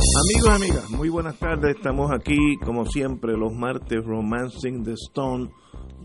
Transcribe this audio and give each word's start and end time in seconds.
Amigos, 0.00 0.48
amigas, 0.48 0.90
muy 0.90 1.10
buenas 1.10 1.38
tardes. 1.38 1.76
Estamos 1.76 2.10
aquí, 2.10 2.56
como 2.64 2.86
siempre, 2.86 3.36
los 3.36 3.52
martes, 3.52 4.02
Romancing 4.02 4.82
the 4.82 4.94
Stone. 4.94 5.50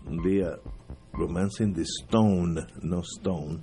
Un 0.06 0.22
día, 0.22 0.50
Romancing 1.14 1.72
the 1.72 1.80
Stone, 1.80 2.60
no 2.82 3.00
Stone. 3.00 3.60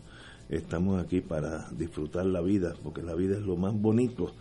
Estamos 0.49 1.03
aquí 1.03 1.21
para 1.21 1.69
disfrutar 1.73 2.25
la 2.25 2.41
vida, 2.41 2.73
porque 2.81 3.03
la 3.03 3.13
vida 3.13 3.37
es 3.37 3.43
lo 3.43 3.57
más 3.57 3.79
bonito 3.79 4.31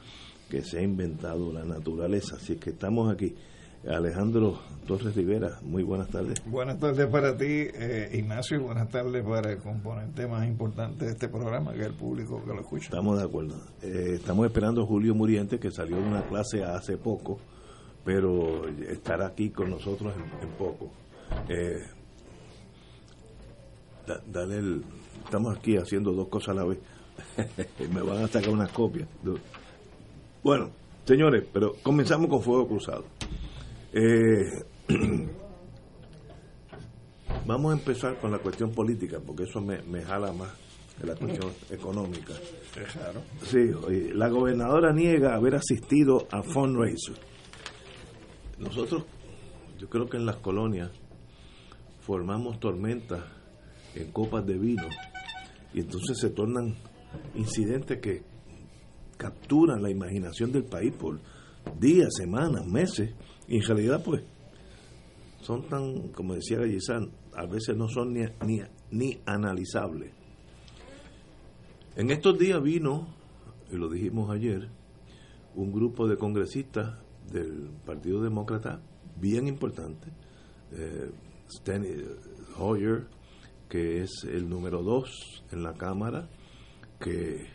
que 0.49 0.63
se 0.63 0.79
ha 0.79 0.83
inventado 0.83 1.53
la 1.53 1.65
naturaleza. 1.65 2.37
Así 2.37 2.57
que 2.57 2.71
estamos 2.71 3.13
aquí. 3.13 3.35
Alejandro 3.89 4.59
Torres 4.87 5.15
Rivera, 5.17 5.59
muy 5.63 5.83
buenas 5.83 6.09
tardes. 6.09 6.41
Buenas 6.47 6.79
tardes 6.79 7.07
para 7.09 7.37
ti, 7.37 7.45
eh, 7.47 8.11
Ignacio, 8.15 8.57
y 8.59 8.61
buenas 8.61 8.89
tardes 8.91 9.25
para 9.25 9.51
el 9.53 9.59
componente 9.59 10.27
más 10.27 10.47
importante 10.47 11.05
de 11.07 11.13
este 11.13 11.29
programa, 11.29 11.73
que 11.73 11.81
es 11.81 11.87
el 11.87 11.95
público 11.95 12.41
que 12.45 12.53
lo 12.55 12.61
escucha. 12.61 12.85
Estamos 12.85 13.19
de 13.19 13.25
acuerdo. 13.25 13.55
Eh, 13.83 14.13
estamos 14.15 14.47
esperando 14.47 14.83
a 14.83 14.87
Julio 14.87 15.15
Muriente, 15.15 15.59
que 15.59 15.71
salió 15.71 15.97
de 15.97 16.03
una 16.03 16.23
clase 16.27 16.63
hace 16.65 16.97
poco, 16.97 17.39
pero 18.05 18.69
estará 18.69 19.27
aquí 19.27 19.51
con 19.51 19.71
nosotros 19.71 20.13
en, 20.15 20.49
en 20.49 20.55
poco. 20.57 20.91
Eh, 21.49 21.81
da- 24.07 24.23
dale 24.27 24.59
el- 24.59 24.85
estamos 25.25 25.57
aquí 25.57 25.77
haciendo 25.77 26.13
dos 26.13 26.29
cosas 26.29 26.51
a 26.51 26.55
la 26.55 26.65
vez. 26.65 26.79
Me 27.93 28.03
van 28.03 28.25
a 28.25 28.29
sacar 28.29 28.51
unas 28.51 28.71
copias. 28.73 29.09
Bueno, 30.43 30.71
señores, 31.05 31.45
pero 31.53 31.75
comenzamos 31.83 32.29
con 32.29 32.43
Fuego 32.43 32.67
Cruzado. 32.69 33.05
Eh, 33.93 34.65
vamos 37.47 37.75
a 37.75 37.79
empezar 37.79 38.19
con 38.19 38.31
la 38.31 38.39
cuestión 38.39 38.73
política, 38.73 39.19
porque 39.25 39.45
eso 39.45 39.61
me, 39.61 39.83
me 39.83 40.03
jala 40.03 40.33
más 40.33 40.51
que 40.99 41.07
la 41.07 41.15
cuestión 41.15 41.53
económica. 41.71 42.33
Sí, 43.45 43.71
la 44.15 44.29
gobernadora 44.29 44.93
niega 44.93 45.35
haber 45.35 45.57
asistido 45.57 46.27
a 46.31 46.43
fundraiser. 46.43 47.17
Nosotros, 48.59 49.05
yo 49.79 49.89
creo 49.89 50.09
que 50.09 50.17
en 50.17 50.27
las 50.27 50.37
colonias 50.37 50.91
formamos 52.01 52.59
tormentas 52.61 53.23
en 53.95 54.11
copas 54.11 54.47
de 54.47 54.57
vino 54.59 54.89
y 55.75 55.81
entonces 55.81 56.19
se 56.19 56.31
tornan 56.31 56.75
incidentes 57.35 58.01
que 58.01 58.23
capturan 59.17 59.83
la 59.83 59.91
imaginación 59.91 60.51
del 60.51 60.65
país 60.65 60.93
por 60.95 61.21
días, 61.79 62.09
semanas, 62.17 62.67
meses 62.67 63.13
y 63.53 63.57
en 63.57 63.63
realidad 63.65 64.03
pues 64.03 64.23
son 65.43 65.69
tan, 65.69 66.09
como 66.09 66.35
decía 66.35 66.57
Gallizán, 66.57 67.11
a 67.35 67.45
veces 67.45 67.77
no 67.77 67.87
son 67.87 68.15
ni, 68.15 68.25
ni, 68.47 68.63
ni 68.91 69.21
analizables. 69.27 70.11
En 71.95 72.11
estos 72.11 72.39
días 72.39 72.63
vino, 72.63 73.09
y 73.71 73.77
lo 73.77 73.91
dijimos 73.91 74.31
ayer, 74.31 74.71
un 75.55 75.71
grupo 75.71 76.09
de 76.09 76.17
congresistas 76.17 76.97
del 77.31 77.69
Partido 77.85 78.23
Demócrata 78.23 78.81
bien 79.21 79.47
importante, 79.47 80.09
eh, 80.71 81.11
Steny 81.51 81.89
Hoyer, 82.57 83.07
que 83.69 84.03
es 84.03 84.25
el 84.25 84.49
número 84.49 84.83
dos 84.83 85.45
en 85.51 85.63
la 85.63 85.75
Cámara, 85.75 86.27
que 86.99 87.49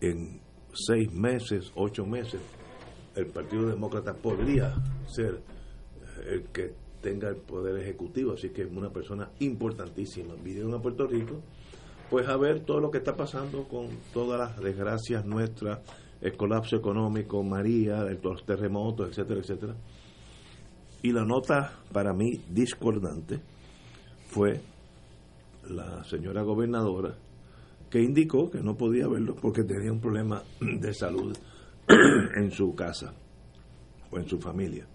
en 0.00 0.40
seis 0.72 1.12
meses, 1.12 1.70
ocho 1.74 2.06
meses, 2.06 2.40
el 3.14 3.26
Partido 3.26 3.66
Demócrata 3.66 4.14
podría 4.14 4.74
ser 5.06 5.40
el 6.26 6.44
que 6.52 6.72
tenga 7.00 7.28
el 7.28 7.36
poder 7.36 7.76
ejecutivo, 7.78 8.32
así 8.32 8.50
que 8.50 8.62
es 8.62 8.70
una 8.70 8.90
persona 8.90 9.30
importantísima. 9.40 10.34
Vinieron 10.42 10.74
a 10.74 10.82
Puerto 10.82 11.06
Rico, 11.06 11.40
pues 12.10 12.28
a 12.28 12.36
ver 12.36 12.60
todo 12.60 12.80
lo 12.80 12.90
que 12.90 12.98
está 12.98 13.16
pasando 13.16 13.64
con 13.64 13.88
todas 14.12 14.38
las 14.38 14.62
desgracias 14.62 15.24
nuestras, 15.24 15.80
el 16.20 16.36
colapso 16.36 16.76
económico, 16.76 17.42
María, 17.42 18.04
los 18.22 18.44
terremotos, 18.44 19.08
etcétera, 19.08 19.40
etcétera. 19.40 19.74
Y 21.02 21.12
la 21.12 21.24
nota 21.24 21.72
para 21.92 22.12
mí 22.12 22.42
discordante 22.50 23.40
fue 24.26 24.60
la 25.68 26.04
señora 26.04 26.42
gobernadora 26.42 27.14
que 27.88 28.00
indicó 28.00 28.50
que 28.50 28.60
no 28.60 28.76
podía 28.76 29.08
verlo 29.08 29.34
porque 29.34 29.64
tenía 29.64 29.90
un 29.90 30.00
problema 30.00 30.42
de 30.60 30.94
salud 30.94 31.36
en 32.36 32.50
su 32.50 32.74
casa 32.74 33.14
o 34.10 34.18
en 34.18 34.28
su 34.28 34.38
familia. 34.38 34.86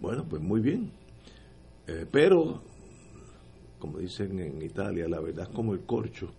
Bueno, 0.00 0.26
pues 0.28 0.42
muy 0.42 0.60
bien. 0.60 0.92
Eh, 1.86 2.06
pero, 2.10 2.62
como 3.78 3.98
dicen 3.98 4.38
en 4.40 4.62
Italia, 4.62 5.06
la 5.08 5.20
verdad 5.20 5.48
es 5.48 5.54
como 5.54 5.72
el 5.74 5.84
corcho, 5.84 6.30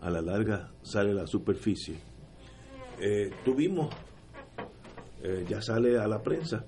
a 0.00 0.10
la 0.10 0.20
larga 0.20 0.70
sale 0.82 1.10
a 1.12 1.14
la 1.14 1.26
superficie. 1.26 1.96
Eh, 3.00 3.30
tuvimos, 3.44 3.94
eh, 5.22 5.44
ya 5.48 5.60
sale 5.62 5.98
a 5.98 6.06
la 6.06 6.22
prensa, 6.22 6.64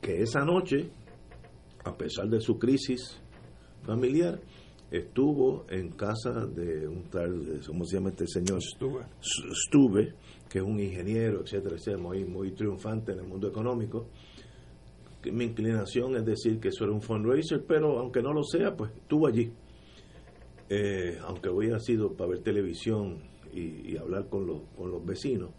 que 0.00 0.22
esa 0.22 0.44
noche, 0.44 0.90
a 1.84 1.96
pesar 1.96 2.28
de 2.28 2.40
su 2.40 2.58
crisis 2.58 3.20
familiar, 3.82 4.40
estuvo 4.90 5.66
en 5.70 5.90
casa 5.90 6.46
de 6.46 6.86
un 6.86 7.04
tal, 7.10 7.60
¿cómo 7.66 7.84
se 7.84 7.96
llama 7.96 8.10
este 8.10 8.26
señor? 8.26 8.58
Estuve. 8.58 9.04
Stuve, 9.20 10.14
que 10.54 10.60
es 10.60 10.64
un 10.64 10.78
ingeniero, 10.78 11.40
etcétera, 11.40 11.74
etcétera, 11.74 12.00
muy, 12.00 12.24
muy 12.24 12.52
triunfante 12.52 13.10
en 13.10 13.18
el 13.18 13.26
mundo 13.26 13.48
económico. 13.48 14.06
Mi 15.32 15.46
inclinación 15.46 16.14
es 16.14 16.24
decir 16.24 16.60
que 16.60 16.68
eso 16.68 16.84
era 16.84 16.92
un 16.92 17.02
fundraiser, 17.02 17.64
pero 17.66 17.98
aunque 17.98 18.22
no 18.22 18.32
lo 18.32 18.44
sea, 18.44 18.76
pues 18.76 18.92
estuvo 18.92 19.26
allí. 19.26 19.50
Eh, 20.68 21.18
aunque 21.22 21.48
hubiera 21.48 21.80
sido 21.80 22.12
para 22.12 22.30
ver 22.30 22.44
televisión 22.44 23.18
y, 23.52 23.96
hablar 23.96 24.28
con 24.28 24.46
los, 24.46 24.60
con 24.76 24.92
los 24.92 25.04
vecinos. 25.04 25.50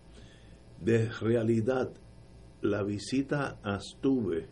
De 0.80 1.10
realidad, 1.10 1.92
la 2.62 2.82
visita 2.82 3.60
a 3.64 3.82
Stuve 3.82 4.48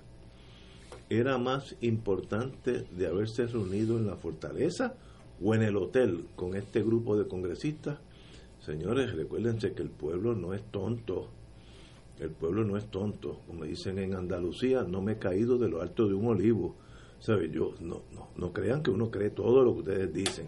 era 1.10 1.38
más 1.38 1.74
importante 1.80 2.84
de 2.92 3.08
haberse 3.08 3.48
reunido 3.48 3.98
en 3.98 4.08
la 4.08 4.18
fortaleza 4.18 4.94
o 5.42 5.56
en 5.56 5.62
el 5.62 5.78
hotel 5.78 6.26
con 6.36 6.58
este 6.58 6.84
grupo 6.84 7.16
de 7.16 7.30
congresistas. 7.30 7.98
Señores, 8.66 9.14
recuérdense 9.14 9.74
que 9.74 9.82
el 9.82 9.90
pueblo 9.90 10.36
no 10.36 10.54
es 10.54 10.64
tonto. 10.72 11.30
El 12.20 12.32
pueblo 12.32 12.64
no 12.64 12.78
es 12.78 12.88
tonto. 12.90 13.42
Como 13.46 13.66
dicen 13.66 14.00
en 14.00 14.16
Andalucía, 14.16 14.84
no 14.84 15.02
me 15.02 15.14
he 15.14 15.18
caído 15.18 15.58
de 15.58 15.68
lo 15.68 15.82
alto 15.82 16.08
de 16.08 16.14
un 16.14 16.28
olivo. 16.28 16.76
¿Sabe? 17.20 17.50
Yo, 17.50 17.74
no, 17.82 18.04
no, 18.14 18.30
no 18.38 18.54
crean 18.54 18.82
que 18.82 18.92
uno 18.92 19.12
cree 19.12 19.32
todo 19.32 19.64
lo 19.64 19.74
que 19.74 19.80
ustedes 19.80 20.14
dicen. 20.14 20.48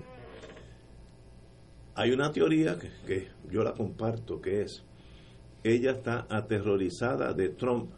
Hay 1.95 2.11
una 2.11 2.31
teoría 2.31 2.77
que, 2.77 2.89
que 3.05 3.27
yo 3.51 3.63
la 3.63 3.73
comparto, 3.73 4.41
que 4.41 4.61
es, 4.61 4.83
ella 5.63 5.91
está 5.91 6.25
aterrorizada 6.29 7.33
de 7.33 7.49
Trump 7.49 7.91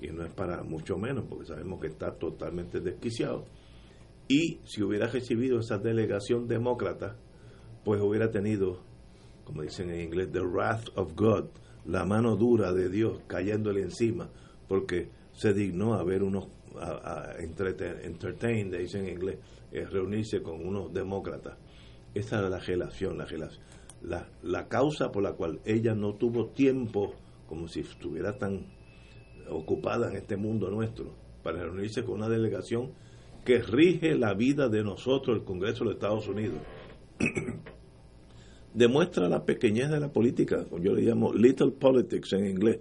y 0.00 0.08
no 0.08 0.24
es 0.24 0.32
para 0.32 0.62
mucho 0.62 0.96
menos, 0.96 1.24
porque 1.28 1.46
sabemos 1.46 1.80
que 1.80 1.86
está 1.88 2.14
totalmente 2.14 2.80
desquiciado. 2.80 3.46
Y 4.28 4.60
si 4.64 4.82
hubiera 4.82 5.06
recibido 5.06 5.58
esa 5.58 5.78
delegación 5.78 6.46
demócrata, 6.46 7.16
pues 7.84 8.00
hubiera 8.00 8.30
tenido, 8.30 8.80
como 9.44 9.62
dicen 9.62 9.90
en 9.90 10.00
inglés, 10.00 10.30
the 10.32 10.40
wrath 10.40 10.88
of 10.96 11.14
God, 11.14 11.46
la 11.86 12.04
mano 12.04 12.36
dura 12.36 12.72
de 12.72 12.88
Dios 12.88 13.20
cayéndole 13.26 13.82
encima, 13.82 14.28
porque 14.68 15.08
se 15.32 15.52
dignó 15.52 15.94
a 15.94 16.04
ver 16.04 16.22
unos, 16.22 16.48
a, 16.76 17.34
entertain, 17.38 18.70
dicen 18.70 19.06
en 19.06 19.14
inglés, 19.14 19.38
eh, 19.72 19.84
reunirse 19.86 20.42
con 20.42 20.66
unos 20.66 20.92
demócratas. 20.92 21.56
Esa 22.14 22.38
era 22.38 22.48
la 22.48 22.58
relación, 22.58 23.18
la 23.18 23.24
relación. 23.24 23.62
La, 24.02 24.28
la 24.42 24.68
causa 24.68 25.10
por 25.10 25.22
la 25.22 25.32
cual 25.32 25.60
ella 25.64 25.94
no 25.94 26.14
tuvo 26.14 26.48
tiempo, 26.48 27.14
como 27.48 27.68
si 27.68 27.80
estuviera 27.80 28.36
tan 28.38 28.66
ocupada 29.50 30.10
en 30.10 30.16
este 30.16 30.36
mundo 30.36 30.70
nuestro 30.70 31.12
para 31.42 31.62
reunirse 31.62 32.04
con 32.04 32.16
una 32.16 32.28
delegación 32.28 32.92
que 33.44 33.58
rige 33.58 34.14
la 34.16 34.34
vida 34.34 34.68
de 34.68 34.82
nosotros, 34.82 35.36
el 35.36 35.44
Congreso 35.44 35.80
de 35.80 35.84
los 35.84 35.94
Estados 35.94 36.26
Unidos. 36.28 36.58
Demuestra 38.74 39.28
la 39.28 39.44
pequeñez 39.44 39.88
de 39.88 40.00
la 40.00 40.12
política, 40.12 40.66
yo 40.80 40.94
le 40.94 41.02
llamo 41.02 41.32
little 41.32 41.70
politics 41.70 42.32
en 42.32 42.46
inglés, 42.46 42.80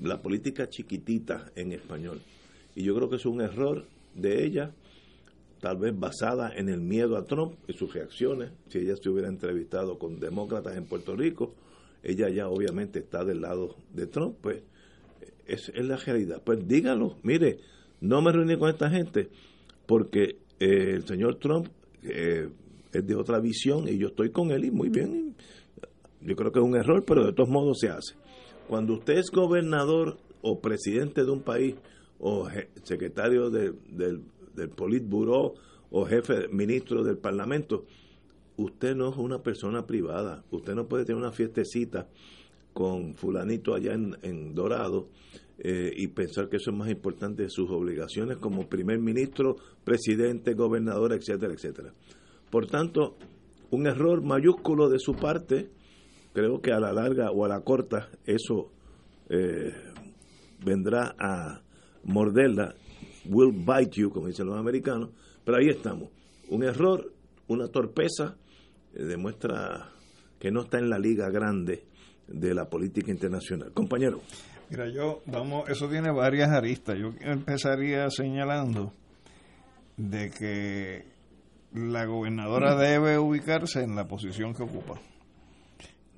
la 0.00 0.20
política 0.20 0.68
chiquitita 0.68 1.52
en 1.54 1.70
español. 1.70 2.20
Y 2.74 2.82
yo 2.82 2.96
creo 2.96 3.08
que 3.08 3.14
es 3.14 3.26
un 3.26 3.40
error 3.40 3.84
de 4.16 4.44
ella, 4.44 4.72
tal 5.60 5.76
vez 5.76 5.96
basada 5.96 6.52
en 6.56 6.68
el 6.68 6.80
miedo 6.80 7.16
a 7.16 7.26
Trump 7.26 7.54
y 7.68 7.74
sus 7.74 7.94
reacciones. 7.94 8.50
Si 8.70 8.78
ella 8.78 8.96
se 8.96 9.08
hubiera 9.08 9.28
entrevistado 9.28 10.00
con 10.00 10.18
demócratas 10.18 10.76
en 10.76 10.84
Puerto 10.84 11.14
Rico, 11.14 11.54
ella 12.02 12.28
ya 12.28 12.48
obviamente 12.48 12.98
está 12.98 13.24
del 13.24 13.42
lado 13.42 13.76
de 13.94 14.08
Trump, 14.08 14.36
pues 14.40 14.62
es, 15.46 15.70
es 15.72 15.84
la 15.84 15.96
realidad. 15.96 16.42
Pues 16.44 16.66
dígalo, 16.66 17.18
mire, 17.22 17.60
no 18.00 18.20
me 18.20 18.32
reuní 18.32 18.56
con 18.56 18.68
esta 18.68 18.90
gente 18.90 19.28
porque 19.86 20.38
eh, 20.58 20.94
el 20.96 21.06
señor 21.06 21.36
Trump 21.36 21.68
eh, 22.02 22.48
es 22.92 23.06
de 23.06 23.14
otra 23.14 23.40
visión 23.40 23.88
y 23.88 23.98
yo 23.98 24.08
estoy 24.08 24.30
con 24.30 24.50
él 24.50 24.64
y 24.64 24.70
muy 24.70 24.88
bien. 24.88 25.34
Yo 26.20 26.36
creo 26.36 26.52
que 26.52 26.58
es 26.58 26.64
un 26.64 26.76
error, 26.76 27.04
pero 27.06 27.24
de 27.24 27.32
todos 27.32 27.48
modos 27.48 27.78
se 27.80 27.88
hace. 27.88 28.14
Cuando 28.68 28.94
usted 28.94 29.18
es 29.18 29.30
gobernador 29.30 30.18
o 30.42 30.60
presidente 30.60 31.24
de 31.24 31.30
un 31.30 31.42
país 31.42 31.74
o 32.18 32.48
secretario 32.82 33.50
del, 33.50 33.76
del 34.54 34.68
Politburo 34.68 35.54
o 35.90 36.04
jefe 36.04 36.48
ministro 36.48 37.02
del 37.02 37.18
Parlamento, 37.18 37.84
usted 38.56 38.94
no 38.94 39.10
es 39.10 39.16
una 39.16 39.42
persona 39.42 39.86
privada. 39.86 40.44
Usted 40.50 40.74
no 40.74 40.86
puede 40.86 41.04
tener 41.04 41.20
una 41.20 41.32
fiestecita 41.32 42.08
con 42.72 43.14
fulanito 43.14 43.74
allá 43.74 43.94
en, 43.94 44.54
Dorado 44.54 45.08
eh, 45.58 45.92
y 45.96 46.08
pensar 46.08 46.48
que 46.48 46.56
eso 46.56 46.70
es 46.70 46.76
más 46.76 46.90
importante 46.90 47.42
de 47.42 47.50
sus 47.50 47.70
obligaciones 47.70 48.38
como 48.38 48.68
primer 48.68 48.98
ministro, 48.98 49.56
presidente, 49.84 50.54
gobernador, 50.54 51.12
etcétera, 51.12 51.52
etcétera. 51.52 51.92
Por 52.50 52.66
tanto, 52.66 53.16
un 53.70 53.86
error 53.86 54.22
mayúsculo 54.22 54.88
de 54.88 54.98
su 54.98 55.14
parte, 55.14 55.70
creo 56.32 56.60
que 56.60 56.72
a 56.72 56.80
la 56.80 56.92
larga 56.92 57.30
o 57.30 57.44
a 57.44 57.48
la 57.48 57.60
corta 57.60 58.08
eso 58.26 58.70
eh, 59.28 59.72
vendrá 60.64 61.14
a 61.18 61.60
morderla, 62.04 62.74
will 63.26 63.52
bite 63.52 64.00
you, 64.00 64.10
como 64.10 64.26
dicen 64.26 64.46
los 64.46 64.58
americanos, 64.58 65.10
pero 65.44 65.58
ahí 65.58 65.68
estamos. 65.68 66.10
Un 66.48 66.64
error, 66.64 67.12
una 67.48 67.68
torpeza, 67.68 68.36
eh, 68.94 69.04
demuestra 69.04 69.90
que 70.38 70.50
no 70.50 70.62
está 70.62 70.78
en 70.78 70.90
la 70.90 70.98
liga 70.98 71.30
grande 71.30 71.84
de 72.26 72.54
la 72.54 72.68
política 72.68 73.10
internacional. 73.10 73.72
Compañero. 73.72 74.20
Mira, 74.70 74.88
yo, 74.88 75.20
vamos, 75.26 75.68
eso 75.68 75.88
tiene 75.88 76.12
varias 76.12 76.50
aristas. 76.50 76.96
Yo 76.98 77.12
empezaría 77.20 78.08
señalando 78.08 78.92
de 79.96 80.30
que 80.30 81.09
la 81.72 82.04
gobernadora 82.04 82.74
debe 82.76 83.18
ubicarse 83.18 83.82
en 83.82 83.94
la 83.94 84.06
posición 84.06 84.54
que 84.54 84.62
ocupa. 84.62 85.00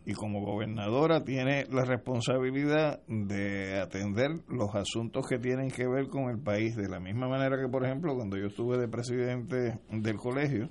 Y 0.05 0.15
como 0.15 0.41
gobernadora 0.41 1.23
tiene 1.23 1.65
la 1.71 1.85
responsabilidad 1.85 3.01
de 3.07 3.79
atender 3.79 4.31
los 4.49 4.75
asuntos 4.75 5.27
que 5.29 5.39
tienen 5.39 5.71
que 5.71 5.87
ver 5.87 6.09
con 6.09 6.29
el 6.29 6.41
país, 6.41 6.75
de 6.75 6.89
la 6.89 6.99
misma 6.99 7.29
manera 7.29 7.57
que, 7.57 7.69
por 7.69 7.85
ejemplo, 7.85 8.15
cuando 8.17 8.37
yo 8.37 8.47
estuve 8.47 8.79
de 8.79 8.89
presidente 8.89 9.79
del 9.91 10.17
colegio, 10.17 10.71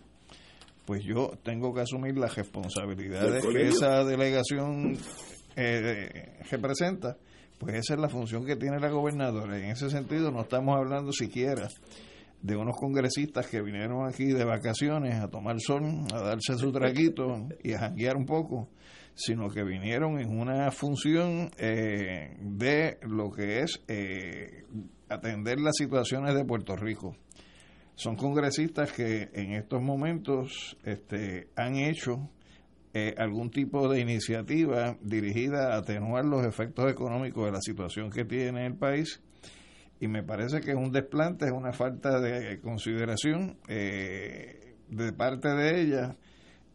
pues 0.85 1.03
yo 1.05 1.31
tengo 1.43 1.73
que 1.73 1.81
asumir 1.81 2.17
las 2.17 2.35
responsabilidades 2.35 3.45
que 3.45 3.67
esa 3.67 4.03
delegación 4.03 4.97
eh, 5.55 6.39
representa, 6.49 7.15
pues 7.57 7.75
esa 7.75 7.93
es 7.93 7.99
la 8.01 8.09
función 8.09 8.45
que 8.45 8.57
tiene 8.57 8.79
la 8.79 8.89
gobernadora. 8.89 9.57
En 9.57 9.71
ese 9.71 9.89
sentido 9.89 10.31
no 10.31 10.41
estamos 10.41 10.75
hablando 10.75 11.13
siquiera 11.13 11.69
de 12.41 12.55
unos 12.55 12.75
congresistas 12.75 13.47
que 13.47 13.61
vinieron 13.61 14.07
aquí 14.07 14.25
de 14.25 14.43
vacaciones 14.43 15.15
a 15.15 15.29
tomar 15.29 15.57
sol, 15.59 15.83
a 16.13 16.21
darse 16.21 16.55
su 16.57 16.71
traguito 16.71 17.47
y 17.63 17.73
a 17.73 17.79
janguear 17.79 18.17
un 18.17 18.25
poco, 18.25 18.69
sino 19.13 19.49
que 19.49 19.63
vinieron 19.63 20.19
en 20.19 20.39
una 20.39 20.71
función 20.71 21.51
eh, 21.57 22.35
de 22.41 22.97
lo 23.03 23.31
que 23.31 23.59
es 23.59 23.83
eh, 23.87 24.63
atender 25.09 25.59
las 25.59 25.75
situaciones 25.77 26.33
de 26.33 26.45
Puerto 26.45 26.75
Rico. 26.75 27.15
Son 27.95 28.15
congresistas 28.15 28.91
que 28.91 29.29
en 29.33 29.53
estos 29.53 29.81
momentos 29.81 30.77
este, 30.83 31.49
han 31.55 31.75
hecho 31.75 32.29
eh, 32.93 33.13
algún 33.17 33.51
tipo 33.51 33.87
de 33.87 33.99
iniciativa 33.99 34.97
dirigida 35.01 35.73
a 35.73 35.77
atenuar 35.77 36.25
los 36.25 36.45
efectos 36.45 36.91
económicos 36.91 37.45
de 37.45 37.51
la 37.51 37.61
situación 37.61 38.09
que 38.09 38.25
tiene 38.25 38.65
el 38.65 38.75
país 38.75 39.21
y 40.01 40.07
me 40.07 40.23
parece 40.23 40.61
que 40.61 40.71
es 40.71 40.77
un 40.77 40.91
desplante, 40.91 41.45
es 41.45 41.51
una 41.51 41.71
falta 41.73 42.19
de 42.19 42.59
consideración 42.59 43.59
eh, 43.67 44.75
de 44.89 45.13
parte 45.13 45.49
de 45.49 45.79
ella 45.79 46.17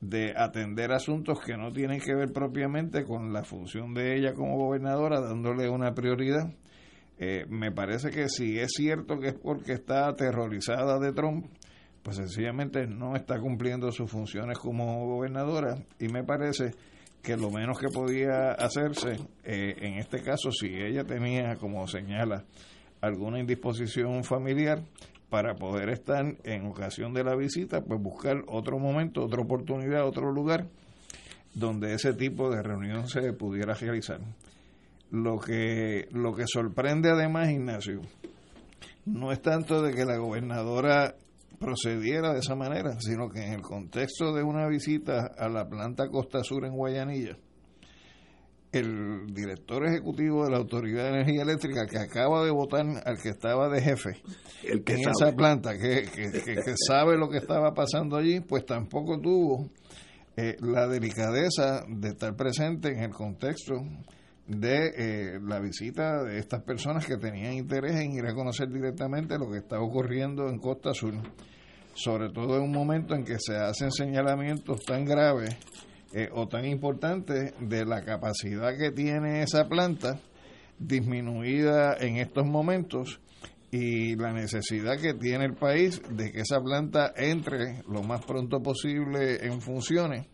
de 0.01 0.33
atender 0.37 0.93
asuntos 0.93 1.41
que 1.45 1.57
no 1.57 1.73
tienen 1.73 2.01
que 2.01 2.15
ver 2.15 2.33
propiamente 2.33 3.05
con 3.05 3.33
la 3.33 3.43
función 3.43 3.95
de 3.95 4.17
ella 4.17 4.33
como 4.33 4.57
gobernadora, 4.57 5.21
dándole 5.21 5.69
una 5.69 5.93
prioridad. 5.93 6.55
Eh, 7.19 7.47
me 7.49 7.73
parece 7.73 8.11
que 8.11 8.29
si 8.29 8.61
es 8.61 8.73
cierto 8.77 9.19
que 9.19 9.29
es 9.29 9.35
porque 9.35 9.73
está 9.73 10.07
aterrorizada 10.07 11.01
de 11.01 11.13
Trump, 11.13 11.47
pues 12.05 12.19
sencillamente 12.19 12.87
no 12.87 13.17
está 13.17 13.41
cumpliendo 13.41 13.91
sus 13.91 14.09
funciones 14.09 14.57
como 14.57 15.05
gobernadora 15.05 15.75
y 15.99 16.07
me 16.07 16.23
parece 16.23 16.71
que 17.25 17.37
lo 17.37 17.51
menos 17.51 17.77
que 17.81 17.89
podía 17.89 18.53
hacerse 18.53 19.17
eh, 19.43 19.75
en 19.79 19.95
este 19.95 20.23
caso 20.23 20.53
si 20.53 20.69
ella 20.69 21.03
tenía 21.03 21.57
como 21.57 21.89
señala 21.89 22.45
alguna 23.01 23.39
indisposición 23.39 24.25
familiar 24.25 24.83
para 25.31 25.55
poder 25.55 25.91
estar 25.91 26.37
en 26.45 26.67
ocasión 26.67 27.13
de 27.13 27.25
la 27.25 27.35
visita 27.35 27.83
pues 27.83 28.01
buscar 28.01 28.45
otro 28.47 28.79
momento 28.79 29.25
otra 29.25 29.43
oportunidad 29.43 30.07
otro 30.07 30.33
lugar 30.33 30.67
donde 31.57 31.95
ese 31.95 32.13
tipo 32.13 32.51
de 32.51 32.63
reunión 32.63 33.09
se 33.09 33.33
pudiera 33.33 33.73
realizar. 33.73 34.21
Lo 35.11 35.39
que 35.39 36.07
lo 36.13 36.35
que 36.35 36.45
sorprende 36.47 37.11
además 37.11 37.51
Ignacio 37.51 38.03
no 39.07 39.33
es 39.33 39.41
tanto 39.41 39.83
de 39.83 39.95
que 39.95 40.05
la 40.05 40.19
gobernadora 40.19 41.15
procediera 41.59 42.35
de 42.35 42.41
esa 42.41 42.55
manera, 42.55 43.01
sino 43.01 43.31
que 43.31 43.43
en 43.43 43.55
el 43.55 43.63
contexto 43.63 44.35
de 44.35 44.43
una 44.43 44.69
visita 44.69 45.31
a 45.39 45.49
la 45.49 45.67
planta 45.67 46.09
Costa 46.09 46.45
Sur 46.45 46.67
en 46.67 46.75
Guayanilla, 46.75 47.39
el 48.73 49.27
director 49.33 49.87
ejecutivo 49.87 50.45
de 50.45 50.51
la 50.51 50.59
Autoridad 50.59 51.05
de 51.05 51.21
Energía 51.21 51.43
Eléctrica, 51.43 51.87
que 51.87 51.99
acaba 51.99 52.45
de 52.45 52.51
votar 52.51 52.85
al 53.05 53.19
que 53.23 53.31
estaba 53.31 53.69
de 53.69 53.81
jefe 53.81 54.23
el 54.65 54.83
que 54.85 54.95
en 54.95 55.09
esa 55.09 55.33
planta, 55.35 55.77
que, 55.79 56.05
que, 56.05 56.75
sabe 56.87 57.17
lo 57.17 57.29
que 57.29 57.39
estaba 57.39 57.73
pasando 57.73 58.17
allí, 58.17 58.41
pues 58.41 58.67
tampoco 58.67 59.21
tuvo 59.21 59.71
eh, 60.37 60.57
la 60.61 60.87
delicadeza 60.87 61.85
de 61.89 62.09
estar 62.09 62.35
presente 62.35 62.91
en 62.91 63.05
el 63.05 63.11
contexto 63.11 63.75
de 64.47 64.93
eh, 64.97 65.41
la 65.43 65.59
visita 65.59 66.23
de 66.23 66.39
estas 66.39 66.63
personas 66.63 67.05
que 67.05 67.17
tenían 67.17 67.55
interés 67.55 67.97
en 67.97 68.13
ir 68.13 68.27
a 68.27 68.35
conocer 68.35 68.69
directamente 68.69 69.39
lo 69.39 69.51
que 69.51 69.59
está 69.59 69.81
ocurriendo 69.81 70.49
en 70.49 70.59
Costa 70.59 70.95
Sur, 70.95 71.15
sobre 71.95 72.31
todo 72.31 72.57
en 72.57 72.63
un 72.63 72.73
momento 72.73 73.15
en 73.15 73.25
que 73.25 73.39
se 73.39 73.57
hacen 73.57 73.91
señalamientos 73.91 74.85
tan 74.85 75.05
graves 75.05 75.57
eh, 76.19 76.31
o 76.33 76.49
tan 76.49 76.65
importantes 76.65 77.53
de 77.61 77.85
la 77.85 78.03
capacidad 78.03 78.75
que 78.75 78.91
tiene 78.91 79.43
esa 79.43 79.69
planta 79.69 80.19
disminuida 80.79 81.95
en 82.01 82.17
estos 82.17 82.47
momentos 82.47 83.21
y 83.71 84.17
la 84.17 84.33
necesidad 84.33 84.99
que 84.99 85.13
tiene 85.13 85.45
el 85.45 85.53
país 85.53 86.01
de 86.09 86.33
que 86.33 86.41
esa 86.41 86.59
planta 86.63 87.13
entre 87.17 87.83
lo 87.87 88.03
más 88.03 88.25
pronto 88.25 88.63
posible 88.63 89.45
en 89.45 89.61
funciones 89.61 90.27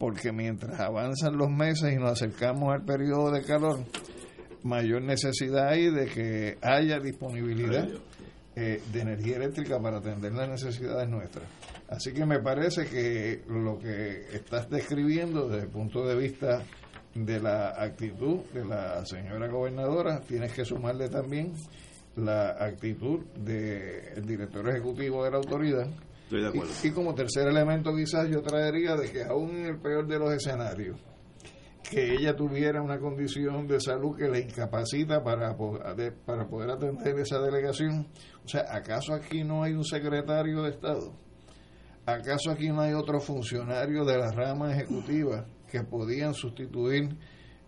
porque 0.00 0.32
mientras 0.32 0.80
avanzan 0.80 1.36
los 1.36 1.48
meses 1.48 1.92
y 1.92 1.96
nos 1.96 2.10
acercamos 2.12 2.74
al 2.74 2.84
periodo 2.84 3.30
de 3.30 3.42
calor, 3.42 3.84
mayor 4.64 5.02
necesidad 5.02 5.68
hay 5.68 5.92
de 5.92 6.06
que 6.06 6.58
haya 6.60 6.98
disponibilidad 6.98 7.86
eh, 8.56 8.82
de 8.92 9.00
energía 9.00 9.36
eléctrica 9.36 9.78
para 9.78 9.98
atender 9.98 10.32
las 10.32 10.48
necesidades 10.48 11.08
nuestras. 11.08 11.44
Así 11.90 12.12
que 12.12 12.24
me 12.24 12.38
parece 12.38 12.86
que 12.86 13.42
lo 13.48 13.76
que 13.76 14.20
estás 14.32 14.70
describiendo 14.70 15.48
desde 15.48 15.64
el 15.64 15.70
punto 15.70 16.06
de 16.06 16.16
vista 16.16 16.62
de 17.14 17.40
la 17.40 17.70
actitud 17.82 18.44
de 18.54 18.64
la 18.64 19.04
señora 19.04 19.48
gobernadora, 19.48 20.20
tienes 20.20 20.52
que 20.52 20.64
sumarle 20.64 21.08
también 21.08 21.52
la 22.14 22.50
actitud 22.50 23.24
del 23.36 24.24
director 24.24 24.68
ejecutivo 24.68 25.24
de 25.24 25.30
la 25.32 25.38
autoridad, 25.38 25.88
y, 26.84 26.90
como 26.92 27.12
tercer 27.12 27.48
elemento 27.48 27.92
quizás 27.92 28.28
yo 28.28 28.40
traería 28.40 28.94
de 28.94 29.10
que 29.10 29.24
aún 29.24 29.50
en 29.56 29.66
el 29.66 29.80
peor 29.80 30.06
de 30.06 30.18
los 30.20 30.32
escenarios, 30.32 30.96
que 31.90 32.12
ella 32.12 32.36
tuviera 32.36 32.80
una 32.82 33.00
condición 33.00 33.66
de 33.66 33.80
salud 33.80 34.16
que 34.16 34.28
la 34.28 34.38
incapacita 34.38 35.24
para, 35.24 35.56
para 35.56 36.46
poder 36.46 36.70
atender 36.70 37.18
esa 37.18 37.40
delegación. 37.40 38.06
O 38.44 38.48
sea, 38.48 38.64
¿acaso 38.70 39.12
aquí 39.12 39.42
no 39.42 39.64
hay 39.64 39.72
un 39.72 39.84
secretario 39.84 40.62
de 40.62 40.70
Estado? 40.70 41.29
¿Acaso 42.14 42.50
aquí 42.50 42.68
no 42.68 42.80
hay 42.80 42.92
otro 42.92 43.20
funcionario 43.20 44.04
de 44.04 44.18
la 44.18 44.32
rama 44.32 44.72
ejecutiva 44.72 45.46
que 45.70 45.84
podían 45.84 46.34
sustituir 46.34 47.16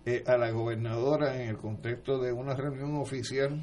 eh, 0.04 0.25
a 0.26 0.37
la 0.37 0.50
gobernadora 0.50 1.40
en 1.40 1.49
el 1.49 1.56
contexto 1.56 2.18
de 2.18 2.32
una 2.32 2.54
reunión 2.54 2.96
oficial 2.96 3.62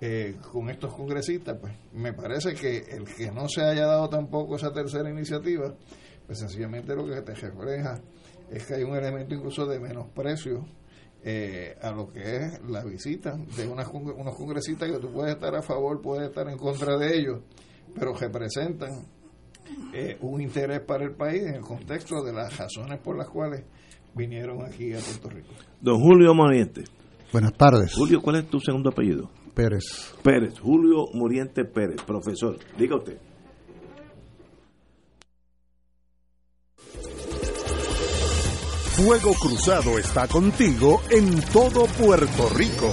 eh, 0.00 0.36
con 0.52 0.70
estos 0.70 0.94
congresistas, 0.94 1.58
pues 1.60 1.72
me 1.92 2.12
parece 2.12 2.54
que 2.54 2.78
el 2.78 3.04
que 3.04 3.32
no 3.32 3.48
se 3.48 3.62
haya 3.62 3.86
dado 3.86 4.08
tampoco 4.08 4.54
esa 4.54 4.72
tercera 4.72 5.10
iniciativa, 5.10 5.74
pues 6.26 6.38
sencillamente 6.38 6.94
lo 6.94 7.04
que 7.04 7.20
te 7.22 7.34
refleja 7.34 8.00
es 8.48 8.64
que 8.64 8.74
hay 8.74 8.84
un 8.84 8.94
elemento 8.94 9.34
incluso 9.34 9.66
de 9.66 9.80
menosprecio 9.80 10.64
eh, 11.24 11.76
a 11.82 11.90
lo 11.90 12.12
que 12.12 12.36
es 12.36 12.60
la 12.68 12.84
visita 12.84 13.36
de 13.56 13.66
unas, 13.66 13.88
unos 13.88 14.36
congresistas 14.36 14.88
que 14.88 14.98
tú 14.98 15.12
puedes 15.12 15.34
estar 15.34 15.54
a 15.56 15.62
favor, 15.62 16.00
puedes 16.00 16.28
estar 16.28 16.48
en 16.48 16.58
contra 16.58 16.96
de 16.96 17.16
ellos, 17.16 17.40
pero 17.94 18.14
representan 18.14 19.04
eh, 19.92 20.16
un 20.20 20.40
interés 20.40 20.80
para 20.80 21.04
el 21.04 21.12
país 21.12 21.42
en 21.42 21.54
el 21.56 21.60
contexto 21.60 22.22
de 22.22 22.32
las 22.32 22.56
razones 22.56 22.98
por 22.98 23.16
las 23.16 23.28
cuales 23.28 23.64
vinieron 24.14 24.64
aquí 24.64 24.92
a 24.92 24.98
Puerto 24.98 25.28
Rico. 25.30 25.48
Don 25.80 26.00
Julio 26.00 26.34
Moniente. 26.34 26.84
Buenas 27.32 27.54
tardes. 27.54 27.94
Julio, 27.94 28.20
¿cuál 28.20 28.36
es 28.36 28.46
tu 28.48 28.60
segundo 28.60 28.90
apellido? 28.90 29.30
Pérez. 29.54 30.14
Pérez, 30.22 30.58
Julio 30.58 31.06
Muriente 31.12 31.64
Pérez, 31.64 32.02
profesor. 32.02 32.58
Diga 32.78 32.96
usted. 32.96 33.18
Fuego 38.92 39.32
Cruzado 39.34 39.98
está 39.98 40.28
contigo 40.28 41.00
en 41.10 41.40
todo 41.52 41.86
Puerto 41.86 42.48
Rico. 42.54 42.92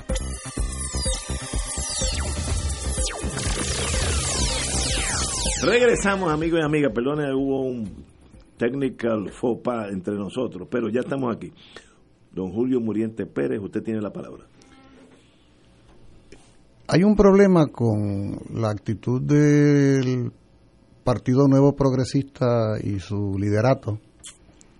Regresamos, 5.63 6.31
amigos 6.31 6.59
y 6.59 6.65
amigas. 6.65 6.91
Perdone, 6.91 7.31
hubo 7.33 7.61
un 7.61 7.87
technical 8.57 9.29
faux 9.31 9.61
pas 9.63 9.91
entre 9.91 10.15
nosotros, 10.15 10.67
pero 10.71 10.89
ya 10.89 11.01
estamos 11.01 11.35
aquí. 11.35 11.51
Don 12.31 12.51
Julio 12.51 12.79
Muriente 12.79 13.27
Pérez, 13.27 13.59
usted 13.61 13.83
tiene 13.83 14.01
la 14.01 14.11
palabra. 14.11 14.45
Hay 16.87 17.03
un 17.03 17.15
problema 17.15 17.67
con 17.67 18.39
la 18.53 18.71
actitud 18.71 19.21
del 19.21 20.31
Partido 21.03 21.47
Nuevo 21.47 21.75
Progresista 21.75 22.77
y 22.83 22.99
su 22.99 23.37
liderato, 23.37 23.99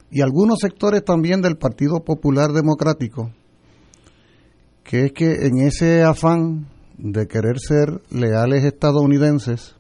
y 0.09 0.21
algunos 0.21 0.59
sectores 0.59 1.05
también 1.05 1.41
del 1.41 1.57
Partido 1.57 2.03
Popular 2.03 2.51
Democrático, 2.51 3.31
que 4.83 5.05
es 5.05 5.13
que 5.13 5.45
en 5.45 5.59
ese 5.59 6.03
afán 6.03 6.67
de 6.97 7.27
querer 7.27 7.59
ser 7.59 8.01
leales 8.09 8.63
estadounidenses, 8.63 9.75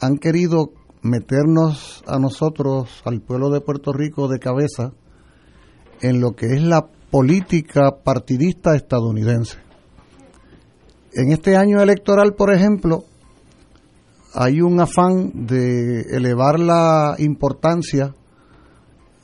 han 0.00 0.18
querido 0.18 0.72
meternos 1.02 2.02
a 2.06 2.18
nosotros, 2.18 3.02
al 3.04 3.20
pueblo 3.20 3.50
de 3.50 3.60
Puerto 3.60 3.92
Rico, 3.92 4.28
de 4.28 4.38
cabeza 4.38 4.92
en 6.00 6.20
lo 6.20 6.32
que 6.32 6.46
es 6.54 6.62
la 6.62 6.86
política 7.10 7.96
partidista 8.04 8.74
estadounidense. 8.74 9.58
En 11.12 11.32
este 11.32 11.56
año 11.56 11.80
electoral, 11.80 12.34
por 12.34 12.52
ejemplo, 12.52 13.04
hay 14.34 14.60
un 14.60 14.78
afán 14.80 15.46
de 15.46 16.02
elevar 16.14 16.60
la 16.60 17.14
importancia 17.18 18.14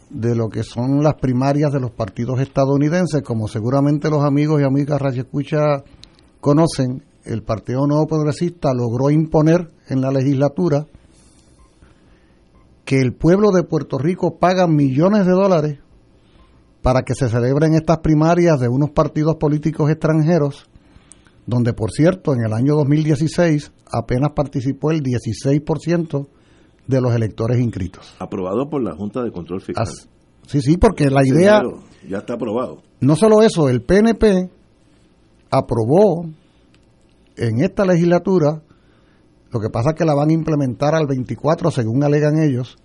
de 0.09 0.35
lo 0.35 0.49
que 0.49 0.63
son 0.63 1.03
las 1.03 1.15
primarias 1.15 1.73
de 1.73 1.81
los 1.81 1.91
partidos 1.91 2.41
estadounidenses, 2.41 3.23
como 3.23 3.49
seguramente 3.49 4.11
los 4.11 4.25
amigos 4.25 4.61
y 4.61 4.65
amigas 4.65 5.01
Escucha 5.17 5.85
conocen, 6.41 7.03
el 7.25 7.43
Partido 7.43 7.87
Nuevo 7.87 8.07
Progresista 8.07 8.73
logró 8.75 9.11
imponer 9.11 9.71
en 9.89 10.01
la 10.01 10.11
legislatura 10.11 10.87
que 12.85 13.01
el 13.01 13.15
pueblo 13.15 13.51
de 13.51 13.63
Puerto 13.63 13.99
Rico 13.99 14.39
paga 14.39 14.67
millones 14.67 15.27
de 15.27 15.33
dólares 15.33 15.79
para 16.83 17.03
que 17.03 17.15
se 17.15 17.29
celebren 17.29 17.75
estas 17.75 17.99
primarias 17.99 18.59
de 18.59 18.69
unos 18.69 18.91
partidos 18.91 19.37
políticos 19.37 19.89
extranjeros, 19.89 20.69
donde 21.47 21.73
por 21.73 21.93
cierto 21.93 22.35
en 22.35 22.45
el 22.45 22.53
año 22.53 22.75
2016 22.75 23.73
apenas 23.93 24.33
participó 24.33 24.91
el 24.91 25.03
16% 25.03 26.27
de 26.87 27.01
los 27.01 27.15
electores 27.15 27.61
inscritos. 27.61 28.15
Aprobado 28.19 28.69
por 28.69 28.83
la 28.83 28.97
Junta 28.97 29.23
de 29.23 29.31
Control 29.31 29.61
Fiscal. 29.61 29.85
As, 29.87 30.09
sí, 30.47 30.61
sí, 30.61 30.77
porque 30.77 31.09
la 31.09 31.25
idea... 31.25 31.63
Ya 32.09 32.19
está 32.19 32.35
aprobado. 32.35 32.83
No 33.01 33.15
solo 33.15 33.43
eso, 33.43 33.69
el 33.69 33.83
PNP 33.83 34.51
aprobó 35.51 36.27
en 37.37 37.61
esta 37.63 37.85
legislatura, 37.85 38.63
lo 39.51 39.61
que 39.61 39.71
pasa 39.71 39.91
es 39.91 39.97
que 39.97 40.05
la 40.05 40.15
van 40.15 40.31
a 40.31 40.35
implementar 40.35 40.95
al 40.95 41.07
24, 41.07 41.71
según 41.71 42.03
alegan 42.05 42.39
ellos, 42.39 42.77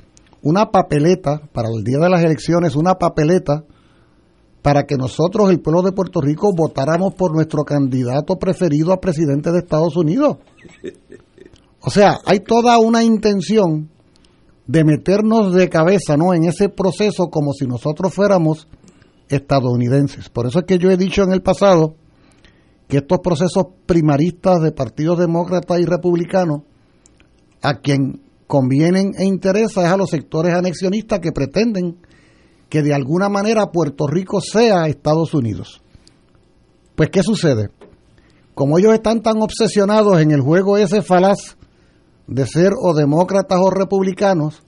una 0.41 0.69
papeleta 0.71 1.41
para 1.51 1.69
el 1.69 1.83
día 1.83 1.99
de 1.99 2.09
las 2.09 2.23
elecciones, 2.23 2.75
una 2.75 2.95
papeleta 2.95 3.63
para 4.61 4.83
que 4.83 4.97
nosotros, 4.97 5.49
el 5.49 5.61
pueblo 5.61 5.81
de 5.81 5.93
Puerto 5.93 6.19
Rico, 6.19 6.51
votáramos 6.53 7.13
por 7.13 7.33
nuestro 7.33 7.63
candidato 7.63 8.37
preferido 8.37 8.91
a 8.91 8.99
presidente 8.99 9.51
de 9.51 9.59
Estados 9.59 9.95
Unidos. 9.95 10.37
O 11.79 11.89
sea, 11.89 12.17
hay 12.25 12.41
toda 12.41 12.77
una 12.79 13.03
intención 13.03 13.89
de 14.65 14.83
meternos 14.83 15.53
de 15.53 15.69
cabeza, 15.69 16.17
¿no? 16.17 16.33
En 16.33 16.43
ese 16.43 16.67
proceso 16.67 17.29
como 17.29 17.53
si 17.53 17.65
nosotros 17.65 18.13
fuéramos 18.13 18.67
estadounidenses. 19.29 20.29
Por 20.29 20.47
eso 20.47 20.59
es 20.59 20.65
que 20.65 20.77
yo 20.77 20.91
he 20.91 20.97
dicho 20.97 21.23
en 21.23 21.31
el 21.31 21.41
pasado 21.41 21.95
que 22.87 22.97
estos 22.97 23.19
procesos 23.19 23.65
primaristas 23.85 24.61
de 24.61 24.71
partidos 24.71 25.19
demócratas 25.19 25.79
y 25.79 25.85
republicanos, 25.85 26.61
a 27.61 27.79
quien 27.79 28.21
convienen 28.47 29.11
e 29.17 29.25
interesa 29.25 29.85
es 29.85 29.91
a 29.91 29.97
los 29.97 30.09
sectores 30.09 30.53
anexionistas 30.53 31.19
que 31.19 31.31
pretenden 31.31 31.97
que 32.69 32.81
de 32.81 32.93
alguna 32.93 33.29
manera 33.29 33.71
Puerto 33.71 34.07
Rico 34.07 34.39
sea 34.41 34.87
Estados 34.87 35.33
Unidos. 35.33 35.81
Pues, 36.95 37.09
¿qué 37.09 37.23
sucede? 37.23 37.69
Como 38.53 38.79
ellos 38.79 38.93
están 38.93 39.21
tan 39.21 39.41
obsesionados 39.41 40.19
en 40.19 40.31
el 40.31 40.41
juego 40.41 40.77
ese 40.77 41.01
falaz 41.01 41.57
de 42.25 42.45
ser 42.45 42.71
o 42.79 42.93
demócratas 42.93 43.59
o 43.61 43.69
republicanos, 43.69 44.63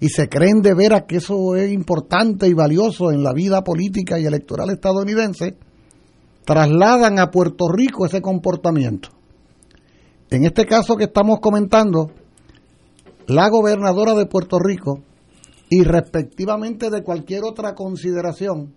y 0.00 0.08
se 0.08 0.28
creen 0.28 0.62
de 0.62 0.74
veras 0.74 1.04
que 1.06 1.16
eso 1.16 1.54
es 1.56 1.70
importante 1.70 2.48
y 2.48 2.54
valioso 2.54 3.12
en 3.12 3.22
la 3.22 3.34
vida 3.34 3.62
política 3.62 4.18
y 4.18 4.24
electoral 4.24 4.70
estadounidense, 4.70 5.58
trasladan 6.44 7.18
a 7.18 7.30
Puerto 7.30 7.68
Rico 7.68 8.06
ese 8.06 8.20
comportamiento. 8.20 9.10
En 10.30 10.44
este 10.44 10.64
caso 10.66 10.96
que 10.96 11.04
estamos 11.04 11.40
comentando, 11.40 12.10
la 13.26 13.48
gobernadora 13.48 14.14
de 14.14 14.26
Puerto 14.26 14.58
Rico 14.58 15.02
y 15.68 15.82
respectivamente 15.82 16.90
de 16.90 17.02
cualquier 17.02 17.44
otra 17.44 17.74
consideración, 17.74 18.74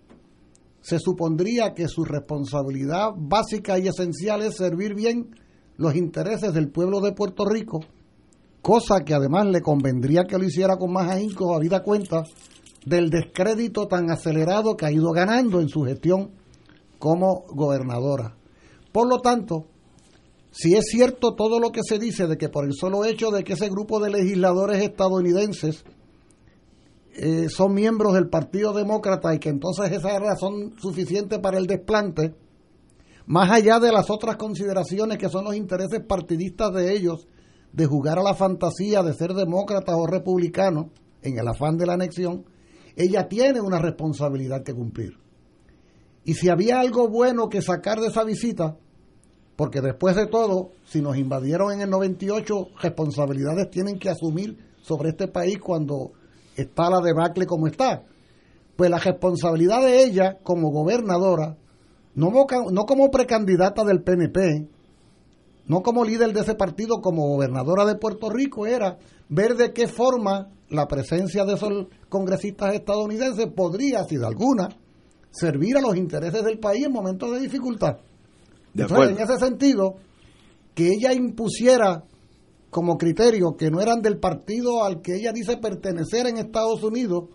se 0.80 0.98
supondría 0.98 1.72
que 1.74 1.88
su 1.88 2.04
responsabilidad 2.04 3.10
básica 3.16 3.78
y 3.78 3.88
esencial 3.88 4.42
es 4.42 4.56
servir 4.56 4.94
bien 4.94 5.34
los 5.76 5.96
intereses 5.96 6.52
del 6.52 6.70
pueblo 6.70 7.00
de 7.00 7.12
Puerto 7.12 7.46
Rico, 7.46 7.80
cosa 8.60 9.00
que 9.04 9.14
además 9.14 9.46
le 9.46 9.60
convendría 9.60 10.24
que 10.24 10.38
lo 10.38 10.44
hiciera 10.44 10.76
con 10.76 10.92
más 10.92 11.10
ahínco, 11.10 11.54
habida 11.54 11.82
cuenta 11.82 12.22
del 12.84 13.10
descrédito 13.10 13.86
tan 13.88 14.10
acelerado 14.10 14.76
que 14.76 14.86
ha 14.86 14.92
ido 14.92 15.10
ganando 15.10 15.60
en 15.60 15.68
su 15.68 15.82
gestión 15.82 16.30
como 17.04 17.44
gobernadora. 17.48 18.34
Por 18.90 19.06
lo 19.06 19.18
tanto, 19.18 19.66
si 20.50 20.74
es 20.74 20.86
cierto 20.86 21.34
todo 21.34 21.60
lo 21.60 21.70
que 21.70 21.82
se 21.86 21.98
dice 21.98 22.26
de 22.26 22.38
que 22.38 22.48
por 22.48 22.64
el 22.64 22.72
solo 22.72 23.04
hecho 23.04 23.30
de 23.30 23.44
que 23.44 23.52
ese 23.52 23.68
grupo 23.68 24.00
de 24.00 24.08
legisladores 24.08 24.82
estadounidenses 24.82 25.84
eh, 27.12 27.50
son 27.50 27.74
miembros 27.74 28.14
del 28.14 28.30
Partido 28.30 28.72
Demócrata 28.72 29.34
y 29.34 29.38
que 29.38 29.50
entonces 29.50 29.92
esa 29.92 30.14
es 30.14 30.20
razón 30.20 30.76
suficiente 30.80 31.40
para 31.40 31.58
el 31.58 31.66
desplante, 31.66 32.34
más 33.26 33.50
allá 33.50 33.80
de 33.80 33.92
las 33.92 34.08
otras 34.08 34.36
consideraciones 34.36 35.18
que 35.18 35.28
son 35.28 35.44
los 35.44 35.54
intereses 35.54 36.00
partidistas 36.08 36.72
de 36.72 36.96
ellos, 36.96 37.28
de 37.74 37.84
jugar 37.84 38.18
a 38.18 38.22
la 38.22 38.32
fantasía 38.32 39.02
de 39.02 39.12
ser 39.12 39.34
demócratas 39.34 39.94
o 39.94 40.06
republicanos 40.06 40.86
en 41.20 41.38
el 41.38 41.48
afán 41.48 41.76
de 41.76 41.84
la 41.84 41.92
anexión, 41.92 42.46
ella 42.96 43.28
tiene 43.28 43.60
una 43.60 43.78
responsabilidad 43.78 44.62
que 44.62 44.72
cumplir. 44.72 45.22
Y 46.24 46.34
si 46.34 46.48
había 46.48 46.80
algo 46.80 47.08
bueno 47.08 47.48
que 47.48 47.60
sacar 47.60 48.00
de 48.00 48.08
esa 48.08 48.24
visita, 48.24 48.76
porque 49.56 49.80
después 49.80 50.16
de 50.16 50.26
todo, 50.26 50.70
si 50.86 51.00
nos 51.00 51.16
invadieron 51.16 51.72
en 51.72 51.82
el 51.82 51.90
98, 51.90 52.68
responsabilidades 52.80 53.70
tienen 53.70 53.98
que 53.98 54.08
asumir 54.08 54.58
sobre 54.82 55.10
este 55.10 55.28
país 55.28 55.58
cuando 55.58 56.12
está 56.56 56.90
la 56.90 57.00
debacle 57.00 57.46
como 57.46 57.66
está. 57.66 58.04
Pues 58.76 58.90
la 58.90 58.98
responsabilidad 58.98 59.82
de 59.82 60.02
ella 60.02 60.38
como 60.42 60.70
gobernadora, 60.70 61.56
no, 62.14 62.32
no 62.70 62.84
como 62.84 63.10
precandidata 63.10 63.84
del 63.84 64.02
PNP, 64.02 64.68
no 65.66 65.82
como 65.82 66.04
líder 66.04 66.32
de 66.32 66.40
ese 66.40 66.54
partido, 66.54 67.00
como 67.00 67.28
gobernadora 67.28 67.84
de 67.84 67.96
Puerto 67.96 68.30
Rico, 68.30 68.66
era 68.66 68.98
ver 69.28 69.56
de 69.56 69.72
qué 69.72 69.88
forma 69.88 70.50
la 70.68 70.88
presencia 70.88 71.44
de 71.44 71.54
esos 71.54 71.86
congresistas 72.08 72.74
estadounidenses 72.74 73.46
podría, 73.54 74.04
si 74.04 74.16
de 74.16 74.26
alguna, 74.26 74.68
servir 75.34 75.76
a 75.76 75.80
los 75.80 75.96
intereses 75.96 76.44
del 76.44 76.58
país 76.58 76.86
en 76.86 76.92
momentos 76.92 77.32
de 77.32 77.40
dificultad. 77.40 77.98
Entonces, 78.74 79.10
en 79.10 79.22
ese 79.22 79.38
sentido, 79.38 79.96
que 80.74 80.88
ella 80.88 81.12
impusiera 81.12 82.04
como 82.70 82.98
criterio 82.98 83.56
que 83.56 83.70
no 83.70 83.80
eran 83.80 84.02
del 84.02 84.18
partido 84.18 84.84
al 84.84 85.00
que 85.00 85.14
ella 85.14 85.32
dice 85.32 85.56
pertenecer 85.58 86.26
en 86.26 86.38
Estados 86.38 86.82
Unidos, 86.82 87.28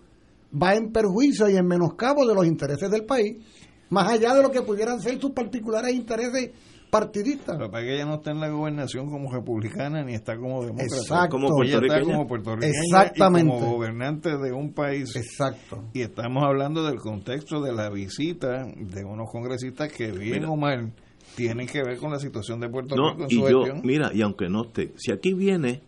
va 0.51 0.75
en 0.75 0.91
perjuicio 0.91 1.49
y 1.49 1.55
en 1.55 1.65
menoscabo 1.65 2.25
de 2.25 2.35
los 2.35 2.45
intereses 2.45 2.89
del 2.89 3.05
país, 3.05 3.37
más 3.89 4.09
allá 4.09 4.33
de 4.33 4.41
lo 4.41 4.51
que 4.51 4.61
pudieran 4.61 4.99
ser 5.01 5.19
sus 5.19 5.31
particulares 5.31 5.93
intereses 5.93 6.51
partidistas. 6.89 7.57
Pero 7.57 7.71
para 7.71 7.83
que 7.83 7.95
ella 7.95 8.05
no 8.05 8.15
está 8.15 8.31
en 8.31 8.39
la 8.39 8.49
gobernación 8.49 9.09
como 9.09 9.31
republicana 9.31 10.03
ni 10.03 10.13
está 10.13 10.37
como 10.37 10.63
demócrata. 10.63 10.95
Exacto. 10.95 11.37
Como 11.37 11.47
puertorriqueña. 11.49 11.99
Está 11.99 12.11
como 12.11 12.27
puertorriqueña 12.27 12.79
Exactamente. 12.83 13.51
como 13.51 13.71
gobernante 13.71 14.37
de 14.37 14.51
un 14.51 14.73
país. 14.73 15.15
Exacto. 15.15 15.83
Y 15.93 16.01
estamos 16.01 16.43
hablando 16.43 16.83
del 16.83 16.99
contexto 16.99 17.61
de 17.61 17.73
la 17.73 17.89
visita 17.89 18.65
de 18.65 19.03
unos 19.03 19.29
congresistas 19.31 19.91
que 19.91 20.11
bien 20.11 20.45
o 20.45 20.55
mal 20.55 20.93
tienen 21.35 21.67
que 21.67 21.83
ver 21.83 21.97
con 21.97 22.11
la 22.11 22.19
situación 22.19 22.59
de 22.59 22.69
Puerto 22.69 22.95
Rico 22.95 23.23
en 23.23 23.31
y 23.31 23.35
su 23.35 23.49
yo, 23.49 23.63
gestión. 23.63 23.81
Mira, 23.83 24.11
y 24.13 24.21
aunque 24.21 24.49
no 24.49 24.63
esté, 24.65 24.93
si 24.97 25.11
aquí 25.11 25.33
viene 25.33 25.81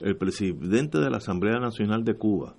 el 0.00 0.16
presidente 0.16 0.98
de 0.98 1.10
la 1.10 1.18
Asamblea 1.18 1.58
Nacional 1.58 2.04
de 2.04 2.14
Cuba 2.14 2.54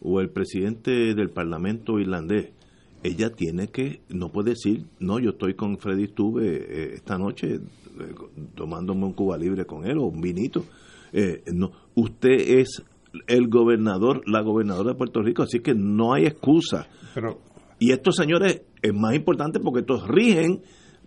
o 0.00 0.20
el 0.20 0.30
presidente 0.30 1.14
del 1.14 1.30
Parlamento 1.30 1.98
irlandés, 1.98 2.50
ella 3.02 3.30
tiene 3.30 3.68
que, 3.68 4.02
no 4.08 4.30
puede 4.30 4.50
decir, 4.50 4.86
no, 5.00 5.18
yo 5.18 5.30
estoy 5.30 5.54
con 5.54 5.78
Freddy 5.78 6.04
Estuve 6.04 6.46
eh, 6.46 6.94
esta 6.94 7.18
noche 7.18 7.54
eh, 7.54 7.60
tomándome 8.54 9.06
un 9.06 9.12
Cuba 9.12 9.36
Libre 9.36 9.64
con 9.64 9.84
él 9.84 9.98
o 9.98 10.04
un 10.04 10.20
vinito. 10.20 10.64
Eh, 11.12 11.42
no, 11.52 11.72
usted 11.94 12.58
es 12.58 12.82
el 13.26 13.48
gobernador, 13.48 14.22
la 14.26 14.42
gobernadora 14.42 14.92
de 14.92 14.98
Puerto 14.98 15.22
Rico, 15.22 15.42
así 15.42 15.60
que 15.60 15.74
no 15.74 16.14
hay 16.14 16.24
excusa. 16.24 16.86
Pero, 17.14 17.40
y 17.78 17.92
estos 17.92 18.16
señores 18.16 18.62
es 18.80 18.94
más 18.94 19.14
importante 19.14 19.60
porque 19.60 19.80
estos 19.80 20.06
rigen 20.06 20.62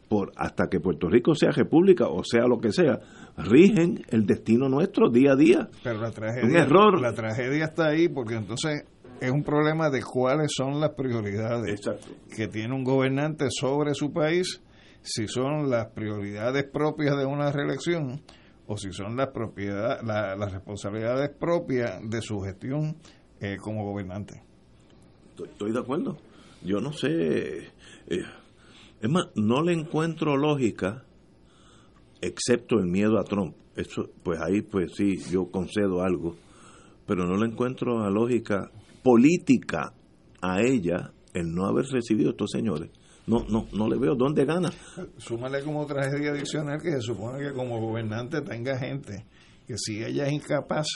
por 0.08 0.32
hasta 0.36 0.68
que 0.70 0.80
Puerto 0.80 1.10
Rico 1.10 1.34
sea 1.34 1.50
república 1.52 2.08
o 2.08 2.24
sea 2.24 2.46
lo 2.48 2.60
que 2.60 2.72
sea, 2.72 3.00
rigen 3.38 4.04
el 4.10 4.26
destino 4.26 4.70
nuestro 4.70 5.10
día 5.10 5.32
a 5.32 5.36
día. 5.36 5.70
Pero 5.84 6.00
la 6.00 6.12
tragedia, 6.12 6.48
un 6.48 6.56
error. 6.56 7.02
La 7.02 7.14
tragedia 7.14 7.66
está 7.66 7.88
ahí 7.88 8.08
porque 8.08 8.36
entonces 8.36 8.86
es 9.20 9.32
un 9.32 9.44
problema 9.44 9.90
de 9.90 10.02
cuáles 10.02 10.52
son 10.56 10.80
las 10.80 10.92
prioridades 10.92 11.80
Exacto. 11.80 12.14
que 12.36 12.48
tiene 12.48 12.74
un 12.74 12.84
gobernante 12.84 13.48
sobre 13.50 13.94
su 13.94 14.12
país, 14.12 14.62
si 15.02 15.28
son 15.28 15.70
las 15.70 15.88
prioridades 15.88 16.66
propias 16.66 17.18
de 17.18 17.26
una 17.26 17.52
reelección 17.52 18.22
o 18.68 18.78
si 18.78 18.92
son 18.92 19.16
las 19.16 19.30
propiedades, 19.30 20.04
la, 20.04 20.36
las 20.36 20.52
responsabilidades 20.52 21.30
propias 21.38 22.00
de 22.10 22.22
su 22.22 22.40
gestión 22.42 22.98
eh, 23.40 23.58
como 23.60 23.86
gobernante. 23.86 24.42
Estoy, 25.30 25.50
estoy, 25.50 25.72
de 25.72 25.80
acuerdo. 25.80 26.18
Yo 26.64 26.80
no 26.80 26.92
sé. 26.94 27.68
Eh, 28.08 28.24
es 29.02 29.10
más, 29.10 29.26
no 29.36 29.62
le 29.62 29.74
encuentro 29.74 30.36
lógica, 30.36 31.04
excepto 32.22 32.80
el 32.80 32.88
miedo 32.88 33.20
a 33.20 33.24
Trump. 33.24 33.56
Eso, 33.76 34.10
pues 34.24 34.40
ahí, 34.42 34.62
pues 34.62 34.94
sí, 34.96 35.18
yo 35.30 35.52
concedo 35.52 36.02
algo. 36.02 36.36
Pero 37.06 37.26
no 37.26 37.38
le 37.38 37.52
encuentro 37.52 38.00
la 38.00 38.10
lógica 38.10 38.72
política 39.06 39.94
a 40.42 40.62
ella 40.62 41.12
el 41.36 41.54
no 41.54 41.68
haber 41.68 41.86
recibido 41.86 42.32
estos 42.32 42.50
señores. 42.50 42.90
No, 43.28 43.46
no, 43.48 43.68
no 43.72 43.88
le 43.88 44.00
veo 44.00 44.16
dónde 44.16 44.46
gana. 44.46 44.72
Súmale 45.18 45.64
como 45.64 45.86
tragedia 45.86 46.32
adicional 46.32 46.82
que 46.82 46.92
se 46.92 47.02
supone 47.02 47.38
que 47.40 47.54
como 47.54 47.80
gobernante 47.80 48.42
tenga 48.42 48.78
gente 48.80 49.26
que 49.68 49.78
si 49.78 50.04
ella 50.04 50.26
es 50.26 50.34
incapaz 50.34 50.88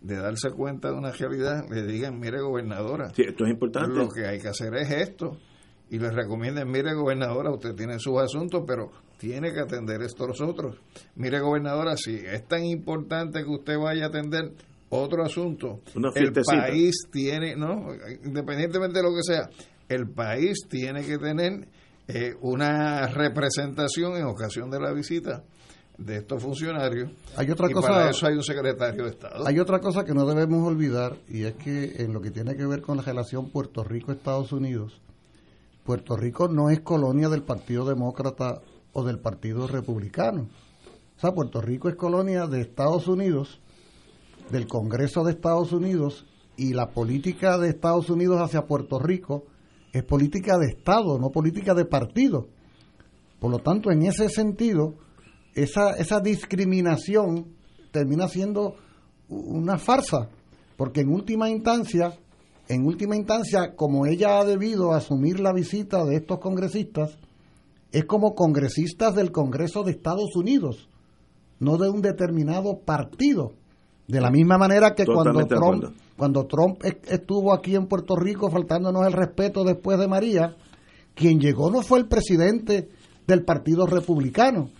de 0.00 0.16
darse 0.16 0.50
cuenta 0.50 0.90
de 0.90 0.94
una 0.94 1.12
realidad, 1.12 1.64
le 1.70 1.82
digan, 1.82 2.18
mire 2.18 2.40
gobernadora, 2.40 3.10
sí, 3.14 3.22
esto 3.26 3.44
es 3.44 3.50
importante. 3.50 3.98
lo 3.98 4.08
que 4.08 4.26
hay 4.26 4.40
que 4.40 4.48
hacer 4.48 4.74
es 4.74 4.90
esto. 4.90 5.36
Y 5.90 5.98
le 5.98 6.10
recomienden, 6.10 6.70
mire 6.70 6.94
gobernadora, 6.94 7.50
usted 7.50 7.74
tiene 7.74 7.98
sus 7.98 8.18
asuntos, 8.18 8.62
pero 8.66 8.90
tiene 9.16 9.52
que 9.52 9.60
atender 9.60 10.02
estos 10.02 10.40
otros. 10.40 10.76
Mire 11.16 11.40
gobernadora, 11.40 11.96
si 11.96 12.14
es 12.14 12.46
tan 12.46 12.64
importante 12.64 13.42
que 13.42 13.50
usted 13.50 13.78
vaya 13.78 14.04
a 14.04 14.08
atender 14.08 14.52
otro 14.90 15.24
asunto, 15.24 15.80
el 16.14 16.32
país 16.32 16.94
tiene, 17.10 17.56
no, 17.56 17.88
independientemente 18.24 18.98
de 18.98 19.02
lo 19.02 19.14
que 19.14 19.22
sea, 19.22 19.50
el 19.88 20.08
país 20.08 20.66
tiene 20.68 21.04
que 21.04 21.18
tener 21.18 21.68
eh, 22.06 22.34
una 22.40 23.06
representación 23.06 24.16
en 24.16 24.24
ocasión 24.24 24.70
de 24.70 24.80
la 24.80 24.92
visita 24.92 25.44
de 25.98 26.18
estos 26.18 26.42
funcionarios. 26.42 27.10
Hay 27.36 27.50
otra 27.50 27.68
y 27.68 27.72
cosa, 27.72 27.88
para 27.88 28.10
eso 28.10 28.26
hay 28.26 28.34
un 28.34 28.42
secretario 28.42 29.04
de 29.04 29.10
Estado. 29.10 29.46
Hay 29.46 29.58
otra 29.58 29.80
cosa 29.80 30.04
que 30.04 30.14
no 30.14 30.24
debemos 30.24 30.66
olvidar 30.66 31.16
y 31.28 31.42
es 31.42 31.54
que 31.56 32.02
en 32.02 32.12
lo 32.12 32.20
que 32.20 32.30
tiene 32.30 32.56
que 32.56 32.64
ver 32.66 32.80
con 32.80 32.96
la 32.96 33.02
relación 33.02 33.50
Puerto 33.50 33.82
Rico-Estados 33.84 34.52
Unidos, 34.52 35.00
Puerto 35.84 36.16
Rico 36.16 36.48
no 36.48 36.70
es 36.70 36.80
colonia 36.80 37.28
del 37.28 37.42
Partido 37.42 37.84
Demócrata 37.84 38.60
o 38.92 39.04
del 39.04 39.18
Partido 39.18 39.66
Republicano. 39.66 40.48
O 41.16 41.20
sea, 41.20 41.32
Puerto 41.32 41.60
Rico 41.60 41.88
es 41.88 41.96
colonia 41.96 42.46
de 42.46 42.60
Estados 42.60 43.08
Unidos, 43.08 43.60
del 44.50 44.66
Congreso 44.66 45.24
de 45.24 45.32
Estados 45.32 45.72
Unidos 45.72 46.26
y 46.56 46.72
la 46.72 46.90
política 46.90 47.58
de 47.58 47.68
Estados 47.68 48.10
Unidos 48.10 48.40
hacia 48.40 48.66
Puerto 48.66 48.98
Rico 48.98 49.44
es 49.92 50.02
política 50.04 50.58
de 50.58 50.66
Estado, 50.66 51.18
no 51.18 51.30
política 51.30 51.74
de 51.74 51.84
partido. 51.84 52.48
Por 53.38 53.50
lo 53.50 53.58
tanto, 53.60 53.90
en 53.90 54.02
ese 54.02 54.28
sentido, 54.28 54.94
esa, 55.54 55.92
esa 55.92 56.20
discriminación 56.20 57.46
termina 57.90 58.28
siendo 58.28 58.76
una 59.28 59.78
farsa, 59.78 60.28
porque 60.76 61.00
en 61.00 61.10
última 61.10 61.48
instancia, 61.48 62.18
en 62.68 62.86
última 62.86 63.16
instancia, 63.16 63.74
como 63.76 64.06
ella 64.06 64.40
ha 64.40 64.44
debido 64.44 64.92
asumir 64.92 65.40
la 65.40 65.52
visita 65.52 66.04
de 66.04 66.16
estos 66.16 66.38
congresistas, 66.38 67.18
es 67.92 68.04
como 68.04 68.34
congresistas 68.34 69.14
del 69.14 69.32
Congreso 69.32 69.82
de 69.82 69.92
Estados 69.92 70.36
Unidos, 70.36 70.88
no 71.58 71.78
de 71.78 71.88
un 71.88 72.02
determinado 72.02 72.80
partido. 72.80 73.54
De 74.08 74.22
la 74.22 74.30
misma 74.30 74.56
manera 74.56 74.94
que 74.94 75.04
cuando 75.04 75.46
Trump, 75.46 75.84
cuando 76.16 76.46
Trump 76.46 76.82
estuvo 76.82 77.52
aquí 77.52 77.74
en 77.74 77.86
Puerto 77.86 78.16
Rico 78.16 78.50
faltándonos 78.50 79.06
el 79.06 79.12
respeto 79.12 79.64
después 79.64 79.98
de 79.98 80.08
María, 80.08 80.56
quien 81.14 81.38
llegó 81.38 81.70
no 81.70 81.82
fue 81.82 81.98
el 81.98 82.08
presidente 82.08 82.88
del 83.26 83.44
Partido 83.44 83.86
Republicano, 83.86 84.70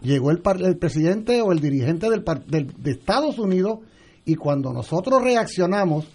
llegó 0.00 0.32
el, 0.32 0.42
el 0.64 0.76
presidente 0.78 1.40
o 1.42 1.52
el 1.52 1.60
dirigente 1.60 2.10
del, 2.10 2.24
del, 2.48 2.74
de 2.76 2.90
Estados 2.90 3.38
Unidos 3.38 3.78
y 4.24 4.34
cuando 4.34 4.72
nosotros 4.72 5.22
reaccionamos, 5.22 6.08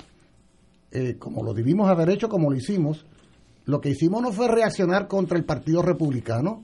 eh, 0.92 1.16
como 1.18 1.44
lo 1.44 1.54
debimos 1.54 1.90
haber 1.90 2.10
hecho, 2.10 2.28
como 2.28 2.50
lo 2.50 2.58
hicimos, 2.58 3.06
lo 3.64 3.80
que 3.80 3.92
hicimos 3.92 4.22
no 4.22 4.34
fue 4.34 4.50
reaccionar 4.50 5.08
contra 5.08 5.38
el 5.38 5.46
Partido 5.46 5.82
Republicano, 5.82 6.64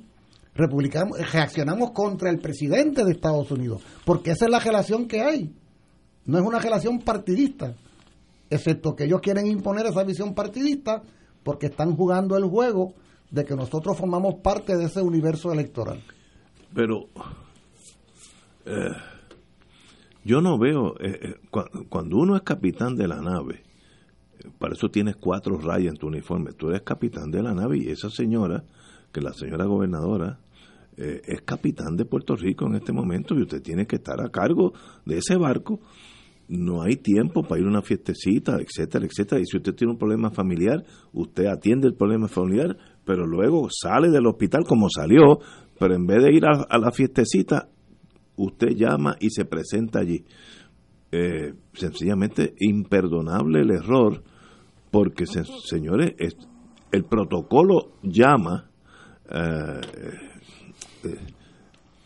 republicamos, 0.53 1.17
reaccionamos 1.31 1.91
contra 1.91 2.29
el 2.29 2.39
presidente 2.39 3.05
de 3.05 3.11
Estados 3.13 3.49
Unidos, 3.51 3.81
porque 4.03 4.31
esa 4.31 4.45
es 4.45 4.51
la 4.51 4.59
relación 4.59 5.07
que 5.07 5.21
hay. 5.21 5.62
No 6.25 6.37
es 6.37 6.45
una 6.45 6.59
relación 6.59 6.99
partidista, 6.99 7.75
excepto 8.49 8.95
que 8.95 9.05
ellos 9.05 9.21
quieren 9.21 9.47
imponer 9.47 9.85
esa 9.85 10.03
visión 10.03 10.33
partidista 10.33 11.01
porque 11.43 11.67
están 11.67 11.95
jugando 11.95 12.37
el 12.37 12.45
juego 12.45 12.93
de 13.29 13.43
que 13.45 13.55
nosotros 13.55 13.97
formamos 13.97 14.35
parte 14.35 14.77
de 14.77 14.85
ese 14.85 15.01
universo 15.01 15.51
electoral. 15.51 16.01
Pero 16.73 17.07
eh, 18.65 18.91
yo 20.23 20.39
no 20.41 20.57
veo, 20.57 20.95
eh, 20.99 21.19
eh, 21.21 21.35
cuando 21.89 22.17
uno 22.17 22.35
es 22.35 22.43
capitán 22.43 22.95
de 22.95 23.07
la 23.07 23.21
nave, 23.21 23.63
para 24.59 24.73
eso 24.73 24.89
tienes 24.89 25.15
cuatro 25.17 25.57
rayas 25.57 25.93
en 25.93 25.97
tu 25.97 26.07
uniforme, 26.07 26.53
tú 26.53 26.69
eres 26.69 26.83
capitán 26.83 27.31
de 27.31 27.43
la 27.43 27.53
nave 27.53 27.77
y 27.77 27.89
esa 27.89 28.09
señora, 28.09 28.63
que 29.11 29.21
la 29.21 29.33
señora 29.33 29.65
gobernadora, 29.65 30.39
es 30.95 31.41
capitán 31.41 31.97
de 31.97 32.05
Puerto 32.05 32.35
Rico 32.35 32.67
en 32.67 32.75
este 32.75 32.93
momento 32.93 33.33
y 33.33 33.41
usted 33.41 33.63
tiene 33.63 33.87
que 33.87 33.95
estar 33.95 34.21
a 34.21 34.29
cargo 34.29 34.73
de 35.05 35.17
ese 35.17 35.37
barco. 35.37 35.79
No 36.47 36.81
hay 36.81 36.97
tiempo 36.97 37.43
para 37.43 37.61
ir 37.61 37.67
a 37.67 37.69
una 37.69 37.81
fiestecita, 37.81 38.57
etcétera, 38.59 39.05
etcétera. 39.05 39.41
Y 39.41 39.45
si 39.45 39.57
usted 39.57 39.73
tiene 39.73 39.93
un 39.93 39.99
problema 39.99 40.29
familiar, 40.29 40.83
usted 41.13 41.45
atiende 41.45 41.87
el 41.87 41.95
problema 41.95 42.27
familiar, 42.27 42.77
pero 43.05 43.25
luego 43.25 43.67
sale 43.69 44.09
del 44.09 44.27
hospital 44.27 44.63
como 44.67 44.87
salió, 44.89 45.39
pero 45.79 45.95
en 45.95 46.05
vez 46.05 46.23
de 46.23 46.33
ir 46.33 46.45
a 46.45 46.77
la 46.77 46.91
fiestecita, 46.91 47.69
usted 48.35 48.69
llama 48.75 49.15
y 49.19 49.29
se 49.29 49.45
presenta 49.45 49.99
allí. 49.99 50.25
Eh, 51.15 51.53
sencillamente 51.73 52.55
imperdonable 52.59 53.61
el 53.61 53.69
error, 53.69 54.23
porque 54.89 55.25
señores, 55.27 56.13
el 56.91 57.03
protocolo 57.03 57.91
llama 58.01 58.71
eh, 59.29 59.81
eh, 61.03 61.17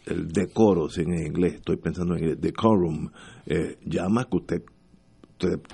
el 0.10 0.28
decoro, 0.30 0.88
en 0.96 1.14
inglés, 1.14 1.56
estoy 1.56 1.78
pensando 1.78 2.16
en 2.16 2.24
inglés, 2.24 2.42
decorum, 2.42 3.10
llama 3.86 4.26
que 4.26 4.38
usted 4.38 4.64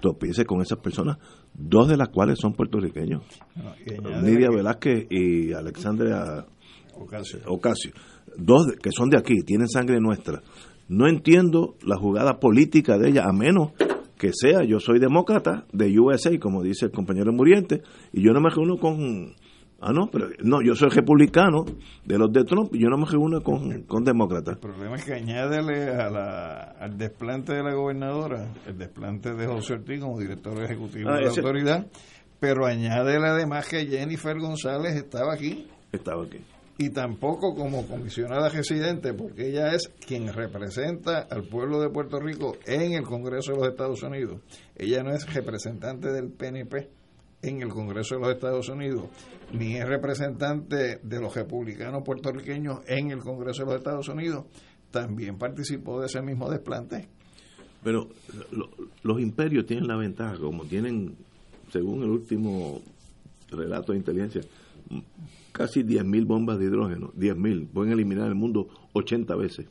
tropiece 0.02 0.46
con 0.46 0.62
esas 0.62 0.80
personas, 0.80 1.18
dos 1.54 1.88
de 1.88 1.98
las 1.98 2.10
cuales 2.10 2.40
son 2.40 2.54
puertorriqueños, 2.54 3.24
Nidia 4.24 4.50
Velázquez 4.50 5.08
y 5.10 5.54
Alexandria 5.54 6.46
Ocasio. 7.48 7.92
Dos 8.36 8.68
que 8.82 8.92
son 8.92 9.10
de 9.10 9.18
aquí, 9.18 9.44
tienen 9.44 9.68
sangre 9.68 10.00
nuestra. 10.00 10.42
No 10.90 11.08
entiendo 11.08 11.76
la 11.86 11.98
jugada 11.98 12.40
política 12.40 12.98
de 12.98 13.10
ella, 13.10 13.24
a 13.26 13.32
menos 13.32 13.72
que 14.18 14.32
sea, 14.34 14.64
yo 14.68 14.80
soy 14.80 15.00
demócrata 15.00 15.66
de 15.72 16.00
USA, 16.00 16.38
como 16.40 16.64
dice 16.64 16.86
el 16.86 16.92
compañero 16.92 17.32
Muriente, 17.32 17.84
y 18.12 18.24
yo 18.24 18.32
no 18.32 18.42
me 18.42 18.50
reúno 18.50 18.78
con... 18.78 19.36
Ah, 19.86 19.92
no, 19.92 20.08
pero 20.10 20.30
no, 20.42 20.62
yo 20.62 20.76
soy 20.76 20.88
republicano 20.88 21.66
de 22.06 22.18
los 22.18 22.32
de 22.32 22.46
Trump 22.46 22.74
y 22.74 22.82
yo 22.82 22.88
no 22.88 22.98
me 22.98 23.06
reúno 23.06 23.42
con, 23.44 23.82
con 23.84 24.06
demócratas. 24.06 24.56
El 24.56 24.62
problema 24.62 24.96
es 24.96 25.04
que 25.04 25.14
añádele 25.14 25.90
a 25.90 26.10
la, 26.10 26.76
al 26.80 26.98
desplante 26.98 27.54
de 27.54 27.64
la 27.64 27.74
gobernadora, 27.74 28.48
el 28.66 28.78
desplante 28.78 29.34
de 29.34 29.46
José 29.46 29.74
Ortiz 29.74 30.00
como 30.00 30.18
director 30.18 30.58
ejecutivo 30.64 31.10
ah, 31.10 31.18
de 31.18 31.24
la 31.24 31.30
autoridad, 31.30 31.88
pero 32.40 32.66
añádele 32.66 33.28
además 33.28 33.68
que 33.68 33.86
Jennifer 33.86 34.40
González 34.40 34.96
estaba 34.96 35.34
aquí. 35.34 35.68
Estaba 35.92 36.24
aquí 36.24 36.40
y 36.78 36.90
tampoco 36.90 37.54
como 37.54 37.86
comisionada 37.86 38.50
residente, 38.50 39.14
porque 39.14 39.50
ella 39.50 39.74
es 39.76 39.92
quien 40.06 40.32
representa 40.34 41.28
al 41.30 41.44
pueblo 41.44 41.80
de 41.80 41.90
Puerto 41.90 42.20
Rico 42.20 42.58
en 42.66 42.94
el 42.94 43.04
Congreso 43.04 43.52
de 43.52 43.58
los 43.60 43.68
Estados 43.68 44.02
Unidos. 44.02 44.42
Ella 44.76 45.04
no 45.04 45.12
es 45.12 45.32
representante 45.32 46.12
del 46.12 46.32
PNP 46.32 46.90
en 47.44 47.62
el 47.62 47.70
Congreso 47.70 48.16
de 48.16 48.22
los 48.22 48.30
Estados 48.32 48.70
Unidos, 48.70 49.04
ni 49.52 49.76
es 49.76 49.88
representante 49.88 51.00
de 51.04 51.22
los 51.22 51.36
republicanos 51.36 52.02
puertorriqueños 52.04 52.80
en 52.88 53.12
el 53.12 53.20
Congreso 53.20 53.64
de 53.64 53.66
los 53.68 53.76
Estados 53.76 54.08
Unidos, 54.08 54.46
también 54.90 55.38
participó 55.38 56.00
de 56.00 56.08
ese 56.08 56.22
mismo 56.22 56.50
desplante. 56.50 57.08
Pero 57.84 58.08
los 59.04 59.20
imperios 59.20 59.66
tienen 59.66 59.88
la 59.88 59.98
ventaja, 59.98 60.38
como 60.38 60.64
tienen, 60.64 61.16
según 61.72 62.02
el 62.04 62.10
último 62.10 62.82
relato 63.52 63.92
de 63.92 63.98
inteligencia, 63.98 64.42
casi 65.52 65.84
10.000 65.84 66.26
bombas 66.26 66.60
de 66.60 66.66
hidrógeno, 66.66 67.12
10.000, 67.14 67.68
pueden 67.68 67.92
eliminar 67.92 68.28
el 68.28 68.36
mundo 68.36 68.70
80 68.94 69.36
veces. 69.36 69.68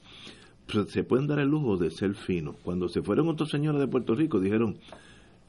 Se 0.89 1.05
pueden 1.05 1.27
dar 1.27 1.39
el 1.39 1.49
lujo 1.49 1.77
de 1.77 1.91
ser 1.91 2.15
finos. 2.15 2.57
Cuando 2.63 2.89
se 2.89 3.03
fueron 3.03 3.29
otros 3.29 3.51
señores 3.51 3.81
de 3.81 3.89
Puerto 3.89 4.15
Rico, 4.15 4.41
dijeron 4.41 4.79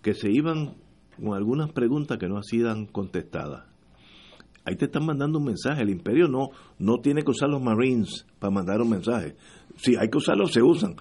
que 0.01 0.13
se 0.13 0.31
iban 0.31 0.75
con 1.21 1.33
algunas 1.35 1.71
preguntas 1.71 2.17
que 2.17 2.27
no 2.27 2.41
sido 2.43 2.73
contestadas. 2.91 3.65
Ahí 4.65 4.75
te 4.75 4.85
están 4.85 5.05
mandando 5.05 5.39
un 5.39 5.45
mensaje. 5.45 5.81
El 5.81 5.89
imperio 5.89 6.27
no, 6.27 6.49
no 6.79 6.99
tiene 6.99 7.21
que 7.23 7.31
usar 7.31 7.49
los 7.49 7.61
Marines 7.61 8.25
para 8.39 8.51
mandar 8.51 8.81
un 8.81 8.89
mensaje. 8.89 9.35
Si 9.75 9.95
hay 9.95 10.09
que 10.09 10.17
usarlos, 10.17 10.53
se 10.53 10.61
usan 10.61 10.95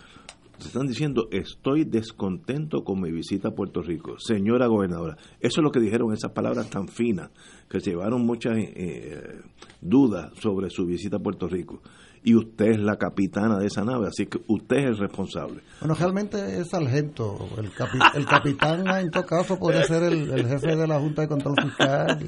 están 0.66 0.86
diciendo, 0.86 1.28
estoy 1.30 1.84
descontento 1.84 2.84
con 2.84 3.00
mi 3.00 3.10
visita 3.10 3.48
a 3.48 3.54
Puerto 3.54 3.82
Rico. 3.82 4.16
Señora 4.18 4.66
gobernadora, 4.66 5.16
eso 5.40 5.60
es 5.60 5.64
lo 5.64 5.70
que 5.70 5.80
dijeron 5.80 6.12
esas 6.12 6.32
palabras 6.32 6.70
tan 6.70 6.88
finas, 6.88 7.30
que 7.68 7.78
llevaron 7.80 8.24
muchas 8.24 8.56
eh, 8.58 9.40
dudas 9.80 10.32
sobre 10.40 10.70
su 10.70 10.86
visita 10.86 11.16
a 11.16 11.20
Puerto 11.20 11.48
Rico. 11.48 11.82
Y 12.24 12.36
usted 12.36 12.66
es 12.66 12.80
la 12.80 12.96
capitana 12.96 13.58
de 13.58 13.66
esa 13.66 13.84
nave, 13.84 14.06
así 14.06 14.26
que 14.26 14.38
usted 14.46 14.76
es 14.76 14.84
el 14.86 14.98
responsable. 14.98 15.60
Bueno, 15.80 15.94
realmente 15.94 16.60
es 16.60 16.70
sargento. 16.70 17.48
El, 17.58 17.66
el 18.14 18.26
capitán, 18.26 18.86
en 18.86 19.10
todo 19.10 19.26
caso, 19.26 19.58
podría 19.58 19.82
ser 19.82 20.04
el, 20.04 20.46
jefe 20.46 20.76
de 20.76 20.86
la 20.86 21.00
Junta 21.00 21.22
de 21.22 21.28
Control 21.28 21.56
Fiscal. 21.60 22.18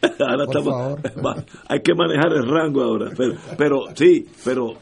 Por 0.46 0.64
favor. 0.64 1.00
hay 1.68 1.80
que 1.80 1.94
manejar 1.94 2.32
el 2.32 2.48
rango 2.48 2.82
ahora. 2.82 3.10
Pero, 3.16 3.34
pero 3.56 3.80
sí, 3.94 4.26
pero 4.44 4.74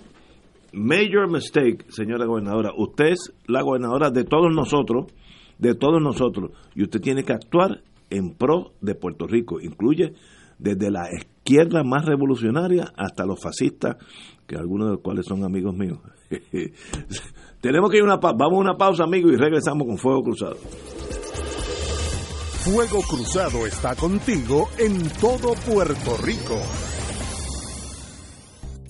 major 0.73 1.31
mistake, 1.31 1.85
señora 1.89 2.25
gobernadora. 2.25 2.71
Usted 2.77 3.07
es 3.09 3.33
la 3.47 3.63
gobernadora 3.63 4.11
de 4.11 4.25
todos 4.25 4.55
nosotros, 4.55 5.13
de 5.59 5.75
todos 5.75 6.03
nosotros, 6.03 6.53
y 6.75 6.83
usted 6.83 7.01
tiene 7.01 7.23
que 7.23 7.33
actuar 7.33 7.83
en 8.11 8.35
pro 8.35 8.73
de 8.81 8.95
Puerto 8.95 9.27
Rico. 9.27 9.61
Incluye 9.61 10.15
desde 10.59 10.91
la 10.91 11.09
izquierda 11.13 11.83
más 11.85 12.05
revolucionaria 12.05 12.93
hasta 12.97 13.27
los 13.27 13.41
fascistas, 13.41 13.97
que 14.47 14.57
algunos 14.57 14.89
de 14.89 14.93
los 14.95 15.01
cuales 15.01 15.27
son 15.27 15.45
amigos 15.45 15.75
míos. 15.75 15.99
Tenemos 17.61 17.91
que 17.91 17.99
ir 17.99 18.03
una. 18.03 18.17
Vamos 18.17 18.53
a 18.53 18.61
una 18.61 18.77
pausa, 18.77 19.05
amigos, 19.05 19.33
y 19.33 19.37
regresamos 19.37 19.87
con 19.87 19.99
Fuego 19.99 20.23
Cruzado. 20.23 20.57
Fuego 22.65 23.03
Cruzado 23.03 23.67
está 23.67 23.95
contigo 23.95 24.69
en 24.79 25.09
todo 25.21 25.55
Puerto 25.67 26.17
Rico. 26.23 26.59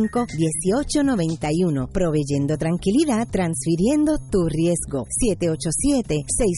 1891 0.00 1.88
proveyendo 1.92 2.56
tranquilidad, 2.56 3.28
transfiriendo 3.30 4.16
tu 4.30 4.48
riesgo. 4.48 5.04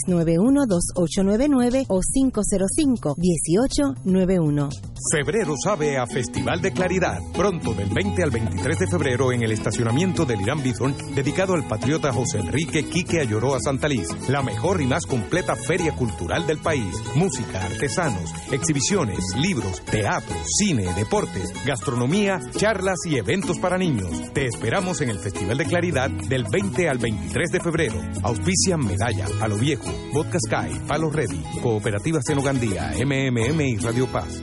787-691-2899 0.09 1.87
o 1.88 2.00
505-1891. 2.00 4.70
Febrero 5.11 5.55
sabe 5.62 5.98
a 5.98 6.07
Festival 6.07 6.61
de 6.61 6.72
Claridad. 6.72 7.18
Pronto, 7.35 7.74
del 7.74 7.88
20 7.88 8.22
al 8.22 8.31
23 8.31 8.78
de 8.78 8.87
febrero, 8.87 9.33
en 9.33 9.42
el 9.42 9.50
estacionamiento 9.50 10.24
del 10.24 10.40
Irán 10.40 10.62
Bison, 10.62 10.94
dedicado 11.14 11.55
al 11.55 11.66
patriota 11.66 12.12
José 12.12 12.38
Enrique 12.38 12.85
Quique 12.85 13.18
Ayoró 13.20 13.57
a 13.57 13.61
Santaliz. 13.61 14.07
La 14.28 14.42
mejor 14.42 14.81
y 14.81 14.87
más 14.87 15.07
completa 15.07 15.57
feria 15.57 15.96
cultural 15.96 16.46
del 16.46 16.59
país. 16.59 16.94
Música, 17.16 17.64
artesanos, 17.64 18.33
exhibiciones, 18.52 19.18
libros, 19.37 19.83
teatro, 19.85 20.37
cine, 20.59 20.87
deportes, 20.94 21.52
gastronomía, 21.66 22.38
charlas 22.57 23.00
y 23.05 23.16
eventos 23.16 23.32
eventos 23.33 23.59
para 23.59 23.79
niños. 23.79 24.11
Te 24.35 24.45
esperamos 24.45 25.01
en 25.01 25.09
el 25.09 25.18
Festival 25.18 25.57
de 25.57 25.64
Claridad 25.64 26.11
del 26.11 26.45
20 26.53 26.87
al 26.90 26.99
23 26.99 27.51
de 27.51 27.61
febrero. 27.61 27.95
Auspician 28.23 28.81
Medalla, 28.81 29.27
A 29.40 29.49
lo 29.49 29.57
Viejo, 29.57 29.90
Vodka 30.12 30.38
Sky, 30.38 30.79
Palo 30.87 31.09
Ready, 31.09 31.42
Cooperativa 31.62 32.21
Senogandía, 32.21 32.92
MMM 33.03 33.61
y 33.62 33.77
Radio 33.79 34.07
Paz. 34.09 34.42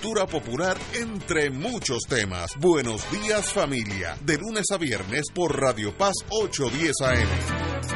popular 0.00 0.76
entre 0.94 1.50
muchos 1.50 2.00
temas. 2.08 2.52
Buenos 2.58 3.04
días 3.10 3.52
familia, 3.52 4.16
de 4.24 4.38
lunes 4.38 4.64
a 4.72 4.78
viernes 4.78 5.26
por 5.34 5.60
Radio 5.60 5.96
Paz 5.96 6.14
810 6.30 6.94
AM. 7.02 7.28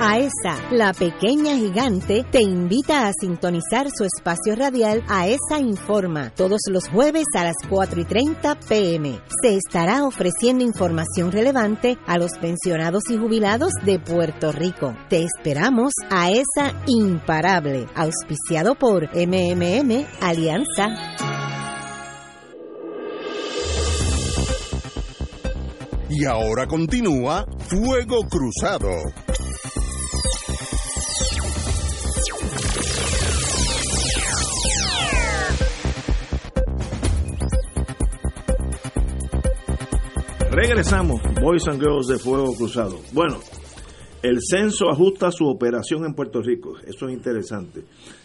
AESA, 0.01 0.71
la 0.73 0.93
pequeña 0.93 1.57
gigante, 1.57 2.25
te 2.31 2.43
invita 2.43 3.07
a 3.07 3.13
sintonizar 3.19 3.89
su 3.97 4.05
espacio 4.05 4.55
radial 4.55 5.03
AESA 5.09 5.61
Informa 5.61 6.31
todos 6.35 6.61
los 6.69 6.89
jueves 6.89 7.25
a 7.37 7.45
las 7.45 7.57
4 7.69 8.01
y 8.01 8.05
30 8.05 8.59
pm. 8.69 9.21
Se 9.43 9.57
estará 9.57 10.05
ofreciendo 10.05 10.63
información 10.63 11.33
relevante 11.33 11.97
a 12.07 12.19
los 12.19 12.33
pensionados 12.39 13.05
y 13.09 13.17
jubilados 13.17 13.73
de 13.85 13.99
Puerto 13.99 14.53
Rico. 14.53 14.95
Te 15.09 15.23
esperamos 15.23 15.93
a 16.11 16.31
esa 16.31 16.83
imparable, 16.87 17.87
auspiciado 17.95 18.75
por 18.75 19.09
MMM 19.15 20.07
Alianza. 20.21 21.34
Y 26.17 26.27
ahora 26.27 26.69
continúa 26.69 27.45
Fuego 27.67 28.29
Cruzado. 28.29 28.89
Regresamos, 40.53 41.21
Boys 41.43 41.67
and 41.67 41.81
Girls 41.81 42.07
de 42.07 42.19
Fuego 42.21 42.55
Cruzado. 42.55 43.01
Bueno, 43.13 43.41
el 44.23 44.39
censo 44.41 44.89
ajusta 44.91 45.33
su 45.33 45.49
operación 45.49 46.05
en 46.05 46.15
Puerto 46.15 46.41
Rico. 46.43 46.77
Eso 46.87 47.09
es 47.09 47.13
interesante. 47.13 47.83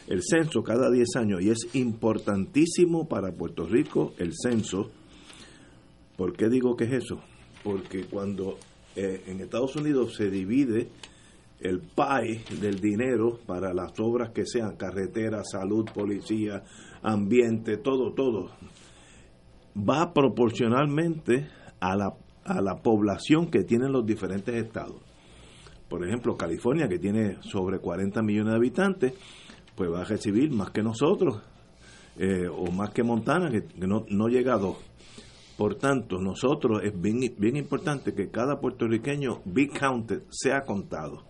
El 0.07 0.21
censo 0.21 0.61
cada 0.61 0.91
10 0.91 1.15
años 1.15 1.41
y 1.41 1.49
es 1.49 1.67
importantísimo 1.73 3.07
para 3.07 3.31
Puerto 3.31 3.65
Rico 3.65 4.13
el 4.19 4.33
censo. 4.39 4.91
¿Por 6.15 6.37
qué 6.37 6.49
digo 6.49 6.75
que 6.75 6.83
es 6.83 7.05
eso? 7.05 7.19
Porque 7.63 8.05
cuando 8.05 8.57
eh, 8.95 9.23
en 9.27 9.41
Estados 9.41 9.75
Unidos 9.75 10.15
se 10.15 10.29
divide 10.29 10.87
el 11.59 11.79
pie 11.79 12.43
del 12.61 12.79
dinero 12.79 13.39
para 13.45 13.73
las 13.73 13.91
obras 13.99 14.31
que 14.31 14.45
sean 14.45 14.77
carretera, 14.77 15.43
salud, 15.43 15.85
policía, 15.93 16.63
ambiente, 17.01 17.77
todo, 17.77 18.13
todo, 18.13 18.51
va 19.77 20.13
proporcionalmente 20.13 21.47
a 21.79 21.95
la, 21.95 22.13
a 22.45 22.61
la 22.61 22.77
población 22.77 23.49
que 23.51 23.63
tienen 23.63 23.91
los 23.91 24.05
diferentes 24.05 24.55
estados. 24.55 25.01
Por 25.89 26.05
ejemplo, 26.05 26.37
California, 26.37 26.87
que 26.87 26.99
tiene 26.99 27.37
sobre 27.41 27.79
40 27.79 28.21
millones 28.21 28.51
de 28.51 28.57
habitantes, 28.57 29.13
pues 29.75 29.91
va 29.91 30.01
a 30.01 30.05
recibir 30.05 30.51
más 30.51 30.69
que 30.69 30.83
nosotros, 30.83 31.41
eh, 32.17 32.47
o 32.47 32.71
más 32.71 32.91
que 32.91 33.01
Montana, 33.01 33.49
que, 33.49 33.63
no, 33.87 34.05
no 34.09 34.27
llega 34.27 34.53
a 34.53 34.57
dos. 34.57 34.77
Por 35.59 35.75
tanto, 35.75 36.19
nosotros 36.19 36.79
es 36.85 36.93
bien, 37.01 37.57
importante 37.57 38.13
que 38.13 38.29
cada 38.29 38.61
puertorriqueño 38.61 39.41
be 39.43 39.67
counted, 39.67 40.21
sea 40.29 40.61
contado. 40.61 41.25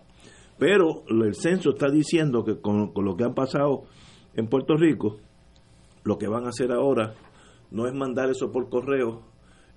Pero 0.56 1.02
el 1.08 1.34
censo 1.34 1.70
está 1.70 1.90
diciendo 1.90 2.44
que 2.44 2.60
con, 2.60 2.92
con 2.92 3.04
lo 3.04 3.16
que 3.16 3.24
han 3.24 3.34
pasado 3.34 3.86
en 4.34 4.46
Puerto 4.46 4.76
Rico, 4.76 5.16
lo 6.04 6.16
que 6.16 6.28
van 6.28 6.46
a 6.46 6.50
hacer 6.50 6.70
ahora 6.70 7.12
no 7.72 7.88
es 7.88 7.92
mandar 7.92 8.30
eso 8.30 8.52
por 8.52 8.68
correo 8.68 9.22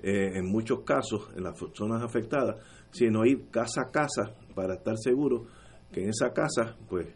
eh, 0.04 0.34
en 0.36 0.46
muchos 0.52 0.82
casos 0.82 1.32
en 1.36 1.46
las 1.46 1.58
zonas 1.74 2.04
afectadas, 2.04 2.58
sino 2.92 3.26
ir 3.26 3.50
casa 3.50 3.82
a 3.88 3.92
casa 3.92 4.36
para 4.54 4.76
estar 4.76 5.00
seguro 5.00 5.48
que 5.92 6.04
en 6.04 6.10
esa 6.10 6.32
casa 6.32 6.78
pues 6.88 7.08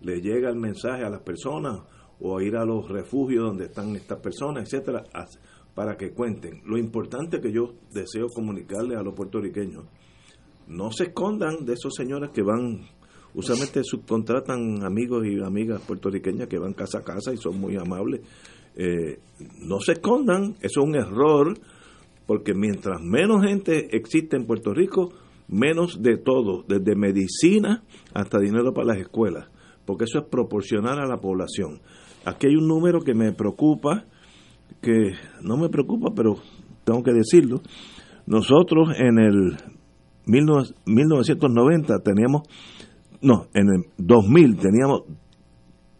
le 0.00 0.20
llega 0.20 0.48
el 0.48 0.56
mensaje 0.56 1.02
a 1.02 1.10
las 1.10 1.22
personas 1.22 1.80
o 2.20 2.40
ir 2.40 2.56
a 2.56 2.64
los 2.64 2.88
refugios 2.88 3.46
donde 3.46 3.64
están 3.64 3.96
estas 3.96 4.20
personas, 4.20 4.62
etcétera, 4.62 5.02
para 5.74 5.96
que 5.96 6.12
cuenten. 6.12 6.62
Lo 6.64 6.78
importante 6.78 7.40
que 7.40 7.52
yo 7.52 7.74
deseo 7.92 8.28
comunicarle 8.28 8.96
a 8.96 9.02
los 9.02 9.14
puertorriqueños, 9.14 9.84
no 10.68 10.90
se 10.92 11.04
escondan 11.04 11.64
de 11.64 11.74
esos 11.74 11.94
señores 11.94 12.30
que 12.30 12.42
van, 12.42 12.86
usualmente 13.34 13.82
subcontratan 13.84 14.84
amigos 14.84 15.26
y 15.26 15.42
amigas 15.42 15.82
puertorriqueñas 15.82 16.48
que 16.48 16.58
van 16.58 16.72
casa 16.72 16.98
a 16.98 17.04
casa 17.04 17.32
y 17.32 17.36
son 17.36 17.60
muy 17.60 17.76
amables. 17.76 18.20
Eh, 18.76 19.18
no 19.60 19.80
se 19.80 19.92
escondan, 19.92 20.54
eso 20.60 20.80
es 20.80 20.86
un 20.86 20.96
error 20.96 21.54
porque 22.26 22.54
mientras 22.54 23.00
menos 23.02 23.44
gente 23.44 23.94
existe 23.96 24.36
en 24.36 24.46
Puerto 24.46 24.72
Rico, 24.72 25.12
menos 25.48 26.02
de 26.02 26.16
todo, 26.16 26.64
desde 26.66 26.96
medicina 26.96 27.84
hasta 28.14 28.38
dinero 28.38 28.72
para 28.72 28.88
las 28.88 28.98
escuelas, 28.98 29.48
porque 29.84 30.04
eso 30.04 30.20
es 30.20 30.24
proporcional 30.24 30.98
a 30.98 31.06
la 31.06 31.20
población. 31.20 31.80
Aquí 32.24 32.46
hay 32.46 32.56
un 32.56 32.66
número 32.66 33.00
que 33.00 33.14
me 33.14 33.32
preocupa, 33.32 34.06
que 34.80 35.12
no 35.42 35.56
me 35.56 35.68
preocupa, 35.68 36.12
pero 36.14 36.36
tengo 36.84 37.02
que 37.02 37.12
decirlo. 37.12 37.60
Nosotros 38.26 38.90
en 38.98 39.18
el 39.18 39.56
1990 40.26 41.98
teníamos, 42.00 42.42
no, 43.20 43.46
en 43.54 43.68
el 43.68 43.84
2000 43.98 44.56
teníamos 44.56 45.02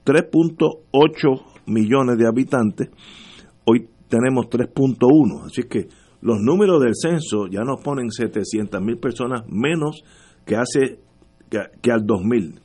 3.8 0.04 1.42
millones 1.66 2.18
de 2.18 2.26
habitantes, 2.26 2.90
hoy 3.64 3.88
tenemos 4.08 4.46
3.1, 4.46 5.46
así 5.46 5.62
que 5.64 5.88
los 6.20 6.40
números 6.40 6.82
del 6.82 6.94
censo 6.94 7.46
ya 7.48 7.60
nos 7.60 7.82
ponen 7.82 8.10
700 8.10 8.80
mil 8.80 8.98
personas 8.98 9.42
menos 9.46 10.02
que 10.46 10.56
hace 10.56 11.00
que, 11.82 11.92
al 11.92 12.06
2000. 12.06 12.60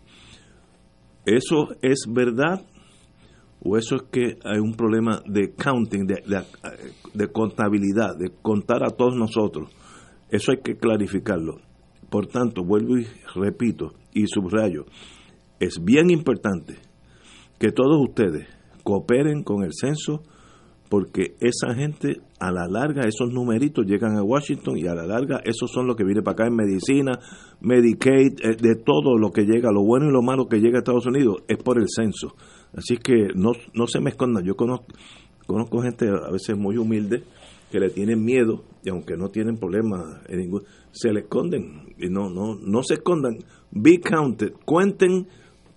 ¿Eso 1.25 1.67
es 1.81 2.05
verdad? 2.09 2.61
¿O 3.61 3.77
eso 3.77 3.95
es 3.97 4.03
que 4.11 4.37
hay 4.45 4.59
un 4.59 4.73
problema 4.73 5.21
de 5.25 5.53
counting, 5.53 6.05
de, 6.05 6.23
de 7.13 7.27
contabilidad, 7.27 8.17
de 8.17 8.31
contar 8.41 8.83
a 8.83 8.91
todos 8.91 9.15
nosotros? 9.15 9.69
Eso 10.29 10.51
hay 10.51 10.59
que 10.63 10.77
clarificarlo. 10.77 11.59
Por 12.09 12.27
tanto, 12.27 12.63
vuelvo 12.63 12.97
y 12.97 13.07
repito 13.35 13.93
y 14.13 14.25
subrayo, 14.27 14.85
es 15.59 15.83
bien 15.83 16.09
importante 16.09 16.77
que 17.59 17.71
todos 17.71 17.99
ustedes 18.01 18.47
cooperen 18.83 19.43
con 19.43 19.63
el 19.63 19.73
censo 19.73 20.23
porque 20.89 21.35
esa 21.39 21.75
gente 21.75 22.19
a 22.39 22.51
la 22.51 22.67
larga 22.67 23.03
esos 23.07 23.31
numeritos 23.31 23.85
llegan 23.85 24.17
a 24.17 24.23
Washington 24.23 24.77
y 24.77 24.87
a 24.87 24.95
la 24.95 25.05
larga 25.05 25.39
esos 25.45 25.71
son 25.71 25.85
los 25.85 25.95
que 25.95 26.03
vienen 26.03 26.23
para 26.23 26.33
acá 26.33 26.47
en 26.47 26.55
medicina, 26.55 27.19
Medicaid, 27.61 28.39
eh, 28.41 28.55
de 28.59 28.75
todo 28.75 29.17
lo 29.17 29.31
que 29.31 29.43
llega, 29.43 29.71
lo 29.71 29.83
bueno 29.83 30.09
y 30.09 30.11
lo 30.11 30.23
malo 30.23 30.47
que 30.47 30.59
llega 30.59 30.77
a 30.77 30.79
Estados 30.79 31.05
Unidos 31.05 31.43
es 31.47 31.57
por 31.57 31.79
el 31.79 31.85
censo. 31.87 32.35
Así 32.73 32.97
que 32.97 33.29
no, 33.35 33.51
no 33.73 33.87
se 33.87 33.99
me 33.99 34.09
escondan, 34.09 34.43
yo 34.43 34.55
conozco, 34.55 34.87
conozco 35.45 35.81
gente 35.81 36.07
a 36.09 36.31
veces 36.31 36.57
muy 36.57 36.77
humilde 36.77 37.23
que 37.71 37.79
le 37.79 37.89
tienen 37.89 38.23
miedo 38.23 38.63
y 38.83 38.89
aunque 38.89 39.15
no 39.15 39.29
tienen 39.29 39.57
problemas 39.57 40.01
en 40.27 40.39
ningún, 40.39 40.63
se 40.91 41.13
le 41.13 41.21
esconden 41.21 41.93
y 41.99 42.09
no, 42.09 42.29
no, 42.29 42.55
no 42.55 42.83
se 42.83 42.95
escondan, 42.95 43.37
be 43.71 43.99
counted, 43.99 44.53
cuenten 44.65 45.27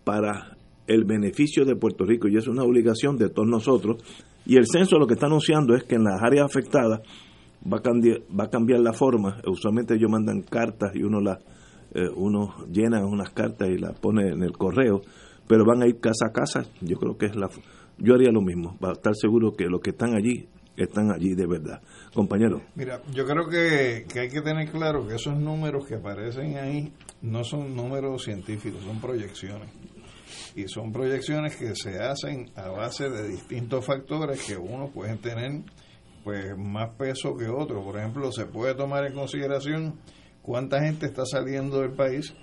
para 0.05 0.57
el 0.87 1.05
beneficio 1.05 1.65
de 1.65 1.77
Puerto 1.77 2.05
Rico 2.05 2.29
y 2.29 2.37
es 2.37 2.49
una 2.49 2.65
obligación 2.65 3.17
de 3.17 3.29
todos 3.29 3.49
nosotros 3.49 4.03
y 4.45 4.57
el 4.57 4.67
censo 4.67 4.99
lo 4.99 5.07
que 5.07 5.15
está 5.15 5.27
anunciando 5.27 5.75
es 5.75 5.85
que 5.85 5.95
en 5.95 6.05
las 6.05 6.21
áreas 6.23 6.47
afectadas 6.47 7.01
va 7.71 7.79
a 7.79 7.83
cambiar, 7.83 8.21
va 8.39 8.45
a 8.45 8.51
cambiar 8.51 8.81
la 8.81 8.93
forma. 8.93 9.41
Usualmente 9.47 9.95
ellos 9.95 10.11
mandan 10.11 10.43
cartas 10.43 10.93
y 10.95 11.03
uno 11.03 11.21
las 11.21 11.39
eh, 11.95 12.09
uno 12.17 12.55
llena 12.71 13.05
unas 13.05 13.31
cartas 13.31 13.69
y 13.69 13.79
las 13.79 13.99
pone 13.99 14.29
en 14.33 14.43
el 14.43 14.53
correo, 14.53 15.03
pero 15.47 15.65
van 15.65 15.83
a 15.83 15.87
ir 15.87 16.01
casa 16.01 16.27
a 16.29 16.33
casa. 16.33 16.65
Yo 16.81 16.97
creo 16.97 17.17
que 17.17 17.27
es 17.27 17.37
la 17.37 17.49
yo 17.99 18.15
haría 18.15 18.33
lo 18.33 18.41
mismo, 18.41 18.77
para 18.81 18.95
estar 18.95 19.15
seguro 19.15 19.53
que 19.53 19.67
los 19.67 19.81
que 19.81 19.91
están 19.91 20.15
allí 20.15 20.49
están 20.77 21.13
allí 21.13 21.35
de 21.35 21.47
verdad. 21.47 21.81
Compañero. 22.15 22.63
Mira, 22.75 23.03
yo 23.15 23.27
creo 23.27 23.49
que, 23.49 24.07
que 24.11 24.21
hay 24.21 24.29
que 24.29 24.41
tener 24.41 24.71
claro 24.71 25.07
que 25.07 25.15
esos 25.15 25.39
números 25.39 25.87
que 25.87 25.97
aparecen 25.97 26.57
ahí 26.57 26.93
no 27.21 27.45
son 27.45 27.77
números 27.77 28.25
científicos, 28.25 28.83
son 28.83 29.01
proyecciones 29.01 29.69
y 30.55 30.69
son 30.69 30.93
proyecciones 30.93 31.57
que 31.57 31.75
se 31.75 31.99
hacen 31.99 32.51
a 32.57 32.69
base 32.69 33.09
de 33.09 33.29
distintos 33.29 33.85
factores 33.85 34.45
que 34.45 34.57
uno 34.57 34.89
pueden 34.89 35.19
tener 35.19 35.63
pues 36.25 36.57
más 36.57 36.95
peso 36.97 37.37
que 37.37 37.49
otro. 37.49 37.83
Por 37.83 37.99
ejemplo, 37.99 38.31
se 38.33 38.47
puede 38.47 38.75
tomar 38.75 39.05
en 39.07 39.15
consideración 39.15 39.99
cuánta 40.43 40.81
gente 40.81 41.07
está 41.07 41.25
saliendo 41.25 41.81
del 41.81 41.93
país, 41.93 42.35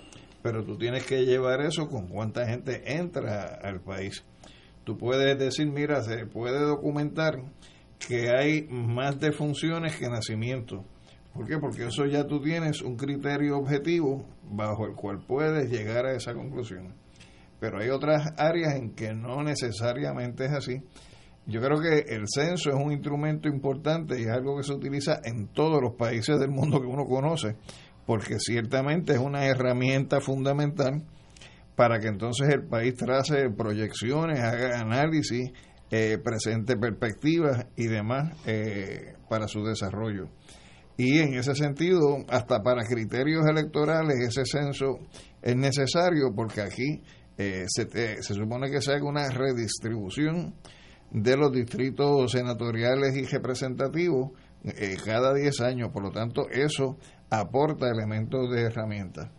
pero 0.42 0.64
tú 0.64 0.76
tienes 0.76 1.04
que 1.04 1.24
llevar 1.24 1.60
eso 1.60 1.88
con 1.88 2.08
cuánta 2.08 2.46
gente 2.46 2.94
entra 2.96 3.58
al 3.62 3.80
país. 3.80 4.24
Tú 4.84 4.96
puedes 4.96 5.38
decir, 5.38 5.66
mira, 5.66 6.02
se 6.02 6.26
puede 6.26 6.60
documentar 6.60 7.42
que 7.98 8.30
hay 8.30 8.66
más 8.70 9.20
defunciones 9.20 9.96
que 9.96 10.08
nacimientos. 10.08 10.84
¿Por 11.34 11.46
qué? 11.46 11.58
Porque 11.58 11.86
eso 11.86 12.06
ya 12.06 12.26
tú 12.26 12.40
tienes 12.40 12.82
un 12.82 12.96
criterio 12.96 13.58
objetivo 13.58 14.24
bajo 14.50 14.86
el 14.86 14.94
cual 14.94 15.20
puedes 15.20 15.70
llegar 15.70 16.06
a 16.06 16.14
esa 16.14 16.34
conclusión. 16.34 16.94
Pero 17.60 17.78
hay 17.80 17.90
otras 17.90 18.32
áreas 18.36 18.74
en 18.74 18.94
que 18.94 19.12
no 19.14 19.42
necesariamente 19.42 20.46
es 20.46 20.52
así. 20.52 20.82
Yo 21.46 21.60
creo 21.60 21.80
que 21.80 22.14
el 22.14 22.24
censo 22.32 22.70
es 22.70 22.76
un 22.76 22.92
instrumento 22.92 23.48
importante 23.48 24.18
y 24.18 24.24
es 24.24 24.30
algo 24.30 24.56
que 24.56 24.62
se 24.62 24.72
utiliza 24.72 25.20
en 25.24 25.48
todos 25.48 25.80
los 25.82 25.94
países 25.94 26.38
del 26.38 26.50
mundo 26.50 26.80
que 26.80 26.86
uno 26.86 27.04
conoce, 27.04 27.56
porque 28.06 28.38
ciertamente 28.38 29.12
es 29.12 29.18
una 29.18 29.46
herramienta 29.46 30.20
fundamental 30.20 31.02
para 31.76 31.98
que 31.98 32.08
entonces 32.08 32.48
el 32.50 32.66
país 32.66 32.94
trace 32.94 33.50
proyecciones, 33.50 34.38
haga 34.40 34.80
análisis, 34.80 35.50
eh, 35.90 36.18
presente 36.22 36.76
perspectivas 36.76 37.66
y 37.74 37.86
demás 37.86 38.32
eh, 38.46 39.14
para 39.28 39.48
su 39.48 39.64
desarrollo. 39.64 40.28
Y 40.96 41.18
en 41.20 41.34
ese 41.34 41.54
sentido, 41.54 42.18
hasta 42.28 42.62
para 42.62 42.84
criterios 42.84 43.46
electorales, 43.48 44.16
ese 44.20 44.44
censo 44.44 44.98
es 45.40 45.56
necesario 45.56 46.34
porque 46.36 46.60
aquí 46.60 47.02
eh, 47.40 47.64
se, 47.68 47.88
se, 48.22 48.34
supone 48.34 48.70
que 48.70 48.82
se 48.82 48.92
haga 48.92 49.04
una 49.04 49.30
redistribución 49.30 50.52
de 51.10 51.38
los 51.38 51.50
distritos 51.50 52.32
senatoriales 52.32 53.16
y 53.16 53.24
representativos 53.24 54.32
eh, 54.62 54.98
cada 55.02 55.32
10 55.32 55.60
años. 55.62 55.90
Por 55.90 56.02
lo 56.02 56.10
tanto, 56.10 56.50
eso 56.50 56.98
aporta 57.30 57.88
elementos 57.88 58.50
de 58.50 58.64
herramienta. 58.64 59.32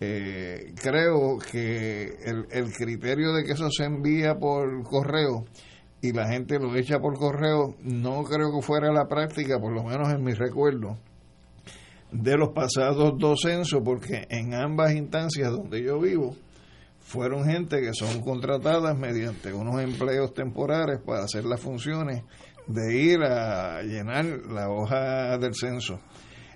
Eh, 0.00 0.74
creo 0.82 1.38
que 1.38 2.12
el, 2.26 2.44
el 2.50 2.72
criterio 2.74 3.32
de 3.32 3.44
que 3.44 3.52
eso 3.52 3.70
se 3.70 3.84
envía 3.84 4.34
por 4.34 4.82
correo 4.82 5.46
y 6.02 6.12
la 6.12 6.28
gente 6.28 6.58
lo 6.58 6.76
echa 6.76 6.98
por 6.98 7.18
correo, 7.18 7.74
no 7.82 8.22
creo 8.24 8.52
que 8.52 8.60
fuera 8.60 8.92
la 8.92 9.08
práctica, 9.08 9.58
por 9.58 9.72
lo 9.72 9.82
menos 9.82 10.10
en 10.10 10.22
mi 10.22 10.34
recuerdo, 10.34 10.98
de 12.12 12.36
los 12.36 12.50
pasados 12.50 13.14
dos 13.18 13.40
censos, 13.42 13.80
porque 13.82 14.26
en 14.28 14.52
ambas 14.52 14.92
instancias 14.92 15.50
donde 15.50 15.82
yo 15.82 15.98
vivo, 15.98 16.36
fueron 17.10 17.44
gente 17.44 17.80
que 17.80 17.92
son 17.92 18.20
contratadas 18.20 18.96
mediante 18.96 19.52
unos 19.52 19.82
empleos 19.82 20.32
temporales 20.32 21.00
para 21.04 21.24
hacer 21.24 21.44
las 21.44 21.60
funciones 21.60 22.22
de 22.68 22.96
ir 22.96 23.20
a 23.24 23.82
llenar 23.82 24.24
la 24.48 24.70
hoja 24.70 25.36
del 25.36 25.52
censo. 25.52 25.98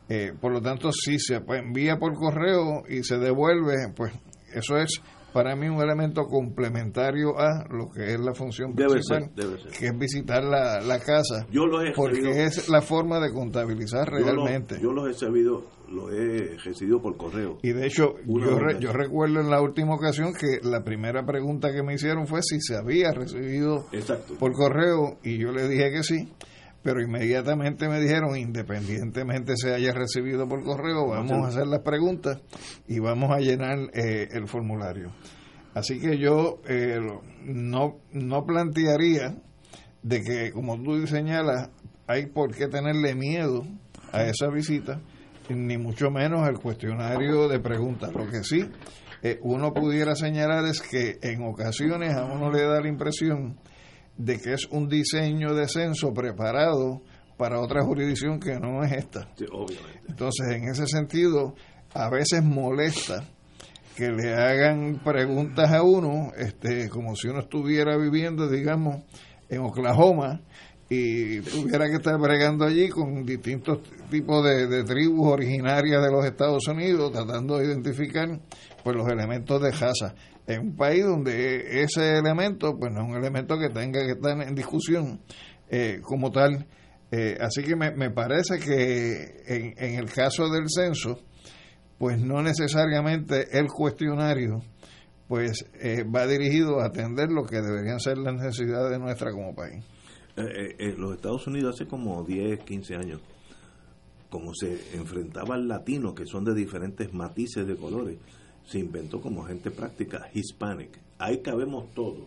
Eh, 0.08 0.32
por 0.40 0.52
lo 0.52 0.62
tanto, 0.62 0.92
si 0.92 1.18
se 1.18 1.42
envía 1.48 1.98
por 1.98 2.14
correo 2.14 2.84
y 2.88 3.02
se 3.02 3.18
devuelve, 3.18 3.92
pues 3.96 4.12
eso 4.54 4.76
es 4.76 5.02
para 5.35 5.57
mí 5.57 5.68
un 5.68 5.83
elemento 5.83 6.27
complementario 6.27 7.37
a 7.37 7.66
lo 7.68 7.90
que 7.90 8.14
es 8.14 8.20
la 8.20 8.35
función 8.35 8.73
principal, 8.73 9.33
que 9.77 9.87
es 9.87 9.99
visitar 9.99 10.44
la, 10.44 10.81
la 10.81 11.01
casa, 11.01 11.44
yo 11.51 11.64
porque 11.97 12.44
es 12.44 12.68
la 12.68 12.81
forma 12.81 13.18
de 13.18 13.33
contabilizar 13.33 14.09
realmente. 14.09 14.79
Yo, 14.81 14.92
los 14.92 15.11
he 15.11 15.14
sabido, 15.14 15.64
lo 15.90 16.09
he 16.12 16.57
recibido 16.64 17.03
por 17.03 17.16
correo. 17.16 17.59
Y 17.62 17.73
de 17.73 17.85
hecho, 17.85 18.14
yo, 18.25 18.79
yo 18.79 18.92
recuerdo 18.92 19.40
en 19.40 19.51
la 19.51 19.61
última 19.61 19.97
ocasión 19.97 20.35
que 20.35 20.61
la 20.62 20.85
primera 20.85 21.27
pregunta 21.27 21.73
que 21.73 21.83
me 21.83 21.94
hicieron 21.94 22.29
fue 22.29 22.40
si 22.40 22.61
se 22.61 22.77
había 22.77 23.11
recibido 23.11 23.87
por 24.38 24.53
correo 24.53 25.18
y 25.25 25.38
yo 25.38 25.51
le 25.51 25.66
dije 25.66 25.90
que 25.90 26.03
sí 26.05 26.33
pero 26.85 27.01
inmediatamente 27.01 27.88
me 27.88 27.99
dijeron, 27.99 28.37
independientemente 28.37 29.55
se 29.57 29.75
haya 29.75 29.94
recibido 29.94 30.47
por 30.47 30.62
correo, 30.62 31.09
vamos 31.09 31.33
a 31.33 31.49
hacer 31.49 31.66
las 31.66 31.81
preguntas 31.81 32.42
y 32.87 32.99
vamos 32.99 33.31
a 33.31 33.40
llenar 33.40 33.79
eh, 33.94 34.29
el 34.31 34.47
formulario. 34.47 35.11
Así 35.73 35.99
que 35.99 36.18
yo 36.18 36.61
eh, 36.68 37.01
no, 37.42 37.97
no 38.12 38.44
plantearía 38.44 39.35
de 40.03 40.20
que, 40.20 40.53
como 40.53 40.81
tú 40.81 41.07
señalas, 41.07 41.70
hay 42.07 42.27
por 42.27 42.55
qué 42.55 42.68
tenerle 42.68 43.14
miedo 43.14 43.66
a 44.12 44.25
esa 44.25 44.49
visita, 44.49 45.01
ni 45.49 45.79
mucho 45.79 46.11
menos 46.11 46.47
al 46.47 46.61
cuestionario 46.61 47.49
de 47.49 47.61
preguntas. 47.61 48.12
Lo 48.12 48.29
que 48.29 48.44
sí 48.44 48.62
eh, 49.23 49.38
uno 49.40 49.73
pudiera 49.73 50.14
señalar 50.14 50.66
es 50.66 50.83
que 50.83 51.16
en 51.23 51.44
ocasiones 51.44 52.14
a 52.14 52.27
uno 52.27 52.53
le 52.53 52.62
da 52.62 52.83
la 52.83 52.88
impresión 52.88 53.59
de 54.16 54.40
que 54.40 54.53
es 54.55 54.66
un 54.70 54.88
diseño 54.88 55.55
de 55.55 55.68
censo 55.68 56.12
preparado 56.12 57.03
para 57.37 57.61
otra 57.61 57.83
jurisdicción 57.83 58.38
que 58.38 58.59
no 58.59 58.85
es 58.85 58.92
esta. 58.92 59.29
Entonces, 60.09 60.48
en 60.50 60.68
ese 60.68 60.87
sentido, 60.87 61.55
a 61.92 62.09
veces 62.09 62.42
molesta 62.44 63.24
que 63.96 64.11
le 64.11 64.35
hagan 64.35 65.00
preguntas 65.05 65.72
a 65.72 65.83
uno, 65.83 66.33
este, 66.37 66.88
como 66.88 67.14
si 67.14 67.29
uno 67.29 67.40
estuviera 67.40 67.96
viviendo, 67.96 68.48
digamos, 68.48 69.05
en 69.48 69.61
Oklahoma 69.61 70.40
y 70.88 71.40
tuviera 71.40 71.87
que 71.87 71.96
estar 71.96 72.18
bregando 72.18 72.64
allí 72.64 72.88
con 72.88 73.24
distintos 73.24 73.81
tipos 74.11 74.44
de, 74.44 74.66
de 74.66 74.85
tribus 74.85 75.33
originarias 75.33 76.03
de 76.03 76.11
los 76.11 76.24
Estados 76.24 76.66
Unidos, 76.68 77.12
tratando 77.12 77.59
de 77.59 77.66
identificar 77.66 78.29
pues 78.83 78.96
los 78.96 79.09
elementos 79.09 79.62
de 79.62 79.70
raza 79.70 80.14
en 80.46 80.61
un 80.61 80.76
país 80.76 81.04
donde 81.04 81.83
ese 81.83 82.18
elemento 82.18 82.76
pues 82.78 82.92
no 82.92 83.02
es 83.02 83.09
un 83.09 83.16
elemento 83.16 83.59
que 83.59 83.70
tenga 83.70 84.00
que 84.04 84.12
estar 84.12 84.40
en 84.40 84.54
discusión 84.54 85.20
eh, 85.70 86.00
como 86.02 86.30
tal. 86.30 86.66
Eh, 87.11 87.37
así 87.40 87.62
que 87.62 87.76
me, 87.76 87.92
me 87.92 88.11
parece 88.11 88.59
que 88.59 89.42
en, 89.46 89.74
en, 89.78 89.98
el 89.98 90.11
caso 90.11 90.48
del 90.48 90.68
censo, 90.68 91.20
pues 91.98 92.18
no 92.18 92.42
necesariamente 92.42 93.59
el 93.59 93.68
cuestionario 93.68 94.62
pues 95.28 95.64
eh, 95.80 96.04
va 96.04 96.26
dirigido 96.26 96.80
a 96.80 96.87
atender 96.87 97.30
lo 97.30 97.44
que 97.44 97.61
deberían 97.62 97.98
ser 97.98 98.18
las 98.18 98.35
necesidades 98.35 98.90
de 98.90 98.98
nuestra 98.98 99.30
como 99.33 99.54
país. 99.54 99.83
los 100.37 101.14
Estados 101.14 101.46
Unidos 101.46 101.76
hace 101.76 101.88
como 101.88 102.22
10, 102.22 102.61
15 102.61 102.94
años, 102.96 103.20
como 104.28 104.52
se 104.54 104.94
enfrentaba 104.94 105.54
al 105.54 105.66
latino, 105.66 106.14
que 106.14 106.26
son 106.26 106.44
de 106.44 106.54
diferentes 106.54 107.12
matices 107.14 107.66
de 107.66 107.74
colores, 107.76 108.18
se 108.66 108.79
inventó 108.79 109.20
como 109.20 109.44
gente 109.44 109.70
práctica 109.70 110.29
hispanic. 110.33 110.98
Ahí 111.18 111.38
cabemos 111.38 111.92
todos, 111.94 112.27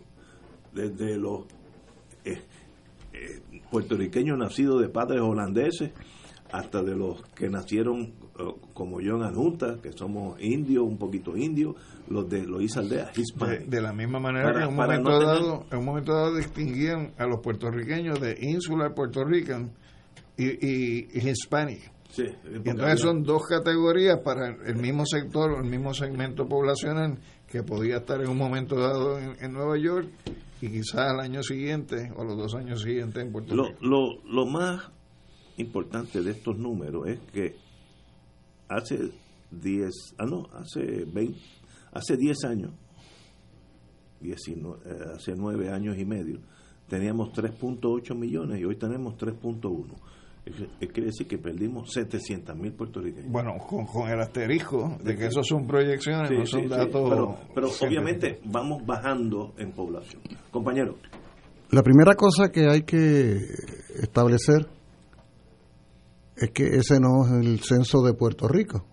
desde 0.73 1.17
los 1.17 1.45
eh, 2.23 2.41
eh, 3.13 3.41
puertorriqueños 3.71 4.37
nacidos 4.37 4.81
de 4.81 4.89
padres 4.89 5.21
holandeses 5.21 5.91
hasta 6.51 6.81
de 6.81 6.95
los 6.95 7.21
que 7.35 7.49
nacieron 7.49 8.13
eh, 8.39 8.43
como 8.73 9.01
yo 9.01 9.17
en 9.17 9.23
Anunta, 9.23 9.77
que 9.81 9.91
somos 9.91 10.41
indios, 10.41 10.85
un 10.85 10.97
poquito 10.97 11.35
indios, 11.35 11.75
los 12.09 12.29
de 12.29 12.45
los 12.45 12.77
aldeas 12.77 13.17
hispánicas. 13.17 13.69
De, 13.69 13.81
la 13.81 13.91
misma 13.91 14.19
manera 14.19 14.53
que 14.53 14.59
en 14.59 14.67
un, 14.69 14.75
momento 14.75 15.19
dado, 15.19 15.65
en 15.71 15.79
un 15.79 15.85
momento 15.85 16.13
dado 16.13 16.35
distinguían 16.35 17.13
a 17.17 17.25
los 17.25 17.41
puertorriqueños 17.41 18.21
de 18.21 18.37
Insular 18.39 18.93
Puerto 18.93 19.25
Rican 19.25 19.71
y, 20.37 20.45
y, 20.45 21.07
y 21.11 21.29
Hispanic 21.29 21.91
y 22.17 22.69
entonces 22.69 23.01
son 23.01 23.23
dos 23.23 23.43
categorías 23.47 24.19
para 24.23 24.47
el 24.65 24.75
mismo 24.75 25.05
sector, 25.05 25.63
el 25.63 25.69
mismo 25.69 25.93
segmento 25.93 26.47
poblacional 26.47 27.17
que 27.47 27.63
podía 27.63 27.97
estar 27.97 28.21
en 28.21 28.29
un 28.29 28.37
momento 28.37 28.75
dado 28.75 29.19
en, 29.19 29.53
Nueva 29.53 29.77
York 29.77 30.07
y 30.61 30.69
quizás 30.69 31.11
al 31.11 31.19
año 31.19 31.43
siguiente 31.43 32.11
o 32.15 32.23
los 32.23 32.37
dos 32.37 32.55
años 32.55 32.81
siguientes 32.81 33.23
en 33.23 33.31
Puerto 33.31 33.53
Rico. 33.53 33.77
Lo, 33.81 34.21
lo 34.23 34.45
más 34.45 34.89
importante 35.57 36.21
de 36.21 36.31
estos 36.31 36.57
números 36.57 37.07
es 37.07 37.19
que 37.31 37.55
hace 38.67 39.11
10, 39.51 40.15
ah 40.17 40.25
no, 40.25 40.47
hace 40.53 41.05
20, 41.05 41.39
hace 41.93 42.17
10 42.17 42.43
años, 42.45 42.71
19, 44.19 44.79
eh, 44.85 45.13
hace 45.15 45.35
9 45.35 45.69
años 45.69 45.97
y 45.97 46.05
medio, 46.05 46.39
teníamos 46.87 47.29
3.8 47.29 48.15
millones 48.15 48.59
y 48.59 48.65
hoy 48.65 48.75
tenemos 48.75 49.15
3.1 49.15 49.95
quiere 50.51 51.05
decir 51.07 51.27
que 51.27 51.37
perdimos 51.37 51.91
700 51.93 52.55
mil 52.55 52.73
puertorriqueños. 52.73 53.31
Bueno, 53.31 53.53
con, 53.67 54.09
el 54.09 54.19
asterisco 54.19 54.97
de 55.03 55.15
que 55.15 55.27
esos 55.27 55.47
son 55.47 55.65
proyecciones, 55.67 56.31
no 56.31 56.45
son 56.45 56.67
datos. 56.67 57.35
pero, 57.53 57.69
obviamente 57.81 58.39
vamos 58.45 58.85
bajando 58.85 59.53
en 59.57 59.71
población. 59.71 60.21
Compañero. 60.51 60.95
La 61.71 61.83
primera 61.83 62.15
cosa 62.15 62.49
que 62.49 62.67
hay 62.69 62.83
que 62.83 63.37
establecer 64.01 64.67
es 66.35 66.51
que 66.51 66.63
ese 66.63 66.99
no 66.99 67.25
es 67.25 67.45
el 67.45 67.59
censo 67.59 68.01
de 68.03 68.13
Puerto 68.13 68.47
Rico. 68.47 68.85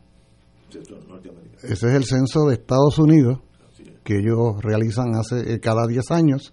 Ese 1.63 1.89
es 1.89 1.95
el 1.95 2.05
censo 2.05 2.47
de 2.49 2.55
Estados 2.55 2.99
Unidos, 2.99 3.41
que 4.03 4.19
ellos 4.19 4.61
realizan 4.61 5.15
hace 5.15 5.55
eh, 5.55 5.61
cada 5.61 5.87
10 5.87 6.11
años, 6.11 6.53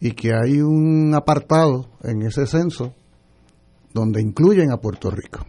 y 0.00 0.12
que 0.12 0.32
hay 0.32 0.60
un 0.60 1.12
apartado 1.14 1.90
en 2.02 2.22
ese 2.22 2.46
censo 2.46 2.94
donde 3.92 4.20
incluyen 4.20 4.72
a 4.72 4.78
Puerto 4.78 5.10
Rico. 5.10 5.44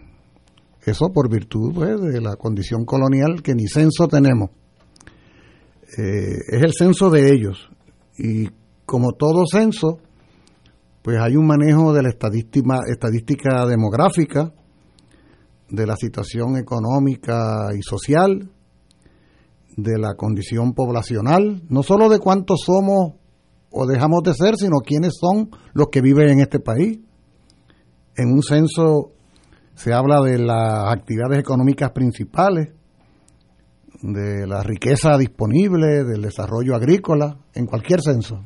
Eso 0.86 1.09
por 1.13 1.30
virtud 1.30 1.74
pues, 1.74 2.01
de 2.01 2.22
la 2.22 2.36
condición 2.36 2.86
colonial 2.86 3.41
que 3.43 3.53
ni 3.53 3.68
censo 3.68 4.07
tenemos. 4.07 4.49
Eh, 5.97 6.38
es 6.47 6.63
el 6.63 6.74
censo 6.74 7.09
de 7.09 7.30
ellos. 7.30 7.70
Y 8.18 8.49
como 8.86 9.13
todo 9.13 9.43
censo, 9.45 9.99
pues 11.01 11.18
hay 11.20 11.36
un 11.36 11.45
manejo 11.45 11.93
de 11.93 12.03
la 12.03 12.09
estadística, 12.09 12.80
estadística 12.88 13.66
demográfica, 13.66 14.53
de 15.70 15.88
la 15.88 15.95
situación 15.95 16.57
económica 16.57 17.70
y 17.78 17.82
social, 17.82 18.49
de 19.78 19.97
la 19.97 20.16
condición 20.16 20.74
poblacional, 20.74 21.63
no 21.70 21.84
solo 21.84 22.09
de 22.09 22.20
cuántos 22.20 22.61
somos 22.66 23.13
o 23.72 23.88
dejamos 23.88 24.22
de 24.24 24.34
ser, 24.34 24.57
sino 24.57 24.80
quiénes 24.80 25.13
son 25.20 25.49
los 25.74 25.88
que 25.91 26.01
viven 26.01 26.30
en 26.30 26.39
este 26.41 26.59
país. 26.59 26.99
En 28.22 28.32
un 28.32 28.43
censo 28.43 29.13
se 29.74 29.93
habla 29.93 30.22
de 30.22 30.38
las 30.38 30.93
actividades 30.93 31.39
económicas 31.39 31.89
principales, 31.89 32.69
de 34.03 34.45
la 34.45 34.61
riqueza 34.61 35.17
disponible, 35.17 36.03
del 36.03 36.22
desarrollo 36.22 36.76
agrícola, 36.76 37.39
en 37.55 37.65
cualquier 37.65 37.99
censo. 37.99 38.43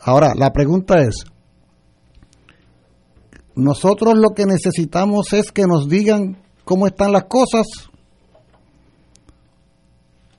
Ahora, 0.00 0.32
la 0.34 0.50
pregunta 0.50 1.02
es, 1.02 1.26
nosotros 3.54 4.14
lo 4.16 4.30
que 4.30 4.46
necesitamos 4.46 5.34
es 5.34 5.52
que 5.52 5.66
nos 5.66 5.86
digan 5.90 6.38
cómo 6.64 6.86
están 6.86 7.12
las 7.12 7.24
cosas 7.24 7.66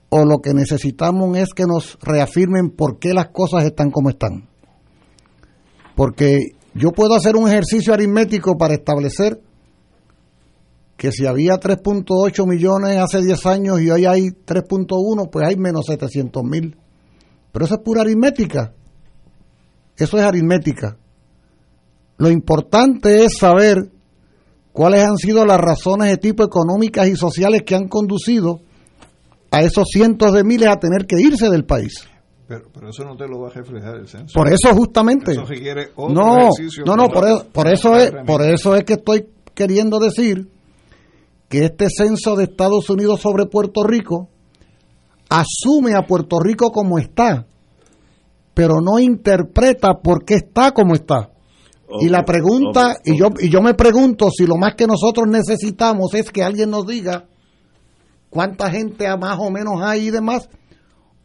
o 0.08 0.24
lo 0.24 0.38
que 0.38 0.52
necesitamos 0.52 1.36
es 1.38 1.50
que 1.54 1.64
nos 1.64 1.96
reafirmen 2.02 2.70
por 2.70 2.98
qué 2.98 3.14
las 3.14 3.28
cosas 3.28 3.62
están 3.62 3.92
como 3.92 4.10
están. 4.10 4.48
Porque 5.94 6.56
yo 6.74 6.90
puedo 6.90 7.14
hacer 7.14 7.36
un 7.36 7.48
ejercicio 7.48 7.94
aritmético 7.94 8.58
para 8.58 8.74
establecer 8.74 9.40
que 10.96 11.12
si 11.12 11.26
había 11.26 11.54
3.8 11.54 12.46
millones 12.46 12.98
hace 12.98 13.20
10 13.22 13.46
años 13.46 13.80
y 13.80 13.90
hoy 13.90 14.06
hay 14.06 14.28
3.1, 14.30 15.30
pues 15.30 15.46
hay 15.46 15.56
menos 15.56 15.86
700 15.86 16.42
mil. 16.44 16.76
Pero 17.52 17.64
eso 17.64 17.74
es 17.74 17.80
pura 17.80 18.02
aritmética. 18.02 18.72
Eso 19.96 20.18
es 20.18 20.24
aritmética. 20.24 20.96
Lo 22.16 22.30
importante 22.30 23.24
es 23.24 23.38
saber 23.38 23.90
cuáles 24.72 25.04
han 25.04 25.16
sido 25.16 25.44
las 25.44 25.60
razones 25.60 26.08
de 26.08 26.16
tipo 26.16 26.44
económicas 26.44 27.08
y 27.08 27.16
sociales 27.16 27.62
que 27.64 27.74
han 27.74 27.88
conducido 27.88 28.60
a 29.50 29.62
esos 29.62 29.86
cientos 29.92 30.32
de 30.32 30.42
miles 30.42 30.68
a 30.68 30.76
tener 30.76 31.06
que 31.06 31.20
irse 31.20 31.48
del 31.48 31.64
país. 31.64 32.08
Pero, 32.46 32.64
pero 32.72 32.90
eso 32.90 33.04
no 33.04 33.16
te 33.16 33.26
lo 33.26 33.40
va 33.40 33.48
a 33.48 33.52
reflejar 33.52 33.96
el 33.96 34.06
censo. 34.06 34.34
Por 34.34 34.48
eso 34.48 34.74
justamente. 34.74 35.32
Eso 35.32 35.46
requiere 35.46 35.90
otro 35.96 36.14
no, 36.14 36.38
ejercicio 36.40 36.84
no, 36.84 36.96
no, 36.96 37.08
por 37.08 37.26
eso, 37.26 37.46
por 37.50 37.68
eso 37.68 37.96
es, 37.96 38.12
por 38.26 38.42
eso 38.42 38.74
es 38.76 38.84
que 38.84 38.94
estoy 38.94 39.26
queriendo 39.54 39.98
decir 39.98 40.50
que 41.48 41.64
este 41.64 41.86
censo 41.88 42.36
de 42.36 42.44
Estados 42.44 42.90
Unidos 42.90 43.20
sobre 43.20 43.46
Puerto 43.46 43.82
Rico 43.84 44.28
asume 45.28 45.94
a 45.94 46.06
Puerto 46.06 46.38
Rico 46.38 46.70
como 46.70 46.98
está, 46.98 47.46
pero 48.52 48.80
no 48.80 48.98
interpreta 48.98 49.94
por 50.02 50.24
qué 50.24 50.34
está 50.34 50.72
como 50.72 50.94
está. 50.94 51.30
y 52.00 52.08
la 52.08 52.24
pregunta, 52.24 52.96
y 53.04 53.16
yo 53.16 53.28
y 53.38 53.50
yo 53.50 53.62
me 53.62 53.74
pregunto 53.74 54.28
si 54.30 54.46
lo 54.46 54.56
más 54.56 54.74
que 54.74 54.86
nosotros 54.86 55.28
necesitamos 55.28 56.12
es 56.14 56.30
que 56.30 56.42
alguien 56.42 56.70
nos 56.70 56.86
diga 56.86 57.26
cuánta 58.30 58.70
gente 58.70 59.06
más 59.16 59.38
o 59.38 59.50
menos 59.50 59.80
hay 59.80 60.08
y 60.08 60.10
demás, 60.10 60.48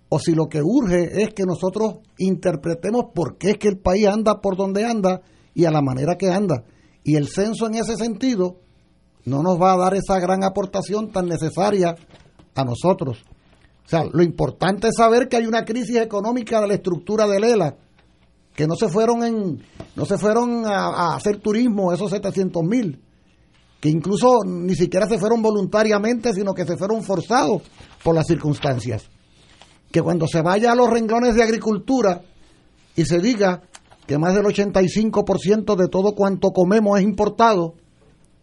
o 0.09 0.19
si 0.19 0.33
lo 0.33 0.49
que 0.49 0.61
urge 0.61 1.21
es 1.23 1.33
que 1.33 1.43
nosotros 1.43 1.99
interpretemos 2.17 3.05
por 3.13 3.37
qué 3.37 3.51
es 3.51 3.57
que 3.57 3.67
el 3.67 3.77
país 3.77 4.07
anda 4.07 4.41
por 4.41 4.57
donde 4.57 4.83
anda 4.83 5.21
y 5.53 5.65
a 5.65 5.71
la 5.71 5.81
manera 5.81 6.17
que 6.17 6.29
anda. 6.29 6.63
Y 7.03 7.15
el 7.15 7.27
censo 7.27 7.67
en 7.67 7.75
ese 7.75 7.95
sentido 7.95 8.57
no 9.25 9.43
nos 9.43 9.61
va 9.61 9.73
a 9.73 9.77
dar 9.77 9.93
esa 9.93 10.19
gran 10.19 10.43
aportación 10.43 11.11
tan 11.11 11.27
necesaria 11.27 11.95
a 12.55 12.63
nosotros. 12.63 13.19
O 13.85 13.89
sea, 13.89 14.03
lo 14.11 14.23
importante 14.23 14.87
es 14.87 14.95
saber 14.97 15.27
que 15.27 15.37
hay 15.37 15.45
una 15.45 15.65
crisis 15.65 15.97
económica 15.97 16.59
de 16.61 16.67
la 16.67 16.73
estructura 16.75 17.27
del 17.27 17.43
ELA, 17.43 17.75
que 18.55 18.67
no 18.67 18.75
se 18.75 18.89
fueron 18.89 19.23
en 19.23 19.61
no 19.95 20.05
se 20.05 20.17
fueron 20.17 20.65
a, 20.65 21.15
hacer 21.15 21.37
turismo 21.37 21.93
esos 21.93 22.11
700 22.11 22.63
mil, 22.63 23.01
que 23.79 23.89
incluso 23.89 24.43
ni 24.45 24.75
siquiera 24.75 25.07
se 25.07 25.17
fueron 25.17 25.41
voluntariamente, 25.41 26.33
sino 26.33 26.53
que 26.53 26.65
se 26.65 26.77
fueron 26.77 27.03
forzados 27.03 27.61
por 28.03 28.15
las 28.15 28.27
circunstancias. 28.27 29.09
Que 29.91 30.01
cuando 30.01 30.27
se 30.27 30.41
vaya 30.41 30.71
a 30.71 30.75
los 30.75 30.89
renglones 30.89 31.35
de 31.35 31.43
agricultura 31.43 32.21
y 32.95 33.05
se 33.05 33.19
diga 33.19 33.63
que 34.05 34.17
más 34.17 34.33
del 34.33 34.45
85% 34.45 35.75
de 35.75 35.87
todo 35.87 36.13
cuanto 36.15 36.49
comemos 36.49 36.97
es 36.99 37.03
importado 37.03 37.75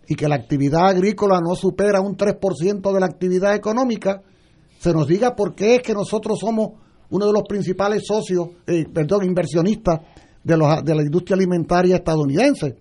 y 0.09 0.15
que 0.15 0.29
la 0.29 0.37
actividad 0.37 0.87
agrícola 0.87 1.41
no 1.41 1.55
supera 1.55 2.01
un 2.01 2.17
3% 2.17 2.93
de 2.93 3.01
la 3.01 3.07
actividad 3.07 3.55
económica, 3.55 4.23
se 4.79 4.93
nos 4.93 5.09
diga 5.09 5.35
por 5.35 5.55
qué 5.55 5.77
es 5.77 5.83
que 5.83 5.95
nosotros 5.95 6.39
somos 6.39 6.73
uno 7.11 7.27
de 7.27 7.33
los 7.33 7.43
principales 7.49 8.03
socios, 8.07 8.49
eh, 8.67 8.87
perdón, 8.93 9.25
inversionistas 9.25 10.01
de, 10.43 10.57
los, 10.57 10.85
de 10.85 10.95
la 10.95 11.03
industria 11.03 11.35
alimentaria 11.35 11.97
estadounidense. 11.97 12.77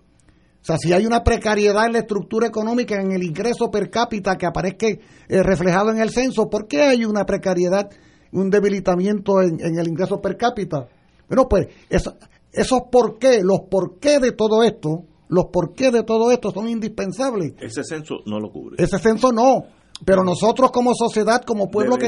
O 0.61 0.65
sea, 0.65 0.77
si 0.77 0.93
hay 0.93 1.05
una 1.05 1.23
precariedad 1.23 1.85
en 1.85 1.93
la 1.93 1.99
estructura 1.99 2.47
económica, 2.47 2.99
en 2.99 3.11
el 3.11 3.23
ingreso 3.23 3.69
per 3.69 3.89
cápita 3.89 4.35
que 4.35 4.47
aparezca 4.47 4.87
eh, 4.87 4.99
reflejado 5.43 5.91
en 5.91 5.99
el 5.99 6.09
censo, 6.09 6.49
¿por 6.49 6.67
qué 6.67 6.81
hay 6.81 7.05
una 7.05 7.23
precariedad, 7.23 7.89
un 8.35 8.49
debilitamiento 8.49 9.41
en, 9.41 9.59
en 9.59 9.79
el 9.79 9.87
ingreso 9.87 10.21
per 10.21 10.37
cápita? 10.37 10.87
Bueno, 11.27 11.47
pues 11.49 11.67
eso- 11.89 12.15
esos 12.51 12.81
por 12.91 13.17
qué, 13.17 13.41
los 13.43 13.61
por 13.69 13.99
qué 13.99 14.19
de 14.19 14.31
todo 14.31 14.63
esto, 14.63 15.03
los 15.27 15.45
por 15.51 15.73
qué 15.73 15.91
de 15.91 16.03
todo 16.03 16.31
esto 16.31 16.51
son 16.51 16.69
indispensables. 16.69 17.53
Ese 17.59 17.83
censo 17.83 18.15
no 18.25 18.39
lo 18.39 18.49
cubre. 18.51 18.75
Ese 18.81 18.99
censo 18.99 19.31
no, 19.31 19.63
pero 20.05 20.23
nosotros 20.23 20.71
como 20.71 20.93
sociedad, 20.93 21.41
como 21.41 21.69
pueblo, 21.69 21.95
que, 21.97 22.07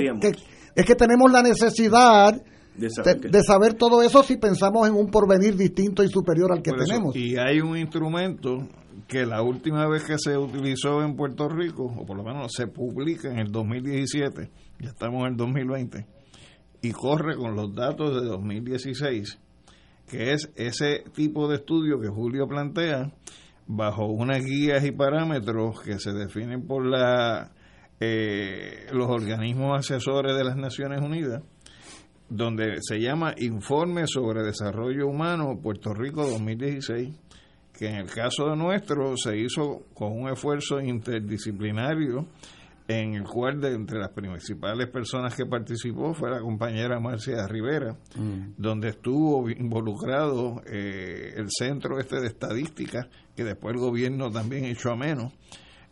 es 0.75 0.85
que 0.85 0.95
tenemos 0.95 1.31
la 1.31 1.41
necesidad 1.41 2.39
De 2.75 2.89
saber 2.91 3.19
que- 3.19 3.29
de 3.29 3.41
saber 3.43 3.73
todo 3.73 4.03
eso 4.03 4.21
si 4.23 4.37
pensamos 4.37 4.87
en 4.87 4.93
un 4.93 5.07
porvenir 5.07 5.55
distinto 5.57 6.03
y 6.03 6.09
superior 6.09 6.51
al 6.51 6.61
que 6.61 6.69
eso, 6.69 6.85
tenemos. 6.85 7.15
y 7.15 7.35
hay 7.37 7.59
un 7.59 7.75
instrumento 7.75 8.59
que 9.07 9.25
la 9.25 9.41
última 9.41 9.87
vez 9.87 10.03
que 10.03 10.15
se 10.17 10.37
utilizó 10.37 11.01
en 11.01 11.15
Puerto 11.15 11.49
Rico, 11.49 11.83
o 11.97 12.05
por 12.05 12.17
lo 12.17 12.23
menos 12.23 12.51
se 12.55 12.67
publica 12.67 13.29
en 13.31 13.39
el 13.39 13.51
2017, 13.51 14.49
ya 14.79 14.89
estamos 14.89 15.21
en 15.21 15.31
el 15.31 15.37
2020, 15.37 16.05
y 16.81 16.91
corre 16.91 17.35
con 17.35 17.55
los 17.55 17.73
datos 17.73 18.21
de 18.21 18.27
2016, 18.27 19.39
que 20.09 20.33
es 20.33 20.51
ese 20.55 21.03
tipo 21.13 21.47
de 21.47 21.55
estudio 21.55 21.99
que 21.99 22.07
Julio 22.07 22.47
plantea 22.47 23.11
bajo 23.67 24.05
unas 24.05 24.43
guías 24.43 24.85
y 24.85 24.91
parámetros 24.91 25.81
que 25.81 25.99
se 25.99 26.13
definen 26.13 26.65
por 26.65 26.85
la, 26.85 27.51
eh, 27.99 28.87
los 28.93 29.09
organismos 29.09 29.79
asesores 29.79 30.35
de 30.37 30.43
las 30.43 30.55
Naciones 30.55 31.01
Unidas, 31.01 31.43
donde 32.29 32.77
se 32.81 32.99
llama 32.99 33.33
Informe 33.37 34.05
sobre 34.07 34.43
Desarrollo 34.43 35.07
Humano 35.07 35.59
Puerto 35.61 35.93
Rico 35.93 36.25
2016, 36.25 37.15
que 37.73 37.87
en 37.89 37.95
el 37.95 38.09
caso 38.09 38.49
de 38.49 38.55
nuestro 38.55 39.15
se 39.17 39.37
hizo 39.37 39.83
con 39.93 40.11
un 40.13 40.29
esfuerzo 40.29 40.79
interdisciplinario 40.79 42.27
en 42.87 43.15
el 43.15 43.23
cual 43.23 43.59
de 43.59 43.73
entre 43.73 43.99
las 43.99 44.11
principales 44.11 44.87
personas 44.89 45.35
que 45.35 45.45
participó 45.45 46.13
fue 46.13 46.31
la 46.31 46.39
compañera 46.39 46.99
Marcia 46.99 47.45
Rivera, 47.45 47.97
donde 48.57 48.89
estuvo 48.89 49.49
involucrado 49.49 50.61
eh, 50.65 51.33
el 51.35 51.47
centro 51.49 51.99
este 51.99 52.21
de 52.21 52.27
estadística, 52.27 53.09
que 53.35 53.43
después 53.43 53.75
el 53.75 53.81
gobierno 53.81 54.31
también 54.31 54.65
echó 54.65 54.91
a 54.91 54.95
menos, 54.95 55.33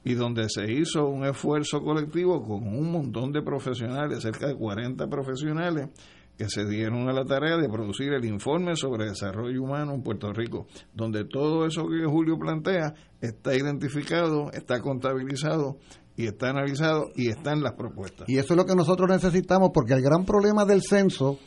y 0.05 0.13
donde 0.13 0.47
se 0.47 0.71
hizo 0.71 1.07
un 1.07 1.25
esfuerzo 1.25 1.81
colectivo 1.81 2.41
con 2.41 2.65
un 2.65 2.91
montón 2.91 3.33
de 3.33 3.41
profesionales, 3.41 4.21
cerca 4.21 4.47
de 4.47 4.55
40 4.55 5.07
profesionales, 5.07 5.89
que 6.37 6.49
se 6.49 6.65
dieron 6.65 7.07
a 7.09 7.13
la 7.13 7.23
tarea 7.23 7.57
de 7.57 7.69
producir 7.69 8.13
el 8.13 8.25
informe 8.25 8.75
sobre 8.75 9.05
desarrollo 9.05 9.63
humano 9.63 9.93
en 9.93 10.03
Puerto 10.03 10.31
Rico, 10.33 10.67
donde 10.93 11.25
todo 11.25 11.65
eso 11.65 11.87
que 11.87 12.05
Julio 12.05 12.37
plantea 12.37 12.93
está 13.21 13.55
identificado, 13.55 14.51
está 14.51 14.81
contabilizado 14.81 15.77
y 16.17 16.27
está 16.27 16.49
analizado 16.49 17.09
y 17.15 17.29
está 17.29 17.51
en 17.51 17.61
las 17.61 17.73
propuestas. 17.73 18.27
Y 18.29 18.37
eso 18.37 18.53
es 18.53 18.57
lo 18.57 18.65
que 18.65 18.75
nosotros 18.75 19.09
necesitamos, 19.09 19.71
porque 19.73 19.93
el 19.93 20.01
gran 20.01 20.25
problema 20.25 20.65
del 20.65 20.81
censo 20.81 21.37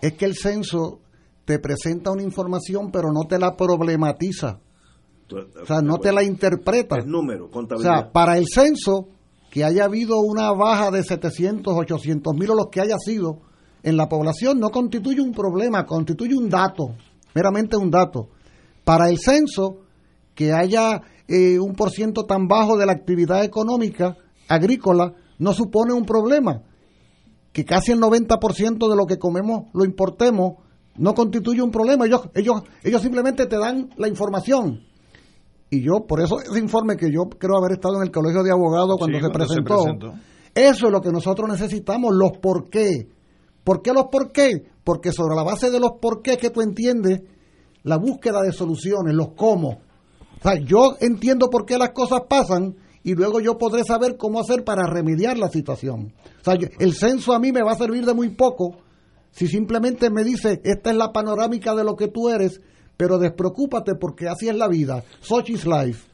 es 0.00 0.14
que 0.14 0.24
el 0.24 0.34
censo 0.36 1.00
te 1.44 1.58
presenta 1.58 2.10
una 2.10 2.22
información, 2.22 2.90
pero 2.90 3.12
no 3.12 3.24
te 3.24 3.38
la 3.38 3.56
problematiza. 3.56 4.60
O 5.62 5.66
sea, 5.66 5.80
no 5.80 5.98
te 5.98 6.12
la 6.12 6.24
interpreta. 6.24 6.98
Es 6.98 7.06
número, 7.06 7.46
O 7.46 7.50
contabilidad. 7.50 7.94
sea, 7.94 8.12
para 8.12 8.36
el 8.36 8.46
censo, 8.48 9.08
que 9.50 9.64
haya 9.64 9.84
habido 9.84 10.20
una 10.20 10.52
baja 10.52 10.90
de 10.90 11.02
700, 11.02 11.72
800 11.76 12.34
mil 12.34 12.50
o 12.50 12.54
los 12.54 12.66
que 12.70 12.80
haya 12.80 12.96
sido 12.98 13.38
en 13.82 13.96
la 13.96 14.08
población, 14.08 14.58
no 14.58 14.70
constituye 14.70 15.20
un 15.20 15.32
problema, 15.32 15.86
constituye 15.86 16.36
un 16.36 16.48
dato, 16.48 16.94
meramente 17.34 17.76
un 17.76 17.90
dato. 17.90 18.28
Para 18.84 19.08
el 19.08 19.18
censo, 19.18 19.78
que 20.34 20.52
haya 20.52 21.00
eh, 21.30 21.60
un 21.60 21.74
por 21.74 21.90
ciento 21.90 22.24
tan 22.26 22.48
bajo 22.48 22.76
de 22.76 22.86
la 22.86 22.92
actividad 22.92 23.44
económica 23.44 24.16
agrícola, 24.48 25.14
no 25.38 25.52
supone 25.52 25.92
un 25.92 26.04
problema. 26.04 26.62
Que 27.52 27.64
casi 27.64 27.92
el 27.92 28.00
90% 28.00 28.90
de 28.90 28.96
lo 28.96 29.06
que 29.06 29.18
comemos 29.18 29.66
lo 29.72 29.84
importemos, 29.84 30.54
no 30.96 31.14
constituye 31.14 31.62
un 31.62 31.70
problema. 31.70 32.04
Ellos, 32.06 32.22
ellos, 32.34 32.62
ellos 32.82 33.00
simplemente 33.00 33.46
te 33.46 33.56
dan 33.56 33.90
la 33.96 34.08
información. 34.08 34.80
Y 35.70 35.82
yo, 35.82 36.04
por 36.06 36.20
eso 36.20 36.40
ese 36.40 36.58
informe 36.58 36.96
que 36.96 37.12
yo 37.12 37.28
creo 37.38 37.56
haber 37.58 37.72
estado 37.72 37.98
en 37.98 38.02
el 38.02 38.10
Colegio 38.10 38.42
de 38.42 38.50
Abogados 38.50 38.96
cuando, 38.98 39.18
Sí, 39.18 39.24
se, 39.24 39.30
cuando 39.30 39.46
se 39.46 39.62
presentó, 39.62 39.82
presentó. 39.84 40.14
eso 40.52 40.86
es 40.86 40.92
lo 40.92 41.00
que 41.00 41.12
nosotros 41.12 41.48
necesitamos, 41.48 42.12
los 42.12 42.38
por 42.38 42.68
qué. 42.68 43.06
¿Por 43.62 43.82
qué 43.82 43.92
los 43.92 44.06
por 44.10 44.32
qué? 44.32 44.64
Porque 44.82 45.12
sobre 45.12 45.36
la 45.36 45.44
base 45.44 45.70
de 45.70 45.78
los 45.78 45.92
por 46.00 46.22
qué 46.22 46.36
que 46.38 46.50
tú 46.50 46.60
entiendes 46.60 47.22
la 47.84 47.98
búsqueda 47.98 48.42
de 48.42 48.52
soluciones, 48.52 49.14
los 49.14 49.28
cómo. 49.36 49.78
O 50.40 50.42
sea, 50.42 50.58
yo 50.58 50.96
entiendo 51.00 51.50
por 51.50 51.66
qué 51.66 51.78
las 51.78 51.90
cosas 51.90 52.22
pasan 52.28 52.76
y 53.02 53.14
luego 53.14 53.40
yo 53.40 53.58
podré 53.58 53.84
saber 53.84 54.16
cómo 54.16 54.40
hacer 54.40 54.64
para 54.64 54.86
remediar 54.86 55.38
la 55.38 55.48
situación. 55.48 56.12
O 56.40 56.44
sea, 56.44 56.54
el 56.78 56.94
censo 56.94 57.32
a 57.32 57.38
mí 57.38 57.52
me 57.52 57.62
va 57.62 57.72
a 57.72 57.76
servir 57.76 58.04
de 58.04 58.14
muy 58.14 58.30
poco 58.30 58.76
si 59.32 59.46
simplemente 59.46 60.10
me 60.10 60.24
dice, 60.24 60.60
esta 60.64 60.90
es 60.90 60.96
la 60.96 61.12
panorámica 61.12 61.74
de 61.74 61.84
lo 61.84 61.96
que 61.96 62.08
tú 62.08 62.28
eres, 62.28 62.60
pero 62.96 63.18
despreocúpate 63.18 63.94
porque 63.94 64.28
así 64.28 64.48
es 64.48 64.56
la 64.56 64.68
vida. 64.68 65.04
Such 65.20 65.50
is 65.50 65.66
life. 65.66 66.08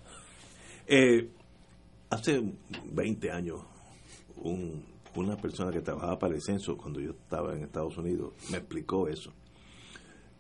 Eh, 0.87 1.31
hace 2.11 2.43
20 2.93 3.31
años, 3.31 3.61
una 5.15 5.37
persona 5.37 5.73
que 5.73 5.81
trabajaba 5.81 6.19
para 6.19 6.35
el 6.35 6.43
censo 6.43 6.77
cuando 6.77 7.01
yo 7.01 7.13
estaba 7.13 7.55
en 7.55 7.65
Estados 7.65 7.97
Unidos 7.97 8.35
me 8.51 8.59
explicó 8.59 9.09
eso. 9.09 9.33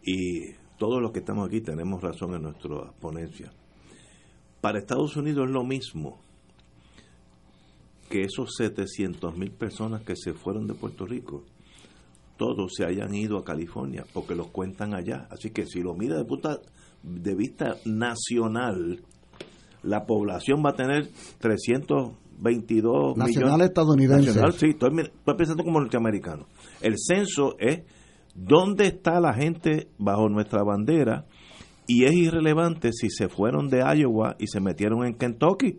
Y 0.02 0.52
todos 0.78 1.00
los 1.02 1.10
que 1.10 1.20
estamos 1.20 1.48
aquí 1.48 1.60
tenemos 1.62 2.02
razón 2.02 2.34
en 2.34 2.42
nuestra 2.42 2.92
ponencia. 3.00 3.52
Para 4.66 4.80
Estados 4.80 5.16
Unidos 5.16 5.46
es 5.46 5.52
lo 5.52 5.62
mismo 5.62 6.18
que 8.10 8.22
esos 8.22 8.52
700 8.56 9.38
mil 9.38 9.52
personas 9.52 10.02
que 10.02 10.16
se 10.16 10.32
fueron 10.32 10.66
de 10.66 10.74
Puerto 10.74 11.06
Rico, 11.06 11.44
todos 12.36 12.72
se 12.74 12.84
hayan 12.84 13.14
ido 13.14 13.38
a 13.38 13.44
California 13.44 14.04
porque 14.12 14.34
los 14.34 14.48
cuentan 14.48 14.92
allá. 14.92 15.28
Así 15.30 15.50
que 15.50 15.66
si 15.66 15.82
lo 15.82 15.94
mira 15.94 16.16
de, 16.16 16.26
de 17.04 17.34
vista 17.36 17.76
nacional, 17.84 18.98
la 19.84 20.04
población 20.04 20.64
va 20.66 20.70
a 20.70 20.74
tener 20.74 21.10
322 21.38 23.16
nacional 23.16 23.44
millones. 23.44 23.68
estadounidense. 23.68 24.26
Nacional, 24.26 24.52
sí, 24.54 24.66
estoy, 24.70 24.90
estoy 24.98 25.36
pensando 25.36 25.62
como 25.62 25.78
norteamericano. 25.78 26.48
El 26.80 26.96
censo 26.98 27.54
es 27.60 27.84
dónde 28.34 28.88
está 28.88 29.20
la 29.20 29.32
gente 29.32 29.90
bajo 29.96 30.28
nuestra 30.28 30.64
bandera 30.64 31.24
y 31.86 32.04
es 32.04 32.12
irrelevante 32.12 32.92
si 32.92 33.10
se 33.10 33.28
fueron 33.28 33.68
de 33.68 33.78
Iowa 33.78 34.36
y 34.38 34.46
se 34.46 34.60
metieron 34.60 35.06
en 35.06 35.14
Kentucky, 35.14 35.78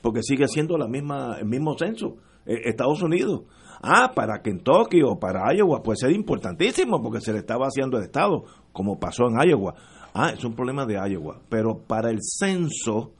porque 0.00 0.22
sigue 0.22 0.48
siendo 0.48 0.78
la 0.78 0.88
misma 0.88 1.36
el 1.38 1.46
mismo 1.46 1.76
censo. 1.78 2.16
Eh, 2.46 2.62
Estados 2.64 3.02
Unidos. 3.02 3.42
Ah, 3.82 4.12
para 4.14 4.42
Kentucky 4.42 5.02
o 5.02 5.18
para 5.18 5.52
Iowa 5.54 5.82
puede 5.82 5.96
ser 5.96 6.12
importantísimo 6.12 7.02
porque 7.02 7.20
se 7.20 7.32
le 7.32 7.40
está 7.40 7.56
vaciando 7.56 7.98
el 7.98 8.04
Estado, 8.04 8.44
como 8.72 8.98
pasó 8.98 9.24
en 9.28 9.48
Iowa. 9.48 9.74
Ah, 10.14 10.30
es 10.30 10.44
un 10.44 10.54
problema 10.54 10.86
de 10.86 10.94
Iowa. 10.94 11.40
Pero 11.48 11.78
para 11.78 12.10
el 12.10 12.18
censo, 12.20 13.12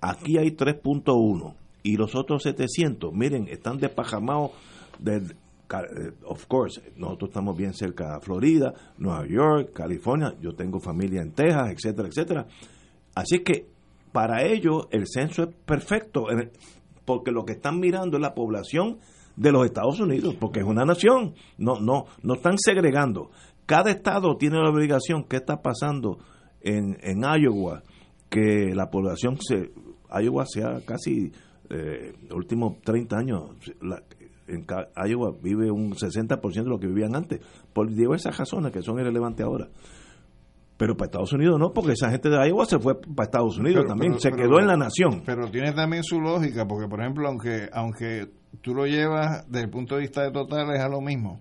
aquí 0.00 0.38
hay 0.38 0.50
3.1 0.50 1.54
y 1.82 1.96
los 1.96 2.14
otros 2.14 2.42
700, 2.42 3.12
miren, 3.12 3.48
están 3.48 3.78
despajamados 3.78 4.52
de, 4.98 5.34
of 6.24 6.46
course, 6.46 6.80
nosotros 6.96 7.30
estamos 7.30 7.56
bien 7.56 7.74
cerca 7.74 8.14
de 8.14 8.20
Florida, 8.20 8.74
Nueva 8.98 9.26
York, 9.26 9.72
California, 9.72 10.34
yo 10.40 10.54
tengo 10.54 10.80
familia 10.80 11.22
en 11.22 11.32
Texas, 11.32 11.70
etcétera, 11.70 12.08
etcétera. 12.08 12.46
Así 13.14 13.40
que 13.40 13.66
para 14.12 14.44
ellos 14.44 14.86
el 14.90 15.06
censo 15.06 15.44
es 15.44 15.48
perfecto, 15.64 16.26
porque 17.04 17.30
lo 17.30 17.44
que 17.44 17.54
están 17.54 17.80
mirando 17.80 18.16
es 18.16 18.22
la 18.22 18.34
población 18.34 18.98
de 19.36 19.52
los 19.52 19.64
Estados 19.64 19.98
Unidos, 20.00 20.36
porque 20.38 20.60
es 20.60 20.66
una 20.66 20.84
nación, 20.84 21.34
no, 21.58 21.80
no, 21.80 22.04
no 22.22 22.34
están 22.34 22.58
segregando. 22.58 23.30
Cada 23.66 23.90
estado 23.90 24.36
tiene 24.36 24.58
la 24.58 24.70
obligación, 24.70 25.24
¿qué 25.24 25.36
está 25.36 25.62
pasando 25.62 26.18
en, 26.60 26.98
en 27.00 27.22
Iowa? 27.22 27.82
Que 28.28 28.74
la 28.74 28.90
población 28.90 29.38
se, 29.40 29.72
Iowa 30.20 30.44
sea 30.46 30.80
casi 30.84 31.32
eh, 31.70 32.12
los 32.28 32.36
últimos 32.36 32.80
30 32.82 33.16
años, 33.16 33.50
en 34.54 34.66
Iowa 35.08 35.32
vive 35.40 35.70
un 35.70 35.92
60% 35.92 36.40
de 36.52 36.68
lo 36.68 36.78
que 36.78 36.86
vivían 36.86 37.14
antes, 37.14 37.40
por 37.72 37.90
diversas 37.90 38.36
razones 38.36 38.72
que 38.72 38.82
son 38.82 38.98
irrelevantes 38.98 39.44
ahora. 39.44 39.68
Pero 40.76 40.96
para 40.96 41.06
Estados 41.06 41.32
Unidos 41.32 41.60
no, 41.60 41.72
porque 41.72 41.92
esa 41.92 42.10
gente 42.10 42.28
de 42.28 42.48
Iowa 42.48 42.66
se 42.66 42.78
fue 42.78 43.00
para 43.00 43.24
Estados 43.24 43.58
Unidos 43.58 43.86
también, 43.86 44.18
se 44.18 44.32
quedó 44.32 44.58
en 44.58 44.66
la 44.66 44.76
nación. 44.76 45.22
Pero 45.24 45.50
tiene 45.50 45.72
también 45.72 46.02
su 46.02 46.20
lógica, 46.20 46.66
porque 46.66 46.88
por 46.88 47.00
ejemplo, 47.00 47.28
aunque 47.28 47.68
aunque 47.72 48.28
tú 48.62 48.74
lo 48.74 48.86
llevas 48.86 49.46
desde 49.48 49.66
el 49.66 49.70
punto 49.70 49.94
de 49.94 50.02
vista 50.02 50.22
de 50.22 50.32
total, 50.32 50.74
es 50.74 50.80
a 50.80 50.88
lo 50.88 51.00
mismo. 51.00 51.40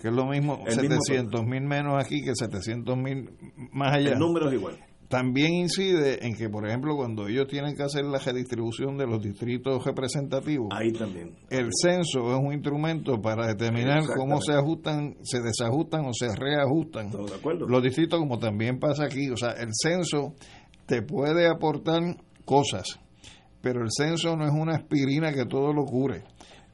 Que 0.00 0.08
es 0.08 0.14
lo 0.14 0.26
mismo 0.26 0.62
700 0.66 1.44
mil 1.44 1.62
menos 1.62 2.02
aquí 2.02 2.22
que 2.22 2.34
700 2.34 2.96
mil 2.96 3.30
más 3.72 3.96
allá. 3.96 4.12
El 4.12 4.18
número 4.18 4.48
es 4.48 4.54
igual 4.54 4.87
también 5.08 5.54
incide 5.54 6.26
en 6.26 6.34
que, 6.34 6.50
por 6.50 6.66
ejemplo, 6.68 6.94
cuando 6.94 7.26
ellos 7.28 7.46
tienen 7.48 7.74
que 7.74 7.82
hacer 7.82 8.04
la 8.04 8.18
redistribución 8.18 8.98
de 8.98 9.06
los 9.06 9.22
distritos 9.22 9.82
representativos, 9.84 10.68
ahí 10.70 10.92
también. 10.92 11.34
El 11.48 11.70
censo 11.72 12.30
es 12.30 12.38
un 12.38 12.52
instrumento 12.52 13.20
para 13.20 13.46
determinar 13.46 14.02
cómo 14.14 14.40
se 14.42 14.52
ajustan, 14.52 15.16
se 15.22 15.40
desajustan 15.40 16.04
o 16.04 16.12
se 16.12 16.28
reajustan 16.36 17.10
los 17.66 17.82
distritos, 17.82 18.20
como 18.20 18.38
también 18.38 18.78
pasa 18.78 19.04
aquí. 19.04 19.30
O 19.30 19.36
sea, 19.36 19.52
el 19.52 19.70
censo 19.72 20.34
te 20.84 21.00
puede 21.00 21.48
aportar 21.48 22.02
cosas, 22.44 23.00
pero 23.62 23.80
el 23.80 23.88
censo 23.90 24.36
no 24.36 24.44
es 24.44 24.52
una 24.52 24.76
aspirina 24.76 25.32
que 25.32 25.46
todo 25.46 25.72
lo 25.72 25.84
cure. 25.84 26.24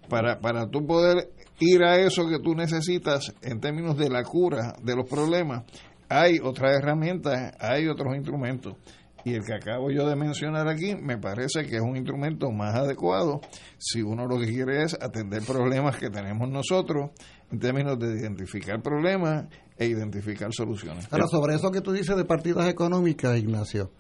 Para, 0.09 0.39
para 0.39 0.69
tú 0.69 0.85
poder 0.85 1.31
ir 1.61 1.83
a 1.85 1.97
eso 1.99 2.29
que 2.29 2.41
tú 2.41 2.55
necesitas 2.55 3.33
en 3.43 3.61
términos 3.61 3.97
de 3.97 4.11
la 4.11 4.23
cura 4.23 4.75
de 4.83 4.97
los 4.97 5.09
problemas, 5.09 5.65
hay 6.09 6.39
otras 6.43 6.77
herramientas, 6.77 7.55
hay 7.59 7.89
otros 7.89 8.15
instrumentos. 8.15 8.77
Y 9.25 9.33
el 9.33 9.45
que 9.45 9.55
acabo 9.55 9.91
yo 9.91 10.07
de 10.07 10.17
mencionar 10.17 10.69
aquí 10.69 10.95
me 10.95 11.17
parece 11.17 11.65
que 11.65 11.77
es 11.77 11.83
un 11.83 11.97
instrumento 11.97 12.51
más 12.51 12.75
adecuado 12.75 13.41
si 13.79 14.03
uno 14.03 14.27
lo 14.27 14.39
que 14.39 14.47
quiere 14.47 14.83
es 14.83 14.95
atender 15.01 15.43
problemas 15.43 15.97
que 15.97 16.11
tenemos 16.11 16.47
nosotros 16.51 17.11
en 17.51 17.59
términos 17.59 17.99
de 17.99 18.21
identificar 18.21 18.83
problemas 18.83 19.47
e 19.79 19.87
identificar 19.87 20.53
soluciones. 20.53 21.09
Ahora, 21.11 21.27
sobre 21.27 21.55
eso 21.55 21.71
que 21.71 21.81
tú 21.81 21.93
dices 21.93 22.17
de 22.17 22.27
partidas 22.27 22.69
económicas, 22.69 23.39
Ignacio, 23.39 23.93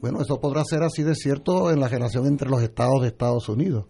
bueno, 0.00 0.20
eso 0.20 0.40
podrá 0.40 0.62
ser 0.64 0.84
así 0.84 1.02
de 1.02 1.16
cierto 1.16 1.72
en 1.72 1.80
la 1.80 1.88
relación 1.88 2.26
entre 2.26 2.48
los 2.48 2.62
estados 2.62 3.02
de 3.02 3.08
Estados 3.08 3.48
Unidos. 3.48 3.86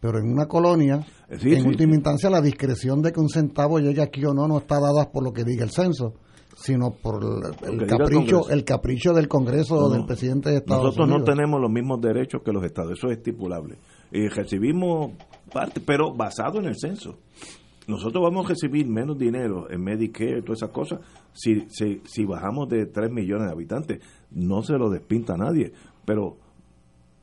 Pero 0.00 0.18
en 0.18 0.30
una 0.30 0.46
colonia, 0.46 1.06
en 1.28 1.66
última 1.66 1.94
instancia, 1.94 2.30
la 2.30 2.40
discreción 2.40 3.02
de 3.02 3.12
que 3.12 3.20
un 3.20 3.28
centavo 3.28 3.78
llegue 3.80 4.02
aquí 4.02 4.24
o 4.24 4.32
no 4.32 4.48
no 4.48 4.58
está 4.58 4.80
dada 4.80 5.10
por 5.10 5.22
lo 5.22 5.32
que 5.32 5.44
diga 5.44 5.64
el 5.64 5.70
censo 5.70 6.14
sino 6.56 6.90
por 6.90 7.22
el, 7.22 7.86
capricho 7.86 8.48
el, 8.48 8.64
capricho 8.64 9.12
del 9.12 9.28
Congreso 9.28 9.76
o 9.76 9.90
del 9.90 10.06
presidente 10.06 10.50
de 10.50 10.56
Estados 10.56 10.96
Unidos. 10.96 10.96
Nosotros 10.96 11.20
no 11.20 11.24
tenemos 11.24 11.60
los 11.60 11.70
mismos 11.70 12.00
derechos 12.00 12.42
que 12.42 12.50
los 12.50 12.64
estados, 12.64 12.92
eso 12.92 13.08
es 13.08 13.18
estipulable. 13.18 13.76
Y 14.10 14.26
recibimos 14.28 15.12
parte, 15.52 15.80
pero 15.84 16.14
basado 16.14 16.58
en 16.58 16.64
el 16.64 16.76
censo. 16.76 17.18
Nosotros 17.86 18.24
vamos 18.24 18.46
a 18.46 18.48
recibir 18.48 18.88
menos 18.88 19.18
dinero 19.18 19.70
en 19.70 19.82
Medicare 19.82 20.38
y 20.38 20.42
todas 20.42 20.62
esas 20.62 20.70
cosas 20.70 21.00
si, 21.34 21.66
si, 21.68 22.00
si 22.04 22.24
bajamos 22.24 22.68
de 22.70 22.86
3 22.86 23.12
millones 23.12 23.46
de 23.46 23.52
habitantes. 23.52 24.00
No 24.30 24.62
se 24.62 24.78
lo 24.78 24.88
despinta 24.88 25.34
a 25.34 25.36
nadie. 25.36 25.72
Pero 26.06 26.38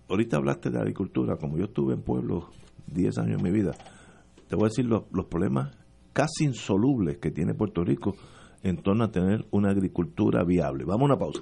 ahorita 0.09 0.37
hablaste 0.37 0.69
de 0.69 0.77
agricultura, 0.77 1.37
como 1.37 1.57
yo 1.57 1.65
estuve 1.65 1.95
en 1.95 2.01
pueblos 2.01 2.45
10 2.85 3.17
años 3.17 3.39
en 3.39 3.43
mi 3.43 3.51
vida, 3.51 3.71
te 4.47 4.55
voy 4.55 4.65
a 4.65 4.69
decir 4.69 4.85
los, 4.85 5.03
los 5.11 5.25
problemas 5.25 5.75
casi 6.13 6.45
insolubles 6.45 7.17
que 7.17 7.31
tiene 7.31 7.55
Puerto 7.55 7.83
Rico 7.83 8.15
en 8.63 8.77
torno 8.77 9.03
a 9.03 9.11
tener 9.11 9.45
una 9.51 9.69
agricultura 9.69 10.43
viable. 10.43 10.85
Vamos 10.85 11.01
a 11.01 11.05
una 11.13 11.19
pausa. 11.19 11.41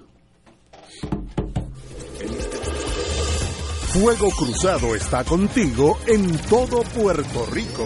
Fuego 3.93 4.30
Cruzado 4.32 4.95
está 4.95 5.24
contigo 5.24 5.97
en 6.07 6.38
todo 6.49 6.82
Puerto 6.95 7.45
Rico. 7.51 7.86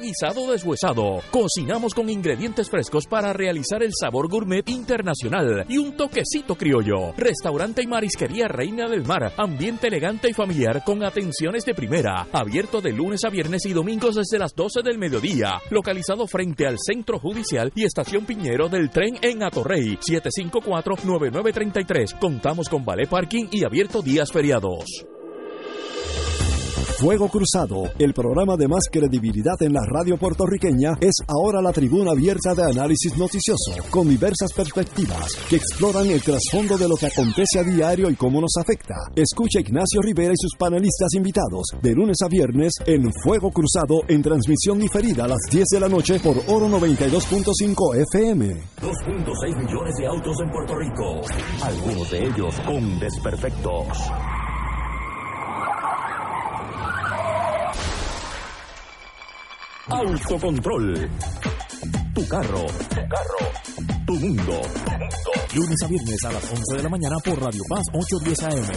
guisado 0.00 0.50
deshuesado. 0.50 1.20
Cocinamos 1.30 1.94
con 1.94 2.08
ingredientes 2.08 2.70
frescos 2.70 3.06
para 3.06 3.32
realizar 3.32 3.82
el 3.82 3.92
sabor 3.98 4.28
gourmet 4.28 4.68
internacional 4.68 5.64
y 5.68 5.78
un 5.78 5.96
toquecito 5.96 6.54
criollo. 6.54 7.12
Restaurante 7.16 7.82
y 7.82 7.86
marisquería 7.86 8.48
Reina 8.48 8.88
del 8.88 9.04
Mar. 9.04 9.32
Ambiente 9.36 9.88
elegante 9.88 10.30
y 10.30 10.32
familiar 10.32 10.82
con 10.84 11.04
atenciones 11.04 11.64
de 11.64 11.74
primera. 11.74 12.26
Abierto 12.32 12.80
de 12.80 12.92
lunes 12.92 13.24
a 13.24 13.30
viernes 13.30 13.66
y 13.66 13.72
domingos 13.72 14.14
desde 14.16 14.38
las 14.38 14.54
12 14.54 14.82
del 14.82 14.98
mediodía. 14.98 15.60
Localizado 15.70 16.26
frente 16.26 16.66
al 16.66 16.76
Centro 16.78 17.18
Judicial 17.18 17.72
y 17.74 17.84
Estación 17.84 18.26
Piñero 18.26 18.68
del 18.68 18.90
tren 18.90 19.18
en 19.22 19.42
Atorrey. 19.42 19.96
754-9933. 19.98 22.18
Contamos 22.18 22.68
con 22.68 22.84
ballet 22.84 23.08
parking 23.08 23.46
y 23.50 23.64
abierto 23.64 24.02
días 24.02 24.30
feriados. 24.32 25.06
Fuego 27.02 27.28
Cruzado, 27.28 27.90
el 27.98 28.14
programa 28.14 28.56
de 28.56 28.68
más 28.68 28.84
credibilidad 28.88 29.60
en 29.60 29.72
la 29.72 29.80
radio 29.84 30.16
puertorriqueña, 30.16 30.92
es 31.00 31.16
ahora 31.26 31.60
la 31.60 31.72
tribuna 31.72 32.12
abierta 32.12 32.54
de 32.54 32.62
análisis 32.62 33.18
noticioso, 33.18 33.72
con 33.90 34.08
diversas 34.08 34.52
perspectivas 34.52 35.34
que 35.50 35.56
exploran 35.56 36.06
el 36.06 36.22
trasfondo 36.22 36.78
de 36.78 36.86
lo 36.86 36.94
que 36.94 37.06
acontece 37.06 37.58
a 37.58 37.64
diario 37.64 38.08
y 38.08 38.14
cómo 38.14 38.40
nos 38.40 38.52
afecta. 38.56 38.94
Escucha 39.16 39.58
Ignacio 39.58 40.00
Rivera 40.00 40.32
y 40.32 40.36
sus 40.36 40.54
panelistas 40.56 41.12
invitados 41.14 41.64
de 41.82 41.92
lunes 41.92 42.18
a 42.22 42.28
viernes 42.28 42.74
en 42.86 43.12
Fuego 43.24 43.50
Cruzado 43.50 44.02
en 44.06 44.22
transmisión 44.22 44.78
diferida 44.78 45.24
a 45.24 45.28
las 45.28 45.40
10 45.50 45.64
de 45.72 45.80
la 45.80 45.88
noche 45.88 46.20
por 46.20 46.36
Oro 46.46 46.68
92.5 46.68 47.96
FM. 48.12 48.46
2.6 48.80 49.56
millones 49.56 49.94
de 49.98 50.06
autos 50.06 50.36
en 50.40 50.50
Puerto 50.52 50.76
Rico, 50.76 51.20
algunos 51.64 52.08
de 52.12 52.26
ellos 52.28 52.60
con 52.64 53.00
desperfectos. 53.00 53.88
Autocontrol. 59.92 61.10
Tu 62.14 62.26
carro. 62.26 62.66
Tu 62.88 62.96
carro. 63.08 63.38
Tu 64.06 64.14
mundo. 64.14 64.60
Lunes 65.54 65.82
a 65.84 65.86
viernes 65.86 66.24
a 66.24 66.32
las 66.32 66.50
11 66.50 66.76
de 66.76 66.82
la 66.82 66.88
mañana 66.88 67.16
por 67.22 67.38
Radio 67.38 67.62
Paz 67.68 67.82
810 67.92 68.42
AM. 68.42 68.72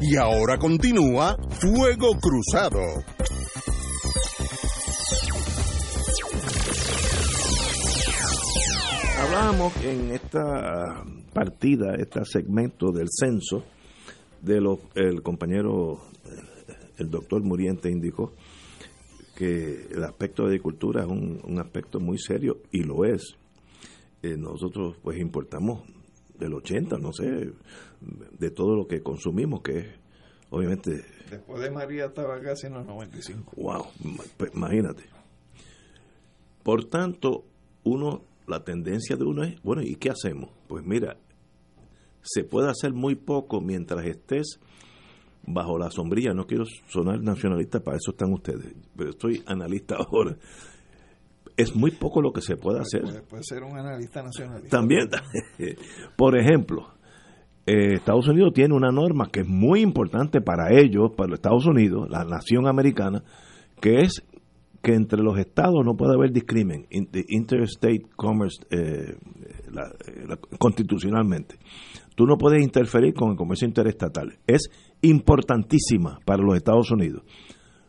Y 0.00 0.16
ahora 0.16 0.56
continúa 0.58 1.36
Fuego 1.60 2.16
Cruzado. 2.20 2.80
Hablábamos 9.20 9.76
en 9.84 10.12
esta 10.12 11.04
partida, 11.32 11.96
este 11.98 12.24
segmento 12.24 12.92
del 12.92 13.08
censo, 13.10 13.64
de 14.42 14.60
lo 14.60 14.80
el 14.94 15.22
compañero, 15.22 16.00
el 16.98 17.10
doctor 17.10 17.42
Muriente 17.42 17.90
indicó 17.90 18.32
que 19.36 19.86
el 19.90 20.02
aspecto 20.04 20.42
de 20.42 20.48
agricultura 20.48 21.02
es 21.02 21.08
un, 21.08 21.40
un 21.44 21.58
aspecto 21.60 22.00
muy 22.00 22.18
serio 22.18 22.58
y 22.72 22.82
lo 22.82 23.04
es. 23.04 23.36
Eh, 24.22 24.36
nosotros 24.36 24.96
pues 25.02 25.18
importamos 25.18 25.82
del 26.38 26.54
80, 26.54 26.98
no 26.98 27.12
sé, 27.12 27.52
de 28.00 28.50
todo 28.50 28.76
lo 28.76 28.86
que 28.86 29.02
consumimos, 29.02 29.62
que 29.62 29.78
es 29.78 29.86
obviamente... 30.50 31.04
Después 31.30 31.60
de 31.60 31.70
María 31.70 32.06
estaba 32.06 32.40
casi 32.40 32.66
en 32.66 32.74
los 32.74 32.86
95. 32.86 33.52
Wow, 33.56 33.86
pues, 34.36 34.52
imagínate. 34.54 35.04
Por 36.62 36.84
tanto, 36.86 37.44
uno, 37.84 38.22
la 38.46 38.64
tendencia 38.64 39.16
de 39.16 39.24
uno 39.24 39.44
es, 39.44 39.60
bueno, 39.62 39.82
¿y 39.82 39.96
qué 39.96 40.10
hacemos? 40.10 40.50
Pues 40.68 40.84
mira, 40.84 41.16
se 42.28 42.44
puede 42.44 42.68
hacer 42.70 42.92
muy 42.92 43.14
poco 43.14 43.60
mientras 43.60 44.04
estés 44.06 44.60
bajo 45.46 45.78
la 45.78 45.90
sombrilla. 45.90 46.34
No 46.34 46.46
quiero 46.46 46.64
sonar 46.88 47.20
nacionalista, 47.22 47.80
para 47.80 47.96
eso 47.96 48.10
están 48.10 48.32
ustedes, 48.32 48.74
pero 48.96 49.10
estoy 49.10 49.42
analista 49.46 49.96
ahora. 50.10 50.36
Es 51.56 51.74
muy 51.74 51.90
poco 51.90 52.22
lo 52.22 52.32
que 52.32 52.40
se 52.40 52.56
puede 52.56 52.78
hacer. 52.80 53.02
Puede, 53.02 53.22
puede 53.22 53.42
ser 53.42 53.62
un 53.64 53.76
analista 53.76 54.22
nacionalista. 54.22 54.68
También, 54.76 55.08
por 56.16 56.38
ejemplo, 56.38 56.86
eh, 57.66 57.94
Estados 57.94 58.28
Unidos 58.28 58.52
tiene 58.54 58.74
una 58.74 58.90
norma 58.92 59.28
que 59.32 59.40
es 59.40 59.48
muy 59.48 59.80
importante 59.80 60.40
para 60.40 60.72
ellos, 60.78 61.10
para 61.16 61.30
los 61.30 61.38
Estados 61.38 61.66
Unidos, 61.66 62.08
la 62.10 62.24
nación 62.24 62.68
americana, 62.68 63.24
que 63.80 64.00
es 64.02 64.22
que 64.80 64.94
entre 64.94 65.20
los 65.20 65.36
estados 65.36 65.84
no 65.84 65.96
puede 65.96 66.14
haber 66.14 66.30
discrimen, 66.30 66.86
interstate 66.90 68.02
commerce, 68.14 68.58
eh, 68.70 69.16
la- 69.72 69.92
la- 70.28 70.38
constitucionalmente. 70.58 71.56
Tú 72.18 72.26
no 72.26 72.36
puedes 72.36 72.60
interferir 72.64 73.14
con 73.14 73.30
el 73.30 73.36
comercio 73.36 73.68
interestatal. 73.68 74.40
Es 74.44 74.68
importantísima 75.02 76.18
para 76.24 76.42
los 76.42 76.56
Estados 76.56 76.90
Unidos. 76.90 77.22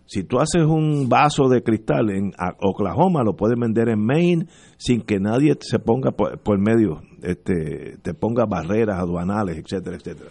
Si 0.05 0.23
tú 0.23 0.37
haces 0.37 0.65
un 0.67 1.09
vaso 1.09 1.49
de 1.49 1.63
cristal 1.63 2.11
en 2.11 2.33
Oklahoma, 2.61 3.23
lo 3.23 3.35
puedes 3.35 3.57
vender 3.59 3.89
en 3.89 4.05
Maine 4.05 4.45
sin 4.77 5.01
que 5.01 5.19
nadie 5.19 5.57
se 5.61 5.79
ponga 5.79 6.11
por, 6.11 6.37
por 6.41 6.59
medio, 6.59 7.01
este, 7.23 7.97
te 8.03 8.13
ponga 8.13 8.45
barreras 8.45 8.99
aduanales, 8.99 9.57
etcétera, 9.57 9.97
etcétera. 9.97 10.29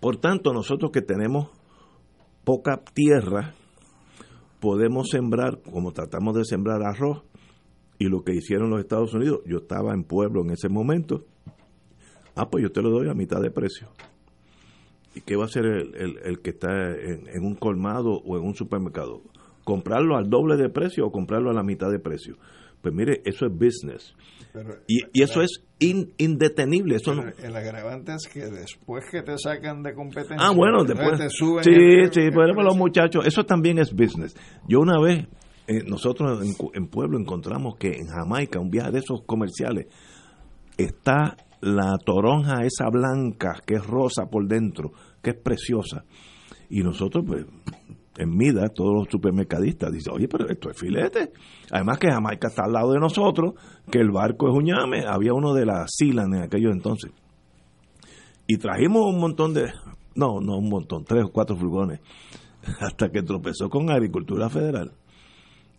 Por 0.00 0.16
tanto, 0.16 0.52
nosotros 0.52 0.90
que 0.90 1.02
tenemos 1.02 1.50
poca 2.42 2.82
tierra, 2.92 3.54
podemos 4.58 5.06
sembrar, 5.08 5.60
como 5.70 5.92
tratamos 5.92 6.34
de 6.34 6.44
sembrar 6.44 6.82
arroz, 6.82 7.22
y 8.00 8.06
lo 8.06 8.24
que 8.24 8.34
hicieron 8.34 8.70
los 8.70 8.80
Estados 8.80 9.14
Unidos, 9.14 9.38
yo 9.46 9.58
estaba 9.58 9.94
en 9.94 10.02
pueblo 10.02 10.42
en 10.42 10.50
ese 10.50 10.68
momento, 10.68 11.26
ah, 12.36 12.48
pues 12.50 12.62
yo 12.62 12.70
te 12.70 12.82
lo 12.82 12.90
doy 12.90 13.08
a 13.08 13.14
mitad 13.14 13.40
de 13.40 13.50
precio. 13.50 13.88
¿Y 15.14 15.22
qué 15.22 15.34
va 15.36 15.44
a 15.44 15.46
hacer 15.46 15.64
el, 15.64 15.94
el- 15.96 16.18
el 16.24 16.40
que 16.40 16.50
está 16.50 16.90
en, 16.90 17.26
en 17.28 17.42
un 17.44 17.54
colmado 17.54 18.12
o 18.24 18.36
en 18.36 18.44
un 18.44 18.54
supermercado? 18.54 19.22
¿Comprarlo 19.64 20.16
al 20.16 20.28
doble 20.28 20.56
de 20.56 20.68
precio 20.68 21.06
o 21.06 21.10
comprarlo 21.10 21.50
a 21.50 21.54
la 21.54 21.62
mitad 21.62 21.90
de 21.90 21.98
precio? 21.98 22.36
Pues 22.82 22.94
mire, 22.94 23.22
eso 23.24 23.46
es 23.46 23.52
business. 23.52 24.14
Pero, 24.52 24.74
Y, 24.86 25.00
y 25.12 25.22
eso 25.22 25.40
es 25.42 25.62
in- 25.80 26.12
indetenible. 26.18 26.96
Eso 26.96 27.14
no, 27.14 27.22
pero 27.34 27.48
el 27.48 27.56
agravante 27.56 28.12
es 28.14 28.28
que 28.28 28.40
después 28.46 29.04
que 29.10 29.22
te 29.22 29.36
sacan 29.38 29.82
de 29.82 29.94
competencia, 29.94 30.36
Ah, 30.38 30.52
bueno, 30.54 30.84
después. 30.84 31.18
te 31.18 31.28
suben 31.30 31.64
sí, 31.64 31.70
el- 31.72 32.12
sí, 32.12 32.20
bueno, 32.32 32.52
precio. 32.52 32.62
los 32.62 32.76
muchachos, 32.76 33.26
eso 33.26 33.44
también 33.44 33.78
es 33.78 33.92
business. 33.92 34.36
Yo 34.68 34.80
una 34.80 35.00
vez, 35.00 35.26
eh, 35.66 35.82
nosotros 35.86 36.40
en 36.74 36.86
Pueblo 36.88 37.18
encontramos 37.18 37.76
que 37.76 37.88
en 37.96 38.06
Jamaica, 38.06 38.60
un 38.60 38.70
viaje 38.70 38.92
de 38.92 38.98
esos 39.00 39.22
comerciales, 39.24 39.86
está 40.76 41.36
la 41.60 41.96
toronja 42.04 42.64
esa 42.64 42.88
blanca, 42.90 43.60
que 43.64 43.74
es 43.74 43.86
rosa 43.86 44.26
por 44.30 44.46
dentro, 44.46 44.92
que 45.22 45.30
es 45.30 45.36
preciosa. 45.36 46.04
Y 46.68 46.82
nosotros, 46.82 47.24
pues, 47.26 47.46
en 48.18 48.36
Mida, 48.36 48.68
todos 48.68 48.94
los 48.94 49.08
supermercadistas 49.10 49.92
dicen, 49.92 50.14
oye, 50.14 50.28
pero 50.28 50.48
esto 50.48 50.70
es 50.70 50.78
filete. 50.78 51.32
Además 51.70 51.98
que 51.98 52.10
Jamaica 52.10 52.48
está 52.48 52.64
al 52.64 52.72
lado 52.72 52.92
de 52.92 52.98
nosotros, 52.98 53.54
que 53.90 53.98
el 53.98 54.10
barco 54.10 54.48
es 54.48 54.54
Uñame, 54.54 55.04
había 55.06 55.32
uno 55.34 55.52
de 55.54 55.66
la 55.66 55.86
Silan 55.86 56.34
en 56.34 56.42
aquellos 56.42 56.72
entonces. 56.72 57.12
Y 58.46 58.58
trajimos 58.58 59.02
un 59.06 59.20
montón 59.20 59.52
de, 59.52 59.72
no, 60.14 60.40
no 60.40 60.56
un 60.56 60.68
montón, 60.68 61.04
tres 61.04 61.24
o 61.24 61.30
cuatro 61.30 61.56
furgones, 61.56 62.00
hasta 62.80 63.10
que 63.10 63.22
tropezó 63.22 63.68
con 63.68 63.90
Agricultura 63.90 64.48
Federal. 64.48 64.92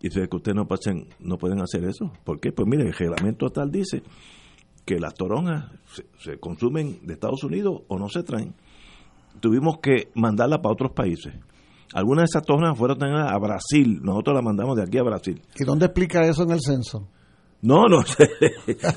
Y 0.00 0.08
dice 0.08 0.28
que 0.28 0.36
ustedes 0.36 0.54
no, 0.54 0.66
pasen, 0.66 1.08
no 1.18 1.38
pueden 1.38 1.60
hacer 1.60 1.84
eso. 1.84 2.12
¿Por 2.24 2.38
qué? 2.38 2.52
Pues 2.52 2.68
mire, 2.68 2.84
el 2.84 2.92
reglamento 2.92 3.48
tal 3.48 3.70
dice 3.70 4.02
que 4.88 4.98
las 4.98 5.12
toronjas 5.12 5.66
se, 5.92 6.06
se 6.18 6.38
consumen 6.40 7.00
de 7.06 7.12
Estados 7.12 7.44
Unidos 7.44 7.82
o 7.88 7.98
no 7.98 8.08
se 8.08 8.22
traen. 8.22 8.54
Tuvimos 9.38 9.80
que 9.82 10.08
mandarlas 10.14 10.60
para 10.60 10.72
otros 10.72 10.92
países. 10.92 11.34
Algunas 11.92 12.22
de 12.22 12.24
esas 12.24 12.42
toronjas 12.42 12.78
fueron 12.78 13.02
a 13.04 13.36
Brasil. 13.38 14.00
Nosotros 14.02 14.34
las 14.36 14.42
mandamos 14.42 14.76
de 14.76 14.84
aquí 14.84 14.96
a 14.96 15.02
Brasil. 15.02 15.42
¿Y 15.58 15.64
dónde 15.64 15.84
explica 15.84 16.22
eso 16.22 16.44
en 16.44 16.52
el 16.52 16.60
censo? 16.62 17.06
No, 17.60 17.84
no 17.86 18.00
sé. 18.06 18.30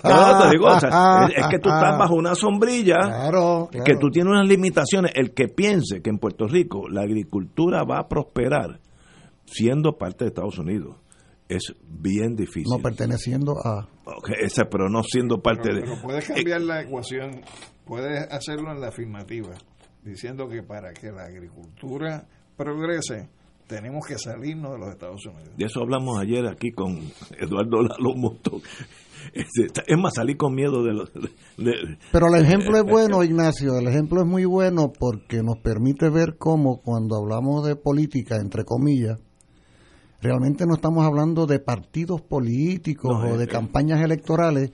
No, 0.01 0.41
te 0.43 0.49
digo, 0.51 0.67
o 0.67 0.79
sea, 0.79 1.25
es, 1.27 1.37
es 1.37 1.47
que 1.47 1.59
tú 1.59 1.67
estás 1.67 1.97
bajo 1.99 2.15
una 2.15 2.35
sombrilla 2.35 2.95
Claro, 3.01 3.67
claro. 3.69 3.83
que 3.83 3.95
tú 3.97 4.09
tienes 4.11 4.31
unas 4.31 4.47
limitaciones. 4.47 5.11
El 5.15 5.33
que 5.33 5.49
piense 5.49 6.01
que 6.01 6.09
en 6.09 6.19
Puerto 6.19 6.47
Rico 6.47 6.87
la 6.87 7.01
agricultura 7.01 7.83
va 7.83 7.99
a 7.99 8.07
prosperar 8.07 8.79
siendo 9.43 9.97
parte 9.97 10.23
de 10.23 10.29
Estados 10.29 10.57
Unidos 10.57 10.95
es 11.55 11.73
bien 11.87 12.35
difícil. 12.35 12.65
No 12.69 12.81
perteneciendo 12.81 13.55
a... 13.63 13.87
Esa, 14.41 14.65
pero 14.65 14.89
no 14.89 15.03
siendo 15.03 15.41
parte 15.41 15.69
pero, 15.69 15.75
de... 15.75 15.81
pero 15.83 16.01
puedes 16.01 16.27
cambiar 16.27 16.61
la 16.61 16.81
ecuación, 16.81 17.41
puedes 17.85 18.29
hacerlo 18.31 18.71
en 18.71 18.81
la 18.81 18.87
afirmativa, 18.89 19.53
diciendo 20.03 20.47
que 20.47 20.63
para 20.63 20.93
que 20.93 21.11
la 21.11 21.23
agricultura 21.25 22.27
progrese, 22.57 23.29
tenemos 23.67 24.05
que 24.05 24.17
salirnos 24.17 24.73
de 24.73 24.79
los 24.79 24.89
Estados 24.89 25.25
Unidos. 25.25 25.55
De 25.57 25.65
eso 25.65 25.79
hablamos 25.81 26.19
ayer 26.19 26.45
aquí 26.47 26.71
con 26.71 26.99
Eduardo 27.39 27.81
Lalo 27.83 28.15
Moto. 28.15 28.61
Es 29.33 29.97
más, 29.97 30.15
salí 30.15 30.35
con 30.35 30.55
miedo 30.55 30.83
de 30.83 30.93
los... 30.93 31.13
de- 31.13 31.97
Pero 32.11 32.27
el 32.35 32.43
ejemplo 32.43 32.75
es 32.77 32.83
bueno, 32.83 33.23
Ignacio, 33.23 33.77
el 33.77 33.87
ejemplo 33.87 34.21
es 34.21 34.27
muy 34.27 34.45
bueno 34.45 34.91
porque 34.97 35.43
nos 35.43 35.59
permite 35.59 36.09
ver 36.09 36.37
cómo 36.37 36.81
cuando 36.81 37.15
hablamos 37.17 37.65
de 37.65 37.75
política, 37.75 38.37
entre 38.37 38.65
comillas, 38.65 39.19
realmente 40.21 40.65
no 40.65 40.75
estamos 40.75 41.05
hablando 41.05 41.45
de 41.45 41.59
partidos 41.59 42.21
políticos 42.21 43.11
No, 43.11 43.33
o 43.33 43.37
de 43.37 43.45
eh, 43.45 43.47
campañas 43.47 44.01
electorales, 44.01 44.71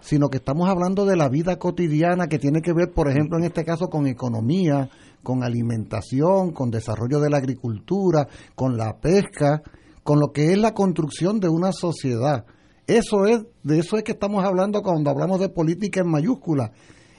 sino 0.00 0.28
que 0.28 0.38
estamos 0.38 0.68
hablando 0.68 1.04
de 1.04 1.16
la 1.16 1.28
vida 1.28 1.58
cotidiana 1.58 2.26
que 2.26 2.38
tiene 2.38 2.60
que 2.60 2.72
ver, 2.72 2.92
por 2.92 3.08
ejemplo, 3.08 3.38
en 3.38 3.44
este 3.44 3.64
caso 3.64 3.88
con 3.88 4.06
economía, 4.06 4.88
con 5.22 5.42
alimentación, 5.42 6.52
con 6.52 6.70
desarrollo 6.70 7.20
de 7.20 7.30
la 7.30 7.38
agricultura, 7.38 8.28
con 8.54 8.76
la 8.76 8.98
pesca, 8.98 9.62
con 10.02 10.20
lo 10.20 10.32
que 10.32 10.52
es 10.52 10.58
la 10.58 10.74
construcción 10.74 11.40
de 11.40 11.48
una 11.48 11.72
sociedad. 11.72 12.46
Eso 12.86 13.26
es, 13.26 13.44
de 13.62 13.78
eso 13.80 13.96
es 13.98 14.02
que 14.02 14.12
estamos 14.12 14.44
hablando 14.44 14.80
cuando 14.82 15.10
hablamos 15.10 15.40
de 15.40 15.50
política 15.50 16.00
en 16.00 16.10
mayúscula. 16.10 16.72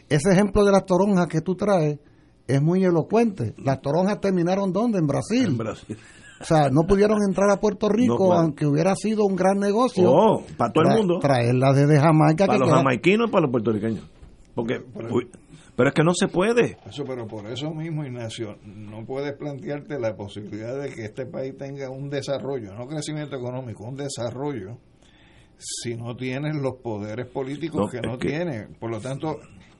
Ese 0.09 0.31
ejemplo 0.31 0.65
de 0.65 0.71
las 0.71 0.85
toronjas 0.85 1.27
que 1.27 1.41
tú 1.41 1.55
traes 1.55 1.99
es 2.47 2.61
muy 2.61 2.83
elocuente. 2.83 3.53
Las 3.57 3.79
toronjas 3.79 4.19
terminaron 4.19 4.73
¿dónde? 4.73 4.97
En 4.97 5.05
Brasil. 5.05 5.45
en 5.45 5.57
Brasil. 5.57 5.97
O 6.41 6.45
sea, 6.45 6.69
no 6.69 6.83
pudieron 6.83 7.17
entrar 7.27 7.49
a 7.51 7.57
Puerto 7.59 7.89
Rico, 7.89 8.13
No, 8.17 8.25
claro. 8.27 8.41
aunque 8.41 8.65
hubiera 8.65 8.95
sido 8.95 9.25
un 9.25 9.35
gran 9.35 9.59
negocio. 9.59 10.09
Oh, 10.11 10.43
para 10.57 10.71
todo 10.71 10.83
el 10.85 10.89
Tra- 10.91 10.97
mundo. 10.97 11.19
Traerlas 11.19 11.75
desde 11.75 11.99
Jamaica. 11.99 12.45
para 12.45 12.53
que 12.57 12.59
los 12.59 12.69
queda- 12.69 12.77
jamaiquinos 12.77 13.27
y 13.27 13.31
para 13.31 13.41
los 13.41 13.51
puertorriqueños. 13.51 14.09
Porque, 14.55 14.81
uy, 15.11 15.27
Pero 15.75 15.89
es 15.89 15.95
que 15.95 16.03
no 16.03 16.13
se 16.13 16.27
puede. 16.27 16.77
Eso, 16.85 17.05
pero 17.05 17.25
por 17.25 17.45
eso 17.47 17.71
mismo, 17.71 18.03
Ignacio, 18.05 18.57
no 18.65 19.05
puedes 19.05 19.31
plantearte 19.37 19.97
la 19.97 20.13
posibilidad 20.15 20.77
de 20.77 20.89
que 20.93 21.05
este 21.05 21.25
país 21.25 21.55
tenga 21.57 21.89
un 21.89 22.09
desarrollo, 22.09 22.73
no 22.75 22.85
crecimiento 22.85 23.37
económico, 23.37 23.85
un 23.85 23.95
desarrollo, 23.95 24.77
si 25.57 25.95
no 25.95 26.15
tienes 26.17 26.55
los 26.55 26.75
poderes 26.83 27.27
políticos 27.27 27.89
que 27.91 28.01
no 28.01 28.17
tiene. 28.17 28.67
Por 28.79 28.91
lo 28.91 28.99
tanto, 28.99 29.37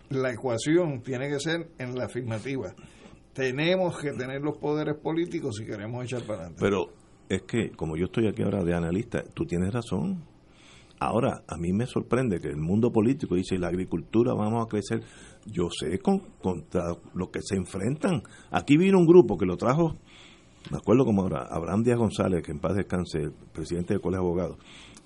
la 0.10 0.32
ecuación 0.32 1.01
tiene 1.01 1.28
que 1.30 1.39
ser 1.39 1.70
en 1.78 1.95
la 1.95 2.05
afirmativa. 2.05 2.74
Tenemos 3.40 3.98
que 3.98 4.12
tener 4.12 4.42
los 4.42 4.58
poderes 4.58 4.96
políticos 4.96 5.56
si 5.56 5.66
queremos 5.66 6.04
echar 6.04 6.24
para 6.24 6.40
adelante. 6.40 6.60
Pero 6.60 6.90
es 7.30 7.44
que, 7.44 7.72
como 7.72 7.96
yo 7.96 8.08
estoy 8.08 8.28
aquí 8.28 8.44
ahora 8.44 8.66
de 8.66 8.74
analista, 8.74 9.24
tú 9.34 9.46
tienes 9.46 9.74
razón. 9.74 10.26
Ahora, 11.00 11.44
a 11.48 11.56
mí 11.56 11.72
me 11.72 11.86
sorprende 11.86 12.42
que 12.42 12.50
el 12.50 12.58
mundo 12.58 12.92
político 12.92 13.36
dice, 13.36 13.58
la 13.58 13.70
agricultura 13.70 14.34
vamos 14.34 14.66
a 14.66 14.68
crecer. 14.68 15.04
Yo 15.46 15.70
sé 15.70 16.00
con, 16.00 16.20
contra 16.42 16.98
lo 17.14 17.32
que 17.32 17.40
se 17.42 17.56
enfrentan. 17.56 18.24
Aquí 18.52 18.76
vino 18.76 18.98
un 18.98 19.06
grupo 19.06 19.38
que 19.38 19.46
lo 19.46 19.56
trajo, 19.56 19.96
me 20.70 20.78
acuerdo 20.78 21.06
como 21.06 21.22
ahora, 21.22 21.48
Abraham 21.50 21.84
Díaz 21.84 21.98
González, 21.98 22.44
que 22.44 22.52
en 22.52 22.60
paz 22.60 22.76
descanse, 22.76 23.32
presidente 23.54 23.94
del 23.94 24.02
Colegio 24.02 24.24
de 24.24 24.28
Abogados, 24.28 24.58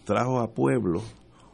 trajo 0.05 0.39
a 0.39 0.51
Pueblo 0.55 1.03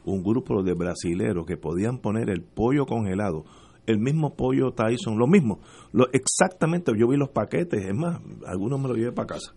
un 0.05 0.23
grupo 0.23 0.63
de 0.63 0.73
brasileros 0.73 1.45
que 1.45 1.57
podían 1.57 1.97
poner 1.97 2.29
el 2.29 2.41
pollo 2.41 2.85
congelado, 2.85 3.43
el 3.89 3.97
mismo 3.97 4.35
pollo 4.35 4.71
Tyson, 4.71 5.17
lo 5.17 5.25
mismo, 5.25 5.59
lo, 5.91 6.07
exactamente, 6.11 6.91
yo 6.95 7.07
vi 7.07 7.17
los 7.17 7.29
paquetes, 7.29 7.83
es 7.83 7.95
más, 7.95 8.21
algunos 8.45 8.79
me 8.79 8.87
lo 8.87 8.93
llevé 8.93 9.11
para 9.11 9.27
casa, 9.27 9.53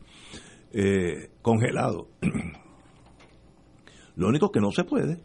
eh, 0.73 1.31
congelado. 1.43 2.09
Lo 4.15 4.29
único 4.29 4.53
que 4.53 4.61
no 4.61 4.71
se 4.73 4.85
puede. 4.85 5.23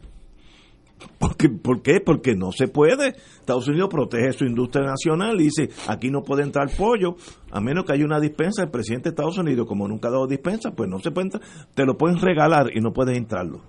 Porque, 1.18 1.50
¿Por 1.50 1.82
qué? 1.82 2.00
Porque 2.00 2.34
no 2.34 2.52
se 2.52 2.68
puede. 2.68 3.08
Estados 3.08 3.68
Unidos 3.68 3.90
protege 3.90 4.32
su 4.32 4.46
industria 4.46 4.86
nacional 4.86 5.38
y 5.38 5.44
dice, 5.44 5.68
aquí 5.86 6.10
no 6.10 6.22
puede 6.22 6.42
entrar 6.42 6.70
pollo, 6.74 7.16
a 7.50 7.60
menos 7.60 7.84
que 7.84 7.92
haya 7.92 8.06
una 8.06 8.18
dispensa. 8.18 8.62
El 8.62 8.70
presidente 8.70 9.10
de 9.10 9.10
Estados 9.10 9.36
Unidos, 9.36 9.66
como 9.68 9.86
nunca 9.86 10.08
ha 10.08 10.12
dado 10.12 10.26
dispensa, 10.26 10.70
pues 10.70 10.88
no 10.88 11.00
se 11.00 11.10
puede 11.10 11.26
entrar. 11.26 11.42
Te 11.74 11.84
lo 11.84 11.98
pueden 11.98 12.18
regalar 12.18 12.74
y 12.74 12.80
no 12.80 12.94
puedes 12.94 13.16
entrarlo. 13.16 13.60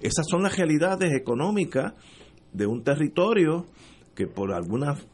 Esas 0.00 0.26
son 0.28 0.42
las 0.42 0.54
realidades 0.54 1.14
económicas 1.14 1.94
de 2.52 2.66
un 2.66 2.84
territorio 2.84 3.64
que 4.18 4.26
por 4.26 4.52
algunas 4.52 5.06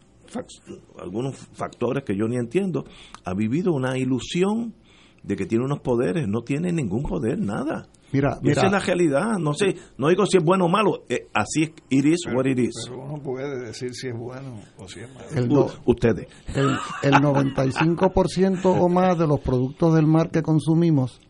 algunos 0.98 1.36
factores 1.52 2.02
que 2.02 2.16
yo 2.16 2.26
ni 2.26 2.36
entiendo, 2.36 2.86
ha 3.24 3.34
vivido 3.34 3.72
una 3.74 3.98
ilusión 3.98 4.74
de 5.22 5.36
que 5.36 5.44
tiene 5.44 5.64
unos 5.64 5.80
poderes, 5.80 6.26
no 6.26 6.42
tiene 6.42 6.72
ningún 6.72 7.02
poder, 7.02 7.38
nada. 7.38 7.86
Mira, 8.10 8.38
y 8.42 8.50
esa 8.50 8.66
es 8.66 8.72
la 8.72 8.80
realidad. 8.80 9.38
No 9.38 9.52
sé, 9.52 9.76
no 9.98 10.08
digo 10.08 10.24
si 10.24 10.38
es 10.38 10.42
bueno 10.42 10.64
o 10.64 10.68
malo. 10.68 11.04
Eh, 11.08 11.28
así 11.34 11.64
es, 11.64 11.72
it 11.90 12.06
is 12.06 12.26
what 12.34 12.46
it 12.46 12.58
is. 12.58 12.72
Pero 12.86 13.02
uno 13.04 13.22
puede 13.22 13.66
decir 13.66 13.94
si 13.94 14.08
es 14.08 14.16
bueno 14.16 14.58
o 14.78 14.88
si 14.88 15.00
es 15.00 15.14
malo. 15.14 15.28
El 15.34 15.70
ustedes. 15.84 16.26
El, 16.54 16.70
el 17.02 17.14
95% 17.14 18.64
o 18.64 18.88
más 18.88 19.18
de 19.18 19.26
los 19.26 19.40
productos 19.40 19.94
del 19.94 20.06
mar 20.06 20.30
que 20.30 20.42
consumimos 20.42 21.20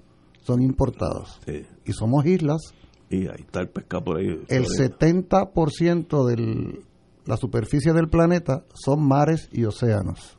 son 0.43 0.63
importados. 0.63 1.41
Y 1.85 1.93
somos 1.93 2.25
islas. 2.25 2.73
Y 3.11 3.27
ahí 3.27 3.41
está 3.41 3.61
el 3.61 3.69
pescado 3.69 4.05
por 4.05 4.19
ahí. 4.19 4.29
El 4.49 4.65
70% 4.67 6.27
de 6.27 6.85
la 7.27 7.37
superficie 7.37 7.93
del 7.93 8.09
planeta 8.09 8.65
son 8.75 9.07
mares 9.07 9.49
y 9.51 9.65
océanos. 9.65 10.37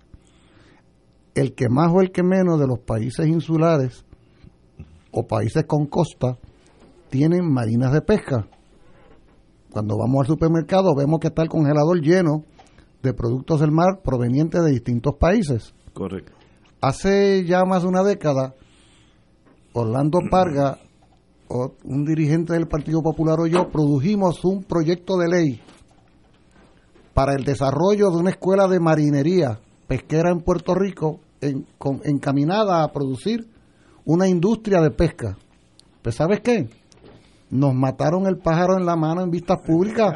El 1.33 1.53
que 1.53 1.67
más 1.67 1.91
o 1.91 2.01
el 2.01 2.11
que 2.11 2.23
menos 2.23 2.59
de 2.59 2.67
los 2.67 2.79
países 2.79 3.27
insulares 3.27 4.05
o 5.11 5.27
países 5.27 5.65
con 5.65 5.87
costa 5.87 6.37
tienen 7.09 7.51
marinas 7.51 7.91
de 7.91 8.01
pesca. 8.01 8.47
Cuando 9.71 9.97
vamos 9.97 10.21
al 10.21 10.27
supermercado 10.27 10.95
vemos 10.95 11.19
que 11.19 11.27
está 11.27 11.41
el 11.41 11.49
congelador 11.49 11.99
lleno 12.01 12.43
de 13.01 13.13
productos 13.13 13.59
del 13.59 13.71
mar 13.71 14.01
provenientes 14.03 14.63
de 14.63 14.71
distintos 14.71 15.15
países. 15.15 15.73
Correcto. 15.93 16.31
Hace 16.81 17.45
ya 17.45 17.65
más 17.65 17.81
de 17.81 17.89
una 17.89 18.03
década, 18.03 18.53
Orlando 19.73 20.19
Parga, 20.29 20.77
un 21.49 22.05
dirigente 22.05 22.53
del 22.53 22.67
Partido 22.67 23.01
Popular 23.01 23.39
o 23.39 23.47
yo, 23.47 23.69
produjimos 23.69 24.43
un 24.45 24.63
proyecto 24.63 25.17
de 25.17 25.27
ley 25.27 25.61
para 27.15 27.33
el 27.33 27.45
desarrollo 27.45 28.11
de 28.11 28.17
una 28.17 28.31
escuela 28.31 28.67
de 28.67 28.81
marinería 28.81 29.57
pesquera 29.87 30.31
en 30.31 30.41
Puerto 30.41 30.75
Rico 30.75 31.21
encaminada 32.03 32.83
a 32.83 32.91
producir 32.91 33.47
una 34.03 34.27
industria 34.27 34.81
de 34.81 34.91
pesca. 34.91 35.37
Pues 36.01 36.15
¿sabes 36.15 36.41
qué? 36.41 36.67
Nos 37.49 37.73
mataron 37.73 38.27
el 38.27 38.37
pájaro 38.37 38.77
en 38.77 38.85
la 38.85 38.97
mano 38.97 39.21
en 39.21 39.31
vistas 39.31 39.61
públicas. 39.65 40.13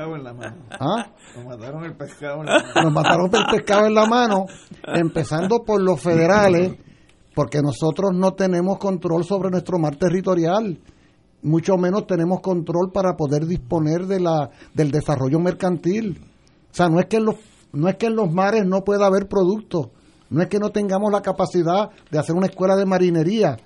¿Ah? 0.71 1.07
Nos 1.37 1.45
mataron 1.45 1.85
el 1.85 1.95
pescado 1.95 2.41
en 2.41 2.47
la 2.47 2.57
mano. 2.57 2.83
Nos 2.83 2.93
mataron 2.93 3.29
el 3.33 3.45
pescado 3.49 3.85
en 3.85 3.93
la 3.93 4.05
mano, 4.05 4.45
empezando 4.83 5.63
por 5.63 5.81
los 5.81 6.01
federales, 6.01 6.75
porque 7.33 7.61
nosotros 7.61 8.11
no 8.13 8.33
tenemos 8.33 8.77
control 8.77 9.23
sobre 9.23 9.49
nuestro 9.49 9.79
mar 9.79 9.95
territorial. 9.95 10.77
Mucho 11.43 11.77
menos 11.77 12.07
tenemos 12.07 12.41
control 12.41 12.91
para 12.91 13.15
poder 13.15 13.45
disponer 13.45 14.05
de 14.05 14.19
la, 14.19 14.49
del 14.73 14.91
desarrollo 14.91 15.39
mercantil. 15.39 16.28
O 16.71 16.75
sea, 16.75 16.89
no 16.89 16.99
es 16.99 17.07
que 17.07 17.17
en 17.17 17.25
los, 17.25 17.35
no 17.73 17.87
es 17.89 17.95
que 17.95 18.07
en 18.07 18.15
los 18.15 18.31
mares 18.31 18.65
no 18.65 18.83
pueda 18.83 19.05
haber 19.05 19.27
productos, 19.27 19.89
no 20.29 20.41
es 20.41 20.47
que 20.47 20.59
no 20.59 20.69
tengamos 20.69 21.11
la 21.11 21.21
capacidad 21.21 21.89
de 22.11 22.19
hacer 22.19 22.35
una 22.35 22.47
escuela 22.47 22.75
de 22.75 22.85
marinería, 22.85 23.57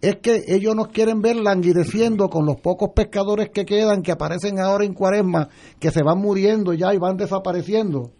es 0.00 0.16
que 0.16 0.44
ellos 0.48 0.76
nos 0.76 0.88
quieren 0.88 1.20
ver 1.20 1.36
languideciendo 1.36 2.28
con 2.28 2.46
los 2.46 2.60
pocos 2.60 2.90
pescadores 2.94 3.50
que 3.50 3.64
quedan, 3.64 4.02
que 4.02 4.12
aparecen 4.12 4.60
ahora 4.60 4.84
en 4.84 4.94
cuaresma, 4.94 5.48
que 5.80 5.90
se 5.90 6.02
van 6.02 6.18
muriendo 6.18 6.72
ya 6.72 6.94
y 6.94 6.98
van 6.98 7.16
desapareciendo. 7.16 8.12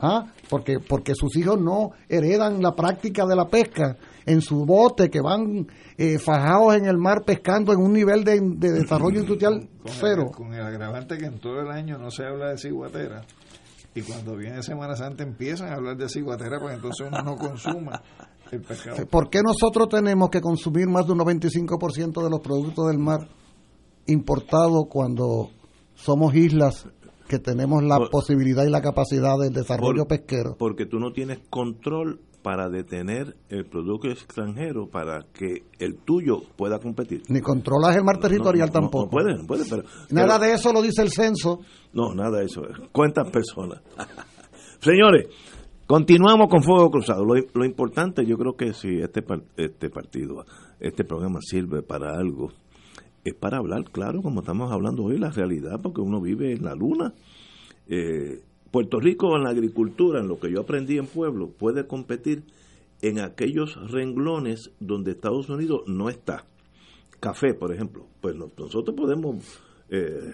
¿Ah? 0.00 0.26
Porque, 0.48 0.78
porque 0.78 1.14
sus 1.16 1.36
hijos 1.36 1.60
no 1.60 1.90
heredan 2.08 2.62
la 2.62 2.76
práctica 2.76 3.26
de 3.26 3.34
la 3.34 3.48
pesca 3.48 3.96
en 4.26 4.40
su 4.42 4.64
bote, 4.64 5.10
que 5.10 5.20
van 5.20 5.66
eh, 5.96 6.20
fajados 6.20 6.76
en 6.76 6.86
el 6.86 6.98
mar 6.98 7.24
pescando 7.24 7.72
en 7.72 7.80
un 7.80 7.92
nivel 7.92 8.22
de, 8.22 8.38
desarrollo 8.40 9.18
industrial 9.20 9.68
cero. 9.86 10.30
con 10.32 10.54
el 10.54 10.62
agravante 10.62 11.18
que 11.18 11.26
en 11.26 11.40
todo 11.40 11.60
el 11.62 11.70
año 11.72 11.98
no 11.98 12.12
se 12.12 12.24
habla 12.24 12.50
de 12.50 12.58
ciguatera. 12.58 13.22
Y 13.98 14.02
cuando 14.02 14.36
viene 14.36 14.62
Semana 14.62 14.94
Santa 14.96 15.22
empiezan 15.22 15.72
a 15.72 15.76
hablar 15.76 15.96
de 15.96 16.08
ciguatera, 16.08 16.60
pues 16.60 16.74
entonces 16.74 17.06
uno 17.06 17.22
no 17.22 17.36
consuma 17.36 18.02
¿Por 19.10 19.30
qué 19.30 19.40
nosotros 19.42 19.88
tenemos 19.88 20.30
que 20.30 20.40
consumir 20.40 20.88
más 20.88 21.06
de 21.06 21.12
un 21.12 21.18
95% 21.18 22.22
de 22.22 22.30
los 22.30 22.40
productos 22.40 22.88
del 22.88 22.98
mar 22.98 23.28
importados 24.06 24.86
cuando 24.88 25.50
somos 25.94 26.34
islas 26.34 26.88
que 27.28 27.38
tenemos 27.38 27.82
la 27.82 28.08
posibilidad 28.10 28.64
y 28.64 28.70
la 28.70 28.80
capacidad 28.80 29.36
del 29.38 29.52
desarrollo 29.52 30.06
pesquero? 30.06 30.56
Porque 30.58 30.86
tú 30.86 30.98
no 30.98 31.12
tienes 31.12 31.40
control 31.50 32.20
para 32.48 32.70
detener 32.70 33.36
el 33.50 33.66
producto 33.66 34.08
extranjero 34.08 34.88
para 34.88 35.26
que 35.34 35.64
el 35.78 35.98
tuyo 35.98 36.40
pueda 36.56 36.78
competir. 36.78 37.20
Ni 37.28 37.42
controlas 37.42 37.94
el 37.94 38.04
mar 38.04 38.18
territorial 38.18 38.70
tampoco. 38.70 39.04
No, 39.04 39.10
puede, 39.10 39.44
puede, 39.44 39.64
pero, 39.68 39.82
nada 40.08 40.38
de 40.38 40.54
eso 40.54 40.72
lo 40.72 40.80
dice 40.80 41.02
el 41.02 41.10
censo. 41.10 41.60
No, 41.92 42.14
nada 42.14 42.38
de 42.38 42.46
eso. 42.46 42.62
¿Cuántas 42.90 43.30
personas? 43.30 43.82
Señores, 44.80 45.26
Continuamos 45.86 46.48
con 46.48 46.62
Fuego 46.62 46.90
Cruzado. 46.90 47.22
Lo, 47.24 47.64
importante, 47.66 48.24
yo 48.24 48.38
creo 48.38 48.56
que 48.56 48.72
si 48.72 48.98
este, 48.98 49.22
este 49.58 49.90
partido, 49.90 50.46
este 50.80 51.04
programa 51.04 51.40
sirve 51.42 51.82
para 51.82 52.14
algo, 52.14 52.48
es 53.24 53.34
para 53.34 53.58
hablar, 53.58 53.84
claro, 53.92 54.22
como 54.22 54.40
estamos 54.40 54.72
hablando 54.72 55.04
hoy, 55.04 55.18
la 55.18 55.30
realidad, 55.30 55.80
porque 55.82 56.00
uno 56.00 56.20
vive 56.22 56.52
en 56.54 56.64
la 56.64 56.74
luna. 56.74 57.12
Eh, 57.86 58.42
Puerto 58.70 59.00
Rico 59.00 59.36
en 59.36 59.44
la 59.44 59.50
agricultura, 59.50 60.20
en 60.20 60.28
lo 60.28 60.38
que 60.38 60.50
yo 60.52 60.60
aprendí 60.60 60.98
en 60.98 61.06
pueblo, 61.06 61.50
puede 61.50 61.86
competir 61.86 62.44
en 63.00 63.20
aquellos 63.20 63.76
renglones 63.90 64.70
donde 64.80 65.12
Estados 65.12 65.48
Unidos 65.48 65.82
no 65.86 66.08
está. 66.08 66.44
Café, 67.20 67.54
por 67.54 67.72
ejemplo. 67.72 68.06
Pues 68.20 68.36
nosotros 68.36 68.94
podemos 68.96 69.36
eh, 69.88 70.32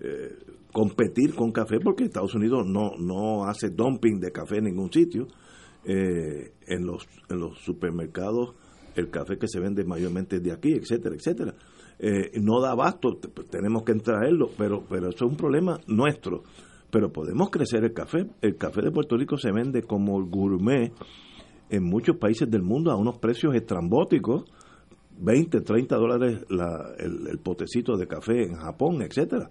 eh, 0.00 0.36
competir 0.72 1.34
con 1.34 1.52
café 1.52 1.78
porque 1.82 2.04
Estados 2.04 2.34
Unidos 2.34 2.66
no, 2.66 2.96
no 2.98 3.44
hace 3.44 3.70
dumping 3.70 4.20
de 4.20 4.32
café 4.32 4.58
en 4.58 4.64
ningún 4.64 4.92
sitio. 4.92 5.26
Eh, 5.86 6.52
en, 6.66 6.86
los, 6.86 7.06
en 7.28 7.40
los 7.40 7.58
supermercados 7.58 8.54
el 8.94 9.10
café 9.10 9.36
que 9.36 9.48
se 9.48 9.60
vende 9.60 9.84
mayormente 9.84 10.40
de 10.40 10.50
aquí, 10.50 10.72
etcétera, 10.72 11.14
etcétera. 11.14 11.54
Eh, 11.98 12.40
no 12.40 12.60
da 12.60 12.72
abasto, 12.72 13.18
pues, 13.34 13.48
tenemos 13.48 13.82
que 13.82 13.94
traerlo, 13.94 14.50
pero, 14.56 14.84
pero 14.88 15.08
eso 15.08 15.26
es 15.26 15.30
un 15.30 15.36
problema 15.36 15.78
nuestro. 15.86 16.42
Pero 16.94 17.12
podemos 17.12 17.50
crecer 17.50 17.82
el 17.82 17.92
café. 17.92 18.24
El 18.40 18.54
café 18.54 18.80
de 18.80 18.92
Puerto 18.92 19.16
Rico 19.16 19.36
se 19.36 19.50
vende 19.50 19.82
como 19.82 20.24
gourmet 20.24 20.92
en 21.68 21.82
muchos 21.82 22.18
países 22.18 22.48
del 22.48 22.62
mundo 22.62 22.92
a 22.92 22.94
unos 22.94 23.18
precios 23.18 23.52
estrambóticos, 23.56 24.44
20, 25.18 25.62
30 25.62 25.96
dólares 25.96 26.46
el, 26.98 27.38
potecito 27.40 27.96
de 27.96 28.06
café 28.06 28.44
en 28.44 28.54
Japón, 28.54 29.02
etcétera. 29.02 29.50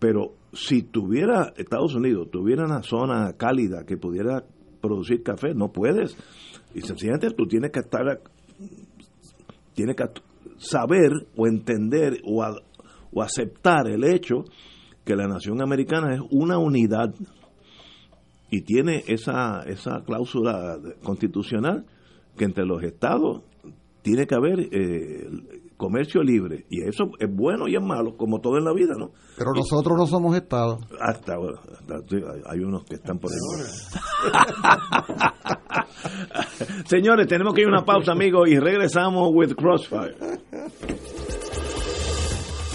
Pero 0.00 0.34
si 0.52 0.82
tuviera 0.82 1.52
Estados 1.56 1.94
Unidos, 1.94 2.28
tuviera 2.32 2.64
una 2.64 2.82
zona 2.82 3.34
cálida 3.34 3.84
que 3.86 3.96
pudiera 3.96 4.44
producir 4.80 5.22
café, 5.22 5.54
no 5.54 5.70
puedes. 5.70 6.16
Y 6.74 6.80
sencillamente 6.80 7.30
tú 7.36 7.46
tienes 7.46 7.70
que 7.70 7.78
estar, 7.78 8.20
tienes 9.74 9.94
que 9.94 10.06
saber 10.56 11.12
o 11.36 11.46
entender 11.46 12.20
o, 12.24 12.44
o 13.12 13.22
aceptar 13.22 13.86
el 13.86 14.02
hecho 14.02 14.42
que 15.04 15.16
la 15.16 15.26
nación 15.26 15.60
americana 15.62 16.14
es 16.14 16.20
una 16.30 16.58
unidad 16.58 17.14
y 18.50 18.62
tiene 18.62 19.02
esa, 19.06 19.62
esa 19.62 20.02
cláusula 20.04 20.78
constitucional 21.02 21.86
que 22.36 22.44
entre 22.44 22.64
los 22.64 22.82
estados 22.82 23.42
tiene 24.02 24.26
que 24.26 24.34
haber 24.34 24.60
eh, 24.72 25.28
comercio 25.76 26.22
libre. 26.22 26.66
Y 26.68 26.82
eso 26.82 27.10
es 27.18 27.28
bueno 27.34 27.66
y 27.66 27.76
es 27.76 27.82
malo 27.82 28.16
como 28.16 28.40
todo 28.40 28.58
en 28.58 28.64
la 28.64 28.72
vida 28.72 28.94
no 28.98 29.12
pero 29.36 29.52
nosotros 29.54 29.96
no 29.96 30.06
somos 30.06 30.36
estados. 30.36 30.80
Hasta 31.00 31.34
ahora 31.34 31.60
hay 32.46 32.60
unos 32.60 32.84
que 32.84 32.96
están 32.96 33.18
por 33.18 33.30
ahí. 33.32 33.38
Señores. 36.84 37.26
Tenemos 37.28 37.54
que 37.54 37.62
ir 37.62 37.66
a 37.66 37.70
una 37.70 37.84
pausa 37.84 38.12
amigos 38.12 38.48
y 38.48 38.58
regresamos 38.58 39.30
with 39.32 39.54
Crossfire 39.54 40.14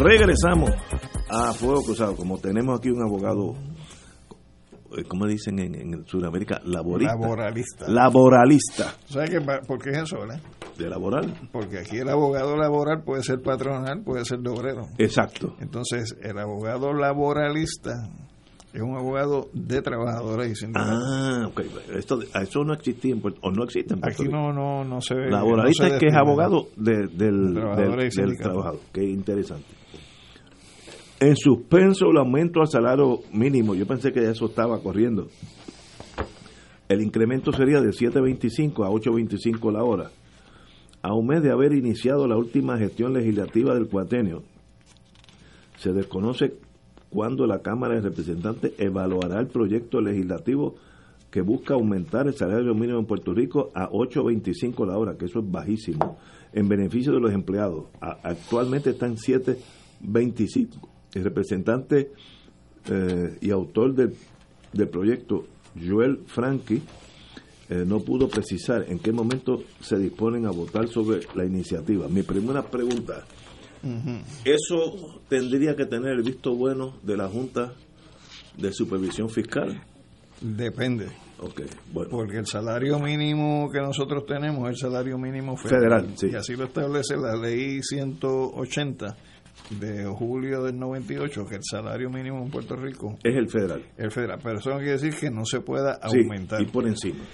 Regresamos 0.00 0.70
a 1.28 1.52
Fuego 1.52 1.82
Cruzado. 1.82 2.14
Como 2.16 2.38
tenemos 2.38 2.78
aquí 2.78 2.88
un 2.90 3.02
abogado, 3.02 3.54
eh, 4.96 5.04
¿cómo 5.08 5.26
dicen 5.26 5.58
en, 5.58 5.74
en 5.74 6.06
Sudamérica? 6.06 6.60
Laborista. 6.64 7.14
Laboralista. 7.14 7.88
Laboralista. 7.88 8.94
¿Sabes 9.06 9.30
qué? 9.30 9.40
¿Por 9.40 9.82
qué 9.82 9.90
es 9.90 9.98
eso, 9.98 10.18
verdad? 10.20 10.40
De 10.78 10.88
laboral. 10.88 11.34
Porque 11.52 11.78
aquí 11.78 11.96
el 11.98 12.08
abogado 12.08 12.56
laboral 12.56 13.02
puede 13.04 13.22
ser 13.22 13.40
patronal, 13.42 14.02
puede 14.04 14.24
ser 14.24 14.38
de 14.38 14.50
obrero. 14.50 14.82
Exacto. 14.98 15.56
Entonces, 15.60 16.16
el 16.22 16.38
abogado 16.38 16.92
laboralista 16.92 18.08
es 18.72 18.80
un 18.82 18.96
abogado 18.96 19.48
de 19.52 19.82
trabajadores 19.82 20.52
y 20.52 20.54
sindicatos. 20.54 21.02
Ah, 21.04 21.46
ok. 21.48 21.60
Esto, 21.96 22.20
eso 22.22 22.64
no 22.64 22.74
existía 22.74 23.12
en 23.12 23.20
Puerto, 23.20 23.40
o 23.42 23.50
no 23.50 23.64
existe 23.64 23.94
en 23.94 24.00
Puerto 24.00 24.22
Aquí 24.22 24.30
no, 24.30 24.52
no, 24.52 24.84
no 24.84 25.00
se 25.00 25.14
ve. 25.16 25.30
Laboralista 25.30 25.84
no 25.84 25.88
se 25.88 25.94
es 25.96 26.00
que 26.00 26.06
es 26.08 26.14
abogado 26.14 26.68
de- 26.76 27.08
del, 27.08 27.54
Trabajadores 27.54 28.14
del- 28.14 28.24
y 28.24 28.28
del 28.28 28.38
trabajador. 28.38 28.80
Qué 28.92 29.02
interesante. 29.04 29.66
En 31.20 31.34
suspenso 31.36 32.10
el 32.10 32.16
aumento 32.16 32.60
al 32.60 32.68
salario 32.68 33.20
mínimo. 33.32 33.74
Yo 33.74 33.86
pensé 33.86 34.12
que 34.12 34.28
eso 34.30 34.46
estaba 34.46 34.80
corriendo. 34.80 35.26
El 36.88 37.02
incremento 37.02 37.52
sería 37.52 37.80
de 37.80 37.88
7.25 37.88 38.86
a 38.86 38.90
8.25 38.90 39.72
la 39.72 39.82
hora. 39.82 40.10
A 41.02 41.14
un 41.14 41.26
mes 41.26 41.42
de 41.42 41.50
haber 41.50 41.72
iniciado 41.72 42.28
la 42.28 42.36
última 42.36 42.78
gestión 42.78 43.14
legislativa 43.14 43.74
del 43.74 43.88
cuatenio, 43.88 44.44
se 45.76 45.92
desconoce 45.92 46.54
cuándo 47.10 47.46
la 47.46 47.62
Cámara 47.62 47.96
de 47.96 48.02
Representantes 48.02 48.72
evaluará 48.78 49.40
el 49.40 49.48
proyecto 49.48 50.00
legislativo 50.00 50.76
que 51.30 51.40
busca 51.40 51.74
aumentar 51.74 52.28
el 52.28 52.34
salario 52.34 52.74
mínimo 52.74 53.00
en 53.00 53.06
Puerto 53.06 53.34
Rico 53.34 53.70
a 53.74 53.88
8.25 53.90 54.86
la 54.86 54.96
hora, 54.96 55.16
que 55.16 55.26
eso 55.26 55.40
es 55.40 55.50
bajísimo, 55.50 56.16
en 56.52 56.68
beneficio 56.68 57.12
de 57.12 57.20
los 57.20 57.32
empleados. 57.32 57.86
Actualmente 58.00 58.90
está 58.90 59.06
en 59.06 59.16
7.25. 59.16 60.97
El 61.14 61.24
representante 61.24 62.12
eh, 62.90 63.38
y 63.40 63.50
autor 63.50 63.94
del, 63.94 64.14
del 64.72 64.88
proyecto, 64.88 65.46
Joel 65.74 66.20
Franchi, 66.26 66.82
eh, 67.70 67.84
no 67.86 68.00
pudo 68.00 68.28
precisar 68.28 68.86
en 68.88 68.98
qué 68.98 69.12
momento 69.12 69.62
se 69.80 69.98
disponen 69.98 70.46
a 70.46 70.50
votar 70.50 70.88
sobre 70.88 71.20
la 71.34 71.44
iniciativa. 71.44 72.08
Mi 72.08 72.22
primera 72.22 72.62
pregunta, 72.62 73.26
¿eso 74.44 75.20
tendría 75.28 75.76
que 75.76 75.84
tener 75.84 76.12
el 76.12 76.22
visto 76.22 76.54
bueno 76.54 76.94
de 77.02 77.16
la 77.16 77.28
Junta 77.28 77.74
de 78.56 78.72
Supervisión 78.72 79.28
Fiscal? 79.28 79.82
Depende. 80.40 81.08
Ok, 81.40 81.62
bueno. 81.92 82.10
Porque 82.10 82.38
el 82.38 82.46
salario 82.46 82.98
mínimo 82.98 83.68
que 83.70 83.80
nosotros 83.80 84.24
tenemos 84.26 84.64
es 84.64 84.70
el 84.70 84.90
salario 84.90 85.18
mínimo 85.18 85.56
federal. 85.56 86.06
Federal, 86.06 86.18
sí. 86.18 86.28
Y 86.32 86.36
así 86.36 86.56
lo 86.56 86.64
establece 86.64 87.16
la 87.16 87.36
ley 87.36 87.80
180 87.82 89.16
de 89.70 90.04
julio 90.06 90.62
del 90.62 90.78
98, 90.78 91.44
que 91.46 91.56
el 91.56 91.62
salario 91.62 92.08
mínimo 92.10 92.42
en 92.42 92.50
Puerto 92.50 92.74
Rico 92.76 93.18
Es 93.22 93.34
el 93.36 93.48
federal. 93.50 93.84
es 93.96 94.14
federal. 94.14 94.38
Pero 94.42 94.58
eso 94.58 94.70
no 94.70 94.76
quiere 94.76 94.92
decir 94.92 95.14
que 95.14 95.30
no 95.30 95.44
se 95.44 95.60
pueda 95.60 95.98
Sí, 96.08 96.18
aumentar. 96.22 96.60
y 96.62 96.66
por 96.66 96.86
encima. 96.86 97.24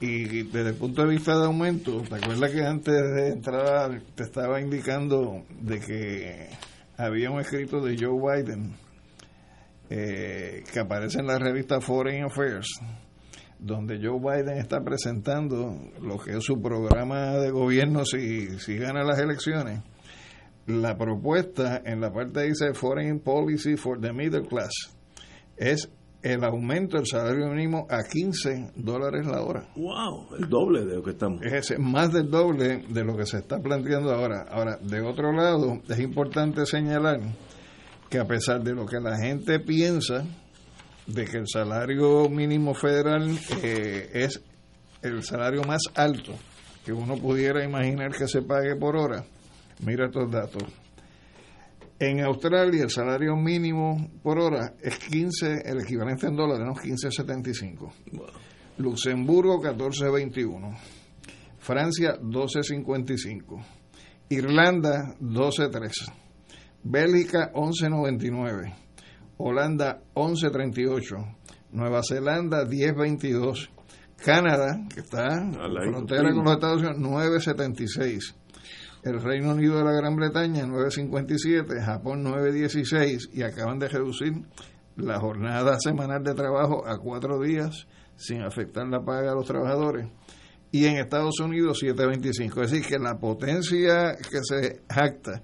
Y 0.00 0.42
desde 0.44 0.70
el 0.70 0.74
punto 0.76 1.02
de 1.02 1.08
vista 1.10 1.38
de 1.38 1.44
aumento, 1.46 2.00
¿te 2.02 2.16
acuerdas 2.16 2.50
que 2.50 2.62
antes 2.62 2.94
de 2.94 3.28
entrar 3.28 4.00
te 4.14 4.22
estaba 4.24 4.60
indicando 4.60 5.44
de 5.60 5.78
que 5.80 6.48
había 6.96 7.30
un 7.30 7.40
escrito 7.40 7.80
de 7.80 7.96
Joe 7.98 8.42
Biden 8.42 8.72
eh, 9.90 10.62
que 10.72 10.80
aparece 10.80 11.20
en 11.20 11.26
la 11.26 11.38
revista 11.38 11.80
Foreign 11.80 12.24
Affairs, 12.24 12.66
donde 13.58 13.98
Joe 14.02 14.18
Biden 14.18 14.58
está 14.58 14.80
presentando 14.82 15.76
lo 16.02 16.18
que 16.18 16.32
es 16.38 16.44
su 16.44 16.60
programa 16.60 17.32
de 17.34 17.50
gobierno 17.50 18.04
si, 18.04 18.58
si 18.58 18.76
gana 18.76 19.04
las 19.04 19.18
elecciones. 19.18 19.80
La 20.66 20.96
propuesta 20.96 21.82
en 21.84 22.00
la 22.00 22.12
parte 22.12 22.42
dice 22.42 22.72
Foreign 22.72 23.20
Policy 23.20 23.76
for 23.76 24.00
the 24.00 24.12
Middle 24.12 24.46
Class 24.46 24.72
es 25.56 25.90
el 26.22 26.42
aumento 26.42 26.96
del 26.96 27.06
salario 27.06 27.48
mínimo 27.48 27.86
a 27.90 28.02
15 28.02 28.72
dólares 28.76 29.26
la 29.26 29.42
hora. 29.42 29.68
¡Wow! 29.76 30.36
El 30.38 30.48
doble 30.48 30.86
de 30.86 30.96
lo 30.96 31.02
que 31.02 31.10
estamos. 31.10 31.42
Es 31.42 31.78
más 31.78 32.12
del 32.14 32.30
doble 32.30 32.82
de 32.88 33.04
lo 33.04 33.14
que 33.14 33.26
se 33.26 33.38
está 33.38 33.58
planteando 33.60 34.10
ahora. 34.10 34.46
Ahora, 34.50 34.78
de 34.80 35.02
otro 35.02 35.32
lado, 35.32 35.82
es 35.86 35.98
importante 36.00 36.64
señalar 36.64 37.20
que 38.08 38.18
a 38.18 38.24
pesar 38.24 38.62
de 38.62 38.72
lo 38.72 38.86
que 38.86 39.00
la 39.00 39.18
gente 39.18 39.60
piensa, 39.60 40.24
de 41.06 41.26
que 41.26 41.36
el 41.36 41.46
salario 41.46 42.30
mínimo 42.30 42.72
federal 42.72 43.38
eh, 43.62 44.08
es 44.14 44.42
el 45.02 45.22
salario 45.22 45.62
más 45.64 45.82
alto 45.94 46.32
que 46.86 46.92
uno 46.92 47.16
pudiera 47.16 47.62
imaginar 47.62 48.12
que 48.12 48.28
se 48.28 48.40
pague 48.40 48.76
por 48.76 48.96
hora, 48.96 49.24
mira 49.80 50.06
estos 50.06 50.30
datos. 50.30 50.62
En 51.98 52.20
Australia 52.20 52.82
el 52.82 52.90
salario 52.90 53.36
mínimo 53.36 54.10
por 54.22 54.38
hora 54.38 54.74
es 54.82 54.98
15, 54.98 55.62
el 55.64 55.80
equivalente 55.80 56.26
en 56.26 56.36
dólares, 56.36 56.66
¿no? 56.66 56.74
15.75. 56.74 57.92
Luxemburgo 58.78 59.62
14.21. 59.62 60.76
Francia 61.58 62.18
12.55. 62.20 63.64
Irlanda 64.28 65.14
12.3. 65.20 66.12
Bélgica 66.82 67.52
11.99. 67.52 68.74
Holanda 69.38 70.02
11.38. 70.14 71.36
Nueva 71.72 72.02
Zelanda 72.02 72.64
10.22. 72.66 73.70
Canadá, 74.16 74.80
que 74.92 75.00
está 75.00 75.26
en 75.40 75.54
frontera 75.54 76.32
con 76.32 76.44
los 76.44 76.54
Estados 76.54 76.82
Unidos, 76.82 77.46
9.76 77.46 78.43
el 79.04 79.20
Reino 79.20 79.52
Unido 79.52 79.78
de 79.78 79.84
la 79.84 79.92
Gran 79.92 80.16
Bretaña 80.16 80.64
9.57, 80.64 81.84
Japón 81.84 82.24
9.16 82.24 83.30
y 83.34 83.42
acaban 83.42 83.78
de 83.78 83.88
reducir 83.88 84.32
la 84.96 85.20
jornada 85.20 85.76
semanal 85.78 86.24
de 86.24 86.34
trabajo 86.34 86.86
a 86.86 86.98
cuatro 86.98 87.38
días 87.38 87.86
sin 88.16 88.40
afectar 88.40 88.86
la 88.88 89.04
paga 89.04 89.32
a 89.32 89.34
los 89.34 89.46
trabajadores. 89.46 90.08
Y 90.72 90.86
en 90.86 90.96
Estados 90.96 91.38
Unidos 91.40 91.82
7.25. 91.82 92.64
Es 92.64 92.70
decir, 92.70 92.86
que 92.86 92.98
la 92.98 93.18
potencia 93.18 94.16
que 94.16 94.40
se 94.42 94.80
jacta 94.88 95.42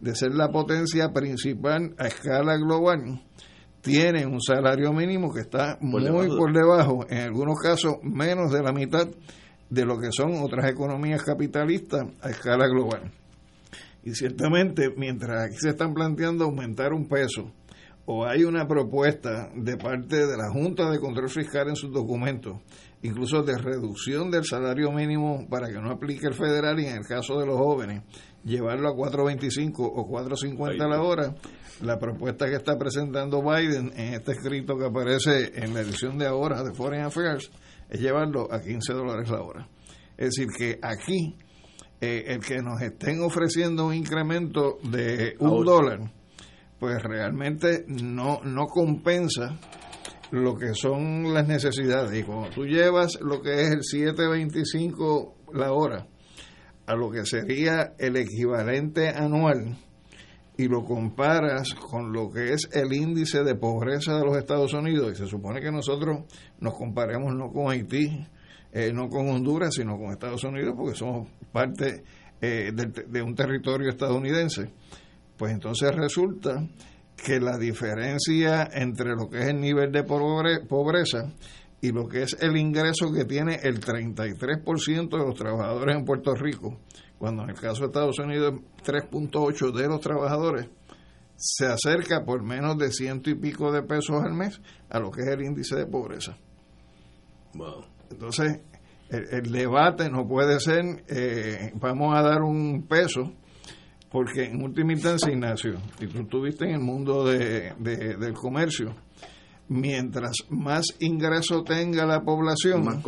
de 0.00 0.14
ser 0.14 0.34
la 0.34 0.50
potencia 0.50 1.12
principal 1.12 1.94
a 1.98 2.06
escala 2.06 2.56
global 2.56 3.22
tiene 3.82 4.24
un 4.24 4.40
salario 4.40 4.92
mínimo 4.94 5.32
que 5.32 5.40
está 5.42 5.76
muy 5.80 6.28
por 6.28 6.52
debajo, 6.54 7.04
en 7.10 7.18
algunos 7.18 7.60
casos 7.60 7.96
menos 8.02 8.50
de 8.50 8.62
la 8.62 8.72
mitad 8.72 9.06
de 9.70 9.84
lo 9.84 9.98
que 9.98 10.10
son 10.10 10.42
otras 10.42 10.70
economías 10.70 11.22
capitalistas 11.22 12.06
a 12.20 12.30
escala 12.30 12.66
global. 12.66 13.10
Y 14.02 14.14
ciertamente, 14.14 14.92
mientras 14.96 15.44
aquí 15.44 15.56
se 15.58 15.70
están 15.70 15.94
planteando 15.94 16.44
aumentar 16.44 16.92
un 16.92 17.08
peso, 17.08 17.50
o 18.06 18.26
hay 18.26 18.44
una 18.44 18.66
propuesta 18.66 19.50
de 19.54 19.76
parte 19.76 20.26
de 20.26 20.36
la 20.36 20.50
Junta 20.52 20.90
de 20.90 21.00
Control 21.00 21.30
Fiscal 21.30 21.68
en 21.68 21.76
sus 21.76 21.90
documentos, 21.90 22.58
incluso 23.02 23.42
de 23.42 23.56
reducción 23.56 24.30
del 24.30 24.44
salario 24.44 24.92
mínimo 24.92 25.46
para 25.48 25.68
que 25.68 25.80
no 25.80 25.90
aplique 25.90 26.26
el 26.26 26.34
federal 26.34 26.78
y 26.80 26.86
en 26.86 26.96
el 26.96 27.06
caso 27.06 27.38
de 27.38 27.46
los 27.46 27.56
jóvenes, 27.56 28.02
llevarlo 28.44 28.88
a 28.88 28.94
4.25 28.94 29.74
o 29.78 30.06
4.50 30.06 30.82
a 30.82 30.88
la 30.88 31.02
hora, 31.02 31.34
la 31.80 31.98
propuesta 31.98 32.46
que 32.46 32.56
está 32.56 32.76
presentando 32.78 33.42
Biden 33.42 33.92
en 33.96 34.14
este 34.14 34.32
escrito 34.32 34.76
que 34.76 34.86
aparece 34.86 35.52
en 35.54 35.74
la 35.74 35.80
edición 35.80 36.18
de 36.18 36.26
ahora 36.26 36.62
de 36.62 36.74
Foreign 36.74 37.04
Affairs, 37.04 37.50
es 37.88 38.00
llevarlo 38.00 38.52
a 38.52 38.60
15 38.60 38.92
dólares 38.92 39.30
la 39.30 39.42
hora. 39.42 39.68
Es 40.16 40.30
decir, 40.30 40.48
que 40.56 40.78
aquí 40.82 41.36
eh, 42.00 42.24
el 42.26 42.40
que 42.40 42.62
nos 42.62 42.80
estén 42.82 43.22
ofreciendo 43.22 43.86
un 43.86 43.94
incremento 43.94 44.78
de 44.82 45.36
un 45.38 45.64
dólar, 45.64 46.12
pues 46.78 47.02
realmente 47.02 47.84
no, 47.86 48.40
no 48.44 48.66
compensa 48.66 49.58
lo 50.30 50.54
que 50.56 50.74
son 50.74 51.32
las 51.32 51.46
necesidades. 51.46 52.18
Y 52.18 52.22
cuando 52.24 52.50
tú 52.50 52.64
llevas 52.64 53.18
lo 53.20 53.40
que 53.40 53.62
es 53.62 53.70
el 53.70 53.80
7.25 53.80 55.34
la 55.54 55.72
hora 55.72 56.06
a 56.86 56.94
lo 56.94 57.10
que 57.10 57.24
sería 57.24 57.94
el 57.98 58.16
equivalente 58.16 59.08
anual, 59.08 59.76
y 60.56 60.68
lo 60.68 60.84
comparas 60.84 61.74
con 61.74 62.12
lo 62.12 62.30
que 62.30 62.52
es 62.52 62.68
el 62.72 62.92
índice 62.92 63.42
de 63.42 63.56
pobreza 63.56 64.16
de 64.16 64.24
los 64.24 64.36
Estados 64.36 64.72
Unidos, 64.72 65.12
y 65.12 65.16
se 65.16 65.26
supone 65.26 65.60
que 65.60 65.72
nosotros 65.72 66.20
nos 66.60 66.74
comparemos 66.74 67.34
no 67.34 67.50
con 67.50 67.70
Haití, 67.70 68.24
eh, 68.72 68.92
no 68.92 69.08
con 69.08 69.28
Honduras, 69.28 69.74
sino 69.74 69.96
con 69.96 70.12
Estados 70.12 70.44
Unidos, 70.44 70.74
porque 70.76 70.96
somos 70.96 71.28
parte 71.50 72.04
eh, 72.40 72.72
de, 72.72 73.22
un 73.22 73.34
territorio 73.34 73.88
estadounidense, 73.88 74.70
pues 75.36 75.52
entonces 75.52 75.94
resulta 75.94 76.66
que 77.16 77.40
la 77.40 77.56
diferencia 77.58 78.68
entre 78.72 79.14
lo 79.16 79.28
que 79.28 79.38
es 79.38 79.48
el 79.48 79.60
nivel 79.60 79.90
de 79.90 80.04
pobreza 80.04 81.32
y 81.80 81.92
lo 81.92 82.08
que 82.08 82.22
es 82.22 82.36
el 82.40 82.56
ingreso 82.56 83.12
que 83.12 83.24
tiene 83.24 83.60
el 83.62 83.80
33% 83.80 85.08
de 85.08 85.18
los 85.18 85.34
trabajadores 85.34 85.96
en 85.96 86.04
Puerto 86.04 86.34
Rico 86.34 86.80
cuando 87.18 87.44
en 87.44 87.50
el 87.50 87.56
caso 87.56 87.82
de 87.82 87.86
Estados 87.86 88.18
Unidos 88.18 88.54
3.8 88.84 89.72
de 89.72 89.88
los 89.88 90.00
trabajadores 90.00 90.68
se 91.36 91.66
acerca 91.66 92.24
por 92.24 92.42
menos 92.42 92.78
de 92.78 92.90
ciento 92.92 93.30
y 93.30 93.34
pico 93.34 93.72
de 93.72 93.82
pesos 93.82 94.22
al 94.22 94.34
mes 94.34 94.60
a 94.88 94.98
lo 94.98 95.10
que 95.10 95.22
es 95.22 95.28
el 95.28 95.42
índice 95.42 95.76
de 95.76 95.86
pobreza. 95.86 96.36
Entonces, 98.10 98.60
el, 99.08 99.50
debate 99.50 100.10
no 100.10 100.26
puede 100.26 100.60
ser, 100.60 101.04
eh, 101.08 101.72
vamos 101.74 102.16
a 102.16 102.22
dar 102.22 102.42
un 102.42 102.86
peso, 102.88 103.32
porque 104.10 104.44
en 104.44 104.62
última 104.62 104.92
instancia, 104.92 105.32
Ignacio, 105.32 105.78
y 106.00 106.06
tú 106.06 106.20
estuviste 106.22 106.64
en 106.66 106.74
el 106.74 106.80
mundo 106.80 107.24
de, 107.24 107.74
del 107.78 108.32
comercio, 108.32 108.94
mientras 109.68 110.36
más 110.50 110.84
ingreso 111.00 111.62
tenga 111.62 112.06
la 112.06 112.20
población, 112.22 112.84
más, 112.84 113.02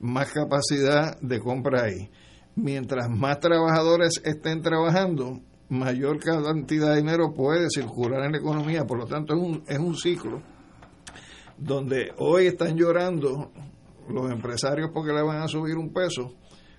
más 0.00 0.32
capacidad 0.32 1.18
de 1.20 1.40
compra 1.40 1.84
hay 1.84 2.10
mientras 2.56 3.08
más 3.08 3.40
trabajadores 3.40 4.20
estén 4.24 4.62
trabajando, 4.62 5.40
mayor 5.68 6.18
cantidad 6.18 6.90
de 6.90 6.96
dinero 6.96 7.32
puede 7.32 7.70
circular 7.70 8.24
en 8.24 8.32
la 8.32 8.38
economía. 8.38 8.84
Por 8.86 8.98
lo 8.98 9.06
tanto, 9.06 9.34
es 9.34 9.40
un, 9.40 9.62
es 9.66 9.78
un 9.78 9.96
ciclo 9.96 10.42
donde 11.56 12.12
hoy 12.18 12.46
están 12.46 12.76
llorando 12.76 13.52
los 14.08 14.30
empresarios 14.30 14.90
porque 14.92 15.12
le 15.12 15.22
van 15.22 15.42
a 15.42 15.48
subir 15.48 15.76
un 15.76 15.92
peso, 15.92 16.34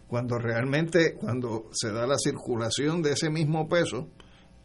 cuando 0.07 0.37
realmente, 0.37 1.15
cuando 1.15 1.69
se 1.71 1.91
da 1.91 2.05
la 2.05 2.17
circulación 2.17 3.01
de 3.01 3.13
ese 3.13 3.29
mismo 3.29 3.69
peso, 3.69 4.09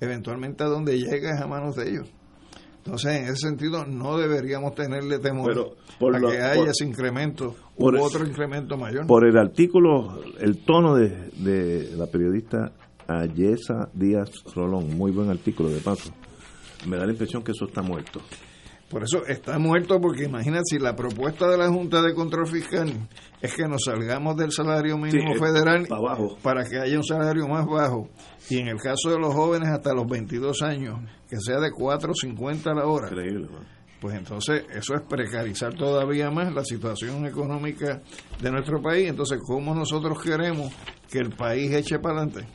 eventualmente 0.01 0.65
a 0.65 0.69
donde 0.69 0.99
llega 0.99 1.35
es 1.35 1.41
a 1.41 1.47
manos 1.47 1.77
de 1.77 1.91
ellos. 1.91 2.13
Entonces, 2.87 3.17
en 3.17 3.25
ese 3.25 3.49
sentido, 3.49 3.85
no 3.85 4.17
deberíamos 4.17 4.75
tenerle 4.77 5.19
temor 5.19 5.77
a 6.01 6.21
que 6.21 6.41
haya 6.41 6.71
ese 6.71 6.85
incremento 6.85 7.57
u 7.77 7.99
otro 7.99 8.25
incremento 8.25 8.77
mayor. 8.77 9.07
Por 9.09 9.27
el 9.27 9.37
artículo, 9.37 10.21
el 10.39 10.65
tono 10.65 10.95
de, 10.95 11.31
de 11.37 11.97
la 11.97 12.07
periodista 12.07 12.73
Ayesa 13.09 13.89
Díaz 13.93 14.31
Rolón, 14.55 14.97
muy 14.97 15.11
buen 15.11 15.31
artículo 15.31 15.69
de 15.69 15.81
paso, 15.81 16.13
me 16.87 16.97
da 16.97 17.07
la 17.07 17.13
impresión 17.13 17.43
que 17.43 17.51
eso 17.51 17.67
está 17.67 17.83
muerto. 17.83 18.21
Por 18.91 19.03
eso 19.03 19.27
está 19.27 19.59
muerto 19.59 20.01
porque 20.01 20.25
imagínate 20.25 20.63
si 20.67 20.79
la 20.79 20.95
propuesta 20.95 21.49
de 21.49 21.59
la 21.59 21.69
Junta 21.69 22.03
de 22.03 22.15
Control 22.15 22.47
Fiscal 22.47 22.93
es 23.43 23.55
que 23.55 23.67
nos 23.67 23.83
salgamos 23.85 24.37
del 24.37 24.53
salario 24.53 24.97
mínimo 24.97 25.35
federal 25.35 25.89
para 26.41 26.65
que 26.65 26.79
haya 26.79 26.97
un 26.97 27.05
salario 27.05 27.49
más 27.49 27.67
bajo 27.67 28.09
y 28.49 28.59
en 28.59 28.69
el 28.69 28.77
caso 28.77 29.11
de 29.11 29.19
los 29.19 29.35
jóvenes 29.35 29.71
hasta 29.71 29.93
los 29.93 30.07
22 30.07 30.63
años 30.63 31.01
que 31.29 31.37
sea 31.41 31.59
de 31.59 31.71
4.50 31.71 32.71
a 32.71 32.75
la 32.75 32.87
hora. 32.87 33.09
Pues 34.01 34.15
entonces 34.15 34.65
eso 34.73 34.95
es 34.95 35.03
precarizar 35.03 35.75
todavía 35.75 36.31
más 36.31 36.55
la 36.55 36.63
situación 36.63 37.27
económica 37.27 38.03
de 38.41 38.51
nuestro 38.53 38.81
país. 38.81 39.09
Entonces, 39.09 39.41
¿cómo 39.45 39.75
nosotros 39.75 40.23
queremos 40.23 40.73
que 41.11 41.19
el 41.19 41.31
país 41.31 41.73
eche 41.73 41.99
para 41.99 42.23
adelante? 42.23 42.47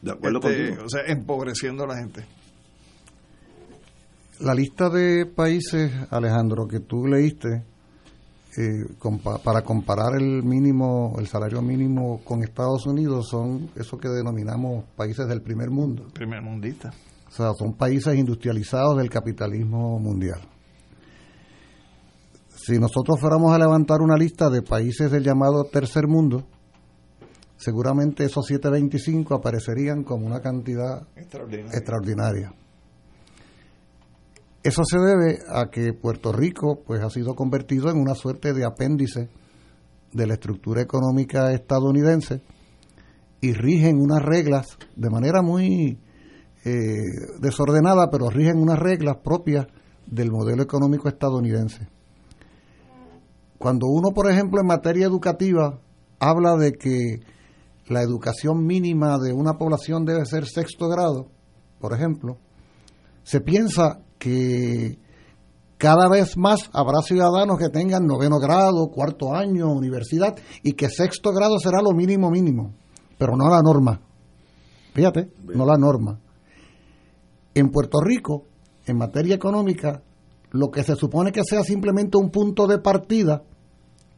De 0.00 0.12
acuerdo 0.12 0.38
este, 0.48 0.78
O 0.82 0.88
sea, 0.88 1.02
empobreciendo 1.06 1.84
a 1.84 1.88
la 1.88 1.96
gente. 1.96 2.24
La 4.42 4.54
lista 4.54 4.90
de 4.90 5.26
países, 5.26 5.92
Alejandro, 6.10 6.66
que 6.66 6.80
tú 6.80 7.06
leíste, 7.06 7.62
eh, 8.58 8.84
para 9.44 9.62
comparar 9.62 10.20
el 10.20 10.42
mínimo, 10.42 11.14
el 11.20 11.28
salario 11.28 11.62
mínimo 11.62 12.20
con 12.24 12.42
Estados 12.42 12.86
Unidos, 12.86 13.28
son 13.28 13.70
eso 13.76 13.96
que 13.98 14.08
denominamos 14.08 14.84
países 14.96 15.28
del 15.28 15.42
primer 15.42 15.70
mundo. 15.70 16.08
Primer 16.12 16.42
mundista. 16.42 16.92
O 17.28 17.30
sea, 17.30 17.52
son 17.54 17.74
países 17.74 18.16
industrializados 18.16 18.98
del 18.98 19.08
capitalismo 19.08 20.00
mundial. 20.00 20.40
si 22.54 22.78
nosotros 22.78 23.20
fuéramos 23.20 23.52
a 23.52 23.58
levantar 23.58 24.00
una 24.00 24.16
lista 24.16 24.50
de 24.50 24.62
países 24.62 25.10
del 25.10 25.22
llamado 25.22 25.64
tercer 25.64 26.06
mundo, 26.06 26.44
seguramente 27.56 28.24
esos 28.24 28.46
725 28.46 29.34
aparecerían 29.34 30.02
como 30.02 30.26
una 30.26 30.40
cantidad 30.40 31.06
extraordinaria. 31.16 32.52
Eso 34.62 34.82
se 34.84 34.98
debe 34.98 35.38
a 35.48 35.70
que 35.70 35.92
Puerto 35.92 36.32
Rico 36.32 36.82
pues 36.86 37.02
ha 37.02 37.10
sido 37.10 37.34
convertido 37.34 37.90
en 37.90 37.98
una 37.98 38.14
suerte 38.14 38.52
de 38.52 38.64
apéndice 38.64 39.28
de 40.12 40.26
la 40.26 40.34
estructura 40.34 40.80
económica 40.80 41.52
estadounidense 41.52 42.42
y 43.40 43.54
rigen 43.54 44.00
unas 44.00 44.22
reglas 44.22 44.78
de 44.94 45.10
manera 45.10 45.42
muy 45.42 45.98
eh, 46.64 47.02
desordenada, 47.40 48.08
pero 48.08 48.30
rigen 48.30 48.58
unas 48.58 48.78
reglas 48.78 49.16
propias 49.16 49.66
del 50.06 50.30
modelo 50.30 50.62
económico 50.62 51.08
estadounidense. 51.08 51.88
Cuando 53.58 53.88
uno, 53.88 54.10
por 54.12 54.30
ejemplo, 54.30 54.60
en 54.60 54.66
materia 54.68 55.06
educativa 55.06 55.80
habla 56.20 56.56
de 56.56 56.72
que 56.72 57.20
la 57.88 58.02
educación 58.02 58.64
mínima 58.64 59.18
de 59.18 59.32
una 59.32 59.54
población 59.54 60.04
debe 60.04 60.24
ser 60.24 60.46
sexto 60.46 60.88
grado, 60.88 61.26
por 61.80 61.94
ejemplo, 61.94 62.38
se 63.24 63.40
piensa 63.40 64.02
que 64.22 65.00
cada 65.78 66.08
vez 66.08 66.36
más 66.36 66.70
habrá 66.72 67.00
ciudadanos 67.02 67.58
que 67.58 67.70
tengan 67.70 68.06
noveno 68.06 68.38
grado, 68.38 68.88
cuarto 68.88 69.34
año, 69.34 69.72
universidad, 69.72 70.36
y 70.62 70.74
que 70.74 70.88
sexto 70.88 71.32
grado 71.32 71.58
será 71.58 71.82
lo 71.82 71.90
mínimo 71.90 72.30
mínimo, 72.30 72.72
pero 73.18 73.36
no 73.36 73.48
la 73.48 73.60
norma. 73.62 74.00
Fíjate, 74.94 75.32
no 75.52 75.66
la 75.66 75.76
norma. 75.76 76.20
En 77.52 77.70
Puerto 77.70 78.00
Rico, 78.00 78.44
en 78.86 78.96
materia 78.96 79.34
económica, 79.34 80.02
lo 80.52 80.70
que 80.70 80.84
se 80.84 80.94
supone 80.94 81.32
que 81.32 81.42
sea 81.42 81.64
simplemente 81.64 82.16
un 82.16 82.30
punto 82.30 82.68
de 82.68 82.78
partida 82.78 83.42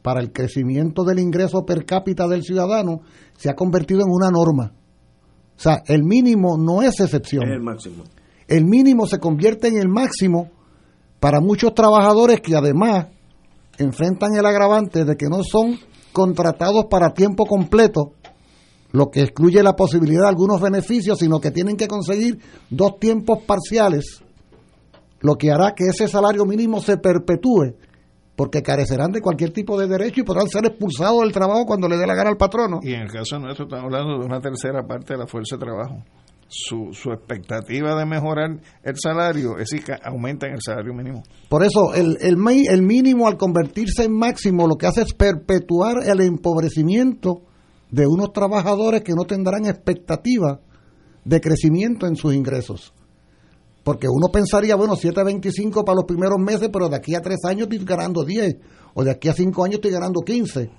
para 0.03 0.19
el 0.19 0.31
crecimiento 0.31 1.03
del 1.03 1.17
ingreso 1.17 1.65
per 1.65 1.83
cápita 1.83 2.27
del 2.27 2.43
ciudadano 2.43 3.01
se 3.37 3.49
ha 3.49 3.55
convertido 3.55 4.01
en 4.01 4.11
una 4.11 4.29
norma. 4.29 4.71
O 5.57 5.59
sea, 5.59 5.81
el 5.87 6.03
mínimo 6.03 6.59
no 6.59 6.83
es 6.83 6.99
excepción. 6.99 7.43
Es 7.45 7.55
el 7.55 7.63
máximo. 7.63 8.03
El 8.47 8.65
mínimo 8.65 9.07
se 9.07 9.19
convierte 9.19 9.67
en 9.67 9.77
el 9.77 9.87
máximo 9.87 10.51
para 11.19 11.39
muchos 11.39 11.73
trabajadores 11.73 12.41
que 12.41 12.55
además 12.55 13.07
enfrentan 13.77 14.35
el 14.35 14.45
agravante 14.45 15.05
de 15.05 15.15
que 15.17 15.27
no 15.27 15.43
son 15.43 15.79
contratados 16.11 16.85
para 16.89 17.13
tiempo 17.13 17.45
completo, 17.45 18.13
lo 18.91 19.09
que 19.09 19.21
excluye 19.21 19.61
la 19.61 19.75
posibilidad 19.75 20.21
de 20.21 20.29
algunos 20.29 20.61
beneficios, 20.61 21.19
sino 21.19 21.39
que 21.39 21.51
tienen 21.51 21.75
que 21.75 21.87
conseguir 21.87 22.39
dos 22.69 22.99
tiempos 22.99 23.39
parciales, 23.43 24.23
lo 25.19 25.35
que 25.35 25.51
hará 25.51 25.73
que 25.73 25.85
ese 25.85 26.07
salario 26.07 26.45
mínimo 26.45 26.79
se 26.79 26.97
perpetúe, 26.97 27.75
porque 28.35 28.61
carecerán 28.61 29.11
de 29.11 29.21
cualquier 29.21 29.51
tipo 29.51 29.77
de 29.77 29.87
derecho 29.87 30.21
y 30.21 30.23
podrán 30.23 30.47
ser 30.47 30.65
expulsados 30.65 31.21
del 31.21 31.33
trabajo 31.33 31.65
cuando 31.65 31.89
le 31.89 31.97
dé 31.97 32.07
la 32.07 32.15
gana 32.15 32.29
al 32.29 32.37
patrono. 32.37 32.79
Y 32.81 32.93
en 32.93 33.01
el 33.01 33.11
caso 33.11 33.39
nuestro 33.39 33.65
estamos 33.65 33.85
hablando 33.85 34.19
de 34.19 34.25
una 34.25 34.39
tercera 34.39 34.85
parte 34.85 35.13
de 35.13 35.19
la 35.19 35.27
fuerza 35.27 35.57
de 35.57 35.65
trabajo. 35.65 36.03
Su, 36.47 36.93
su 36.93 37.11
expectativa 37.11 37.95
de 37.97 38.05
mejorar 38.05 38.59
el 38.83 38.93
salario 39.01 39.57
es 39.57 39.69
ca- 39.83 39.99
aumentan 40.03 40.51
el 40.51 40.59
salario 40.61 40.93
mínimo. 40.93 41.23
Por 41.49 41.63
eso, 41.63 41.93
el, 41.95 42.17
el, 42.21 42.37
el 42.69 42.81
mínimo 42.83 43.27
al 43.27 43.35
convertirse 43.37 44.03
en 44.03 44.13
máximo 44.13 44.67
lo 44.67 44.75
que 44.75 44.85
hace 44.85 45.01
es 45.01 45.13
perpetuar 45.13 45.97
el 46.05 46.21
empobrecimiento 46.21 47.41
de 47.89 48.05
unos 48.07 48.31
trabajadores 48.31 49.01
que 49.01 49.13
no 49.13 49.23
tendrán 49.25 49.65
expectativa 49.65 50.59
de 51.23 51.41
crecimiento 51.41 52.05
en 52.05 52.15
sus 52.15 52.33
ingresos. 52.35 52.93
Porque 53.83 54.07
uno 54.07 54.27
pensaría, 54.31 54.75
bueno, 54.75 54.95
7.25 54.95 55.83
para 55.83 55.95
los 55.95 56.05
primeros 56.05 56.37
meses, 56.39 56.69
pero 56.71 56.89
de 56.89 56.95
aquí 56.95 57.15
a 57.15 57.21
tres 57.21 57.39
años 57.45 57.67
estoy 57.69 57.83
ganando 57.85 58.23
10, 58.23 58.55
o 58.93 59.03
de 59.03 59.11
aquí 59.11 59.29
a 59.29 59.33
cinco 59.33 59.63
años 59.63 59.75
estoy 59.75 59.91
ganando 59.91 60.21
15. 60.21 60.69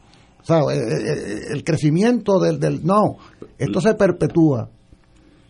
O 0.43 0.45
sea, 0.45 0.61
eh, 0.73 0.79
eh, 0.79 1.41
el 1.51 1.65
crecimiento 1.65 2.39
del, 2.39 2.59
del... 2.61 2.85
No, 2.85 3.17
esto 3.59 3.81
se 3.81 3.95
perpetúa. 3.95 4.71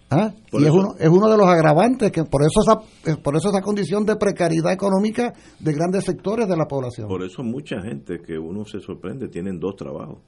¿Ah? 0.09 0.33
Y 0.53 0.65
es 0.65 0.71
uno, 0.71 0.95
es 0.99 1.09
uno 1.09 1.29
de 1.29 1.37
los 1.37 1.47
agravantes, 1.47 2.13
que 2.13 2.23
por 2.25 2.43
eso, 2.43 2.61
esa, 2.61 3.11
eh, 3.11 3.17
por 3.17 3.37
eso 3.37 3.49
esa 3.49 3.61
condición 3.61 4.07
de 4.07 4.15
precariedad 4.17 4.73
económica 4.73 5.35
de 5.59 5.73
grandes 5.73 6.05
sectores 6.05 6.49
de 6.49 6.57
la 6.57 6.67
población. 6.67 7.09
Por 7.09 7.25
eso 7.25 7.43
mucha 7.43 7.81
gente 7.81 8.21
que 8.21 8.39
uno 8.39 8.65
se 8.65 8.79
sorprende 8.79 9.29
tienen 9.29 9.59
dos 9.59 9.75
trabajos. 9.75 10.19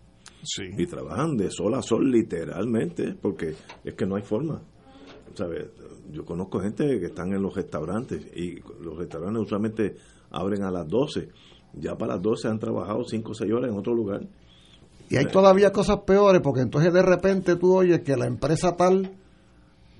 Sí. 0.42 0.64
Y 0.76 0.86
trabajan 0.86 1.36
de 1.36 1.50
sol 1.50 1.74
a 1.74 1.82
sol 1.82 2.10
literalmente, 2.10 3.14
porque 3.20 3.54
es 3.84 3.94
que 3.94 4.06
no 4.06 4.16
hay 4.16 4.22
forma. 4.22 4.62
¿Sabes? 5.34 5.66
Yo 6.10 6.24
conozco 6.24 6.58
gente 6.58 6.98
que 6.98 7.06
están 7.06 7.32
en 7.32 7.42
los 7.42 7.54
restaurantes 7.54 8.26
y 8.34 8.56
los 8.82 8.96
restaurantes 8.98 9.42
usualmente 9.42 9.94
abren 10.30 10.64
a 10.64 10.70
las 10.70 10.88
12. 10.88 11.28
Ya 11.74 11.96
para 11.96 12.14
las 12.14 12.22
12 12.22 12.48
han 12.48 12.58
trabajado 12.58 13.04
5 13.04 13.30
o 13.30 13.34
6 13.34 13.52
horas 13.52 13.70
en 13.70 13.78
otro 13.78 13.94
lugar. 13.94 14.26
Y 15.10 15.16
hay 15.16 15.26
todavía 15.26 15.70
cosas 15.70 15.98
peores, 16.06 16.40
porque 16.42 16.60
entonces 16.60 16.92
de 16.92 17.02
repente 17.02 17.56
tú 17.56 17.76
oyes 17.76 18.00
que 18.00 18.16
la 18.16 18.26
empresa 18.26 18.76
tal 18.76 19.12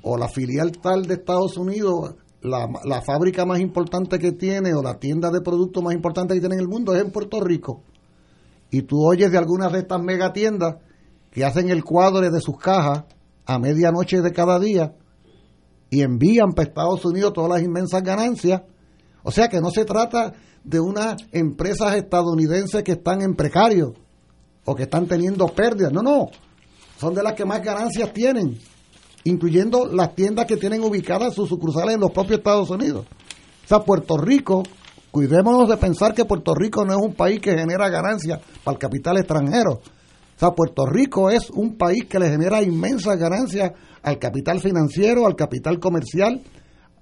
o 0.03 0.17
la 0.17 0.29
filial 0.29 0.73
tal 0.73 1.07
de 1.07 1.15
Estados 1.15 1.57
Unidos, 1.57 2.15
la, 2.43 2.69
la 2.85 3.03
fábrica 3.03 3.45
más 3.45 3.61
importante 3.61 4.19
que 4.19 4.33
tiene 4.33 4.75
o 4.75 4.83
la 4.83 4.99
tienda 4.99 5.31
de 5.31 5.41
productos 5.41 5.83
más 5.83 5.95
importante 5.95 6.35
que 6.35 6.41
tiene 6.41 6.57
en 6.57 6.61
el 6.61 6.69
mundo 6.69 6.95
es 6.95 7.03
en 7.03 7.11
Puerto 7.11 7.41
Rico. 7.41 7.83
Y 8.71 8.83
tú 8.83 9.05
oyes 9.05 9.31
de 9.31 9.39
algunas 9.39 9.73
de 9.73 9.81
estas 9.81 10.03
megatiendas 10.03 10.77
que 11.31 11.45
hacen 11.45 11.71
el 11.71 11.85
cuadre 11.85 12.31
de 12.31 12.41
sus 12.41 12.59
cajas 12.59 13.05
a 13.47 13.59
medianoche 13.59 14.21
de 14.21 14.33
cada 14.33 14.59
día 14.59 14.95
y 15.91 16.03
envían 16.03 16.53
para 16.53 16.69
Estados 16.69 17.05
Unidos 17.05 17.33
todas 17.33 17.51
las 17.51 17.63
inmensas 17.63 18.03
ganancias. 18.03 18.63
O 19.23 19.31
sea 19.31 19.49
que 19.49 19.61
no 19.61 19.71
se 19.71 19.85
trata 19.85 20.35
de 20.65 20.81
unas 20.81 21.17
empresas 21.33 21.95
estadounidenses 21.97 22.83
que 22.83 22.93
están 22.93 23.23
en 23.23 23.35
precario 23.35 23.95
o 24.65 24.75
que 24.75 24.83
están 24.83 25.07
teniendo 25.07 25.47
pérdidas. 25.49 25.93
No, 25.93 26.03
no. 26.03 26.29
Son 26.99 27.15
de 27.15 27.23
las 27.23 27.35
que 27.35 27.45
más 27.45 27.63
ganancias 27.63 28.13
tienen, 28.13 28.59
incluyendo 29.25 29.87
las 29.87 30.15
tiendas 30.15 30.47
que 30.47 30.57
tienen 30.57 30.83
ubicadas 30.83 31.35
sus 31.35 31.49
sucursales 31.49 31.95
en 31.95 32.01
los 32.01 32.11
propios 32.11 32.39
Estados 32.39 32.71
Unidos. 32.71 33.07
O 33.65 33.69
sea, 33.69 33.81
Puerto 33.81 34.17
Rico, 34.17 34.63
cuidémonos 35.11 35.69
de 35.69 35.77
pensar 35.77 36.15
que 36.15 36.25
Puerto 36.25 36.55
Rico 36.55 36.85
no 36.85 36.93
es 36.93 36.99
un 36.99 37.15
país 37.15 37.41
que 37.41 37.57
genera 37.57 37.89
ganancias 37.89 38.41
para 38.65 38.75
el 38.75 38.79
capital 38.79 39.19
extranjero. 39.19 39.73
O 39.75 40.39
sea, 40.39 40.53
Puerto 40.53 40.87
Rico 40.87 41.31
es 41.31 41.51
un 41.51 41.77
país 41.77 42.07
que 42.07 42.19
le 42.19 42.31
genera 42.31 42.63
inmensas 42.63 43.19
ganancias 43.19 43.73
al 44.03 44.19
capital 44.19 44.61
financiero, 44.61 45.27
al 45.27 45.35
capital 45.35 45.81
comercial, 45.81 46.41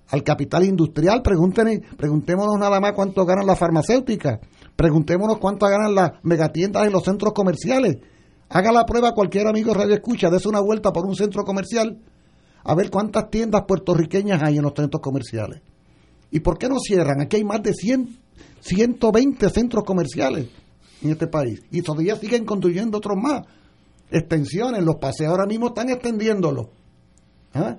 al 0.08 0.22
capital 0.22 0.64
industrial. 0.64 1.22
Pregúntenos, 1.22 1.74
preguntémonos 1.96 2.58
nada 2.58 2.80
más 2.80 2.92
cuánto 2.92 3.24
ganan 3.26 3.46
las 3.46 3.58
farmacéuticas. 3.58 4.40
Preguntémonos 4.74 5.38
cuánto 5.38 5.66
ganan 5.66 5.94
las 5.94 6.12
megatiendas 6.22 6.86
en 6.86 6.92
los 6.92 7.04
centros 7.04 7.32
comerciales. 7.32 7.98
Haga 8.48 8.72
la 8.72 8.84
prueba 8.84 9.12
cualquier 9.12 9.46
amigo 9.48 9.74
radio 9.74 9.94
escucha, 9.94 10.30
dése 10.30 10.48
una 10.48 10.60
vuelta 10.60 10.92
por 10.92 11.04
un 11.04 11.16
centro 11.16 11.44
comercial 11.44 11.98
a 12.62 12.74
ver 12.74 12.90
cuántas 12.90 13.30
tiendas 13.30 13.62
puertorriqueñas 13.66 14.42
hay 14.42 14.56
en 14.56 14.62
los 14.62 14.72
centros 14.74 15.00
comerciales. 15.00 15.62
¿Y 16.30 16.40
por 16.40 16.58
qué 16.58 16.68
no 16.68 16.78
cierran? 16.80 17.20
Aquí 17.20 17.36
hay 17.36 17.44
más 17.44 17.62
de 17.62 17.72
100, 17.72 18.18
120 18.60 19.50
centros 19.50 19.84
comerciales 19.84 20.48
en 21.02 21.10
este 21.10 21.28
país 21.28 21.62
y 21.70 21.82
todavía 21.82 22.16
siguen 22.16 22.44
construyendo 22.44 22.98
otros 22.98 23.16
más. 23.16 23.42
Extensiones, 24.10 24.82
los 24.82 24.96
paseos 24.96 25.30
ahora 25.30 25.46
mismo 25.46 25.68
están 25.68 25.90
extendiéndolos. 25.90 26.66
¿Ah? 27.54 27.76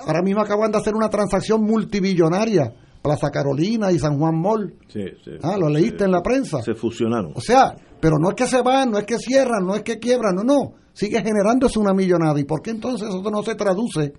Ahora 0.00 0.22
mismo 0.22 0.40
acaban 0.42 0.70
de 0.72 0.78
hacer 0.78 0.94
una 0.94 1.08
transacción 1.08 1.62
multibillonaria, 1.62 2.74
Plaza 3.06 3.30
Carolina 3.30 3.92
y 3.92 4.00
San 4.00 4.18
Juan 4.18 4.36
Mall. 4.36 4.74
Sí, 4.88 5.04
sí. 5.24 5.30
Ah, 5.40 5.56
lo 5.56 5.68
leíste 5.68 6.02
en 6.02 6.10
la 6.10 6.22
prensa. 6.22 6.60
Se 6.60 6.74
fusionaron. 6.74 7.30
O 7.36 7.40
sea, 7.40 7.76
pero 8.00 8.18
no 8.18 8.30
es 8.30 8.34
que 8.34 8.48
se 8.48 8.62
van, 8.62 8.90
no 8.90 8.98
es 8.98 9.04
que 9.04 9.16
cierran, 9.16 9.64
no 9.64 9.76
es 9.76 9.84
que 9.84 10.00
quiebran, 10.00 10.34
no, 10.34 10.42
no. 10.42 10.74
Sigue 10.92 11.22
generándose 11.22 11.78
una 11.78 11.94
millonada. 11.94 12.40
¿Y 12.40 12.42
por 12.42 12.62
qué 12.62 12.70
entonces 12.70 13.08
eso 13.08 13.22
no 13.30 13.44
se 13.44 13.54
traduce 13.54 14.12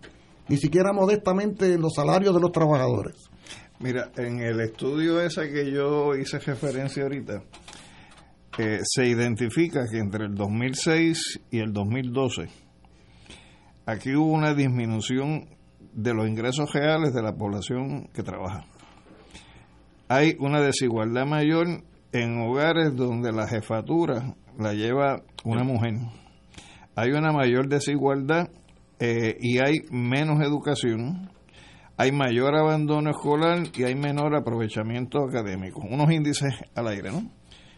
ni 0.48 0.56
siquiera 0.56 0.94
modestamente 0.94 1.74
en 1.74 1.82
los 1.82 1.96
salarios 1.96 2.34
de 2.34 2.40
los 2.40 2.54
trabajadores? 2.54 3.30
Mira, 3.80 4.10
en 4.16 4.40
el 4.40 4.62
estudio 4.62 5.20
ese 5.20 5.52
que 5.52 5.70
yo 5.70 6.16
hice 6.16 6.40
referencia 6.40 7.04
ahorita, 7.04 7.44
eh, 8.58 8.80
se 8.84 9.06
identifica 9.06 9.82
que 9.92 9.98
entre 9.98 10.28
el 10.28 10.34
2006 10.34 11.42
y 11.52 11.60
el 11.60 11.74
2012, 11.74 12.48
aquí 13.86 14.16
hubo 14.16 14.32
una 14.32 14.54
disminución 14.54 15.50
de 15.92 16.14
los 16.14 16.26
ingresos 16.26 16.72
reales 16.72 17.14
de 17.14 17.22
la 17.22 17.34
población 17.34 18.08
que 18.14 18.24
trabaja. 18.24 18.66
Hay 20.10 20.36
una 20.40 20.62
desigualdad 20.62 21.26
mayor 21.26 21.68
en 22.14 22.42
hogares 22.42 22.96
donde 22.96 23.32
la 23.32 23.48
jefatura 23.48 24.36
la 24.58 24.74
lleva 24.74 25.22
una 25.44 25.64
mujer. 25.64 25.96
Hay 26.96 27.12
una 27.12 27.32
mayor 27.32 27.68
desigualdad 27.68 28.50
eh, 29.00 29.38
y 29.40 29.60
hay 29.60 29.82
menos 29.92 30.40
educación, 30.42 31.30
hay 31.98 32.12
mayor 32.12 32.56
abandono 32.56 33.12
escolar 33.12 33.64
y 33.76 33.84
hay 33.84 33.96
menor 33.96 34.36
aprovechamiento 34.36 35.24
académico. 35.24 35.82
Unos 35.82 36.12
índices 36.12 36.54
al 36.74 36.88
aire, 36.88 37.12
¿no? 37.12 37.30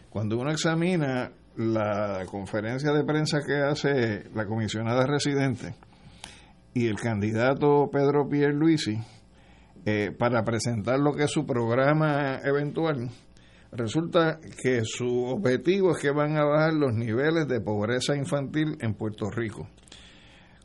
Cuando 0.08 0.38
uno 0.38 0.50
examina 0.50 1.32
la 1.56 2.24
conferencia 2.30 2.92
de 2.92 3.04
prensa 3.04 3.40
que 3.46 3.56
hace 3.56 4.30
la 4.34 4.46
comisionada 4.46 5.04
residente 5.06 5.74
y 6.72 6.86
el 6.86 6.96
candidato 6.96 7.90
Pedro 7.92 8.28
Pierluisi 8.28 8.98
eh, 9.84 10.12
para 10.18 10.44
presentar 10.44 10.98
lo 10.98 11.12
que 11.12 11.24
es 11.24 11.30
su 11.30 11.46
programa 11.46 12.40
eventual, 12.44 13.10
Resulta 13.72 14.40
que 14.60 14.80
su 14.82 15.26
objetivo 15.26 15.92
es 15.92 16.02
que 16.02 16.10
van 16.10 16.36
a 16.36 16.44
bajar 16.44 16.72
los 16.74 16.92
niveles 16.92 17.46
de 17.46 17.60
pobreza 17.60 18.16
infantil 18.16 18.76
en 18.80 18.94
Puerto 18.94 19.30
Rico. 19.30 19.68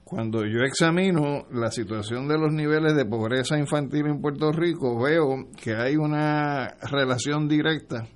Cuando 0.03 0.43
yo 0.43 0.61
examino 0.61 1.45
la 1.51 1.69
situación 1.69 2.27
de 2.27 2.37
los 2.37 2.51
niveles 2.51 2.95
de 2.95 3.05
pobreza 3.05 3.59
infantil 3.59 4.07
en 4.07 4.21
Puerto 4.21 4.51
Rico, 4.51 4.99
veo 4.99 5.49
que 5.61 5.75
hay 5.75 5.97
una 5.97 6.75
relación 6.81 7.47
directa 7.47 8.07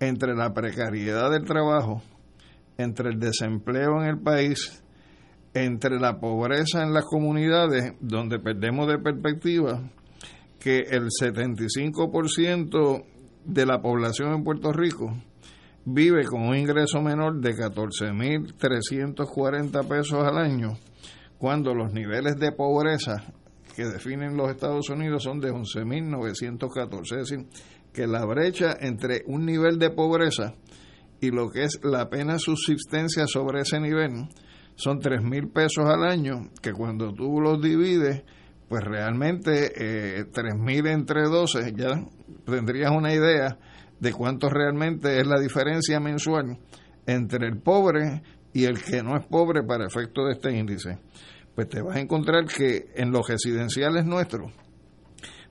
entre 0.00 0.34
la 0.34 0.54
precariedad 0.54 1.30
del 1.30 1.44
trabajo, 1.44 2.02
entre 2.78 3.10
el 3.10 3.18
desempleo 3.18 4.00
en 4.00 4.08
el 4.08 4.18
país, 4.18 4.82
entre 5.52 5.98
la 5.98 6.18
pobreza 6.18 6.82
en 6.82 6.94
las 6.94 7.04
comunidades, 7.04 7.92
donde 8.00 8.38
perdemos 8.38 8.88
de 8.88 8.98
perspectiva 8.98 9.82
que 10.58 10.78
el 10.90 11.08
75% 11.08 13.04
de 13.44 13.66
la 13.66 13.80
población 13.80 14.34
en 14.34 14.42
Puerto 14.44 14.72
Rico 14.72 15.16
vive 15.84 16.24
con 16.24 16.42
un 16.42 16.56
ingreso 16.56 17.00
menor 17.00 17.40
de 17.40 17.54
14.340 17.54 19.88
pesos 19.88 20.24
al 20.24 20.38
año, 20.38 20.76
cuando 21.38 21.72
los 21.74 21.92
niveles 21.92 22.36
de 22.36 22.52
pobreza 22.52 23.24
que 23.74 23.86
definen 23.86 24.36
los 24.36 24.50
Estados 24.50 24.90
Unidos 24.90 25.22
son 25.22 25.40
de 25.40 25.50
11.914. 25.52 27.02
Es 27.02 27.10
decir, 27.10 27.46
que 27.92 28.06
la 28.06 28.26
brecha 28.26 28.76
entre 28.80 29.22
un 29.26 29.46
nivel 29.46 29.78
de 29.78 29.90
pobreza 29.90 30.54
y 31.20 31.30
lo 31.30 31.50
que 31.50 31.64
es 31.64 31.80
la 31.82 32.08
pena 32.08 32.38
subsistencia 32.38 33.26
sobre 33.26 33.62
ese 33.62 33.80
nivel 33.80 34.28
son 34.76 35.00
3.000 35.00 35.52
pesos 35.52 35.84
al 35.86 36.04
año, 36.04 36.50
que 36.62 36.72
cuando 36.72 37.12
tú 37.12 37.40
los 37.40 37.60
divides, 37.60 38.22
pues 38.68 38.84
realmente 38.84 39.72
eh, 39.76 40.26
3.000 40.30 40.92
entre 40.92 41.22
12, 41.22 41.72
ya 41.74 42.04
tendrías 42.44 42.90
una 42.90 43.14
idea 43.14 43.58
de 43.98 44.12
cuánto 44.12 44.48
realmente 44.48 45.20
es 45.20 45.26
la 45.26 45.40
diferencia 45.40 45.98
mensual 46.00 46.58
entre 47.06 47.48
el 47.48 47.58
pobre 47.58 48.22
y 48.52 48.64
el 48.64 48.82
que 48.82 49.02
no 49.02 49.16
es 49.16 49.24
pobre 49.26 49.62
para 49.62 49.86
efecto 49.86 50.26
de 50.26 50.34
este 50.34 50.54
índice. 50.56 50.98
Pues 51.54 51.68
te 51.68 51.80
vas 51.82 51.96
a 51.96 52.00
encontrar 52.00 52.46
que 52.46 52.90
en 52.94 53.10
los 53.10 53.26
residenciales 53.26 54.04
nuestros 54.04 54.52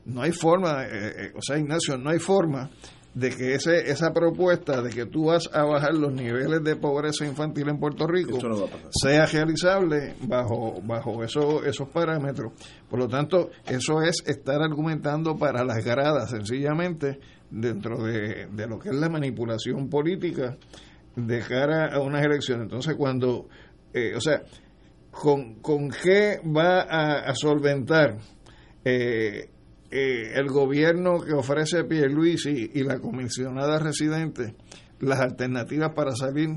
no 0.06 0.24
hay 0.24 0.32
forma, 0.32 0.86
eh, 0.86 0.90
eh, 1.18 1.32
o 1.36 1.42
sea, 1.42 1.60
Ignacio, 1.60 1.98
no 1.98 2.10
hay 2.10 2.20
forma 2.20 2.72
de 3.18 3.32
que 3.32 3.56
ese, 3.56 3.90
esa 3.90 4.14
propuesta 4.14 4.80
de 4.84 4.92
que 4.92 5.08
tú 5.08 5.26
vas 5.26 5.50
a 5.52 5.64
bajar 5.64 5.96
los 5.96 6.14
niveles 6.14 6.64
de 6.64 6.76
pobreza 6.76 7.26
infantil 7.26 7.68
en 7.68 7.80
Puerto 7.80 8.06
Rico 8.06 8.38
no 8.44 8.68
sea 8.92 9.26
realizable 9.26 10.14
bajo, 10.22 10.80
bajo 10.84 11.24
eso, 11.24 11.64
esos 11.66 11.90
parámetros. 11.90 12.54
Por 12.88 13.00
lo 13.00 13.08
tanto, 13.08 13.50
eso 13.66 14.04
es 14.04 14.22
estar 14.28 14.62
argumentando 14.62 15.36
para 15.36 15.64
las 15.64 15.84
gradas, 15.84 16.30
sencillamente, 16.30 17.20
dentro 17.50 18.04
de, 18.04 18.50
de 18.52 18.68
lo 18.68 18.78
que 18.78 18.90
es 18.90 18.96
la 18.96 19.10
manipulación 19.10 19.90
política 19.90 20.56
de 21.16 21.40
cara 21.40 21.88
a 21.96 22.00
unas 22.00 22.24
elecciones. 22.24 22.66
Entonces, 22.66 22.94
cuando, 22.96 23.48
eh, 23.96 24.14
o 24.16 24.22
sea, 24.22 24.44
¿con, 25.10 25.56
¿con 25.56 25.90
qué 25.90 26.40
va 26.56 26.82
a, 26.82 27.22
a 27.22 27.34
solventar 27.34 28.16
eh, 28.86 29.50
eh, 29.92 30.34
el 30.36 30.48
gobierno 30.48 31.20
que 31.22 31.34
ofrece 31.34 31.84
Pierluisi 31.86 32.72
y 32.74 32.84
la 32.84 33.00
comisionada 33.00 33.80
residente 33.80 34.56
las 35.00 35.20
alternativas 35.20 35.94
para 35.96 36.16
salir 36.16 36.50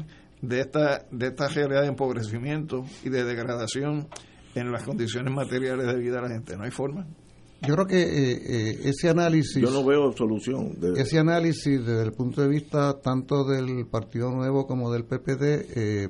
de 0.42 0.60
esta 0.60 1.06
de 1.10 1.26
esta 1.28 1.48
realidad 1.48 1.82
de 1.82 1.88
empobrecimiento 1.88 2.84
y 3.04 3.10
de 3.10 3.24
degradación 3.24 4.08
en 4.54 4.72
las 4.72 4.82
condiciones 4.82 5.32
materiales 5.32 5.86
de 5.86 5.96
vida 5.96 6.16
de 6.16 6.22
la 6.22 6.28
gente 6.28 6.56
no 6.56 6.64
hay 6.64 6.70
forma 6.70 7.06
Yo 7.62 7.74
creo 7.74 7.86
que 7.86 8.00
eh, 8.02 8.32
eh, 8.32 8.80
ese 8.84 9.10
análisis... 9.10 9.62
Yo 9.62 9.70
no 9.70 9.84
veo 9.84 10.10
solución. 10.16 10.80
de- 10.80 11.00
Ese 11.00 11.18
análisis 11.18 11.78
desde 11.84 12.02
el 12.02 12.12
punto 12.12 12.40
de 12.40 12.48
vista 12.48 12.98
tanto 13.02 13.44
del 13.44 13.86
Partido 13.86 14.30
Nuevo 14.30 14.66
como 14.66 14.90
del 14.90 15.04
PPD 15.04 15.42
eh, 15.76 16.08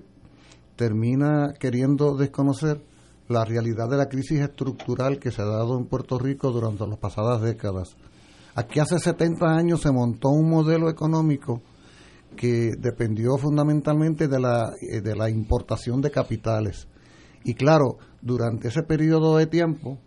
termina 0.77 1.53
queriendo 1.59 2.17
desconocer 2.17 2.81
la 3.31 3.45
realidad 3.45 3.89
de 3.89 3.97
la 3.97 4.09
crisis 4.09 4.41
estructural 4.41 5.21
que 5.21 5.31
se 5.31 5.41
ha 5.41 5.45
dado 5.45 5.79
en 5.79 5.87
Puerto 5.87 6.19
Rico 6.19 6.51
durante 6.51 6.85
las 6.87 6.99
pasadas 6.99 7.41
décadas. 7.41 7.97
Aquí 8.57 8.81
hace 8.81 8.99
70 8.99 9.47
años 9.47 9.83
se 9.83 9.93
montó 9.93 10.31
un 10.31 10.51
modelo 10.51 10.91
económico 10.91 11.63
que 12.37 12.73
dependió 12.77 13.37
fundamentalmente 13.39 14.27
de 14.27 14.41
la, 14.41 14.73
eh, 14.81 15.01
de 15.01 15.15
la 15.15 15.31
importación 15.31 16.01
de 16.01 16.11
capitales. 16.11 16.89
Y 17.45 17.55
claro, 17.55 17.99
durante 18.21 18.69
ese 18.69 18.83
periodo 18.83 19.37
de 19.37 19.47
tiempo, 19.47 19.99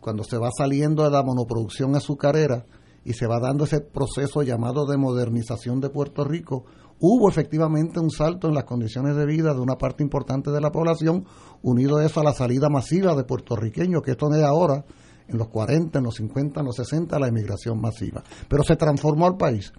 cuando 0.00 0.24
se 0.24 0.38
va 0.38 0.48
saliendo 0.56 1.04
de 1.04 1.10
la 1.10 1.22
monoproducción 1.22 1.94
azucarera 1.94 2.64
y 3.04 3.12
se 3.12 3.26
va 3.26 3.38
dando 3.38 3.64
ese 3.64 3.80
proceso 3.80 4.42
llamado 4.42 4.86
de 4.86 4.96
modernización 4.96 5.80
de 5.80 5.90
Puerto 5.90 6.24
Rico, 6.24 6.64
hubo 7.02 7.28
efectivamente 7.28 7.98
un 7.98 8.10
salto 8.10 8.48
en 8.48 8.54
las 8.54 8.64
condiciones 8.64 9.16
de 9.16 9.26
vida 9.26 9.52
de 9.52 9.60
una 9.60 9.74
parte 9.74 10.04
importante 10.04 10.52
de 10.52 10.60
la 10.60 10.70
población, 10.70 11.24
unido 11.62 12.00
eso 12.00 12.20
a 12.20 12.24
la 12.24 12.32
salida 12.32 12.68
masiva 12.68 13.16
de 13.16 13.24
puertorriqueños, 13.24 14.02
que 14.02 14.12
esto 14.12 14.28
no 14.28 14.36
es 14.36 14.44
ahora, 14.44 14.84
en 15.26 15.36
los 15.36 15.48
40, 15.48 15.98
en 15.98 16.04
los 16.04 16.14
50, 16.14 16.60
en 16.60 16.66
los 16.66 16.76
60, 16.76 17.18
la 17.18 17.26
emigración 17.26 17.80
masiva. 17.80 18.22
Pero 18.48 18.62
se 18.62 18.76
transformó 18.76 19.26
el 19.26 19.36
país. 19.36 19.72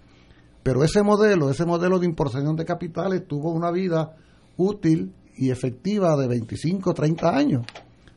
Pero 0.62 0.84
ese 0.84 1.02
modelo, 1.02 1.50
ese 1.50 1.64
modelo 1.64 1.98
de 1.98 2.06
importación 2.06 2.56
de 2.56 2.64
capitales 2.66 3.26
tuvo 3.26 3.52
una 3.52 3.70
vida 3.70 4.16
útil 4.58 5.14
y 5.36 5.50
efectiva 5.50 6.16
de 6.16 6.28
25, 6.28 6.92
30 6.92 7.36
años. 7.36 7.66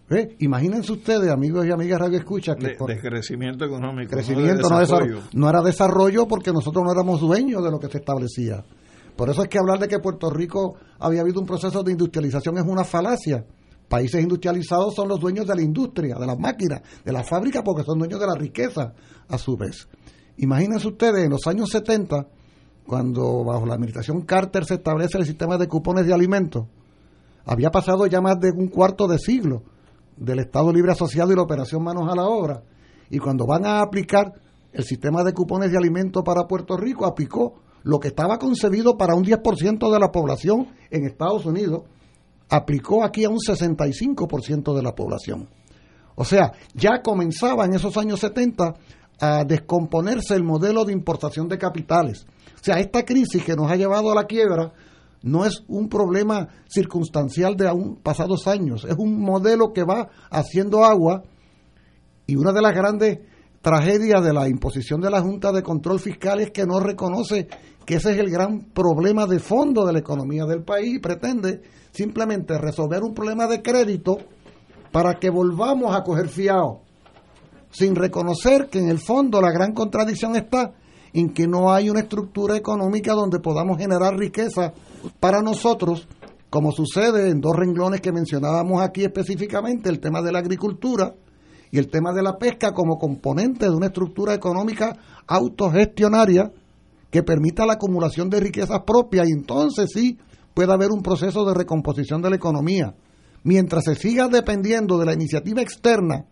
¿Ve? 0.09 0.35
Imagínense 0.39 0.91
ustedes, 0.91 1.29
amigos 1.29 1.65
y 1.65 1.71
amigas 1.71 1.99
Radio 1.99 2.17
Escucha, 2.17 2.55
que 2.55 2.67
de, 2.67 2.75
por 2.75 2.89
de 2.89 2.99
crecimiento 2.99 3.65
económico 3.65 4.09
de 4.09 4.15
crecimiento 4.15 4.69
no, 4.69 4.79
desarrollo. 4.79 5.15
desarrollo. 5.15 5.29
no 5.33 5.49
era 5.49 5.61
desarrollo 5.61 6.27
porque 6.27 6.51
nosotros 6.51 6.83
no 6.83 6.91
éramos 6.91 7.21
dueños 7.21 7.63
de 7.63 7.71
lo 7.71 7.79
que 7.79 7.87
se 7.87 7.97
establecía. 7.97 8.63
Por 9.17 9.31
eso 9.31 9.41
es 9.41 9.49
que 9.49 9.57
hablar 9.57 9.79
de 9.79 9.87
que 9.87 9.97
Puerto 9.97 10.29
Rico 10.29 10.75
había 10.99 11.21
habido 11.21 11.41
un 11.41 11.47
proceso 11.47 11.81
de 11.81 11.91
industrialización 11.91 12.59
es 12.59 12.63
una 12.65 12.83
falacia. 12.83 13.43
Países 13.89 14.21
industrializados 14.21 14.93
son 14.93 15.07
los 15.07 15.19
dueños 15.19 15.47
de 15.47 15.55
la 15.55 15.61
industria, 15.61 16.17
de 16.17 16.27
las 16.27 16.37
máquinas, 16.37 16.81
de 17.03 17.11
las 17.11 17.27
fábricas, 17.27 17.63
porque 17.65 17.83
son 17.83 17.97
dueños 17.97 18.19
de 18.19 18.27
la 18.27 18.35
riqueza 18.35 18.93
a 19.27 19.37
su 19.39 19.57
vez. 19.57 19.87
Imagínense 20.37 20.87
ustedes, 20.87 21.25
en 21.25 21.31
los 21.31 21.47
años 21.47 21.69
70, 21.69 22.27
cuando 22.85 23.43
bajo 23.43 23.65
la 23.65 23.73
administración 23.73 24.21
Carter 24.21 24.65
se 24.65 24.75
establece 24.75 25.17
el 25.17 25.25
sistema 25.25 25.57
de 25.57 25.67
cupones 25.67 26.05
de 26.05 26.13
alimentos, 26.13 26.67
había 27.43 27.71
pasado 27.71 28.05
ya 28.05 28.21
más 28.21 28.39
de 28.39 28.51
un 28.51 28.67
cuarto 28.67 29.07
de 29.07 29.17
siglo 29.17 29.63
del 30.15 30.39
Estado 30.39 30.71
Libre 30.71 30.91
Asociado 30.91 31.31
y 31.31 31.35
la 31.35 31.41
operación 31.41 31.83
Manos 31.83 32.07
a 32.11 32.15
la 32.15 32.25
Obra. 32.27 32.61
Y 33.09 33.17
cuando 33.17 33.47
van 33.47 33.65
a 33.65 33.81
aplicar 33.81 34.33
el 34.73 34.83
sistema 34.83 35.23
de 35.23 35.33
cupones 35.33 35.71
de 35.71 35.77
alimentos 35.77 36.23
para 36.23 36.45
Puerto 36.45 36.77
Rico, 36.77 37.05
aplicó 37.05 37.61
lo 37.87 38.01
que 38.01 38.09
estaba 38.09 38.37
concebido 38.37 38.97
para 38.97 39.15
un 39.15 39.23
10% 39.23 39.91
de 39.91 39.99
la 39.99 40.11
población 40.11 40.67
en 40.91 41.05
Estados 41.05 41.45
Unidos, 41.45 41.83
aplicó 42.49 43.01
aquí 43.01 43.23
a 43.23 43.29
un 43.29 43.37
65% 43.37 44.75
de 44.75 44.83
la 44.83 44.93
población. 44.93 45.47
O 46.15 46.25
sea, 46.25 46.51
ya 46.73 47.01
comenzaba 47.01 47.63
en 47.65 47.75
esos 47.75 47.95
años 47.95 48.19
70 48.19 48.73
a 49.21 49.45
descomponerse 49.45 50.35
el 50.35 50.43
modelo 50.43 50.83
de 50.83 50.91
importación 50.91 51.47
de 51.47 51.57
capitales. 51.57 52.25
O 52.59 52.63
sea, 52.63 52.77
esta 52.79 53.05
crisis 53.05 53.41
que 53.41 53.55
nos 53.55 53.71
ha 53.71 53.77
llevado 53.77 54.11
a 54.11 54.15
la 54.15 54.25
quiebra 54.25 54.73
no 55.21 55.45
es 55.45 55.63
un 55.69 55.87
problema 55.87 56.49
circunstancial 56.67 57.55
de 57.55 57.69
aún 57.69 57.95
pasados 58.03 58.47
años, 58.47 58.83
es 58.83 58.95
un 58.97 59.21
modelo 59.21 59.71
que 59.71 59.83
va 59.83 60.09
haciendo 60.29 60.83
agua 60.83 61.23
y 62.25 62.35
una 62.35 62.51
de 62.51 62.61
las 62.61 62.75
grandes 62.75 63.19
tragedia 63.67 64.21
de 64.21 64.31
la 64.33 64.47
imposición 64.47 65.01
de 65.01 65.09
la 65.09 65.21
Junta 65.21 65.51
de 65.51 65.61
Control 65.63 65.99
Fiscal 65.99 66.39
es 66.39 66.51
que 66.51 66.65
no 66.65 66.79
reconoce 66.79 67.49
que 67.87 67.95
ese 67.95 68.11
es 68.11 68.19
el 68.19 68.29
gran 68.29 68.59
problema 68.73 69.25
de 69.25 69.39
fondo 69.39 69.85
de 69.85 69.93
la 69.93 69.99
economía 69.99 70.43
del 70.43 70.61
país 70.61 70.95
y 70.95 70.99
pretende 70.99 71.61
simplemente 71.93 72.57
resolver 72.57 73.01
un 73.01 73.13
problema 73.13 73.47
de 73.47 73.61
crédito 73.61 74.17
para 74.91 75.17
que 75.17 75.29
volvamos 75.29 75.95
a 75.95 76.03
coger 76.03 76.27
fiado, 76.27 76.81
sin 77.71 77.95
reconocer 77.95 78.67
que 78.67 78.79
en 78.79 78.89
el 78.89 78.99
fondo 78.99 79.39
la 79.39 79.53
gran 79.53 79.71
contradicción 79.73 80.35
está 80.35 80.73
en 81.13 81.29
que 81.29 81.47
no 81.47 81.71
hay 81.71 81.89
una 81.89 82.01
estructura 82.01 82.57
económica 82.57 83.13
donde 83.13 83.39
podamos 83.39 83.77
generar 83.77 84.17
riqueza 84.17 84.73
para 85.21 85.41
nosotros, 85.41 86.09
como 86.49 86.73
sucede 86.73 87.29
en 87.29 87.39
dos 87.39 87.55
renglones 87.55 88.01
que 88.01 88.11
mencionábamos 88.11 88.81
aquí 88.81 89.05
específicamente, 89.05 89.87
el 89.87 90.01
tema 90.01 90.21
de 90.21 90.33
la 90.33 90.39
agricultura 90.39 91.15
y 91.71 91.77
el 91.77 91.89
tema 91.89 92.11
de 92.11 92.21
la 92.21 92.37
pesca 92.37 92.73
como 92.73 92.97
componente 92.97 93.69
de 93.69 93.75
una 93.75 93.87
estructura 93.87 94.33
económica 94.33 94.97
autogestionaria 95.25 96.51
que 97.09 97.23
permita 97.23 97.65
la 97.65 97.73
acumulación 97.73 98.29
de 98.29 98.39
riquezas 98.39 98.81
propias 98.85 99.27
y 99.29 99.31
entonces 99.31 99.89
sí 99.93 100.17
puede 100.53 100.73
haber 100.73 100.91
un 100.91 101.01
proceso 101.01 101.45
de 101.45 101.53
recomposición 101.53 102.21
de 102.21 102.29
la 102.29 102.35
economía. 102.35 102.95
Mientras 103.43 103.85
se 103.85 103.95
siga 103.95 104.27
dependiendo 104.27 104.97
de 104.97 105.05
la 105.05 105.13
iniciativa 105.13 105.61
externa 105.61 106.25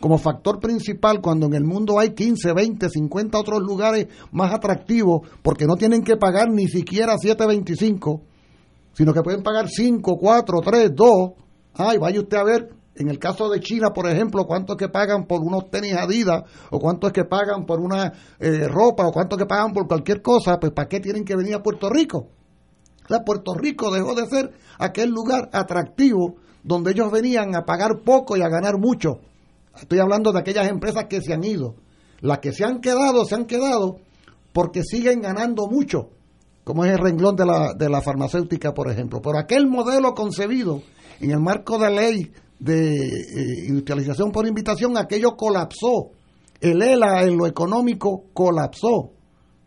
como 0.00 0.18
factor 0.18 0.60
principal 0.60 1.20
cuando 1.20 1.46
en 1.46 1.54
el 1.54 1.64
mundo 1.64 1.98
hay 1.98 2.10
15, 2.10 2.52
20, 2.52 2.88
50 2.90 3.38
otros 3.38 3.60
lugares 3.62 4.08
más 4.32 4.52
atractivos 4.52 5.28
porque 5.42 5.66
no 5.66 5.76
tienen 5.76 6.02
que 6.02 6.16
pagar 6.16 6.50
ni 6.50 6.66
siquiera 6.66 7.16
7.25, 7.16 8.20
sino 8.92 9.12
que 9.12 9.22
pueden 9.22 9.42
pagar 9.42 9.68
5, 9.68 10.16
4, 10.18 10.60
3, 10.60 10.90
2. 10.94 11.08
Ay, 11.74 11.98
vaya 11.98 12.20
usted 12.20 12.36
a 12.36 12.44
ver 12.44 12.76
en 12.98 13.08
el 13.08 13.18
caso 13.18 13.48
de 13.48 13.60
China, 13.60 13.90
por 13.94 14.08
ejemplo, 14.08 14.44
cuánto 14.46 14.72
es 14.72 14.78
que 14.78 14.88
pagan 14.88 15.26
por 15.26 15.42
unos 15.42 15.70
tenis 15.70 15.94
Adidas, 15.94 16.44
o 16.70 16.78
cuánto 16.78 17.06
es 17.06 17.12
que 17.12 17.24
pagan 17.24 17.66
por 17.66 17.80
una 17.80 18.12
eh, 18.38 18.66
ropa, 18.68 19.06
o 19.06 19.12
cuánto 19.12 19.36
es 19.36 19.42
que 19.42 19.46
pagan 19.46 19.72
por 19.72 19.86
cualquier 19.86 20.22
cosa, 20.22 20.58
pues 20.58 20.72
¿para 20.72 20.88
qué 20.88 21.00
tienen 21.00 21.24
que 21.24 21.36
venir 21.36 21.54
a 21.54 21.62
Puerto 21.62 21.90
Rico? 21.90 22.28
O 23.08 23.24
Puerto 23.24 23.54
Rico 23.54 23.90
dejó 23.92 24.14
de 24.14 24.26
ser 24.26 24.52
aquel 24.78 25.10
lugar 25.10 25.48
atractivo 25.52 26.36
donde 26.62 26.90
ellos 26.90 27.12
venían 27.12 27.54
a 27.54 27.64
pagar 27.64 28.00
poco 28.04 28.36
y 28.36 28.42
a 28.42 28.48
ganar 28.48 28.78
mucho. 28.78 29.20
Estoy 29.80 30.00
hablando 30.00 30.32
de 30.32 30.40
aquellas 30.40 30.68
empresas 30.68 31.04
que 31.08 31.20
se 31.20 31.32
han 31.32 31.44
ido. 31.44 31.76
Las 32.20 32.38
que 32.38 32.52
se 32.52 32.64
han 32.64 32.80
quedado, 32.80 33.24
se 33.24 33.34
han 33.34 33.44
quedado 33.44 33.98
porque 34.52 34.82
siguen 34.82 35.20
ganando 35.20 35.68
mucho, 35.68 36.08
como 36.64 36.84
es 36.84 36.90
el 36.90 36.98
renglón 36.98 37.36
de 37.36 37.44
la, 37.44 37.74
de 37.74 37.90
la 37.90 38.00
farmacéutica, 38.00 38.72
por 38.72 38.90
ejemplo. 38.90 39.20
Por 39.20 39.36
aquel 39.36 39.68
modelo 39.68 40.14
concebido 40.14 40.82
en 41.20 41.30
el 41.30 41.40
marco 41.40 41.78
de 41.78 41.90
ley 41.90 42.32
de 42.58 42.96
eh, 42.96 43.66
industrialización 43.68 44.32
por 44.32 44.46
invitación, 44.46 44.96
aquello 44.96 45.36
colapsó. 45.36 46.10
El 46.60 46.82
ELA 46.82 47.24
en 47.24 47.36
lo 47.36 47.46
económico 47.46 48.24
colapsó. 48.32 49.12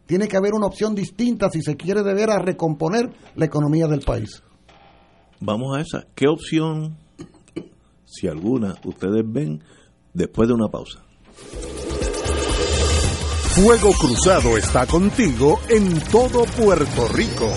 Tiene 0.06 0.28
que 0.28 0.38
haber 0.38 0.54
una 0.54 0.66
opción 0.66 0.96
distinta 0.96 1.50
si 1.52 1.62
se 1.62 1.78
quiere 1.78 2.02
deber 2.02 2.32
a 2.32 2.40
recomponer 2.40 3.12
la 3.36 3.46
economía 3.46 3.88
del 3.88 4.02
país. 4.02 4.42
Vamos 5.40 5.78
a 5.78 5.82
esa. 5.82 6.08
¿Qué 6.16 6.28
opción, 6.28 6.98
si 8.06 8.28
alguna, 8.28 8.76
ustedes 8.86 9.24
ven 9.26 9.64
después 10.14 10.48
de 10.48 10.56
una 10.56 10.68
pausa? 10.68 11.04
Fuego 13.52 13.92
Cruzado 14.00 14.58
está 14.58 14.86
contigo 14.88 15.60
en 15.70 16.00
todo 16.12 16.44
Puerto 16.46 17.08
Rico. 17.14 17.48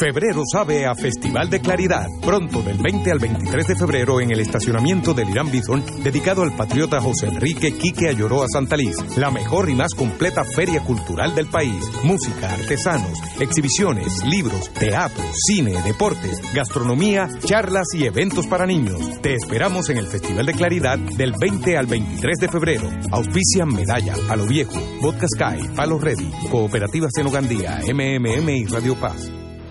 Febrero 0.00 0.42
sabe 0.50 0.86
a 0.86 0.94
Festival 0.94 1.48
de 1.48 1.60
Claridad. 1.60 2.08
Pronto, 2.20 2.62
del 2.62 2.78
20 2.78 3.12
al 3.12 3.18
23 3.18 3.66
de 3.66 3.76
febrero, 3.76 4.20
en 4.20 4.32
el 4.32 4.40
estacionamiento 4.40 5.14
del 5.14 5.30
Irán 5.30 5.50
Bithorn, 5.50 5.84
dedicado 6.02 6.42
al 6.42 6.56
patriota 6.56 7.00
José 7.00 7.28
Enrique 7.28 7.76
Quique 7.76 8.08
Ayoroa 8.08 8.46
Santaliz. 8.48 8.96
La 9.16 9.30
mejor 9.30 9.70
y 9.70 9.74
más 9.74 9.94
completa 9.94 10.44
feria 10.44 10.80
cultural 10.80 11.34
del 11.34 11.46
país. 11.46 11.84
Música, 12.02 12.52
artesanos, 12.52 13.18
exhibiciones, 13.38 14.24
libros, 14.24 14.70
teatro, 14.70 15.22
cine, 15.46 15.80
deportes, 15.82 16.40
gastronomía, 16.52 17.28
charlas 17.44 17.86
y 17.94 18.04
eventos 18.04 18.46
para 18.46 18.66
niños. 18.66 19.20
Te 19.22 19.34
esperamos 19.34 19.90
en 19.90 19.98
el 19.98 20.08
Festival 20.08 20.46
de 20.46 20.54
Claridad 20.54 20.98
del 20.98 21.34
20 21.38 21.78
al 21.78 21.86
23 21.86 22.38
de 22.40 22.48
febrero. 22.48 22.90
Auspician 23.12 23.68
Medalla, 23.68 24.14
Palo 24.26 24.46
Viejo, 24.46 24.80
Vodka 25.00 25.26
Sky, 25.28 25.68
Palo 25.76 25.98
Ready, 25.98 26.30
Cooperativa 26.50 27.08
Senogandía, 27.14 27.80
MMM 27.86 28.48
y 28.48 28.64
Radio 28.66 28.96
Paz. 28.96 29.30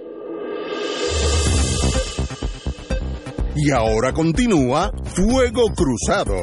Y 3.57 3.71
ahora 3.71 4.13
continúa 4.13 4.93
Fuego 5.15 5.63
Cruzado. 5.75 6.35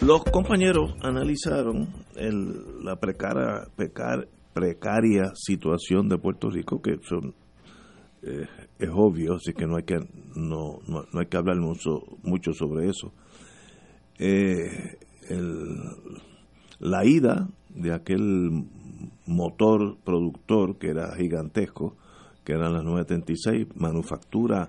Los 0.00 0.24
compañeros 0.24 0.94
analizaron 1.02 1.88
la 2.82 2.98
precara- 2.98 3.68
precar- 3.76 4.28
precaria 4.54 5.32
situación 5.34 6.08
de 6.08 6.18
Puerto 6.18 6.48
Rico, 6.50 6.80
que 6.80 6.98
eh, 8.22 8.46
es 8.78 8.88
obvio, 8.92 9.34
así 9.34 9.52
que 9.52 9.66
no 9.66 9.76
hay 9.76 9.84
que, 9.84 9.98
no, 10.34 10.78
no, 10.86 11.04
hay 11.20 11.26
que 11.26 11.36
hablar 11.36 11.56
mucho, 11.58 12.00
mucho 12.22 12.52
sobre 12.52 12.88
eso. 12.88 13.12
Eh, 14.18 14.96
la 16.80 17.04
ida 17.04 17.48
de 17.68 17.94
aquel 17.94 18.64
motor 19.30 19.96
productor 20.04 20.78
que 20.78 20.88
era 20.88 21.14
gigantesco, 21.16 21.96
que 22.44 22.52
eran 22.52 22.72
las 22.72 22.84
936, 22.84 23.68
manufactura 23.76 24.68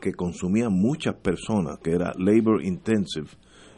que 0.00 0.12
consumía 0.12 0.68
muchas 0.68 1.14
personas, 1.14 1.78
que 1.78 1.92
era 1.92 2.12
labor 2.18 2.62
intensive, 2.62 3.28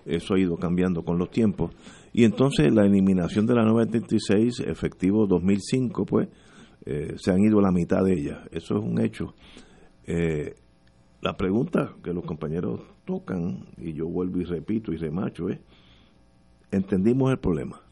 eso 0.05 0.35
ha 0.35 0.41
ido 0.41 0.57
cambiando 0.57 1.05
con 1.05 1.19
los 1.19 1.31
tiempos, 1.31 1.73
y 2.13 2.25
entonces 2.25 2.73
la 2.73 2.85
eliminación 2.85 3.47
de 3.47 3.55
la 3.55 3.65
936, 3.65 4.61
efectivo 4.67 5.27
2005, 5.27 6.07
pues, 6.07 6.29
eh, 6.85 7.15
se 7.17 7.31
han 7.31 7.41
ido 7.41 7.61
la 7.61 7.71
mitad 7.71 8.03
de 8.05 8.15
ellas, 8.15 8.39
eso 8.51 8.79
es 8.79 8.85
un 8.85 9.01
hecho. 9.01 9.35
Eh, 10.07 10.55
la 11.21 11.37
pregunta 11.37 11.95
que 12.03 12.13
los 12.13 12.25
compañeros 12.25 12.81
tocan, 13.05 13.67
y 13.77 13.93
yo 13.93 14.07
vuelvo 14.07 14.41
y 14.41 14.45
repito 14.45 14.93
y 14.93 14.97
remacho, 14.97 15.49
es, 15.49 15.59
entendimos 16.71 17.31
el 17.31 17.39
problema. 17.39 17.86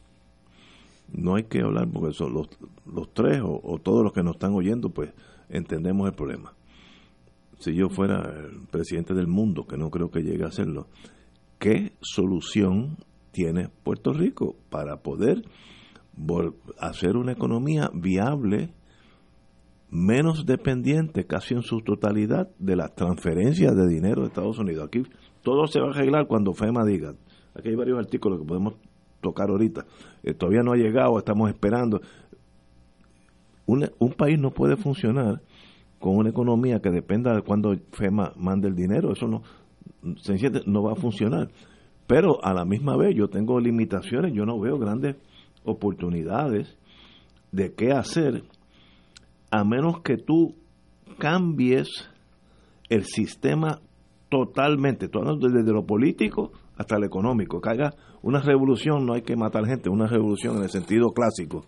No 1.14 1.36
hay 1.36 1.44
que 1.44 1.60
hablar 1.60 1.88
porque 1.92 2.12
son 2.12 2.34
los, 2.34 2.48
los 2.86 3.12
tres 3.14 3.40
o, 3.42 3.78
todos 3.82 4.02
los 4.02 4.12
que 4.12 4.22
nos 4.22 4.34
están 4.34 4.52
oyendo, 4.52 4.90
pues 4.90 5.12
entendemos 5.48 6.08
el 6.08 6.14
problema. 6.14 6.54
Si 7.58 7.74
yo 7.74 7.88
fuera 7.88 8.20
el 8.20 8.66
presidente 8.66 9.14
del 9.14 9.28
mundo, 9.28 9.66
que 9.66 9.76
no 9.76 9.90
creo 9.90 10.10
que 10.10 10.22
llegue 10.22 10.44
a 10.44 10.50
serlo, 10.50 10.88
¿qué 11.58 11.92
solución 12.00 12.98
tiene 13.30 13.68
Puerto 13.84 14.12
Rico 14.12 14.56
para 14.70 15.02
poder 15.02 15.42
hacer 16.78 17.16
una 17.16 17.32
economía 17.32 17.90
viable, 17.94 18.74
menos 19.90 20.46
dependiente 20.46 21.26
casi 21.26 21.54
en 21.54 21.62
su 21.62 21.80
totalidad 21.80 22.50
de 22.58 22.74
las 22.74 22.94
transferencias 22.94 23.76
de 23.76 23.86
dinero 23.86 24.22
de 24.22 24.28
Estados 24.28 24.58
Unidos? 24.58 24.86
Aquí 24.88 25.04
todo 25.42 25.68
se 25.68 25.80
va 25.80 25.86
a 25.86 25.90
arreglar 25.90 26.26
cuando 26.26 26.54
FEMA 26.54 26.84
diga. 26.84 27.14
Aquí 27.54 27.68
hay 27.68 27.76
varios 27.76 27.98
artículos 27.98 28.40
que 28.40 28.46
podemos 28.46 28.74
tocar 29.24 29.48
ahorita. 29.48 29.86
Eh, 30.22 30.34
todavía 30.34 30.62
no 30.62 30.72
ha 30.72 30.76
llegado, 30.76 31.18
estamos 31.18 31.48
esperando. 31.50 32.00
Un, 33.66 33.90
un 33.98 34.12
país 34.12 34.38
no 34.38 34.50
puede 34.50 34.76
funcionar 34.76 35.40
con 35.98 36.16
una 36.16 36.28
economía 36.28 36.80
que 36.80 36.90
dependa 36.90 37.34
de 37.34 37.40
cuando 37.40 37.74
FEMA 37.92 38.34
mande 38.36 38.68
el 38.68 38.74
dinero. 38.74 39.12
Eso 39.12 39.26
no, 39.26 39.42
sencillamente 40.20 40.70
no 40.70 40.82
va 40.82 40.92
a 40.92 40.96
funcionar. 40.96 41.48
Pero 42.06 42.44
a 42.44 42.52
la 42.52 42.66
misma 42.66 42.96
vez 42.96 43.16
yo 43.16 43.28
tengo 43.28 43.58
limitaciones, 43.58 44.34
yo 44.34 44.44
no 44.44 44.60
veo 44.60 44.78
grandes 44.78 45.16
oportunidades 45.64 46.76
de 47.50 47.72
qué 47.72 47.92
hacer 47.92 48.44
a 49.50 49.64
menos 49.64 50.02
que 50.02 50.18
tú 50.18 50.54
cambies 51.18 51.88
el 52.90 53.04
sistema 53.04 53.80
totalmente, 54.28 55.08
desde 55.08 55.72
lo 55.72 55.86
político 55.86 56.52
hasta 56.76 56.98
lo 56.98 57.06
económico, 57.06 57.60
que 57.60 57.70
haga 57.70 57.94
una 58.24 58.40
revolución, 58.40 59.04
no 59.04 59.12
hay 59.12 59.22
que 59.22 59.36
matar 59.36 59.66
gente, 59.66 59.90
una 59.90 60.06
revolución 60.06 60.56
en 60.56 60.62
el 60.62 60.70
sentido 60.70 61.12
clásico. 61.12 61.66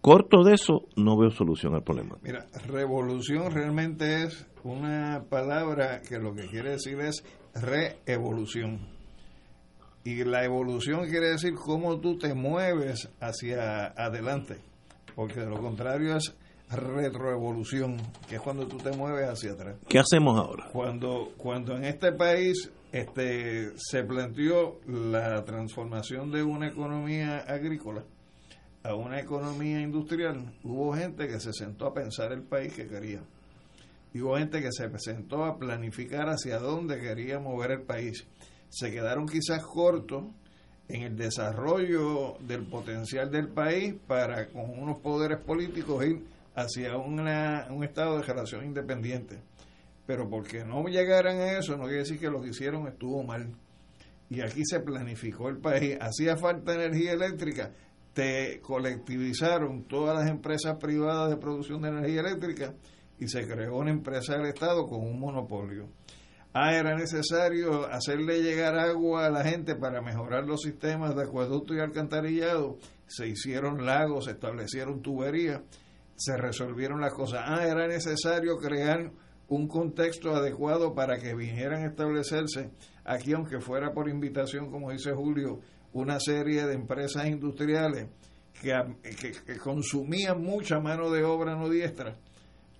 Corto 0.00 0.42
de 0.42 0.54
eso, 0.54 0.86
no 0.96 1.18
veo 1.18 1.30
solución 1.30 1.74
al 1.74 1.82
problema. 1.82 2.16
Mira, 2.22 2.46
revolución 2.66 3.52
realmente 3.52 4.24
es 4.24 4.46
una 4.64 5.24
palabra 5.28 6.00
que 6.00 6.18
lo 6.18 6.34
que 6.34 6.48
quiere 6.48 6.70
decir 6.70 6.98
es 7.00 7.22
reevolución. 7.54 8.88
Y 10.02 10.24
la 10.24 10.44
evolución 10.44 11.06
quiere 11.08 11.28
decir 11.28 11.54
cómo 11.54 12.00
tú 12.00 12.16
te 12.16 12.34
mueves 12.34 13.08
hacia 13.20 13.88
adelante, 13.88 14.56
porque 15.14 15.40
de 15.40 15.50
lo 15.50 15.60
contrario 15.60 16.16
es 16.16 16.34
retroevolución, 16.70 17.98
que 18.28 18.36
es 18.36 18.40
cuando 18.40 18.66
tú 18.66 18.78
te 18.78 18.96
mueves 18.96 19.28
hacia 19.28 19.52
atrás. 19.52 19.76
¿Qué 19.86 19.98
hacemos 19.98 20.36
ahora? 20.40 20.70
Cuando, 20.72 21.28
cuando 21.36 21.76
en 21.76 21.84
este 21.84 22.12
país 22.12 22.72
este, 22.92 23.72
se 23.76 24.04
planteó 24.04 24.80
la 24.86 25.44
transformación 25.44 26.30
de 26.30 26.42
una 26.42 26.68
economía 26.68 27.38
agrícola 27.38 28.04
a 28.84 28.94
una 28.94 29.20
economía 29.20 29.80
industrial, 29.80 30.52
hubo 30.64 30.92
gente 30.94 31.28
que 31.28 31.38
se 31.38 31.52
sentó 31.52 31.86
a 31.86 31.94
pensar 31.94 32.32
el 32.32 32.42
país 32.42 32.72
que 32.74 32.86
quería. 32.86 33.22
Y 34.12 34.20
hubo 34.20 34.36
gente 34.36 34.60
que 34.60 34.72
se 34.72 34.90
sentó 34.98 35.44
a 35.44 35.56
planificar 35.56 36.28
hacia 36.28 36.58
dónde 36.58 37.00
quería 37.00 37.38
mover 37.38 37.70
el 37.72 37.82
país. 37.82 38.26
Se 38.68 38.90
quedaron 38.90 39.26
quizás 39.26 39.62
cortos 39.64 40.24
en 40.88 41.02
el 41.02 41.16
desarrollo 41.16 42.36
del 42.40 42.64
potencial 42.66 43.30
del 43.30 43.48
país 43.48 43.94
para 44.06 44.48
con 44.48 44.68
unos 44.68 44.98
poderes 44.98 45.38
políticos 45.38 46.04
ir 46.04 46.24
hacia 46.54 46.96
una, 46.96 47.68
un 47.70 47.84
estado 47.84 48.18
de 48.18 48.24
relación 48.24 48.64
independiente. 48.64 49.38
Pero 50.12 50.28
porque 50.28 50.62
no 50.62 50.84
llegaran 50.88 51.38
a 51.38 51.52
eso, 51.52 51.74
no 51.74 51.84
quiere 51.84 52.00
decir 52.00 52.20
que 52.20 52.28
lo 52.28 52.42
que 52.42 52.50
hicieron 52.50 52.86
estuvo 52.86 53.22
mal. 53.22 53.56
Y 54.28 54.42
aquí 54.42 54.60
se 54.62 54.80
planificó 54.80 55.48
el 55.48 55.56
país. 55.56 55.96
Hacía 55.98 56.36
falta 56.36 56.74
energía 56.74 57.12
eléctrica, 57.12 57.72
te 58.12 58.60
colectivizaron 58.60 59.84
todas 59.84 60.14
las 60.18 60.28
empresas 60.28 60.76
privadas 60.76 61.30
de 61.30 61.38
producción 61.38 61.80
de 61.80 61.88
energía 61.88 62.20
eléctrica 62.20 62.74
y 63.18 63.26
se 63.26 63.46
creó 63.48 63.78
una 63.78 63.90
empresa 63.90 64.36
del 64.36 64.48
Estado 64.48 64.86
con 64.86 65.00
un 65.00 65.18
monopolio. 65.18 65.88
Ah, 66.52 66.74
era 66.74 66.94
necesario 66.94 67.86
hacerle 67.86 68.42
llegar 68.42 68.78
agua 68.78 69.24
a 69.24 69.30
la 69.30 69.42
gente 69.44 69.76
para 69.76 70.02
mejorar 70.02 70.44
los 70.44 70.60
sistemas 70.60 71.16
de 71.16 71.22
acueducto 71.22 71.72
y 71.72 71.80
alcantarillado. 71.80 72.76
Se 73.06 73.28
hicieron 73.28 73.86
lagos, 73.86 74.26
se 74.26 74.32
establecieron 74.32 75.00
tuberías, 75.00 75.62
se 76.16 76.36
resolvieron 76.36 77.00
las 77.00 77.14
cosas. 77.14 77.44
Ah, 77.46 77.66
era 77.66 77.86
necesario 77.86 78.58
crear 78.58 79.10
un 79.54 79.68
contexto 79.68 80.34
adecuado 80.34 80.94
para 80.94 81.18
que 81.18 81.34
vinieran 81.34 81.82
a 81.82 81.88
establecerse 81.88 82.70
aquí, 83.04 83.34
aunque 83.34 83.60
fuera 83.60 83.92
por 83.92 84.08
invitación, 84.08 84.70
como 84.70 84.90
dice 84.90 85.12
Julio, 85.12 85.60
una 85.92 86.18
serie 86.20 86.66
de 86.66 86.74
empresas 86.74 87.26
industriales 87.26 88.08
que, 88.60 88.72
que, 89.44 89.58
consumían 89.58 90.40
mucha 90.42 90.80
mano 90.80 91.10
de 91.10 91.24
obra 91.24 91.54
no 91.54 91.68
diestra 91.68 92.16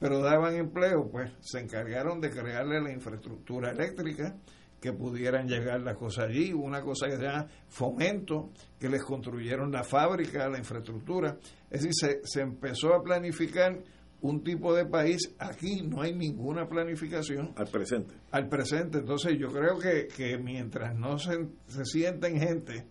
pero 0.01 0.20
daban 0.20 0.57
empleo, 0.57 1.09
pues 1.12 1.31
se 1.40 1.61
encargaron 1.61 2.20
de 2.20 2.31
crearle 2.31 2.81
la 2.81 2.90
infraestructura 2.90 3.70
eléctrica 3.70 4.35
que 4.81 4.93
pudieran 4.93 5.47
llegar 5.47 5.81
las 5.81 5.97
cosas 5.97 6.24
allí, 6.28 6.53
una 6.53 6.81
cosa 6.82 7.07
que 7.07 7.19
se 7.19 7.23
llama 7.23 7.47
fomento, 7.69 8.51
que 8.81 8.89
les 8.89 9.05
construyeron 9.05 9.70
la 9.70 9.85
fábrica, 9.85 10.49
la 10.49 10.59
infraestructura, 10.59 11.39
es 11.70 11.82
decir, 11.82 11.93
se, 11.94 12.20
se 12.24 12.40
empezó 12.40 12.93
a 12.94 13.01
planificar 13.01 13.78
un 14.23 14.43
tipo 14.43 14.74
de 14.74 14.86
país, 14.86 15.35
aquí 15.39 15.82
no 15.82 16.03
hay 16.03 16.15
ninguna 16.15 16.69
planificación. 16.69 17.53
Al 17.57 17.66
presente. 17.69 18.15
Al 18.31 18.49
presente, 18.49 18.99
entonces 18.99 19.36
yo 19.39 19.49
creo 19.49 19.78
que, 19.78 20.09
que 20.09 20.39
mientras 20.39 20.97
no 20.97 21.19
se, 21.19 21.49
se 21.66 21.85
sienten 21.85 22.39
gente 22.39 22.86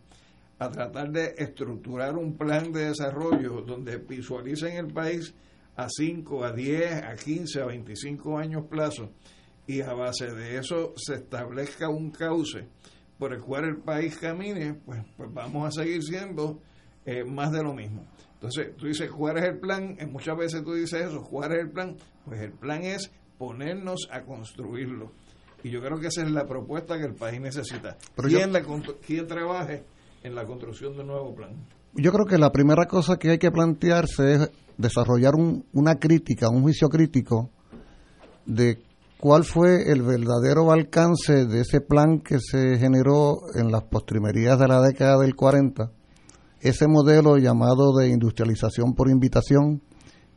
a 0.60 0.70
tratar 0.70 1.10
de 1.10 1.34
estructurar 1.38 2.16
un 2.18 2.38
plan 2.38 2.72
de 2.72 2.90
desarrollo 2.90 3.62
donde 3.62 3.98
visualicen 3.98 4.76
el 4.78 4.94
país, 4.94 5.34
a 5.76 5.88
5, 5.90 6.44
a 6.44 6.52
10, 6.52 7.04
a 7.04 7.16
15, 7.16 7.62
a 7.62 7.66
25 7.66 8.38
años 8.38 8.66
plazo 8.70 9.12
y 9.66 9.82
a 9.82 9.94
base 9.94 10.28
de 10.28 10.58
eso 10.58 10.94
se 10.98 11.16
establezca 11.16 11.90
un 11.90 12.12
cauce 12.12 12.68
por 13.18 13.34
el 13.34 13.42
cual 13.42 13.66
el 13.66 13.78
país 13.78 14.18
camine, 14.18 14.74
pues, 14.74 15.02
pues 15.16 15.34
vamos 15.34 15.68
a 15.68 15.82
seguir 15.82 16.04
siendo 16.04 16.60
eh, 17.06 17.24
más 17.24 17.52
de 17.52 17.64
lo 17.64 17.74
mismo. 17.74 18.06
Entonces, 18.42 18.76
tú 18.76 18.88
dices, 18.88 19.12
¿cuál 19.12 19.38
es 19.38 19.44
el 19.44 19.60
plan? 19.60 19.96
Eh, 20.00 20.08
muchas 20.08 20.36
veces 20.36 20.64
tú 20.64 20.74
dices 20.74 21.06
eso, 21.08 21.22
¿cuál 21.22 21.52
es 21.52 21.60
el 21.60 21.70
plan? 21.70 21.96
Pues 22.26 22.42
el 22.42 22.52
plan 22.54 22.82
es 22.84 23.12
ponernos 23.38 24.08
a 24.12 24.22
construirlo. 24.24 25.12
Y 25.64 25.70
yo 25.70 25.80
creo 25.80 26.00
que 26.00 26.08
esa 26.08 26.24
es 26.24 26.32
la 26.32 26.48
propuesta 26.48 26.98
que 26.98 27.06
el 27.06 27.14
país 27.14 27.40
necesita. 27.40 27.98
Pero 28.16 28.28
¿Quién, 28.30 28.48
yo- 28.48 28.54
la 28.60 28.64
constru- 28.64 28.96
¿Quién 29.06 29.28
trabaje 29.28 29.84
en 30.24 30.34
la 30.34 30.46
construcción 30.46 30.94
de 30.96 31.02
un 31.02 31.08
nuevo 31.08 31.36
plan? 31.36 31.52
Yo 31.94 32.12
creo 32.12 32.26
que 32.26 32.40
la 32.40 32.52
primera 32.52 32.86
cosa 32.88 33.18
que 33.18 33.30
hay 33.30 33.38
que 33.38 33.52
plantearse 33.52 34.34
es 34.34 34.52
desarrollar 34.78 35.36
un- 35.36 35.66
una 35.74 35.96
crítica, 36.00 36.50
un 36.50 36.64
juicio 36.64 36.90
crítico 36.90 37.52
de 38.48 38.82
cuál 39.20 39.44
fue 39.44 39.92
el 39.92 40.02
verdadero 40.02 40.72
alcance 40.72 41.46
de 41.46 41.62
ese 41.62 41.80
plan 41.82 42.22
que 42.22 42.40
se 42.40 42.80
generó 42.80 43.38
en 43.54 43.72
las 43.72 43.84
postrimerías 43.84 44.58
de 44.58 44.68
la 44.68 44.82
década 44.82 45.20
del 45.20 45.36
40, 45.36 45.92
ese 46.62 46.88
modelo 46.88 47.38
llamado 47.38 47.94
de 47.98 48.10
industrialización 48.10 48.94
por 48.94 49.10
invitación, 49.10 49.82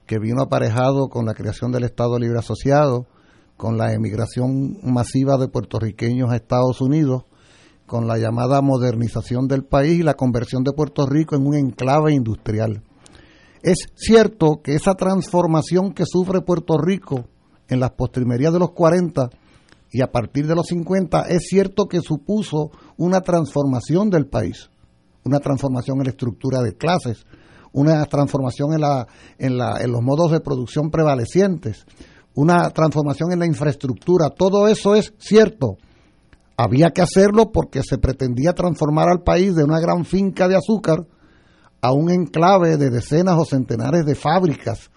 que 0.07 0.19
vino 0.19 0.43
aparejado 0.43 1.09
con 1.09 1.27
la 1.27 1.35
creación 1.35 1.71
del 1.71 1.85
Estado 1.85 2.19
Libre 2.19 2.39
Asociado, 2.39 3.07
con 3.57 3.79
la 3.79 3.93
emigración 3.93 4.79
masiva 4.83 5.37
de 5.37 5.49
puertorriqueños 5.49 6.31
a 6.31 6.37
Estados 6.37 6.81
Unidos, 6.81 7.25
con 7.87 8.07
la 8.07 8.19
llamada 8.19 8.63
modernización 8.63 9.47
del 9.47 9.65
país 9.65 10.01
y 10.01 10.03
la 10.03 10.15
conversión 10.15 10.65
de 10.65 10.73
Puerto 10.73 11.07
Rico 11.07 11.37
en 11.37 11.47
un 11.47 11.55
enclave 11.55 12.15
industrial. 12.15 12.83
Es 13.63 13.79
cierto 13.95 14.61
que 14.63 14.75
esa 14.75 14.95
transformación 14.95 15.93
que 15.93 16.05
sufre 16.07 16.41
Puerto 16.41 16.79
Rico 16.79 17.27
en 17.69 17.81
las 17.81 17.93
postrimerías 17.93 18.53
de 18.53 18.59
los 18.59 18.73
40 18.73 19.31
y 19.91 20.03
a 20.03 20.11
partir 20.11 20.47
de 20.47 20.55
los 20.55 20.67
50, 20.67 21.23
es 21.29 21.47
cierto 21.49 21.87
que 21.87 22.01
supuso 22.01 22.71
una 22.97 23.21
transformación 23.21 24.11
del 24.11 24.27
país, 24.27 24.71
una 25.25 25.41
transformación 25.41 25.99
en 25.99 26.05
la 26.05 26.11
estructura 26.11 26.61
de 26.61 26.77
clases, 26.77 27.27
una 27.73 28.05
transformación 28.07 28.73
en, 28.73 28.81
la, 28.81 29.07
en, 29.39 29.59
la, 29.59 29.81
en 29.81 29.91
los 29.91 30.03
modos 30.03 30.31
de 30.31 30.41
producción 30.41 30.91
prevalecientes, 30.91 31.87
una 32.35 32.71
transformación 32.71 33.33
en 33.33 33.41
la 33.41 33.47
infraestructura, 33.47 34.31
todo 34.31 34.69
eso 34.69 34.95
es 34.95 35.13
cierto. 35.19 35.77
Había 36.57 36.91
que 36.91 37.03
hacerlo 37.03 37.51
porque 37.51 37.83
se 37.83 37.99
pretendía 37.99 38.53
transformar 38.53 39.09
al 39.09 39.23
país 39.23 39.55
de 39.55 39.65
una 39.65 39.81
gran 39.81 40.05
finca 40.05 40.47
de 40.47 40.57
azúcar 40.57 41.07
a 41.81 41.93
un 41.93 42.11
enclave 42.11 42.77
de 42.77 42.91
decenas 42.91 43.37
o 43.39 43.45
centenares 43.45 44.07
de 44.07 44.15
fábricas 44.15 44.91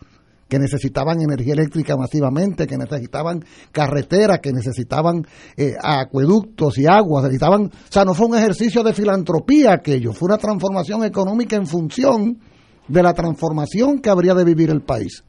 que 0.47 0.59
necesitaban 0.59 1.21
energía 1.21 1.53
eléctrica 1.53 1.97
masivamente, 1.97 2.67
que 2.67 2.77
necesitaban 2.77 3.43
carreteras, 3.71 4.39
que 4.39 4.53
necesitaban 4.53 5.25
eh, 5.57 5.73
acueductos 5.81 6.77
y 6.77 6.85
aguas, 6.85 7.23
necesitaban, 7.23 7.65
o 7.65 7.91
sea, 7.91 8.05
no 8.05 8.13
fue 8.13 8.27
un 8.27 8.37
ejercicio 8.37 8.83
de 8.83 8.93
filantropía 8.93 9.73
aquello, 9.73 10.13
fue 10.13 10.27
una 10.27 10.37
transformación 10.37 11.03
económica 11.03 11.55
en 11.55 11.67
función 11.67 12.39
de 12.87 13.03
la 13.03 13.13
transformación 13.13 13.99
que 13.99 14.09
habría 14.09 14.33
de 14.33 14.45
vivir 14.45 14.69
el 14.69 14.81
país. 14.81 15.23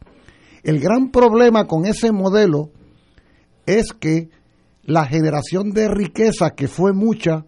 El 0.62 0.80
gran 0.80 1.10
problema 1.10 1.66
con 1.66 1.86
ese 1.86 2.12
modelo 2.12 2.70
es 3.66 3.92
que 3.92 4.30
la 4.84 5.04
generación 5.04 5.70
de 5.70 5.88
riqueza, 5.88 6.50
que 6.50 6.68
fue 6.68 6.92
mucha, 6.92 7.44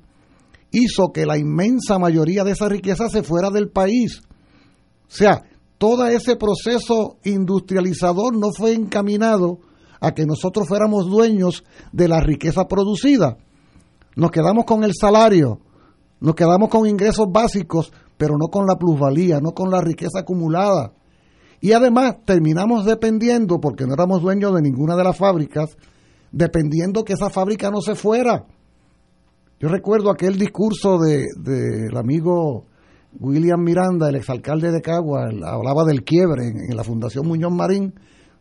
hizo 0.72 1.12
que 1.12 1.26
la 1.26 1.38
inmensa 1.38 1.98
mayoría 1.98 2.44
de 2.44 2.52
esa 2.52 2.68
riqueza 2.68 3.08
se 3.08 3.22
fuera 3.22 3.50
del 3.50 3.70
país. 3.70 4.20
O 4.22 5.12
sea, 5.12 5.42
todo 5.80 6.06
ese 6.08 6.36
proceso 6.36 7.16
industrializador 7.24 8.36
no 8.36 8.50
fue 8.54 8.74
encaminado 8.74 9.60
a 9.98 10.12
que 10.12 10.26
nosotros 10.26 10.68
fuéramos 10.68 11.06
dueños 11.08 11.64
de 11.90 12.06
la 12.06 12.20
riqueza 12.20 12.68
producida. 12.68 13.38
Nos 14.14 14.30
quedamos 14.30 14.66
con 14.66 14.84
el 14.84 14.92
salario, 14.92 15.58
nos 16.20 16.34
quedamos 16.34 16.68
con 16.68 16.86
ingresos 16.86 17.28
básicos, 17.32 17.94
pero 18.18 18.36
no 18.38 18.48
con 18.48 18.66
la 18.66 18.76
plusvalía, 18.76 19.40
no 19.40 19.52
con 19.52 19.70
la 19.70 19.80
riqueza 19.80 20.20
acumulada. 20.20 20.92
Y 21.62 21.72
además 21.72 22.16
terminamos 22.26 22.84
dependiendo, 22.84 23.58
porque 23.58 23.86
no 23.86 23.94
éramos 23.94 24.20
dueños 24.20 24.54
de 24.54 24.60
ninguna 24.60 24.96
de 24.96 25.04
las 25.04 25.16
fábricas, 25.16 25.78
dependiendo 26.30 27.04
que 27.04 27.14
esa 27.14 27.30
fábrica 27.30 27.70
no 27.70 27.80
se 27.80 27.94
fuera. 27.94 28.44
Yo 29.58 29.68
recuerdo 29.68 30.10
aquel 30.10 30.38
discurso 30.38 30.98
del 30.98 31.24
de, 31.38 31.98
amigo 31.98 32.66
William 33.18 33.62
Miranda, 33.62 34.08
el 34.08 34.16
exalcalde 34.16 34.70
de 34.70 34.80
Cagua, 34.80 35.28
hablaba 35.44 35.84
del 35.84 36.04
quiebre 36.04 36.46
en, 36.46 36.70
en, 36.70 36.76
la 36.76 36.84
Fundación 36.84 37.26
Muñoz 37.26 37.52
Marín, 37.52 37.94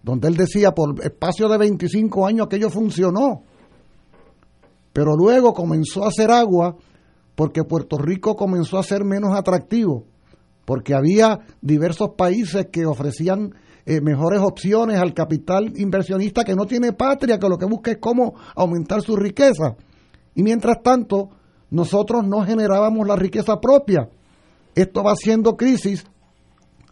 donde 0.04 0.28
él 0.28 0.36
decía, 0.38 0.72
por 0.72 1.04
espacio 1.04 1.50
de 1.50 1.58
25 1.58 2.28
años 2.28 2.46
aquello 2.46 2.70
funcionó, 2.70 3.44
pero 4.94 5.16
luego 5.16 5.54
comenzó 5.54 6.06
a 6.06 6.10
hacer 6.10 6.32
agua 6.32 6.76
porque 7.36 7.64
Puerto 7.64 7.98
Rico 7.98 8.36
comenzó 8.36 8.78
a 8.78 8.84
ser 8.84 9.06
menos 9.06 9.34
atractivo, 9.34 10.04
porque 10.66 10.94
había 10.94 11.40
diversos 11.62 12.10
países 12.18 12.68
que 12.72 12.86
ofrecían 12.86 13.54
eh, 13.86 14.02
mejores 14.02 14.42
opciones 14.42 15.00
al 15.00 15.14
capital 15.14 15.72
inversionista 15.78 16.44
que 16.44 16.54
no 16.54 16.66
tiene 16.66 16.94
patria, 16.94 17.40
que 17.40 17.50
lo 17.50 17.58
que 17.58 17.66
busca 17.66 17.92
es 17.92 17.98
cómo 17.98 18.34
aumentar 18.56 19.02
su 19.02 19.16
riqueza. 19.16 19.78
Y 20.36 20.44
mientras 20.44 20.82
tanto, 20.84 21.30
nosotros 21.72 22.28
no 22.28 22.44
generábamos 22.46 23.08
la 23.08 23.16
riqueza 23.16 23.60
propia. 23.60 24.10
Esto 24.80 25.04
va 25.04 25.14
siendo 25.16 25.58
crisis 25.58 26.06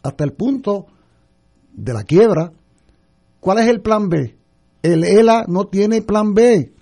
hasta 0.03 0.25
el 0.25 0.33
punto 0.33 0.87
de 1.71 1.93
la 1.93 2.03
quiebra. 2.03 2.51
¿Cuál 3.39 3.59
es 3.59 3.67
el 3.67 3.81
plan 3.81 4.09
B? 4.09 4.35
El 4.83 5.05
ELA 5.05 5.45
no 5.47 5.67
tiene 5.67 6.01
plan 6.01 6.33
B. 6.33 6.73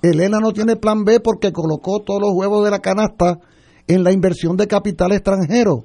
El 0.00 0.20
ELA 0.20 0.38
no 0.38 0.52
tiene 0.52 0.76
plan 0.76 1.04
B 1.04 1.18
porque 1.18 1.52
colocó 1.52 2.04
todos 2.04 2.20
los 2.20 2.30
huevos 2.34 2.64
de 2.64 2.70
la 2.70 2.78
canasta 2.78 3.40
en 3.88 4.04
la 4.04 4.12
inversión 4.12 4.56
de 4.56 4.68
capital 4.68 5.10
extranjero. 5.10 5.82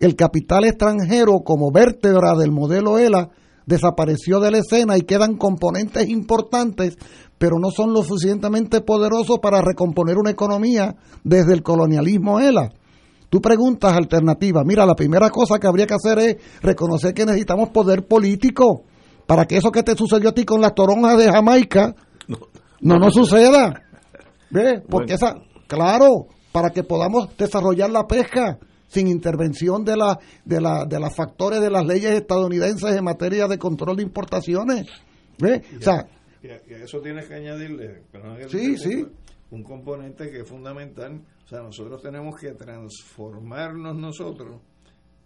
El 0.00 0.16
capital 0.16 0.64
extranjero 0.64 1.40
como 1.40 1.70
vértebra 1.70 2.34
del 2.36 2.52
modelo 2.52 2.98
ELA 2.98 3.28
desapareció 3.66 4.40
de 4.40 4.50
la 4.50 4.58
escena 4.58 4.96
y 4.96 5.02
quedan 5.02 5.36
componentes 5.36 6.08
importantes, 6.08 6.96
pero 7.36 7.58
no 7.58 7.70
son 7.70 7.92
lo 7.92 8.02
suficientemente 8.02 8.80
poderosos 8.80 9.40
para 9.40 9.60
recomponer 9.60 10.16
una 10.16 10.30
economía 10.30 10.96
desde 11.22 11.52
el 11.52 11.62
colonialismo 11.62 12.40
ELA. 12.40 12.72
Tú 13.34 13.40
preguntas 13.40 13.92
alternativa. 13.92 14.62
Mira, 14.64 14.86
la 14.86 14.94
primera 14.94 15.28
cosa 15.28 15.58
que 15.58 15.66
habría 15.66 15.88
que 15.88 15.94
hacer 15.94 16.18
es 16.20 16.36
reconocer 16.62 17.12
que 17.12 17.26
necesitamos 17.26 17.70
poder 17.70 18.06
político 18.06 18.84
para 19.26 19.44
que 19.44 19.56
eso 19.56 19.72
que 19.72 19.82
te 19.82 19.96
sucedió 19.96 20.28
a 20.28 20.32
ti 20.32 20.44
con 20.44 20.60
las 20.60 20.72
toronjas 20.72 21.18
de 21.18 21.32
Jamaica 21.32 21.96
no 22.28 22.38
no, 22.80 22.96
no 22.96 23.10
suceda. 23.10 23.82
¿Ve? 24.50 24.80
Porque 24.88 25.14
esa, 25.14 25.34
claro, 25.66 26.28
para 26.52 26.70
que 26.70 26.84
podamos 26.84 27.36
desarrollar 27.36 27.90
la 27.90 28.06
pesca 28.06 28.56
sin 28.86 29.08
intervención 29.08 29.84
de 29.84 29.96
la 29.96 30.16
de 30.44 30.60
la 30.60 30.84
de 30.84 31.00
los 31.00 31.12
factores 31.12 31.60
de 31.60 31.70
las 31.70 31.84
leyes 31.84 32.12
estadounidenses 32.12 32.94
en 32.94 33.02
materia 33.02 33.48
de 33.48 33.58
control 33.58 33.96
de 33.96 34.04
importaciones. 34.04 34.86
¿Ve? 35.40 35.60
o 35.76 35.82
sea, 35.82 36.06
y 36.40 36.50
a, 36.50 36.84
eso 36.84 37.00
tienes 37.00 37.26
que 37.26 37.34
añadirle, 37.34 38.04
sí, 38.46 38.76
sí. 38.76 39.04
un 39.50 39.64
componente 39.64 40.30
que 40.30 40.42
es 40.42 40.48
fundamental. 40.48 41.20
O 41.44 41.46
sea, 41.46 41.60
nosotros 41.60 42.00
tenemos 42.02 42.40
que 42.40 42.52
transformarnos 42.52 43.96
nosotros 43.96 44.60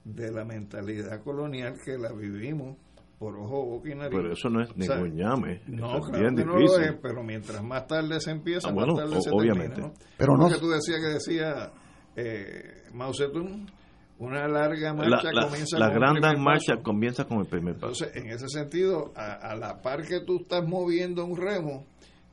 de 0.04 0.32
la 0.32 0.44
mentalidad 0.44 1.22
colonial 1.22 1.74
que 1.84 1.96
la 1.96 2.12
vivimos 2.12 2.76
por 3.18 3.36
ojo, 3.36 3.64
boca 3.64 3.90
y 3.90 3.94
nariz. 3.94 4.16
Pero 4.16 4.32
eso 4.32 4.48
no 4.48 4.62
es 4.62 4.76
ningún 4.76 5.16
llame. 5.16 5.60
No, 5.66 6.00
claro 6.00 6.34
que 6.36 6.44
no 6.44 6.56
lo 6.58 6.78
es, 6.78 6.94
pero 7.02 7.22
mientras 7.22 7.62
más 7.62 7.86
tarde 7.86 8.20
se 8.20 8.30
empieza, 8.30 8.68
ah, 8.68 8.72
más 8.72 8.86
tarde 8.94 9.20
se 9.20 9.30
obviamente. 9.30 9.76
termina. 9.76 9.88
¿no? 9.88 10.06
Pero 10.16 10.36
no. 10.36 10.48
que 10.48 10.58
tú 10.58 10.68
decías 10.70 10.98
que 11.00 11.08
decía 11.14 11.72
eh, 12.16 12.84
Mao 12.94 13.12
Zedong, 13.12 13.66
una 14.18 14.46
larga 14.48 14.94
marcha 14.94 15.32
la, 15.32 15.46
comienza 15.46 15.78
la 15.78 15.86
con 15.86 15.94
gran 15.96 16.16
el 16.16 16.22
primer 16.22 16.38
marcha 16.38 16.72
paso. 16.74 16.82
comienza 16.82 17.24
con 17.24 17.38
el 17.38 17.46
primer 17.46 17.74
paso. 17.74 18.04
Entonces, 18.04 18.16
en 18.16 18.30
ese 18.30 18.48
sentido, 18.48 19.12
a, 19.16 19.32
a 19.34 19.56
la 19.56 19.80
par 19.82 20.02
que 20.06 20.20
tú 20.24 20.38
estás 20.42 20.66
moviendo 20.66 21.24
un 21.24 21.36
remo, 21.36 21.86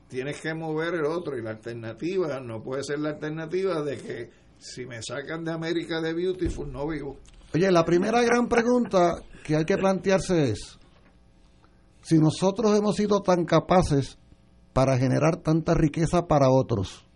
tienes 0.08 0.40
que 0.40 0.54
mover 0.54 0.94
el 0.94 1.06
otro 1.06 1.36
y 1.36 1.42
la 1.42 1.50
alternativa 1.50 2.40
no 2.40 2.62
puede 2.62 2.84
ser 2.84 2.98
la 3.00 3.10
alternativa 3.10 3.82
de 3.82 3.98
que 3.98 4.30
si 4.58 4.86
me 4.86 5.02
sacan 5.02 5.44
de 5.44 5.52
América 5.52 6.00
de 6.00 6.14
Beautiful 6.14 6.72
no 6.72 6.86
vivo. 6.86 7.18
Oye, 7.54 7.70
la 7.70 7.84
primera 7.84 8.22
gran 8.22 8.48
pregunta 8.48 9.22
que 9.44 9.56
hay 9.56 9.64
que 9.64 9.76
plantearse 9.76 10.50
es, 10.50 10.78
si 12.02 12.18
nosotros 12.18 12.76
hemos 12.76 12.96
sido 12.96 13.20
tan 13.20 13.44
capaces 13.44 14.18
para 14.72 14.98
generar 14.98 15.36
tanta 15.36 15.74
riqueza 15.74 16.26
para 16.26 16.50
otros, 16.50 17.06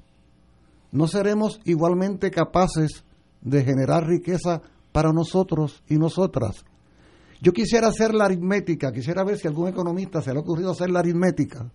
¿no 0.93 1.07
seremos 1.07 1.61
igualmente 1.65 2.31
capaces 2.31 3.05
de 3.41 3.65
generar 3.65 4.07
riqueza 4.07 4.63
para 4.93 5.13
nosotros 5.13 5.83
y 5.89 5.97
nosotras? 5.97 6.65
Yo 7.41 7.53
quisiera 7.53 7.89
hacer 7.89 8.15
la 8.15 8.27
aritmética, 8.27 8.93
quisiera 8.93 9.25
ver 9.25 9.39
si 9.39 9.49
algún 9.49 9.69
economista 9.69 10.21
se 10.21 10.33
le 10.33 10.39
ha 10.39 10.43
ocurrido 10.43 10.73
hacer 10.73 10.91
la 10.91 10.99
aritmética 11.01 11.71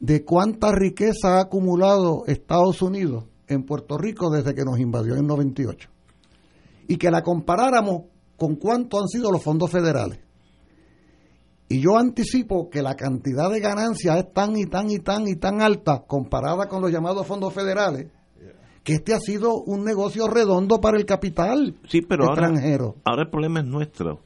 de 0.00 0.24
cuánta 0.24 0.72
riqueza 0.72 1.36
ha 1.36 1.40
acumulado 1.42 2.24
Estados 2.26 2.82
Unidos 2.82 3.24
en 3.48 3.64
Puerto 3.64 3.98
Rico 3.98 4.30
desde 4.30 4.54
que 4.54 4.64
nos 4.64 4.78
invadió 4.78 5.16
en 5.16 5.26
98 5.26 5.88
y 6.86 6.96
que 6.96 7.10
la 7.10 7.22
comparáramos 7.22 8.04
con 8.36 8.56
cuánto 8.56 9.00
han 9.00 9.08
sido 9.08 9.32
los 9.32 9.42
fondos 9.42 9.70
federales. 9.70 10.20
Y 11.68 11.80
yo 11.80 11.98
anticipo 11.98 12.70
que 12.70 12.80
la 12.80 12.94
cantidad 12.94 13.50
de 13.50 13.60
ganancias 13.60 14.16
es 14.16 14.32
tan 14.32 14.56
y 14.56 14.66
tan 14.66 14.90
y 14.90 15.00
tan 15.00 15.28
y 15.28 15.36
tan 15.36 15.60
alta 15.60 16.04
comparada 16.06 16.66
con 16.66 16.80
los 16.80 16.90
llamados 16.90 17.26
fondos 17.26 17.52
federales, 17.52 18.06
que 18.82 18.94
este 18.94 19.12
ha 19.12 19.18
sido 19.18 19.60
un 19.60 19.84
negocio 19.84 20.28
redondo 20.28 20.80
para 20.80 20.96
el 20.96 21.04
capital 21.04 21.76
sí, 21.86 22.00
pero 22.00 22.26
extranjero. 22.26 22.86
Ahora, 22.86 23.02
ahora 23.04 23.22
el 23.24 23.30
problema 23.30 23.60
es 23.60 23.66
nuestro. 23.66 24.20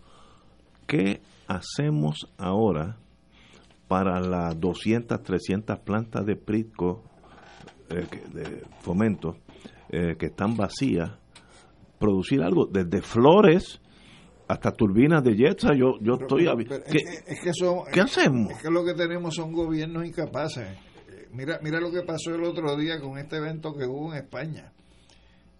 ¿Qué 0.86 1.20
hacemos 1.49 2.28
ahora 2.39 3.02
para 3.93 4.19
las 4.20 4.59
200, 4.59 5.23
300 5.23 5.81
plantas 5.81 6.24
de 6.24 6.35
Pritco, 6.35 7.02
eh, 7.90 8.06
de 8.32 8.62
fomento, 8.81 9.36
eh, 9.90 10.16
que 10.19 10.27
están 10.27 10.56
vacías 10.56 11.10
producir 11.98 12.43
algo, 12.43 12.64
desde 12.64 13.02
flores 13.02 13.82
hasta 14.48 14.73
turbinas 14.73 15.23
de 15.23 15.36
Jetsa, 15.36 15.74
yo, 15.74 15.98
yo 16.01 16.14
estoy... 16.14 16.47
¿Qué, 16.90 17.01
es 17.27 17.40
que 17.44 17.52
son, 17.52 17.81
¿Qué 17.93 18.01
hacemos? 18.01 18.52
Es 18.52 18.62
que 18.62 18.70
lo 18.70 18.82
que 18.82 18.94
tenemos 18.94 19.35
son 19.35 19.52
gobiernos 19.52 20.06
incapaces. 20.06 20.74
Mira, 21.31 21.59
mira 21.62 21.78
lo 21.78 21.90
que 21.90 22.01
pasó 22.01 22.35
el 22.35 22.44
otro 22.44 22.74
día 22.78 22.98
con 22.98 23.19
este 23.19 23.36
evento 23.36 23.74
que 23.74 23.85
hubo 23.85 24.14
en 24.14 24.24
España. 24.24 24.73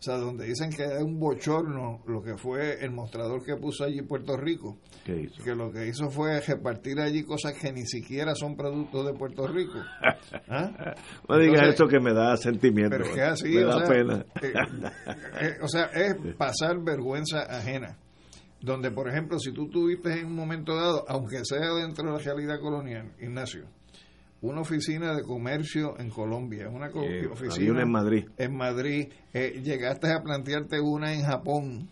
O 0.03 0.05
sea, 0.05 0.17
donde 0.17 0.47
dicen 0.47 0.69
que 0.71 0.83
es 0.83 1.01
un 1.01 1.21
bochorno 1.21 2.03
lo 2.09 2.21
que 2.25 2.37
fue 2.37 2.85
el 2.85 2.91
mostrador 2.91 3.41
que 3.45 3.55
puso 3.55 3.85
allí 3.85 4.03
Puerto 4.03 4.37
Rico. 4.37 4.79
¿Qué 5.05 5.21
hizo? 5.21 5.45
Que 5.45 5.55
lo 5.55 5.71
que 5.71 5.87
hizo 5.87 6.11
fue 6.11 6.41
repartir 6.41 6.99
allí 6.99 7.23
cosas 7.23 7.53
que 7.53 7.73
ni 7.73 7.87
siquiera 7.87 8.35
son 8.35 8.57
productos 8.57 9.07
de 9.07 9.13
Puerto 9.15 9.47
Rico. 9.47 9.79
¿Ah? 10.49 10.95
no 11.29 11.39
digas 11.39 11.69
eso 11.69 11.87
que 11.87 12.01
me 12.01 12.13
da 12.13 12.37
sentimiento. 12.37 12.97
Pero 12.97 13.05
es 13.05 13.15
que 13.15 13.23
así, 13.23 13.49
me 13.51 13.65
o 13.65 13.69
da 13.69 13.79
sea, 13.79 13.89
pena. 13.89 14.27
eh, 14.43 14.53
eh, 15.41 15.59
o 15.63 15.69
sea, 15.69 15.85
es 15.85 16.17
pasar 16.37 16.83
vergüenza 16.83 17.43
ajena. 17.43 17.97
Donde, 18.61 18.91
por 18.91 19.09
ejemplo, 19.09 19.39
si 19.39 19.53
tú 19.53 19.69
tuviste 19.69 20.19
en 20.19 20.27
un 20.27 20.35
momento 20.35 20.75
dado, 20.75 21.05
aunque 21.07 21.45
sea 21.45 21.75
dentro 21.75 22.05
de 22.07 22.13
la 22.13 22.19
realidad 22.19 22.59
colonial, 22.61 23.13
Ignacio, 23.21 23.67
una 24.43 24.61
oficina 24.61 25.15
de 25.15 25.23
comercio 25.23 25.99
en 25.99 26.11
Colombia, 26.11 26.69
una 26.69 26.89
Eh, 26.89 27.27
oficina 27.27 27.73
una 27.73 27.83
en 27.83 27.91
Madrid. 27.91 28.25
en 28.37 28.57
Madrid, 28.57 29.09
eh, 29.33 29.61
llegaste 29.65 30.13
a 30.13 30.23
plantearte 30.23 30.81
una 30.81 31.15
en 31.15 31.23
Japón. 31.23 31.89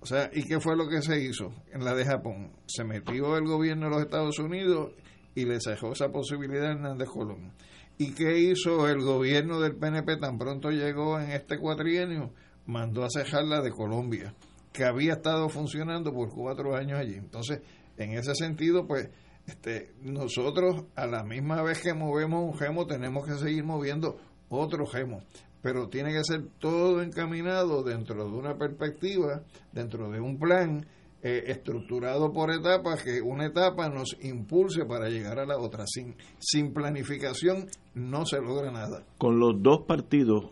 O 0.00 0.06
sea, 0.06 0.30
¿y 0.32 0.44
qué 0.44 0.60
fue 0.60 0.76
lo 0.76 0.88
que 0.88 1.02
se 1.02 1.20
hizo 1.20 1.52
en 1.72 1.84
la 1.84 1.94
de 1.94 2.04
Japón? 2.04 2.52
Se 2.66 2.84
metió 2.84 3.36
el 3.36 3.44
gobierno 3.44 3.86
de 3.86 3.90
los 3.90 4.02
Estados 4.02 4.38
Unidos 4.38 4.92
y 5.34 5.44
le 5.44 5.58
dejó 5.58 5.92
esa 5.92 6.08
posibilidad 6.10 6.66
a 6.68 6.72
Hernández 6.72 7.08
Colón. 7.08 7.52
¿Y 7.98 8.12
qué 8.14 8.38
hizo 8.38 8.88
el 8.88 9.00
gobierno 9.02 9.60
del 9.60 9.74
PNP 9.74 10.16
tan 10.18 10.38
pronto 10.38 10.70
llegó 10.70 11.18
en 11.18 11.32
este 11.32 11.58
cuatrienio? 11.58 12.32
Mandó 12.66 13.02
a 13.04 13.08
cejar 13.10 13.42
la 13.44 13.60
de 13.60 13.70
Colombia, 13.72 14.34
que 14.72 14.84
había 14.84 15.14
estado 15.14 15.48
funcionando 15.48 16.12
por 16.12 16.28
cuatro 16.32 16.76
años 16.76 17.00
allí. 17.00 17.14
Entonces, 17.14 17.60
en 17.96 18.12
ese 18.12 18.36
sentido, 18.36 18.86
pues, 18.86 19.10
este, 19.48 19.94
nosotros 20.02 20.84
a 20.94 21.06
la 21.06 21.24
misma 21.24 21.62
vez 21.62 21.80
que 21.82 21.94
movemos 21.94 22.44
un 22.44 22.58
gemo, 22.58 22.86
tenemos 22.86 23.26
que 23.26 23.32
seguir 23.38 23.64
moviendo 23.64 24.18
otro 24.50 24.86
gemo. 24.86 25.22
Pero 25.62 25.88
tiene 25.88 26.12
que 26.12 26.22
ser 26.22 26.44
todo 26.58 27.02
encaminado 27.02 27.82
dentro 27.82 28.28
de 28.28 28.36
una 28.36 28.58
perspectiva, 28.58 29.42
dentro 29.72 30.10
de 30.10 30.20
un 30.20 30.38
plan 30.38 30.86
eh, 31.22 31.44
estructurado 31.46 32.30
por 32.30 32.50
etapas, 32.50 33.02
que 33.02 33.22
una 33.22 33.46
etapa 33.46 33.88
nos 33.88 34.16
impulse 34.22 34.84
para 34.84 35.08
llegar 35.08 35.38
a 35.38 35.46
la 35.46 35.56
otra. 35.56 35.84
Sin, 35.86 36.14
sin 36.38 36.74
planificación 36.74 37.68
no 37.94 38.26
se 38.26 38.40
logra 38.42 38.70
nada. 38.70 39.02
Con 39.16 39.40
los 39.40 39.62
dos 39.62 39.86
partidos, 39.86 40.50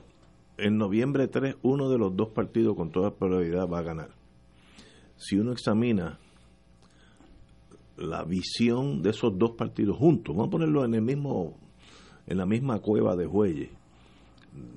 en 0.57 0.79
noviembre 0.79 1.29
3, 1.29 1.57
uno 1.63 1.91
de 1.91 1.99
los 1.99 2.17
dos 2.17 2.31
partidos 2.31 2.75
con 2.75 2.91
toda 2.91 3.15
probabilidad 3.15 3.69
va 3.69 3.81
a 3.81 3.83
ganar. 3.83 4.09
Si 5.17 5.37
uno 5.37 5.53
examina 5.53 6.19
la 7.97 8.25
visión 8.25 9.03
de 9.03 9.11
esos 9.11 9.39
dos 9.39 9.53
partidos 9.53 9.97
juntos, 9.97 10.35
vamos 10.35 10.49
a 10.49 10.51
ponerlo 10.51 10.85
en 10.85 10.95
el 10.95 11.03
mismo 11.03 11.59
en 12.27 12.39
la 12.39 12.47
misma 12.47 12.81
cueva 12.81 13.15
de 13.15 13.27
Jueyes. 13.27 13.71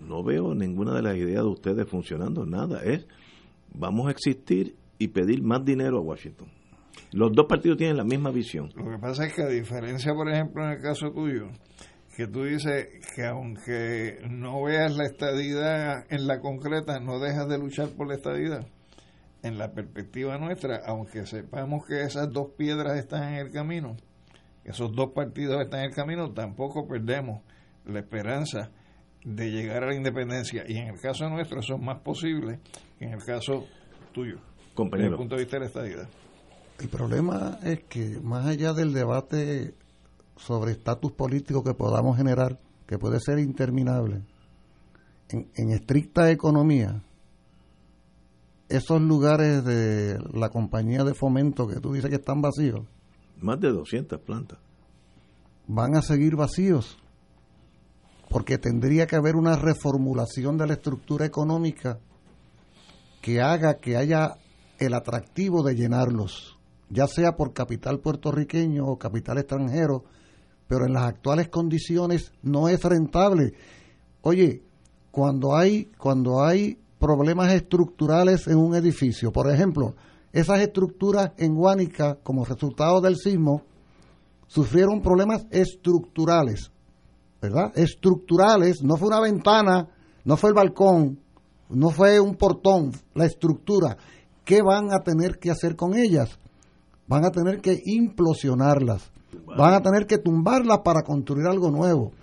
No 0.07 0.23
veo 0.23 0.53
ninguna 0.53 0.93
de 0.93 1.01
las 1.01 1.15
ideas 1.15 1.43
de 1.43 1.49
ustedes 1.49 1.89
funcionando, 1.89 2.45
nada. 2.45 2.83
Es 2.83 3.07
vamos 3.73 4.07
a 4.07 4.11
existir 4.11 4.75
y 4.97 5.07
pedir 5.07 5.41
más 5.41 5.63
dinero 5.63 5.97
a 5.97 6.01
Washington. 6.01 6.47
Los 7.11 7.31
dos 7.33 7.45
partidos 7.47 7.77
tienen 7.77 7.97
la 7.97 8.03
misma 8.03 8.29
visión. 8.29 8.71
Lo 8.75 8.89
que 8.89 8.97
pasa 8.99 9.25
es 9.25 9.33
que 9.33 9.43
a 9.43 9.47
diferencia, 9.47 10.13
por 10.13 10.29
ejemplo, 10.29 10.63
en 10.63 10.71
el 10.71 10.81
caso 10.81 11.11
tuyo, 11.11 11.47
que 12.15 12.27
tú 12.27 12.43
dices 12.43 12.87
que 13.15 13.25
aunque 13.25 14.19
no 14.29 14.63
veas 14.63 14.95
la 14.95 15.05
estadidad 15.05 16.05
en 16.09 16.27
la 16.27 16.39
concreta, 16.39 16.99
no 16.99 17.19
dejas 17.19 17.47
de 17.47 17.57
luchar 17.57 17.89
por 17.89 18.07
la 18.07 18.15
estadidad. 18.15 18.67
En 19.41 19.57
la 19.57 19.71
perspectiva 19.71 20.37
nuestra, 20.37 20.81
aunque 20.85 21.25
sepamos 21.25 21.85
que 21.85 22.03
esas 22.03 22.29
dos 22.31 22.51
piedras 22.57 22.97
están 22.97 23.33
en 23.33 23.35
el 23.35 23.51
camino, 23.51 23.95
esos 24.65 24.93
dos 24.93 25.11
partidos 25.13 25.61
están 25.61 25.81
en 25.81 25.85
el 25.87 25.95
camino, 25.95 26.31
tampoco 26.33 26.87
perdemos 26.87 27.41
la 27.85 27.99
esperanza 27.99 28.71
de 29.23 29.51
llegar 29.51 29.83
a 29.83 29.87
la 29.87 29.95
independencia. 29.95 30.63
Y 30.67 30.77
en 30.77 30.87
el 30.87 30.99
caso 30.99 31.29
nuestro 31.29 31.59
eso 31.59 31.75
es 31.75 31.81
más 31.81 32.01
posible 32.01 32.59
que 32.97 33.05
en 33.05 33.13
el 33.13 33.23
caso 33.23 33.65
tuyo 34.11 34.39
compañero. 34.73 35.11
Desde 35.11 35.15
el 35.15 35.17
punto 35.17 35.35
de 35.35 35.41
vista 35.41 35.57
de 35.57 35.59
la 35.61 35.67
estadidad. 35.67 36.09
El 36.79 36.89
problema 36.89 37.59
es 37.63 37.83
que 37.83 38.19
más 38.21 38.45
allá 38.45 38.73
del 38.73 38.93
debate 38.93 39.73
sobre 40.37 40.71
estatus 40.71 41.11
político 41.11 41.63
que 41.63 41.73
podamos 41.73 42.15
generar, 42.15 42.57
que 42.87 42.97
puede 42.97 43.19
ser 43.19 43.39
interminable, 43.39 44.21
en, 45.29 45.49
en, 45.55 45.71
estricta 45.71 46.31
economía, 46.31 47.03
esos 48.69 49.01
lugares 49.01 49.65
de 49.65 50.19
la 50.33 50.49
compañía 50.49 51.03
de 51.03 51.13
fomento 51.13 51.67
que 51.67 51.79
tú 51.79 51.93
dices 51.93 52.09
que 52.09 52.17
están 52.17 52.41
vacíos, 52.41 52.81
más 53.41 53.59
de 53.59 53.69
200 53.69 54.19
plantas, 54.21 54.59
van 55.67 55.95
a 55.95 56.01
seguir 56.01 56.35
vacíos, 56.35 56.97
porque 58.29 58.57
tendría 58.57 59.07
que 59.07 59.15
haber 59.15 59.35
una 59.35 59.55
reformulación 59.55 60.57
de 60.57 60.67
la 60.67 60.73
estructura 60.73 61.25
económica 61.25 61.99
que 63.21 63.41
haga 63.41 63.77
que 63.77 63.97
haya 63.97 64.37
el 64.77 64.93
atractivo 64.93 65.63
de 65.63 65.75
llenarlos, 65.75 66.57
ya 66.89 67.07
sea 67.07 67.35
por 67.35 67.53
capital 67.53 67.99
puertorriqueño 67.99 68.85
o 68.85 68.97
capital 68.97 69.39
extranjero, 69.39 70.05
pero 70.67 70.85
en 70.85 70.93
las 70.93 71.03
actuales 71.03 71.49
condiciones 71.49 72.31
no 72.43 72.69
es 72.69 72.83
rentable. 72.83 73.53
Oye, 74.21 74.61
cuando 75.11 75.55
hay 75.55 75.85
cuando 75.97 76.43
hay 76.43 76.77
problemas 76.99 77.51
estructurales 77.51 78.47
en 78.47 78.57
un 78.57 78.75
edificio, 78.75 79.31
por 79.31 79.51
ejemplo, 79.51 79.95
esas 80.31 80.59
estructuras 80.59 81.31
en 81.37 81.55
Guánica, 81.55 82.19
como 82.21 82.45
resultado 82.45 83.01
del 83.01 83.15
sismo, 83.15 83.63
sufrieron 84.47 85.01
problemas 85.01 85.47
estructurales, 85.49 86.71
¿verdad? 87.41 87.71
Estructurales, 87.75 88.83
no 88.83 88.97
fue 88.97 89.07
una 89.07 89.21
ventana, 89.21 89.87
no 90.25 90.37
fue 90.37 90.49
el 90.49 90.55
balcón, 90.55 91.19
no 91.69 91.89
fue 91.89 92.19
un 92.19 92.35
portón, 92.35 92.91
la 93.15 93.25
estructura. 93.25 93.97
¿qué 94.49 94.63
van 94.63 94.91
a 94.91 95.03
tener 95.03 95.37
que 95.37 95.51
hacer 95.51 95.75
con 95.75 95.95
ellas? 95.95 96.39
Van 97.07 97.23
a 97.23 97.29
tener 97.29 97.61
que 97.61 97.79
implosionarlas, 97.85 99.11
van 99.45 99.75
a 99.75 99.81
tener 99.81 100.07
que 100.07 100.17
tumbarlas 100.17 100.79
para 100.83 101.03
construir 101.03 101.45
algo 101.45 101.69
nuevo. 101.69 102.13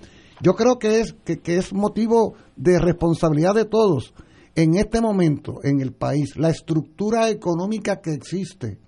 Yo 0.41 0.57
creo 0.57 0.77
que 0.77 0.99
es, 0.99 1.15
que, 1.25 1.57
es 1.57 1.73
motivo 1.73 2.35
de 2.57 2.81
responsabilidad 2.81 3.55
de 3.55 3.65
todos. 3.65 4.13
En 4.57 4.75
este 4.75 5.03
momento, 5.03 5.61
en 5.63 5.81
el 5.81 5.93
país, 5.93 6.35
la 6.37 6.49
estructura 6.49 7.29
económica 7.29 8.01
que 8.01 8.15
existe 8.15 8.79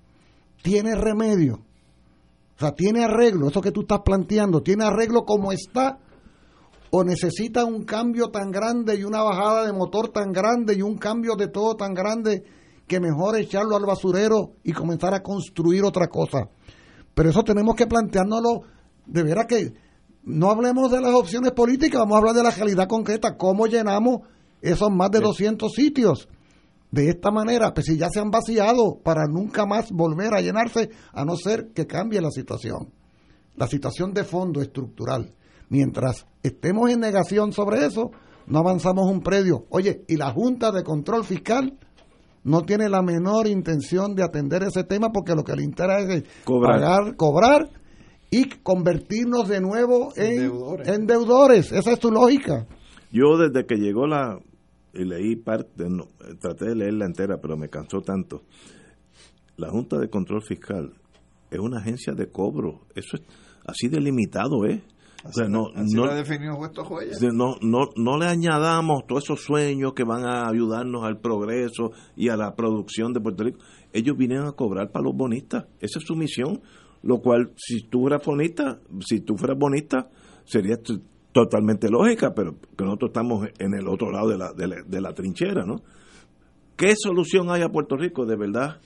tiene 0.62 0.94
remedio. 0.94 1.56
O 2.56 2.58
sea, 2.58 2.72
tiene 2.72 3.04
arreglo, 3.04 3.48
eso 3.48 3.60
que 3.60 3.70
tú 3.70 3.82
estás 3.82 4.00
planteando, 4.02 4.62
tiene 4.62 4.84
arreglo 4.84 5.24
como 5.26 5.52
está 5.52 5.98
o 6.90 7.04
necesita 7.04 7.66
un 7.66 7.84
cambio 7.84 8.30
tan 8.30 8.50
grande 8.50 8.96
y 8.96 9.04
una 9.04 9.22
bajada 9.22 9.66
de 9.66 9.74
motor 9.74 10.08
tan 10.08 10.32
grande 10.32 10.74
y 10.74 10.80
un 10.80 10.96
cambio 10.96 11.36
de 11.36 11.48
todo 11.48 11.76
tan 11.76 11.92
grande 11.92 12.44
que 12.86 12.98
mejor 12.98 13.36
echarlo 13.36 13.76
al 13.76 13.84
basurero 13.84 14.54
y 14.64 14.72
comenzar 14.72 15.12
a 15.12 15.22
construir 15.22 15.84
otra 15.84 16.08
cosa. 16.08 16.48
Pero 17.14 17.28
eso 17.28 17.44
tenemos 17.44 17.74
que 17.74 17.86
planteárnoslo 17.86 18.62
de 19.04 19.22
veras 19.22 19.44
que 19.46 19.74
no 20.24 20.50
hablemos 20.50 20.90
de 20.90 21.02
las 21.02 21.14
opciones 21.14 21.52
políticas, 21.52 22.00
vamos 22.00 22.14
a 22.14 22.18
hablar 22.20 22.34
de 22.34 22.42
la 22.42 22.50
realidad 22.52 22.88
concreta, 22.88 23.36
cómo 23.36 23.66
llenamos 23.66 24.22
esos 24.62 24.90
más 24.90 25.10
de 25.10 25.20
200 25.20 25.72
sitios. 25.72 26.28
De 26.90 27.10
esta 27.10 27.30
manera, 27.30 27.74
pues 27.74 27.86
si 27.86 27.98
ya 27.98 28.08
se 28.08 28.20
han 28.20 28.30
vaciado 28.30 28.98
para 29.02 29.26
nunca 29.26 29.66
más 29.66 29.92
volver 29.92 30.34
a 30.34 30.40
llenarse, 30.40 30.90
a 31.12 31.24
no 31.24 31.36
ser 31.36 31.68
que 31.74 31.86
cambie 31.86 32.20
la 32.20 32.30
situación. 32.30 32.92
La 33.56 33.66
situación 33.66 34.14
de 34.14 34.24
fondo 34.24 34.62
estructural. 34.62 35.34
Mientras 35.68 36.26
estemos 36.42 36.90
en 36.90 37.00
negación 37.00 37.52
sobre 37.52 37.84
eso, 37.84 38.10
no 38.46 38.60
avanzamos 38.60 39.10
un 39.10 39.20
predio. 39.20 39.66
Oye, 39.68 40.04
y 40.08 40.16
la 40.16 40.30
Junta 40.30 40.72
de 40.72 40.82
Control 40.82 41.24
Fiscal 41.24 41.78
no 42.44 42.62
tiene 42.62 42.88
la 42.88 43.02
menor 43.02 43.46
intención 43.46 44.14
de 44.14 44.22
atender 44.22 44.62
ese 44.62 44.84
tema 44.84 45.10
porque 45.12 45.34
lo 45.34 45.44
que 45.44 45.54
le 45.54 45.64
interesa 45.64 46.14
es 46.14 46.24
cobrar. 46.44 46.80
pagar, 46.80 47.16
cobrar 47.16 47.68
y 48.30 48.48
convertirnos 48.62 49.48
de 49.48 49.60
nuevo 49.60 50.12
en, 50.16 50.50
en, 50.86 51.06
deudores. 51.06 51.72
Esa 51.72 51.92
es 51.92 51.98
tu 51.98 52.10
lógica. 52.10 52.66
Yo 53.10 53.36
desde 53.36 53.66
que 53.66 53.76
llegó 53.76 54.06
la 54.06 54.38
y 54.98 55.04
leí 55.04 55.36
parte, 55.36 55.86
traté 56.40 56.66
de 56.66 56.74
leerla 56.74 57.06
entera, 57.06 57.40
pero 57.40 57.56
me 57.56 57.68
cansó 57.68 58.00
tanto. 58.00 58.42
La 59.56 59.70
Junta 59.70 59.98
de 59.98 60.10
Control 60.10 60.42
Fiscal 60.42 60.92
es 61.50 61.58
una 61.58 61.78
agencia 61.78 62.12
de 62.12 62.30
cobro. 62.30 62.82
Eso 62.94 63.16
es 63.16 63.22
así 63.64 63.88
delimitado, 63.88 64.66
¿eh? 64.66 64.82
no, 65.48 65.72
no, 67.32 67.56
no, 67.60 67.88
no, 67.96 68.18
le 68.18 68.26
añadamos 68.26 69.06
todos 69.06 69.24
esos 69.24 69.40
sueños 69.40 69.92
que 69.94 70.04
van 70.04 70.24
a 70.24 70.48
ayudarnos 70.48 71.04
al 71.04 71.18
progreso 71.18 71.90
y 72.16 72.28
a 72.28 72.36
la 72.36 72.54
producción 72.54 73.12
de 73.12 73.20
Puerto 73.20 73.44
Rico. 73.44 73.58
Ellos 73.92 74.16
vienen 74.16 74.42
a 74.42 74.52
cobrar 74.52 74.90
para 74.92 75.04
los 75.04 75.16
bonistas. 75.16 75.66
Esa 75.80 75.98
es 75.98 76.04
su 76.04 76.14
misión. 76.14 76.60
Lo 77.02 77.20
cual, 77.20 77.52
si 77.56 77.88
tú 77.88 78.02
fueras 78.02 78.24
bonista, 78.24 78.80
si 79.00 79.20
tú 79.20 79.36
fueras 79.36 79.56
bonista, 79.58 80.10
sería 80.44 80.76
totalmente 81.44 81.88
lógica, 81.88 82.34
pero 82.34 82.56
que 82.76 82.84
nosotros 82.84 83.10
estamos 83.10 83.48
en 83.58 83.74
el 83.74 83.86
otro 83.86 84.10
lado 84.10 84.28
de 84.28 84.38
la, 84.38 84.52
de 84.52 85.00
la, 85.00 85.14
trinchera, 85.14 85.64
¿no? 85.64 85.82
¿Qué 86.76 86.94
solución 86.96 87.50
hay 87.50 87.62
a 87.62 87.68
Puerto 87.68 87.96
Rico? 87.96 88.26
De 88.26 88.36
verdad, 88.36 88.80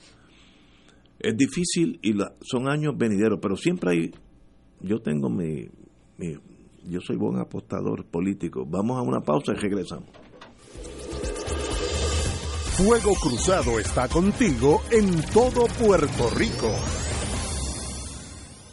es 1.19 1.35
difícil 1.35 1.99
y 2.03 2.13
son 2.41 2.69
años 2.69 2.93
venideros, 2.95 3.39
pero 3.41 3.55
siempre 3.55 3.91
hay, 3.91 4.11
yo 4.81 4.99
tengo 4.99 5.29
mi, 5.29 5.67
yo 6.87 6.99
soy 7.01 7.17
buen 7.17 7.39
apostador 7.39 8.05
político. 8.05 8.65
Vamos 8.67 8.99
a 8.99 9.01
una 9.01 9.21
pausa 9.21 9.53
y 9.53 9.59
regresamos. 9.59 10.09
Fuego 12.77 13.13
Cruzado 13.21 13.79
está 13.79 14.07
contigo 14.07 14.81
en 14.91 15.21
todo 15.31 15.65
Puerto 15.79 16.29
Rico. 16.35 16.71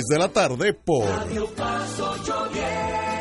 de 0.00 0.18
la 0.18 0.28
tarde 0.28 0.72
por 0.72 1.04
Radio 1.04 1.46
Paz 1.54 2.00
810. 2.00 3.11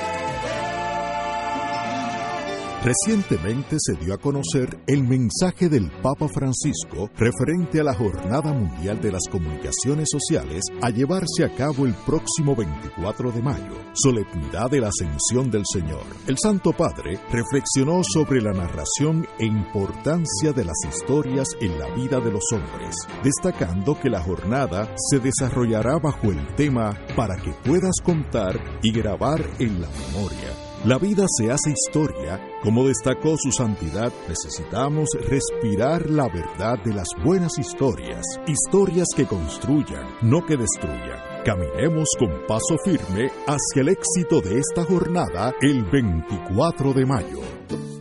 Recientemente 2.83 3.77
se 3.79 3.93
dio 3.93 4.15
a 4.15 4.17
conocer 4.17 4.79
el 4.87 5.03
mensaje 5.03 5.69
del 5.69 5.91
Papa 6.01 6.27
Francisco 6.27 7.11
referente 7.15 7.79
a 7.79 7.83
la 7.83 7.93
Jornada 7.93 8.51
Mundial 8.53 8.99
de 8.99 9.11
las 9.11 9.27
Comunicaciones 9.29 10.07
Sociales 10.11 10.63
a 10.81 10.89
llevarse 10.89 11.45
a 11.45 11.53
cabo 11.55 11.85
el 11.85 11.93
próximo 11.93 12.55
24 12.55 13.31
de 13.33 13.41
mayo, 13.43 13.75
solemnidad 13.93 14.71
de 14.71 14.81
la 14.81 14.87
Ascensión 14.87 15.51
del 15.51 15.61
Señor. 15.71 16.01
El 16.25 16.39
Santo 16.39 16.73
Padre 16.73 17.19
reflexionó 17.31 18.01
sobre 18.03 18.41
la 18.41 18.51
narración 18.51 19.27
e 19.37 19.45
importancia 19.45 20.51
de 20.51 20.65
las 20.65 20.77
historias 20.89 21.49
en 21.61 21.77
la 21.77 21.93
vida 21.93 22.19
de 22.19 22.31
los 22.31 22.45
hombres, 22.51 22.95
destacando 23.23 23.99
que 23.99 24.09
la 24.09 24.21
jornada 24.21 24.91
se 24.97 25.19
desarrollará 25.19 25.99
bajo 25.99 26.31
el 26.31 26.55
tema 26.55 26.97
para 27.15 27.35
que 27.35 27.53
puedas 27.63 27.97
contar 28.03 28.59
y 28.81 28.91
grabar 28.91 29.39
en 29.59 29.81
la 29.81 29.87
memoria. 29.87 30.71
La 30.83 30.97
vida 30.97 31.25
se 31.37 31.51
hace 31.51 31.69
historia, 31.69 32.41
como 32.63 32.87
destacó 32.87 33.37
su 33.37 33.51
santidad, 33.51 34.13
necesitamos 34.27 35.09
respirar 35.27 36.09
la 36.09 36.27
verdad 36.27 36.77
de 36.83 36.93
las 36.93 37.07
buenas 37.23 37.57
historias, 37.57 38.23
historias 38.45 39.07
que 39.15 39.25
construyan, 39.25 40.05
no 40.21 40.45
que 40.45 40.57
destruyan. 40.57 41.19
Caminemos 41.43 42.07
con 42.19 42.29
paso 42.47 42.77
firme 42.85 43.31
hacia 43.47 43.81
el 43.81 43.89
éxito 43.89 44.41
de 44.41 44.59
esta 44.59 44.83
jornada 44.83 45.55
el 45.61 45.83
24 45.85 46.93
de 46.93 47.05
mayo. 47.05 48.00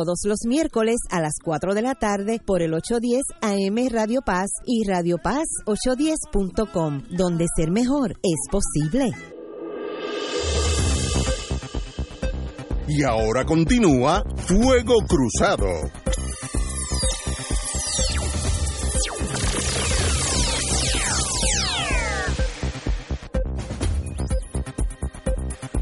todos 0.00 0.20
los 0.24 0.38
miércoles 0.46 0.96
a 1.10 1.20
las 1.20 1.34
4 1.44 1.74
de 1.74 1.82
la 1.82 1.94
tarde 1.94 2.40
por 2.42 2.62
el 2.62 2.72
810 2.72 3.22
AM 3.42 3.88
Radio 3.90 4.22
Paz 4.22 4.48
y 4.64 4.88
Radio 4.88 5.18
Paz 5.22 5.46
810.com, 5.66 7.02
donde 7.10 7.44
ser 7.54 7.70
mejor 7.70 8.12
es 8.22 8.48
posible. 8.50 9.12
Y 12.88 13.02
ahora 13.02 13.44
continúa 13.44 14.24
Fuego 14.36 14.94
Cruzado. 15.06 15.66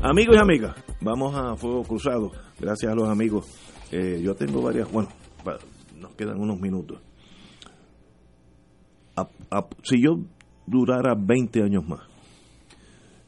Amigos 0.02 0.34
y 0.34 0.38
amigas, 0.40 0.74
vamos 1.00 1.36
a 1.36 1.54
Fuego 1.54 1.84
Cruzado. 1.84 2.32
Gracias 2.58 2.90
a 2.90 2.96
los 2.96 3.08
amigos. 3.08 3.67
Eh, 3.92 4.20
yo 4.22 4.34
tengo 4.34 4.60
varias, 4.62 4.90
bueno, 4.92 5.08
nos 5.98 6.12
quedan 6.14 6.38
unos 6.40 6.60
minutos. 6.60 6.98
A- 9.16 9.28
a- 9.50 9.66
si 9.82 10.02
yo 10.02 10.18
durara 10.66 11.14
20 11.14 11.62
años 11.62 11.86
más, 11.88 12.00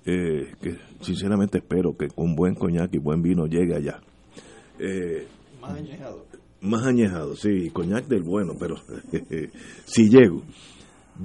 eh, 0.04 0.52
que 0.60 0.76
sinceramente 1.00 1.58
espero 1.58 1.96
que 1.96 2.08
con 2.08 2.34
buen 2.36 2.54
coñac 2.54 2.92
y 2.94 2.98
buen 2.98 3.22
vino 3.22 3.46
llegue 3.46 3.74
allá. 3.74 4.00
Eh, 4.78 5.26
Más 5.60 5.72
añejado. 5.72 6.24
más 6.60 6.86
añejado, 6.86 7.34
sí, 7.36 7.70
coñac 7.70 8.06
del 8.06 8.22
bueno, 8.22 8.54
pero 8.58 8.76
si 9.86 10.08
llego, 10.08 10.42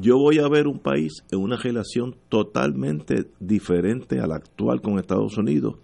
yo 0.02 0.18
voy 0.18 0.40
a 0.40 0.48
ver 0.50 0.68
un 0.68 0.80
país 0.80 1.24
en 1.32 1.40
una 1.40 1.58
relación 1.58 2.16
totalmente 2.30 3.28
diferente 3.40 4.20
a 4.20 4.28
la 4.28 4.36
actual 4.38 4.82
con 4.82 4.98
Estados 5.00 5.38
Unidos, 5.38 5.76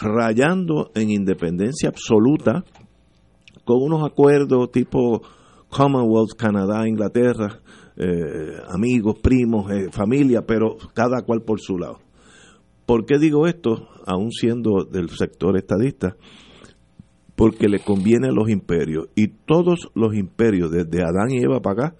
rayando 0.00 0.90
en 0.94 1.10
independencia 1.10 1.88
absoluta, 1.88 2.64
con 3.64 3.82
unos 3.82 4.04
acuerdos 4.04 4.70
tipo 4.72 5.22
Commonwealth, 5.68 6.36
Canadá, 6.36 6.86
Inglaterra, 6.86 7.60
eh, 7.96 8.56
amigos, 8.68 9.18
primos, 9.20 9.70
eh, 9.70 9.90
familia, 9.90 10.42
pero 10.46 10.76
cada 10.94 11.22
cual 11.22 11.42
por 11.42 11.60
su 11.60 11.78
lado. 11.78 11.98
¿Por 12.86 13.06
qué 13.06 13.18
digo 13.18 13.46
esto? 13.46 13.88
Aún 14.06 14.32
siendo 14.32 14.84
del 14.84 15.08
sector 15.10 15.56
estadista, 15.56 16.16
porque 17.36 17.68
le 17.68 17.78
conviene 17.80 18.28
a 18.28 18.32
los 18.32 18.50
imperios. 18.50 19.08
Y 19.14 19.28
todos 19.28 19.90
los 19.94 20.14
imperios, 20.14 20.70
desde 20.70 21.02
Adán 21.02 21.30
y 21.30 21.42
Eva 21.42 21.60
para 21.60 21.86
acá, 21.86 21.96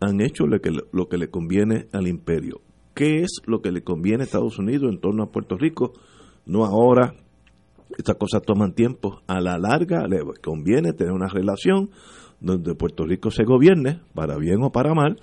han 0.00 0.20
hecho 0.20 0.46
lo 0.46 0.60
que, 0.60 0.70
lo 0.92 1.08
que 1.08 1.18
le 1.18 1.28
conviene 1.28 1.86
al 1.92 2.08
imperio. 2.08 2.60
¿Qué 2.94 3.20
es 3.20 3.40
lo 3.46 3.62
que 3.62 3.72
le 3.72 3.82
conviene 3.82 4.22
a 4.22 4.24
Estados 4.24 4.58
Unidos 4.58 4.92
en 4.92 5.00
torno 5.00 5.22
a 5.22 5.30
Puerto 5.30 5.56
Rico? 5.56 5.92
No 6.44 6.64
ahora, 6.64 7.14
estas 7.98 8.16
cosas 8.16 8.42
toman 8.42 8.74
tiempo. 8.74 9.20
A 9.26 9.40
la 9.40 9.58
larga 9.58 10.06
le 10.06 10.20
conviene 10.42 10.92
tener 10.92 11.12
una 11.12 11.28
relación 11.28 11.90
donde 12.40 12.74
Puerto 12.74 13.04
Rico 13.04 13.30
se 13.30 13.44
gobierne, 13.44 14.00
para 14.14 14.36
bien 14.36 14.62
o 14.62 14.70
para 14.70 14.94
mal. 14.94 15.20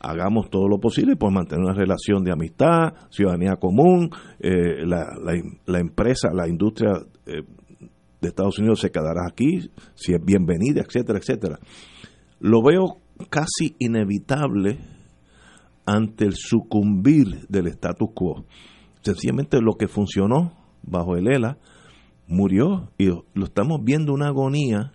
Hagamos 0.00 0.50
todo 0.50 0.68
lo 0.68 0.78
posible 0.78 1.16
por 1.16 1.32
mantener 1.32 1.64
una 1.64 1.74
relación 1.74 2.22
de 2.22 2.32
amistad, 2.32 2.94
ciudadanía 3.10 3.56
común, 3.56 4.10
eh, 4.40 4.84
la, 4.84 5.16
la, 5.22 5.32
la 5.66 5.78
empresa, 5.78 6.30
la 6.32 6.48
industria 6.48 6.92
eh, 7.26 7.42
de 8.20 8.28
Estados 8.28 8.58
Unidos 8.58 8.80
se 8.80 8.90
quedará 8.90 9.26
aquí, 9.28 9.70
si 9.94 10.12
es 10.12 10.24
bienvenida, 10.24 10.82
etcétera, 10.82 11.18
etcétera. 11.18 11.58
Lo 12.40 12.62
veo 12.62 12.98
casi 13.30 13.74
inevitable 13.78 14.78
ante 15.86 16.24
el 16.24 16.34
sucumbir 16.34 17.46
del 17.48 17.68
status 17.68 18.10
quo. 18.14 18.44
Sencillamente 19.02 19.60
lo 19.60 19.74
que 19.74 19.88
funcionó 19.88 20.52
bajo 20.82 21.16
el 21.16 21.28
ELA 21.28 21.58
murió 22.26 22.90
y 22.98 23.06
lo 23.06 23.44
estamos 23.44 23.82
viendo 23.84 24.12
una 24.12 24.28
agonía 24.28 24.92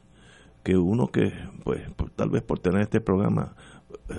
que 0.63 0.77
uno 0.77 1.07
que, 1.07 1.31
pues, 1.63 1.89
por- 1.95 2.11
tal 2.11 2.29
vez 2.29 2.43
por 2.43 2.59
tener 2.59 2.81
este 2.81 3.01
programa, 3.01 3.55
eh, 4.09 4.13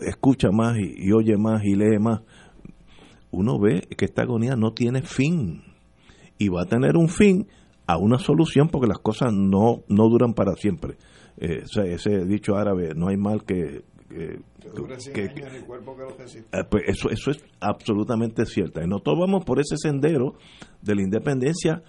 escucha 0.00 0.50
más 0.52 0.76
y, 0.78 0.94
y 1.08 1.12
oye 1.12 1.36
más 1.36 1.64
y 1.64 1.74
lee 1.74 1.98
más, 1.98 2.20
uno 3.30 3.58
ve 3.58 3.82
que 3.96 4.04
esta 4.04 4.22
agonía 4.22 4.56
no 4.56 4.72
tiene 4.72 5.02
fin 5.02 5.62
y 6.38 6.48
va 6.48 6.62
a 6.62 6.66
tener 6.66 6.96
un 6.96 7.08
fin 7.08 7.46
a 7.86 7.96
una 7.98 8.18
solución 8.18 8.68
porque 8.68 8.86
las 8.86 8.98
cosas 8.98 9.32
no, 9.32 9.82
no 9.88 10.08
duran 10.08 10.34
para 10.34 10.52
siempre. 10.54 10.96
Eh, 11.38 11.62
o 11.64 11.66
sea, 11.68 11.84
ese 11.84 12.24
dicho 12.26 12.56
árabe, 12.56 12.92
no 12.94 13.08
hay 13.08 13.16
mal 13.16 13.44
que... 13.44 13.82
que- 14.08 14.40
Que 14.60 14.68
dure 14.74 14.98
100 15.00 15.14
que- 15.14 15.22
años 15.22 15.34
que- 15.34 15.46
en 15.46 15.54
el 15.54 15.64
cuerpo 15.64 15.96
que 15.96 16.02
lo 16.02 16.10
resiste. 16.16 16.58
eh, 16.58 16.64
pues 16.70 16.84
eso, 16.86 17.10
eso 17.10 17.30
es 17.30 17.42
absolutamente 17.60 18.44
cierto. 18.46 18.82
Y 18.82 18.86
nosotros 18.86 19.16
vamos 19.20 19.44
por 19.44 19.58
ese 19.60 19.76
sendero 19.76 20.34
de 20.82 20.94
la 20.94 21.02
independencia 21.02 21.82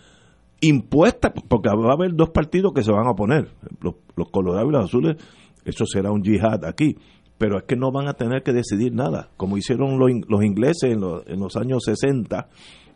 impuesta, 0.61 1.34
porque 1.34 1.69
va 1.69 1.91
a 1.91 1.94
haber 1.94 2.14
dos 2.15 2.30
partidos 2.30 2.73
que 2.73 2.84
se 2.84 2.91
van 2.91 3.07
a 3.07 3.11
oponer, 3.11 3.49
los, 3.81 3.95
los 4.15 4.30
colorados 4.30 4.69
y 4.69 4.73
los 4.73 4.86
azules, 4.86 5.18
eso 5.65 5.86
será 5.86 6.11
un 6.11 6.23
yihad 6.23 6.65
aquí, 6.65 6.95
pero 7.38 7.57
es 7.57 7.64
que 7.64 7.76
no 7.76 7.91
van 7.91 8.07
a 8.07 8.14
tener 8.14 8.44
que 8.44 8.52
decidir 8.53 8.94
nada, 8.94 9.30
como 9.38 9.57
hicieron 9.57 9.98
los, 9.99 10.10
los 10.27 10.44
ingleses 10.44 10.91
en, 10.91 11.02
los- 11.02 11.26
en 11.27 11.40
los 11.40 11.56
años 11.56 11.84
60 11.86 12.49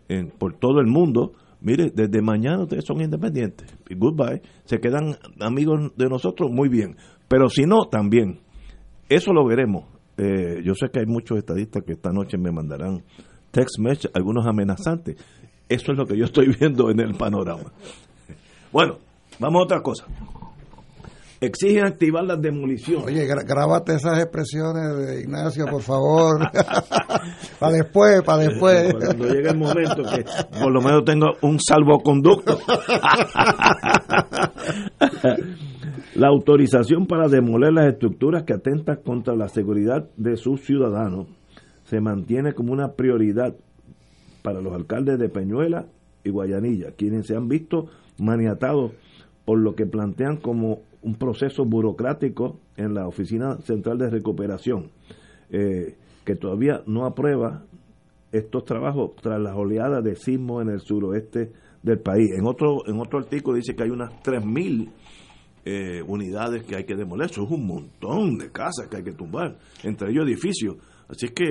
en- 0.10 0.30
por 0.31 0.57
todo 0.57 0.80
el 0.81 0.88
mundo. 0.88 1.34
Mire, 1.61 1.91
desde 1.95 2.22
mañana 2.22 2.64
ustedes 2.64 2.84
son 2.85 2.99
independientes. 3.02 3.73
Y 3.90 3.95
goodbye. 3.95 4.41
Se 4.65 4.80
quedan 4.81 5.15
amigos 5.40 5.94
de 5.95 6.10
nosotros, 6.10 6.52
muy 6.52 6.68
bien. 6.68 6.98
Pero 7.30 7.48
si 7.48 7.64
no, 7.64 7.85
también. 7.85 8.41
Eso 9.07 9.31
lo 9.31 9.45
veremos. 9.48 9.85
Eh, 10.18 10.61
yo 10.65 10.73
sé 10.76 10.88
que 10.91 10.99
hay 10.99 11.06
muchos 11.06 11.38
estadistas 11.38 11.84
que 11.85 11.94
esta 11.94 12.11
noche 12.11 12.38
me 12.38 12.52
mandarán 12.52 13.03
text 13.52 13.80
message, 13.80 14.10
algunos 14.14 14.45
amenazantes. 14.45 15.15
Eso 15.69 15.91
es 15.91 15.98
lo 15.98 16.06
que 16.06 16.18
yo 16.18 16.26
estoy 16.26 16.48
viendo 16.60 16.90
en 16.90 16.99
el 16.99 17.15
panorama. 17.15 17.72
Bueno, 18.72 18.98
vamos 19.40 19.61
a 19.61 19.64
otra 19.64 19.81
cosa. 19.81 20.06
Exigen 21.40 21.85
activar 21.85 22.23
las 22.23 22.41
demoliciones. 22.41 23.06
Oye, 23.06 23.26
grábate 23.26 23.95
esas 23.95 24.18
expresiones 24.18 24.95
de 24.95 25.22
Ignacio, 25.22 25.65
por 25.65 25.81
favor. 25.81 26.40
para 27.60 27.73
después, 27.73 28.22
para 28.22 28.44
después. 28.44 28.94
Cuando 28.94 29.27
llegue 29.27 29.49
el 29.49 29.57
momento 29.57 30.03
que 30.03 30.23
por 30.57 30.72
lo 30.72 30.81
menos 30.81 31.03
tengo 31.03 31.34
un 31.41 31.60
salvoconducto. 31.60 32.57
la 36.15 36.27
autorización 36.30 37.07
para 37.07 37.27
demoler 37.27 37.73
las 37.73 37.88
estructuras 37.91 38.44
que 38.44 38.53
atentan 38.53 39.02
contra 39.03 39.35
la 39.35 39.49
seguridad 39.49 40.10
de 40.15 40.38
sus 40.38 40.61
ciudadanos 40.61 41.27
se 41.84 41.99
mantiene 41.99 42.53
como 42.53 42.72
una 42.72 42.94
prioridad 42.94 43.53
para 44.44 44.61
los 44.61 44.74
alcaldes 44.74 45.18
de 45.18 45.30
Peñuela 45.30 45.88
y 46.24 46.30
Guayanilla, 46.30 46.91
quienes 46.91 47.26
se 47.26 47.36
han 47.36 47.48
visto 47.48 47.88
maniatados 48.20 48.91
por 49.45 49.57
lo 49.57 49.74
que 49.74 49.88
plantean 49.88 50.38
como 50.38 50.82
un 51.02 51.15
proceso 51.15 51.65
burocrático 51.65 52.60
en 52.78 52.94
la 52.94 53.07
Oficina 53.07 53.57
Central 53.61 53.98
de 53.98 54.10
Recuperación, 54.10 54.91
eh, 55.49 55.95
que 56.24 56.36
todavía 56.36 56.82
no 56.86 57.06
aprueba 57.06 57.64
estos 58.32 58.65
trabajos 58.65 59.11
tras 59.22 59.40
las 59.40 59.56
oleadas 59.56 60.03
de 60.03 60.15
sismo 60.15 60.61
en 60.61 60.70
el 60.70 60.80
suroeste 60.80 61.52
del 61.82 61.99
país. 61.99 62.32
En 62.38 62.48
otro, 62.48 62.88
en 62.88 62.99
otro 62.99 63.20
artículo 63.20 63.57
dice 63.57 63.76
que 63.76 63.84
hay 63.84 63.90
unas 63.90 64.11
3.000 64.24 64.90
eh, 65.65 66.02
unidades 66.07 66.64
que 66.64 66.76
hay 66.76 66.86
que 66.86 66.95
demoler. 66.95 67.30
Eso 67.30 67.44
es 67.44 67.52
un 67.52 67.68
montón 67.68 68.38
de 68.38 68.52
casas 68.52 68.88
que 68.90 68.98
hay 68.98 69.03
que 69.03 69.11
tumbar, 69.11 69.57
entre 69.84 70.10
ellos 70.10 70.26
edificios. 70.26 70.78
Así 71.14 71.30
que... 71.30 71.45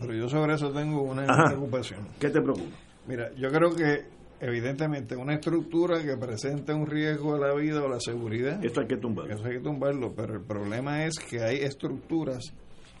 Pero, 0.00 0.14
yo 0.14 0.28
sobre 0.28 0.54
eso 0.54 0.70
tengo 0.70 1.02
una 1.02 1.24
preocupación. 1.46 2.06
¿Qué 2.20 2.28
te 2.28 2.42
preocupa? 2.42 2.76
Mira, 3.06 3.30
yo 3.36 3.48
creo 3.48 3.74
que 3.74 4.04
evidentemente 4.40 5.16
una 5.16 5.34
estructura 5.34 6.02
que 6.02 6.16
presenta 6.16 6.74
un 6.74 6.86
riesgo 6.86 7.34
a 7.34 7.38
la 7.38 7.54
vida 7.54 7.82
o 7.82 7.86
a 7.86 7.90
la 7.90 8.00
seguridad. 8.00 8.62
Esto 8.62 8.82
hay 8.82 8.86
que 8.86 8.98
tumbarlo. 8.98 9.34
Eso 9.34 9.44
hay 9.46 9.54
que 9.54 9.60
tumbarlo, 9.60 10.12
pero 10.14 10.34
el 10.34 10.44
problema 10.44 11.04
es 11.06 11.18
que 11.18 11.42
hay 11.42 11.56
estructuras 11.56 12.52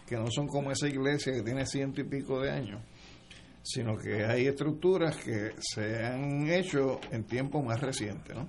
que 0.06 0.16
no 0.16 0.30
son 0.30 0.46
como 0.46 0.72
esa 0.72 0.88
iglesia 0.88 1.34
que 1.34 1.42
tiene 1.42 1.66
ciento 1.66 2.00
y 2.00 2.04
pico 2.04 2.40
de 2.40 2.50
años, 2.50 2.80
sino 3.62 3.96
que 3.98 4.24
hay 4.24 4.46
estructuras 4.46 5.16
que 5.18 5.50
se 5.58 6.06
han 6.06 6.48
hecho 6.48 6.98
en 7.12 7.24
tiempo 7.24 7.62
más 7.62 7.80
reciente, 7.82 8.32
¿no? 8.32 8.48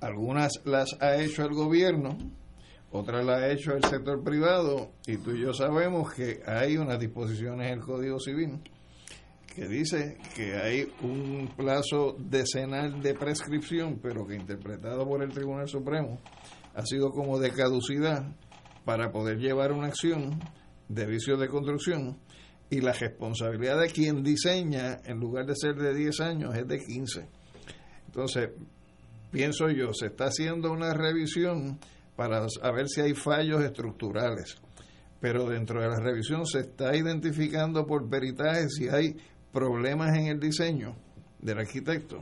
Algunas 0.00 0.60
las 0.64 1.00
ha 1.00 1.16
hecho 1.16 1.44
el 1.44 1.54
gobierno, 1.54 2.18
otras 2.96 3.24
las 3.24 3.42
ha 3.42 3.50
hecho 3.50 3.72
el 3.72 3.84
sector 3.84 4.22
privado, 4.22 4.92
y 5.06 5.16
tú 5.18 5.32
y 5.32 5.42
yo 5.42 5.52
sabemos 5.52 6.12
que 6.12 6.40
hay 6.46 6.76
unas 6.76 6.98
disposiciones 6.98 7.68
en 7.68 7.78
el 7.78 7.80
Código 7.80 8.18
Civil 8.18 8.60
que 9.56 9.66
dice 9.66 10.18
que 10.34 10.54
hay 10.54 10.86
un 11.02 11.48
plazo 11.56 12.14
decenal 12.18 13.00
de 13.00 13.14
prescripción, 13.14 13.98
pero 14.02 14.26
que 14.26 14.34
interpretado 14.34 15.08
por 15.08 15.22
el 15.22 15.30
Tribunal 15.30 15.66
Supremo 15.66 16.20
ha 16.74 16.84
sido 16.84 17.10
como 17.10 17.38
de 17.38 17.50
caducidad 17.52 18.34
para 18.84 19.10
poder 19.10 19.38
llevar 19.38 19.72
una 19.72 19.86
acción 19.86 20.38
de 20.88 21.06
vicio 21.06 21.38
de 21.38 21.48
construcción 21.48 22.18
y 22.68 22.82
la 22.82 22.92
responsabilidad 22.92 23.80
de 23.80 23.88
quien 23.88 24.22
diseña, 24.22 24.98
en 25.04 25.20
lugar 25.20 25.46
de 25.46 25.54
ser 25.56 25.74
de 25.76 25.94
10 25.94 26.20
años, 26.20 26.54
es 26.54 26.68
de 26.68 26.78
15. 26.78 27.26
Entonces, 28.08 28.50
pienso 29.30 29.70
yo, 29.70 29.94
se 29.94 30.06
está 30.06 30.26
haciendo 30.26 30.70
una 30.70 30.92
revisión 30.92 31.78
para 32.16 32.48
saber 32.48 32.88
si 32.88 33.02
hay 33.02 33.14
fallos 33.14 33.62
estructurales, 33.62 34.56
pero 35.20 35.48
dentro 35.48 35.80
de 35.80 35.88
la 35.88 36.00
revisión 36.00 36.46
se 36.46 36.60
está 36.60 36.96
identificando 36.96 37.86
por 37.86 38.08
peritaje 38.08 38.68
si 38.68 38.88
hay 38.88 39.16
problemas 39.52 40.16
en 40.16 40.26
el 40.26 40.40
diseño 40.40 40.96
del 41.40 41.58
arquitecto. 41.58 42.18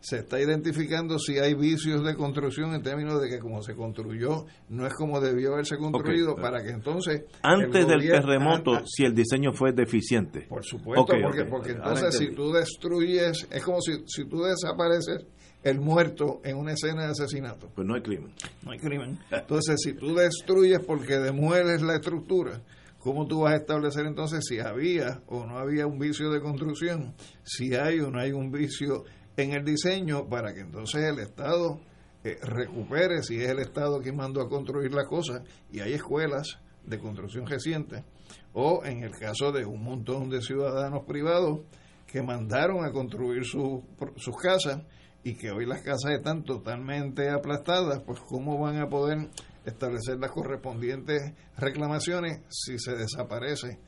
Se 0.00 0.18
está 0.18 0.40
identificando 0.40 1.18
si 1.18 1.38
hay 1.38 1.54
vicios 1.54 2.04
de 2.04 2.14
construcción 2.14 2.72
en 2.72 2.82
términos 2.82 3.20
de 3.20 3.28
que 3.28 3.40
como 3.40 3.62
se 3.62 3.74
construyó 3.74 4.46
no 4.68 4.86
es 4.86 4.94
como 4.94 5.20
debió 5.20 5.54
haberse 5.54 5.76
construido 5.76 6.36
para 6.36 6.62
que 6.62 6.70
entonces... 6.70 7.24
Antes 7.42 7.84
del 7.84 8.08
terremoto, 8.08 8.86
si 8.86 9.04
el 9.04 9.12
diseño 9.12 9.52
fue 9.52 9.72
deficiente. 9.72 10.42
Por 10.48 10.64
supuesto, 10.64 11.14
porque, 11.20 11.44
porque 11.46 11.72
entonces 11.72 12.16
si 12.16 12.30
tú 12.32 12.52
destruyes, 12.52 13.48
es 13.50 13.64
como 13.64 13.80
si, 13.80 14.04
si 14.06 14.24
tú 14.26 14.42
desapareces 14.42 15.26
el 15.68 15.80
muerto 15.80 16.40
en 16.44 16.56
una 16.56 16.72
escena 16.72 17.04
de 17.04 17.12
asesinato. 17.12 17.68
Pues 17.74 17.86
no 17.86 17.94
hay 17.94 18.02
crimen. 18.02 18.32
No 18.62 18.72
hay 18.72 18.78
crimen. 18.78 19.18
Entonces, 19.30 19.80
si 19.82 19.94
tú 19.94 20.14
destruyes 20.14 20.80
porque 20.80 21.18
demueles 21.18 21.82
la 21.82 21.96
estructura, 21.96 22.60
¿Cómo 22.98 23.28
tú 23.28 23.42
vas 23.42 23.52
a 23.52 23.56
establecer 23.56 24.06
entonces 24.06 24.44
si 24.46 24.58
había 24.58 25.22
o 25.28 25.46
no 25.46 25.56
había 25.56 25.86
un 25.86 26.00
vicio 26.00 26.30
de 26.30 26.40
construcción? 26.40 27.14
Si 27.44 27.74
hay 27.74 28.00
o 28.00 28.10
no 28.10 28.18
hay 28.18 28.32
un 28.32 28.50
vicio 28.50 29.04
en 29.36 29.52
el 29.52 29.64
diseño 29.64 30.28
para 30.28 30.52
que 30.52 30.60
entonces 30.60 31.04
el 31.04 31.20
Estado 31.20 31.80
eh, 32.24 32.38
recupere, 32.42 33.22
si 33.22 33.40
es 33.40 33.50
el 33.50 33.60
Estado 33.60 34.00
quien 34.00 34.16
mandó 34.16 34.42
a 34.42 34.48
construir 34.48 34.92
la 34.92 35.06
cosa, 35.06 35.44
y 35.70 35.78
hay 35.78 35.92
escuelas 35.92 36.58
de 36.84 36.98
construcción 36.98 37.46
reciente, 37.46 38.04
o 38.52 38.84
en 38.84 39.04
el 39.04 39.12
caso 39.12 39.52
de 39.52 39.64
un 39.64 39.84
montón 39.84 40.28
de 40.28 40.42
ciudadanos 40.42 41.04
privados 41.06 41.60
que 42.06 42.20
mandaron 42.20 42.84
a 42.84 42.90
construir 42.90 43.44
sus 43.44 44.36
casas 44.42 44.82
y 45.28 45.34
que 45.34 45.50
hoy 45.50 45.66
las 45.66 45.82
casas 45.82 46.12
están 46.12 46.42
totalmente 46.42 47.28
aplastadas, 47.28 48.00
pues 48.00 48.18
cómo 48.20 48.58
van 48.58 48.78
a 48.78 48.88
poder 48.88 49.28
establecer 49.66 50.18
las 50.18 50.30
correspondientes 50.30 51.34
reclamaciones 51.58 52.40
si 52.48 52.78
se 52.78 52.96
desaparece 52.96 53.78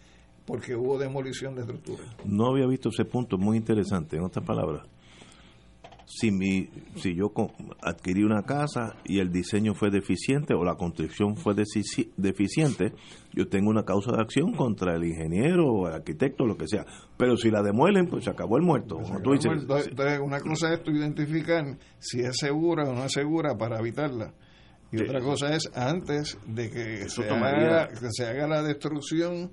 porque 0.44 0.76
hubo 0.76 0.98
demolición 0.98 1.54
de 1.54 1.62
estructura. 1.62 2.04
No 2.26 2.48
había 2.48 2.66
visto 2.66 2.90
ese 2.90 3.06
punto, 3.06 3.38
muy 3.38 3.56
interesante. 3.56 4.16
En 4.16 4.24
otras 4.24 4.44
palabras, 4.44 4.86
si, 6.12 6.32
mi, 6.32 6.68
si 6.96 7.14
yo 7.14 7.32
adquirí 7.82 8.24
una 8.24 8.42
casa 8.42 8.96
y 9.04 9.20
el 9.20 9.30
diseño 9.30 9.74
fue 9.74 9.90
deficiente 9.90 10.54
o 10.54 10.64
la 10.64 10.74
construcción 10.74 11.36
fue 11.36 11.54
deficiente, 11.54 12.92
yo 13.32 13.48
tengo 13.48 13.70
una 13.70 13.84
causa 13.84 14.10
de 14.12 14.20
acción 14.20 14.52
contra 14.52 14.96
el 14.96 15.04
ingeniero 15.04 15.66
o 15.66 15.86
el 15.86 15.94
arquitecto, 15.94 16.46
lo 16.46 16.56
que 16.56 16.66
sea. 16.66 16.84
Pero 17.16 17.36
si 17.36 17.50
la 17.50 17.62
demuelen, 17.62 18.08
pues 18.08 18.24
se 18.24 18.30
acabó 18.30 18.56
el 18.56 18.64
muerto. 18.64 18.98
Entonces, 18.98 19.52
una 20.20 20.40
cosa 20.40 20.74
es 20.74 20.82
tú 20.82 20.90
identificar 20.90 21.78
si 21.98 22.20
es 22.20 22.36
segura 22.36 22.88
o 22.88 22.94
no 22.94 23.04
es 23.04 23.12
segura 23.12 23.56
para 23.56 23.78
evitarla 23.78 24.34
y 24.92 25.02
otra 25.02 25.20
cosa 25.20 25.54
es 25.54 25.70
antes 25.74 26.36
de 26.46 26.68
que 26.68 27.08
se, 27.08 27.28
haga, 27.28 27.88
que 27.88 28.08
se 28.10 28.26
haga 28.26 28.48
la 28.48 28.62
destrucción 28.62 29.52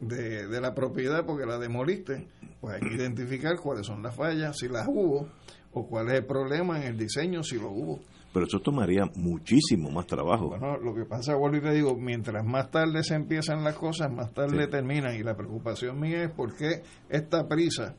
de, 0.00 0.46
de, 0.46 0.60
la 0.60 0.74
propiedad 0.74 1.26
porque 1.26 1.46
la 1.46 1.58
demoliste, 1.58 2.28
pues 2.60 2.76
hay 2.76 2.88
que 2.88 2.94
identificar 2.94 3.56
cuáles 3.56 3.86
son 3.86 4.02
las 4.04 4.14
fallas, 4.14 4.56
si 4.56 4.68
las 4.68 4.86
hubo, 4.86 5.28
o 5.72 5.86
cuál 5.86 6.08
es 6.08 6.14
el 6.14 6.26
problema 6.26 6.80
en 6.80 6.88
el 6.88 6.98
diseño, 6.98 7.42
si 7.42 7.56
lo 7.56 7.70
hubo. 7.70 8.00
Pero 8.32 8.46
eso 8.46 8.60
tomaría 8.60 9.04
muchísimo 9.16 9.90
más 9.90 10.06
trabajo. 10.06 10.48
Bueno, 10.48 10.76
lo 10.78 10.94
que 10.94 11.04
pasa, 11.04 11.34
vuelvo 11.34 11.56
y 11.56 11.60
te 11.62 11.72
digo, 11.72 11.96
mientras 11.96 12.44
más 12.44 12.70
tarde 12.70 13.02
se 13.02 13.14
empiezan 13.14 13.64
las 13.64 13.74
cosas, 13.74 14.12
más 14.12 14.32
tarde 14.32 14.66
terminan. 14.66 15.14
Y 15.14 15.22
la 15.22 15.34
preocupación 15.34 15.98
mía 15.98 16.24
es 16.24 16.30
por 16.30 16.54
qué 16.54 16.82
esta 17.08 17.48
prisa 17.48 17.96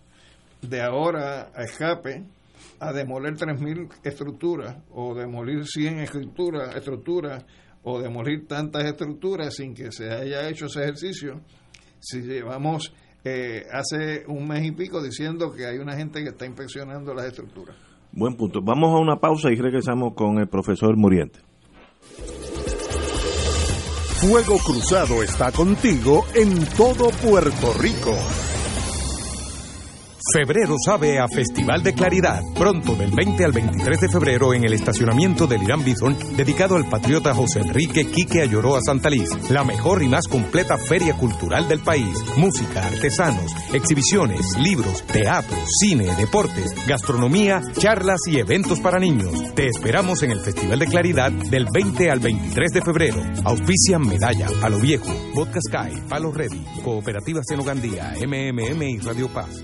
de 0.61 0.81
ahora 0.81 1.51
a 1.55 1.63
escape 1.63 2.25
a 2.79 2.93
demoler 2.93 3.35
3.000 3.35 3.89
estructuras 4.03 4.77
o 4.91 5.15
demolir 5.15 5.65
100 5.65 5.99
estructuras, 5.99 6.75
estructuras 6.75 7.45
o 7.83 7.99
demolir 7.99 8.47
tantas 8.47 8.85
estructuras 8.85 9.55
sin 9.55 9.73
que 9.73 9.91
se 9.91 10.09
haya 10.11 10.47
hecho 10.47 10.65
ese 10.65 10.83
ejercicio, 10.83 11.41
si 11.99 12.21
llevamos 12.21 12.93
eh, 13.23 13.65
hace 13.71 14.23
un 14.27 14.47
mes 14.47 14.65
y 14.65 14.71
pico 14.71 15.01
diciendo 15.01 15.51
que 15.51 15.65
hay 15.65 15.77
una 15.77 15.95
gente 15.95 16.23
que 16.23 16.29
está 16.29 16.45
inspeccionando 16.45 17.13
las 17.13 17.25
estructuras. 17.25 17.75
Buen 18.11 18.35
punto. 18.35 18.61
Vamos 18.61 18.95
a 18.95 18.99
una 18.99 19.17
pausa 19.17 19.51
y 19.51 19.55
regresamos 19.55 20.13
con 20.13 20.39
el 20.39 20.47
profesor 20.47 20.95
Muriente. 20.97 21.39
Fuego 24.21 24.57
Cruzado 24.57 25.23
está 25.23 25.51
contigo 25.51 26.25
en 26.33 26.65
todo 26.75 27.09
Puerto 27.23 27.73
Rico. 27.79 28.13
Febrero 30.31 30.75
sabe 30.83 31.19
a 31.19 31.27
Festival 31.27 31.81
de 31.81 31.93
Claridad. 31.93 32.41
Pronto, 32.53 32.95
del 32.95 33.11
20 33.11 33.45
al 33.45 33.51
23 33.51 33.99
de 33.99 34.09
febrero, 34.09 34.53
en 34.53 34.63
el 34.63 34.73
estacionamiento 34.73 35.47
del 35.47 35.63
Irán 35.63 35.83
Bison, 35.83 36.15
dedicado 36.35 36.75
al 36.75 36.87
patriota 36.87 37.33
José 37.33 37.61
Enrique 37.61 38.05
Quique 38.05 38.41
Ayoroa 38.41 38.81
Santaliz. 38.81 39.29
La 39.49 39.63
mejor 39.63 40.03
y 40.03 40.07
más 40.07 40.27
completa 40.27 40.77
feria 40.77 41.15
cultural 41.15 41.67
del 41.67 41.79
país. 41.79 42.15
Música, 42.37 42.85
artesanos, 42.85 43.51
exhibiciones, 43.73 44.57
libros, 44.59 45.03
teatro, 45.03 45.57
cine, 45.79 46.15
deportes, 46.15 46.75
gastronomía, 46.85 47.61
charlas 47.77 48.19
y 48.27 48.39
eventos 48.39 48.79
para 48.81 48.99
niños. 48.99 49.33
Te 49.55 49.67
esperamos 49.67 50.21
en 50.21 50.31
el 50.31 50.41
Festival 50.41 50.79
de 50.79 50.87
Claridad 50.87 51.31
del 51.31 51.65
20 51.73 52.11
al 52.11 52.19
23 52.19 52.71
de 52.71 52.81
febrero. 52.81 53.23
Auspician 53.45 54.01
Medalla, 54.01 54.47
Palo 54.61 54.79
Viejo, 54.79 55.11
Vodka 55.33 55.59
Sky, 55.61 56.01
Palo 56.07 56.31
Ready, 56.31 56.63
Cooperativa 56.83 57.41
Senogandía, 57.43 58.13
MMM 58.19 58.83
y 58.83 58.97
Radio 58.99 59.27
Paz. 59.29 59.63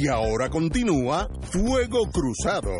Y 0.00 0.06
ahora 0.06 0.48
continúa 0.48 1.28
Fuego 1.50 2.08
Cruzado. 2.12 2.70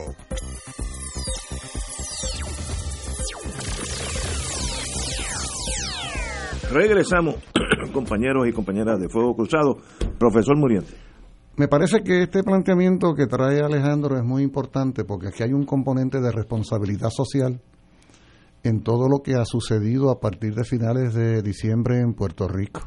Regresamos, 6.70 7.35
compañeros 7.93 8.47
y 8.47 8.53
compañeras 8.53 9.01
de 9.01 9.09
Fuego 9.09 9.35
Cruzado. 9.35 9.78
Profesor 10.16 10.57
Muriente. 10.57 10.93
Me 11.57 11.66
parece 11.66 12.05
que 12.05 12.23
este 12.23 12.45
planteamiento 12.45 13.15
que 13.16 13.27
trae 13.27 13.62
Alejandro 13.62 14.16
es 14.16 14.23
muy 14.23 14.45
importante 14.45 15.03
porque 15.05 15.28
aquí 15.28 15.43
hay 15.43 15.53
un 15.53 15.66
componente 15.66 16.20
de 16.20 16.31
responsabilidad 16.31 17.11
social 17.11 17.61
en 18.62 18.85
todo 18.85 19.09
lo 19.09 19.24
que 19.24 19.35
ha 19.35 19.45
sucedido 19.45 20.12
a 20.12 20.20
partir 20.20 20.55
de 20.55 20.62
finales 20.62 21.15
de 21.15 21.43
diciembre 21.43 21.99
en 21.99 22.15
Puerto 22.15 22.47
Rico. 22.47 22.82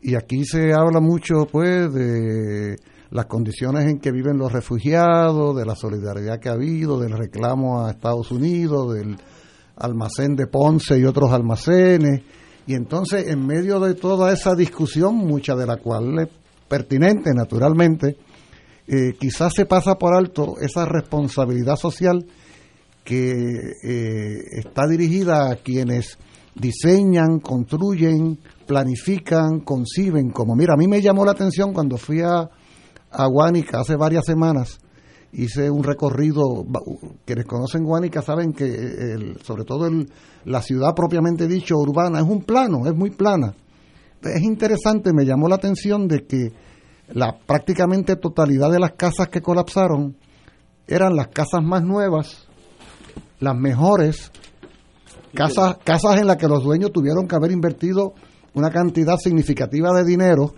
Y 0.00 0.14
aquí 0.14 0.44
se 0.44 0.72
habla 0.72 1.00
mucho, 1.00 1.48
pues, 1.50 1.92
de 1.92 2.76
las 3.10 3.26
condiciones 3.26 3.86
en 3.86 3.98
que 3.98 4.10
viven 4.10 4.38
los 4.38 4.52
refugiados, 4.52 5.56
de 5.56 5.64
la 5.64 5.74
solidaridad 5.74 6.40
que 6.40 6.48
ha 6.48 6.52
habido, 6.52 6.98
del 6.98 7.12
reclamo 7.12 7.84
a 7.84 7.90
Estados 7.90 8.30
Unidos, 8.30 8.94
del 8.94 9.16
almacén 9.76 10.34
de 10.34 10.46
Ponce 10.46 10.98
y 10.98 11.04
otros 11.04 11.32
almacenes. 11.32 12.22
Y 12.66 12.74
entonces, 12.74 13.28
en 13.28 13.46
medio 13.46 13.78
de 13.78 13.94
toda 13.94 14.32
esa 14.32 14.54
discusión, 14.54 15.16
mucha 15.16 15.54
de 15.54 15.66
la 15.66 15.76
cual 15.76 16.18
es 16.18 16.28
pertinente, 16.68 17.32
naturalmente, 17.32 18.16
eh, 18.88 19.14
quizás 19.18 19.52
se 19.54 19.66
pasa 19.66 19.96
por 19.96 20.14
alto 20.14 20.54
esa 20.60 20.84
responsabilidad 20.84 21.76
social 21.76 22.24
que 23.04 23.30
eh, 23.84 24.38
está 24.52 24.86
dirigida 24.88 25.50
a 25.50 25.56
quienes 25.56 26.18
diseñan, 26.54 27.38
construyen, 27.38 28.38
planifican, 28.66 29.60
conciben, 29.60 30.30
como 30.30 30.56
mira, 30.56 30.74
a 30.74 30.76
mí 30.76 30.88
me 30.88 31.00
llamó 31.00 31.24
la 31.24 31.32
atención 31.32 31.72
cuando 31.72 31.98
fui 31.98 32.20
a, 32.20 32.50
a 33.16 33.26
Guánica 33.26 33.80
hace 33.80 33.96
varias 33.96 34.26
semanas, 34.26 34.78
hice 35.32 35.70
un 35.70 35.82
recorrido, 35.82 36.66
quienes 37.24 37.46
conocen 37.46 37.84
Guánica 37.84 38.20
saben 38.20 38.52
que 38.52 38.66
el, 38.66 39.38
sobre 39.42 39.64
todo 39.64 39.86
el, 39.86 40.10
la 40.44 40.60
ciudad 40.60 40.94
propiamente 40.94 41.48
dicho 41.48 41.76
urbana 41.76 42.20
es 42.20 42.26
un 42.26 42.42
plano, 42.42 42.86
es 42.86 42.94
muy 42.94 43.10
plana. 43.10 43.54
Es 44.22 44.42
interesante, 44.42 45.12
me 45.14 45.24
llamó 45.24 45.48
la 45.48 45.54
atención 45.54 46.08
de 46.08 46.26
que 46.26 46.52
la 47.08 47.38
prácticamente 47.38 48.16
totalidad 48.16 48.70
de 48.70 48.80
las 48.80 48.92
casas 48.92 49.28
que 49.28 49.40
colapsaron 49.40 50.16
eran 50.86 51.16
las 51.16 51.28
casas 51.28 51.62
más 51.62 51.82
nuevas, 51.82 52.46
las 53.40 53.56
mejores, 53.56 54.30
casas, 55.34 55.78
casas 55.84 56.20
en 56.20 56.26
las 56.26 56.36
que 56.36 56.48
los 56.48 56.62
dueños 56.62 56.92
tuvieron 56.92 57.28
que 57.28 57.36
haber 57.36 57.52
invertido 57.52 58.14
una 58.54 58.70
cantidad 58.70 59.16
significativa 59.16 59.92
de 59.92 60.04
dinero 60.04 60.54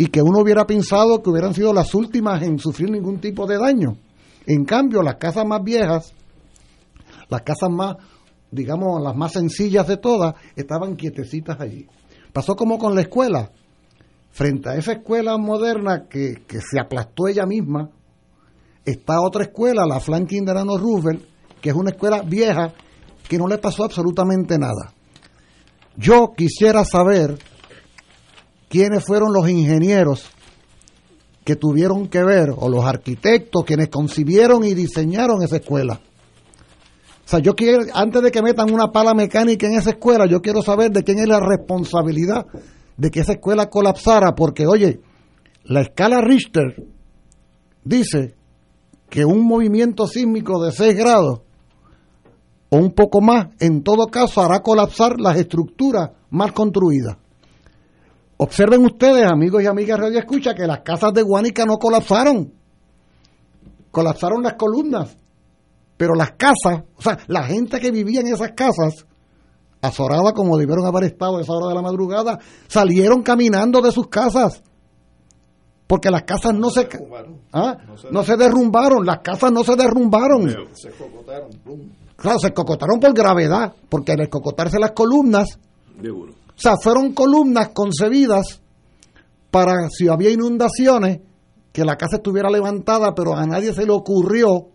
y 0.00 0.06
que 0.06 0.22
uno 0.22 0.38
hubiera 0.38 0.66
pensado 0.66 1.22
que 1.22 1.28
hubieran 1.28 1.52
sido 1.52 1.74
las 1.74 1.94
últimas 1.94 2.42
en 2.42 2.58
sufrir 2.58 2.90
ningún 2.90 3.20
tipo 3.20 3.46
de 3.46 3.58
daño. 3.58 3.98
En 4.46 4.64
cambio, 4.64 5.02
las 5.02 5.16
casas 5.16 5.44
más 5.44 5.62
viejas, 5.62 6.14
las 7.28 7.42
casas 7.42 7.68
más, 7.68 7.96
digamos, 8.50 9.02
las 9.02 9.14
más 9.14 9.32
sencillas 9.32 9.86
de 9.86 9.98
todas, 9.98 10.36
estaban 10.56 10.96
quietecitas 10.96 11.60
allí. 11.60 11.86
Pasó 12.32 12.56
como 12.56 12.78
con 12.78 12.94
la 12.94 13.02
escuela. 13.02 13.50
Frente 14.30 14.70
a 14.70 14.76
esa 14.76 14.92
escuela 14.92 15.36
moderna 15.36 16.06
que, 16.08 16.44
que 16.48 16.60
se 16.62 16.80
aplastó 16.80 17.28
ella 17.28 17.44
misma, 17.44 17.90
está 18.86 19.20
otra 19.20 19.42
escuela, 19.42 19.84
la 19.86 20.00
Franklin 20.00 20.46
Delano 20.46 20.78
Roosevelt, 20.78 21.22
que 21.60 21.68
es 21.68 21.76
una 21.76 21.90
escuela 21.90 22.22
vieja 22.22 22.72
que 23.28 23.36
no 23.36 23.46
le 23.46 23.58
pasó 23.58 23.84
absolutamente 23.84 24.58
nada. 24.58 24.94
Yo 25.94 26.32
quisiera 26.34 26.86
saber 26.86 27.36
quiénes 28.70 29.04
fueron 29.04 29.32
los 29.32 29.50
ingenieros 29.50 30.30
que 31.44 31.56
tuvieron 31.56 32.06
que 32.06 32.22
ver, 32.22 32.50
o 32.56 32.68
los 32.68 32.84
arquitectos, 32.84 33.64
quienes 33.64 33.88
concibieron 33.88 34.62
y 34.62 34.74
diseñaron 34.74 35.42
esa 35.42 35.56
escuela. 35.56 35.94
O 35.94 37.28
sea, 37.28 37.40
yo 37.40 37.56
quiero, 37.56 37.82
antes 37.92 38.22
de 38.22 38.30
que 38.30 38.42
metan 38.42 38.72
una 38.72 38.92
pala 38.92 39.12
mecánica 39.12 39.66
en 39.66 39.74
esa 39.74 39.90
escuela, 39.90 40.26
yo 40.26 40.40
quiero 40.40 40.62
saber 40.62 40.92
de 40.92 41.02
quién 41.02 41.18
es 41.18 41.26
la 41.26 41.40
responsabilidad 41.40 42.46
de 42.96 43.10
que 43.10 43.20
esa 43.20 43.32
escuela 43.32 43.68
colapsara, 43.68 44.36
porque, 44.36 44.68
oye, 44.68 45.00
la 45.64 45.80
escala 45.80 46.20
Richter 46.20 46.86
dice 47.82 48.36
que 49.08 49.24
un 49.24 49.44
movimiento 49.44 50.06
sísmico 50.06 50.62
de 50.62 50.70
6 50.70 50.96
grados 50.96 51.40
o 52.68 52.76
un 52.76 52.92
poco 52.92 53.20
más, 53.20 53.48
en 53.58 53.82
todo 53.82 54.06
caso 54.06 54.42
hará 54.42 54.60
colapsar 54.60 55.18
las 55.18 55.36
estructuras 55.36 56.10
mal 56.30 56.52
construidas. 56.52 57.16
Observen 58.42 58.82
ustedes, 58.86 59.30
amigos 59.30 59.62
y 59.62 59.66
amigas 59.66 60.00
Radio 60.00 60.18
Escucha, 60.18 60.54
que 60.54 60.66
las 60.66 60.80
casas 60.80 61.12
de 61.12 61.20
Guánica 61.20 61.66
no 61.66 61.76
colapsaron. 61.76 62.50
Colapsaron 63.90 64.42
las 64.42 64.54
columnas. 64.54 65.14
Pero 65.98 66.14
las 66.14 66.30
casas, 66.38 66.84
o 66.96 67.02
sea, 67.02 67.18
la 67.26 67.42
gente 67.42 67.78
que 67.78 67.90
vivía 67.90 68.22
en 68.22 68.28
esas 68.28 68.52
casas, 68.52 69.04
azorada 69.82 70.32
como 70.32 70.56
debieron 70.56 70.86
haber 70.86 71.04
estado 71.04 71.36
a 71.36 71.42
esa 71.42 71.52
hora 71.52 71.68
de 71.68 71.74
la 71.74 71.82
madrugada, 71.82 72.38
salieron 72.66 73.22
caminando 73.22 73.82
de 73.82 73.92
sus 73.92 74.08
casas. 74.08 74.62
Porque 75.86 76.10
las 76.10 76.22
casas 76.22 76.54
no 76.54 76.70
se, 76.70 76.88
¿ah? 77.52 77.76
no 78.10 78.22
se 78.22 78.36
derrumbaron, 78.38 79.04
las 79.04 79.18
casas 79.18 79.52
no 79.52 79.64
se 79.64 79.76
derrumbaron. 79.76 80.48
Se 80.72 80.90
cocotaron, 80.92 81.50
Claro, 82.16 82.38
se 82.38 82.54
cocotaron 82.54 83.00
por 83.00 83.12
gravedad, 83.12 83.74
porque 83.90 84.12
al 84.12 84.20
escocotarse 84.22 84.78
las 84.78 84.92
columnas, 84.92 85.58
Seguro. 86.00 86.39
O 86.60 86.62
sea, 86.62 86.76
fueron 86.76 87.12
columnas 87.14 87.70
concebidas 87.70 88.60
para 89.50 89.88
si 89.90 90.08
había 90.08 90.30
inundaciones, 90.30 91.20
que 91.72 91.84
la 91.84 91.96
casa 91.96 92.16
estuviera 92.16 92.50
levantada, 92.50 93.14
pero 93.14 93.34
a 93.34 93.46
nadie 93.46 93.72
se 93.72 93.86
le 93.86 93.92
ocurrió 93.92 94.66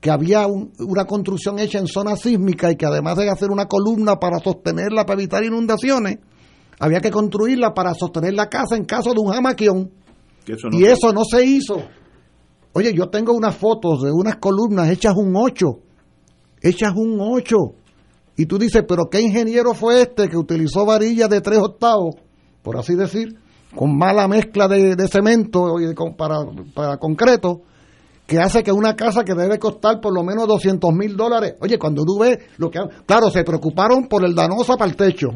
que 0.00 0.10
había 0.10 0.46
un- 0.46 0.72
una 0.78 1.06
construcción 1.06 1.58
hecha 1.58 1.78
en 1.78 1.88
zona 1.88 2.14
sísmica 2.16 2.70
y 2.70 2.76
que 2.76 2.86
además 2.86 3.16
de 3.16 3.28
hacer 3.28 3.50
una 3.50 3.66
columna 3.66 4.16
para 4.16 4.38
sostenerla, 4.38 5.04
para 5.04 5.20
evitar 5.20 5.42
inundaciones, 5.42 6.18
había 6.78 7.00
que 7.00 7.10
construirla 7.10 7.74
para 7.74 7.94
sostener 7.94 8.34
la 8.34 8.48
casa 8.48 8.76
en 8.76 8.84
caso 8.84 9.12
de 9.12 9.20
un 9.20 9.32
jamaquión. 9.32 9.90
Que 10.44 10.52
eso 10.52 10.68
no 10.70 10.78
y 10.78 10.84
eso 10.84 11.12
no 11.12 11.22
se 11.24 11.44
hizo. 11.44 11.82
Oye, 12.74 12.94
yo 12.94 13.08
tengo 13.08 13.32
unas 13.32 13.56
fotos 13.56 14.02
de 14.02 14.12
unas 14.12 14.36
columnas 14.36 14.88
hechas 14.90 15.14
un 15.16 15.34
8, 15.34 15.66
hechas 16.62 16.92
un 16.94 17.18
8. 17.20 17.56
Y 18.38 18.46
tú 18.46 18.56
dices, 18.56 18.84
pero 18.86 19.10
¿qué 19.10 19.20
ingeniero 19.20 19.74
fue 19.74 20.00
este 20.00 20.28
que 20.28 20.36
utilizó 20.36 20.86
varillas 20.86 21.28
de 21.28 21.40
tres 21.40 21.58
octavos, 21.58 22.14
por 22.62 22.78
así 22.78 22.94
decir, 22.94 23.36
con 23.74 23.98
mala 23.98 24.28
mezcla 24.28 24.68
de, 24.68 25.08
cemento 25.08 25.80
y 25.80 25.92
para, 26.16 26.36
para 26.72 26.98
concreto, 26.98 27.62
que 28.28 28.38
hace 28.38 28.62
que 28.62 28.70
una 28.70 28.94
casa 28.94 29.24
que 29.24 29.34
debe 29.34 29.58
costar 29.58 30.00
por 30.00 30.14
lo 30.14 30.22
menos 30.22 30.46
200 30.46 30.94
mil 30.94 31.16
dólares, 31.16 31.54
oye, 31.60 31.80
cuando 31.80 32.04
tú 32.04 32.16
ves 32.20 32.38
lo 32.58 32.70
que... 32.70 32.78
Claro, 33.06 33.28
se 33.28 33.42
preocuparon 33.42 34.06
por 34.06 34.24
el 34.24 34.36
danosa 34.36 34.76
para 34.76 34.88
el 34.88 34.96
techo, 34.96 35.30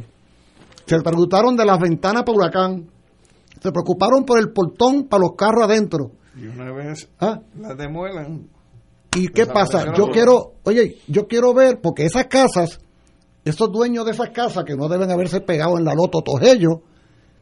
se 0.86 1.00
preocuparon 1.00 1.56
de 1.56 1.64
las 1.64 1.80
ventanas 1.80 2.22
para 2.22 2.36
huracán, 2.36 2.88
se 3.60 3.72
preocuparon 3.72 4.24
por 4.24 4.38
el 4.38 4.52
portón 4.52 5.08
para 5.08 5.22
los 5.22 5.32
carros 5.36 5.64
adentro. 5.64 6.12
Y 6.40 6.46
una 6.46 6.72
vez 6.72 7.08
¿Ah? 7.18 7.40
la 7.58 7.74
demuelan. 7.74 8.48
¿Y 9.16 9.26
qué 9.26 9.46
pasa? 9.46 9.92
Yo 9.96 10.06
quiero, 10.06 10.52
oye, 10.62 10.98
yo 11.08 11.26
quiero 11.26 11.52
ver, 11.52 11.80
porque 11.82 12.04
esas 12.04 12.26
casas, 12.26 12.78
esos 13.44 13.72
dueños 13.72 14.04
de 14.04 14.12
esas 14.12 14.30
casas 14.30 14.64
que 14.64 14.76
no 14.76 14.88
deben 14.88 15.10
haberse 15.10 15.40
pegado 15.40 15.78
en 15.78 15.84
la 15.84 15.94
loto 15.94 16.22
todos 16.22 16.42
ellos, 16.42 16.78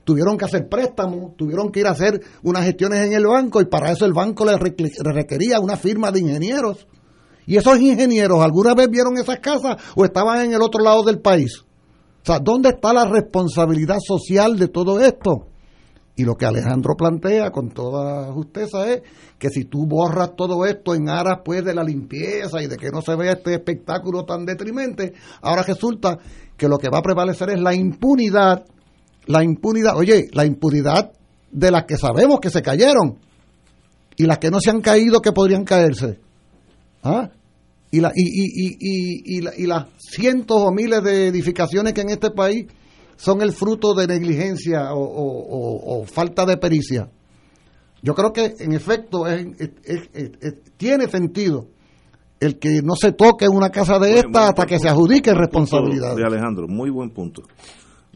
tuvieron 0.05 0.39
que 0.39 0.47
hacer 0.47 0.69
préstamos, 0.69 1.37
tuvieron 1.37 1.71
que 1.71 1.81
ir 1.81 1.87
a 1.87 1.91
hacer 1.91 2.21
unas 2.43 2.65
gestiones 2.65 3.07
en 3.07 3.13
el 3.13 3.27
banco 3.27 3.61
y 3.61 3.67
para 3.67 3.93
eso 3.93 4.07
el 4.07 4.13
banco 4.13 4.45
le 4.45 4.57
requería 4.57 5.61
una 5.61 5.77
firma 5.77 6.11
de 6.11 6.21
ingenieros. 6.21 6.87
Y 7.47 7.57
esos 7.57 7.81
ingenieros, 7.81 8.41
¿alguna 8.43 8.75
vez 8.75 8.89
vieron 8.89 9.19
esas 9.19 9.41
casas 9.41 9.77
o 9.95 10.05
estaban 10.05 10.45
en 10.45 10.55
el 10.55 10.63
otro 10.63 10.83
lado 10.83 11.03
del 11.03 11.21
país? 11.21 11.65
O 12.23 12.27
sea, 12.27 12.39
¿dónde 12.39 12.71
está 12.71 12.93
la 12.93 13.07
responsabilidad 13.07 13.99
social 14.01 14.59
de 14.59 14.69
todo 14.69 15.01
esto? 15.01 15.50
Y 16.21 16.25
lo 16.25 16.37
que 16.37 16.45
Alejandro 16.45 16.97
plantea 16.99 17.51
con 17.51 17.71
toda 17.71 18.31
justeza 18.35 18.87
es 18.93 19.01
que 19.39 19.49
si 19.49 19.65
tú 19.65 19.87
borras 19.87 20.37
todo 20.37 20.67
esto 20.67 20.95
en 20.95 21.09
aras 21.09 21.39
pues 21.43 21.65
de 21.65 21.73
la 21.73 21.83
limpieza 21.83 22.61
y 22.61 22.67
de 22.67 22.77
que 22.77 22.91
no 22.91 23.01
se 23.01 23.17
vea 23.17 23.33
este 23.33 23.55
espectáculo 23.55 24.27
tan 24.27 24.45
detrimente, 24.45 25.15
ahora 25.41 25.63
resulta 25.63 26.19
que 26.59 26.69
lo 26.69 26.77
que 26.77 26.91
va 26.91 26.99
a 26.99 27.03
prevalecer 27.03 27.49
es 27.49 27.61
la 27.63 27.75
impunidad, 27.75 28.67
la 29.29 29.43
impunidad, 29.43 29.97
oye, 29.97 30.29
la 30.33 30.45
impunidad 30.45 31.11
de 31.51 31.71
las 31.71 31.85
que 31.85 31.97
sabemos 31.97 32.39
que 32.39 32.51
se 32.51 32.61
cayeron 32.61 33.17
y 34.15 34.27
las 34.27 34.37
que 34.37 34.51
no 34.51 34.61
se 34.61 34.69
han 34.69 34.83
caído 34.83 35.23
que 35.23 35.33
podrían 35.33 35.65
caerse. 35.65 36.21
¿Ah? 37.03 37.31
Y, 37.91 38.01
la, 38.01 38.13
y, 38.15 38.25
y, 38.25 38.77
y, 38.79 39.63
y, 39.65 39.67
las 39.67 39.87
cientos 39.97 40.59
o 40.61 40.71
miles 40.71 41.03
de 41.03 41.29
edificaciones 41.29 41.95
que 41.95 42.03
en 42.03 42.11
este 42.11 42.31
país 42.31 42.67
son 43.21 43.43
el 43.43 43.53
fruto 43.53 43.93
de 43.93 44.07
negligencia 44.07 44.95
o, 44.95 46.05
falta 46.07 46.47
de 46.47 46.57
pericia. 46.57 47.11
Yo 48.03 48.15
creo 48.15 48.33
que 48.33 48.55
en 48.59 48.73
efecto 48.73 49.25
tiene 50.79 51.07
sentido 51.07 51.67
el 52.41 52.59
que 52.59 52.81
no 52.83 52.95
se 52.97 53.13
toque 53.13 53.47
una 53.47 53.69
casa 53.69 53.99
de 53.99 54.21
esta 54.21 54.49
hasta 54.49 54.65
que 54.65 54.79
se 54.79 54.89
adjudique 54.89 55.35
responsabilidad. 55.35 56.17
De 56.17 56.25
Alejandro, 56.25 56.67
muy 56.67 56.89
buen 56.89 57.11
punto. 57.11 57.43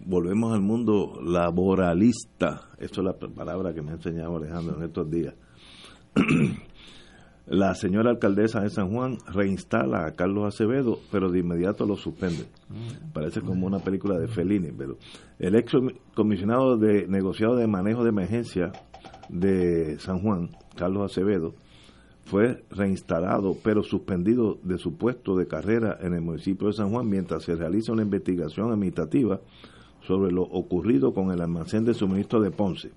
Volvemos 0.06 0.54
al 0.54 0.62
mundo 0.62 1.20
laboralista. 1.22 2.62
Esto 2.78 3.02
es 3.02 3.04
la 3.04 3.12
palabra 3.12 3.74
que 3.74 3.82
me 3.82 3.90
ha 3.90 3.94
enseñado 3.96 4.38
Alejandro 4.38 4.78
en 4.78 4.84
estos 4.84 5.10
días. 5.10 5.34
La 7.46 7.74
señora 7.74 8.10
alcaldesa 8.10 8.60
de 8.60 8.70
San 8.70 8.90
Juan 8.90 9.18
reinstala 9.26 10.06
a 10.06 10.12
Carlos 10.12 10.46
Acevedo, 10.46 10.98
pero 11.12 11.30
de 11.30 11.40
inmediato 11.40 11.84
lo 11.84 11.96
suspende. 11.96 12.46
Parece 13.12 13.42
como 13.42 13.66
una 13.66 13.80
película 13.80 14.18
de 14.18 14.28
Fellini, 14.28 14.72
pero 14.72 14.96
el 15.38 15.54
ex 15.54 15.72
comisionado 16.14 16.78
de 16.78 17.06
negociado 17.06 17.56
de 17.56 17.66
manejo 17.66 18.02
de 18.02 18.08
emergencia 18.08 18.72
de 19.28 19.98
San 19.98 20.20
Juan, 20.20 20.50
Carlos 20.74 21.10
Acevedo, 21.10 21.54
fue 22.24 22.64
reinstalado, 22.70 23.56
pero 23.62 23.82
suspendido 23.82 24.58
de 24.62 24.78
su 24.78 24.96
puesto 24.96 25.36
de 25.36 25.46
carrera 25.46 25.98
en 26.00 26.14
el 26.14 26.22
municipio 26.22 26.68
de 26.68 26.72
San 26.72 26.90
Juan 26.90 27.10
mientras 27.10 27.42
se 27.42 27.54
realiza 27.54 27.92
una 27.92 28.02
investigación 28.02 28.72
administrativa 28.72 29.40
sobre 30.06 30.32
lo 30.32 30.42
ocurrido 30.42 31.12
con 31.12 31.30
el 31.30 31.42
almacén 31.42 31.84
de 31.84 31.92
suministro 31.92 32.40
de 32.40 32.50
Ponce. 32.50 32.92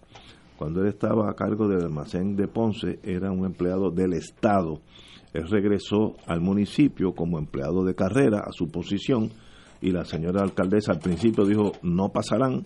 Cuando 0.57 0.81
él 0.81 0.87
estaba 0.87 1.29
a 1.29 1.35
cargo 1.35 1.67
del 1.67 1.83
almacén 1.83 2.35
de 2.35 2.47
Ponce, 2.47 2.99
era 3.03 3.31
un 3.31 3.45
empleado 3.45 3.91
del 3.91 4.13
Estado. 4.13 4.81
Él 5.31 5.47
regresó 5.47 6.15
al 6.25 6.41
municipio 6.41 7.13
como 7.13 7.37
empleado 7.37 7.85
de 7.85 7.93
carrera 7.93 8.39
a 8.39 8.51
su 8.51 8.67
posición 8.67 9.29
y 9.81 9.91
la 9.91 10.03
señora 10.03 10.41
alcaldesa 10.41 10.93
al 10.93 10.99
principio 10.99 11.45
dijo, 11.45 11.73
no 11.83 12.09
pasarán, 12.09 12.63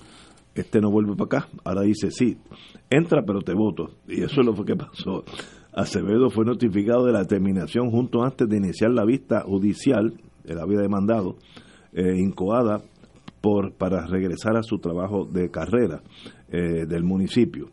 este 0.56 0.80
no 0.80 0.90
vuelve 0.90 1.18
para 1.18 1.40
acá. 1.40 1.50
Ahora 1.66 1.82
dice, 1.82 2.12
sí, 2.12 2.38
entra 2.90 3.24
pero 3.28 3.42
te 3.42 3.54
voto. 3.54 3.92
Y 4.08 4.24
eso 4.24 4.40
es 4.40 4.46
lo 4.46 4.54
que 4.64 4.78
pasó. 4.78 5.26
Acevedo 5.74 6.30
fue 6.30 6.46
notificado 6.46 7.06
de 7.06 7.12
la 7.12 7.26
terminación 7.26 7.92
junto 7.92 8.24
antes 8.24 8.48
de 8.48 8.56
iniciar 8.56 8.92
la 8.92 9.04
vista 9.04 9.42
judicial, 9.42 10.14
él 10.46 10.60
había 10.60 10.80
demandado, 10.80 11.36
eh, 11.92 12.16
incoada 12.18 12.82
por, 13.42 13.74
para 13.74 14.06
regresar 14.08 14.56
a 14.56 14.64
su 14.64 14.78
trabajo 14.78 15.26
de 15.26 15.52
carrera 15.52 16.02
eh, 16.50 16.86
del 16.86 17.04
municipio 17.04 17.70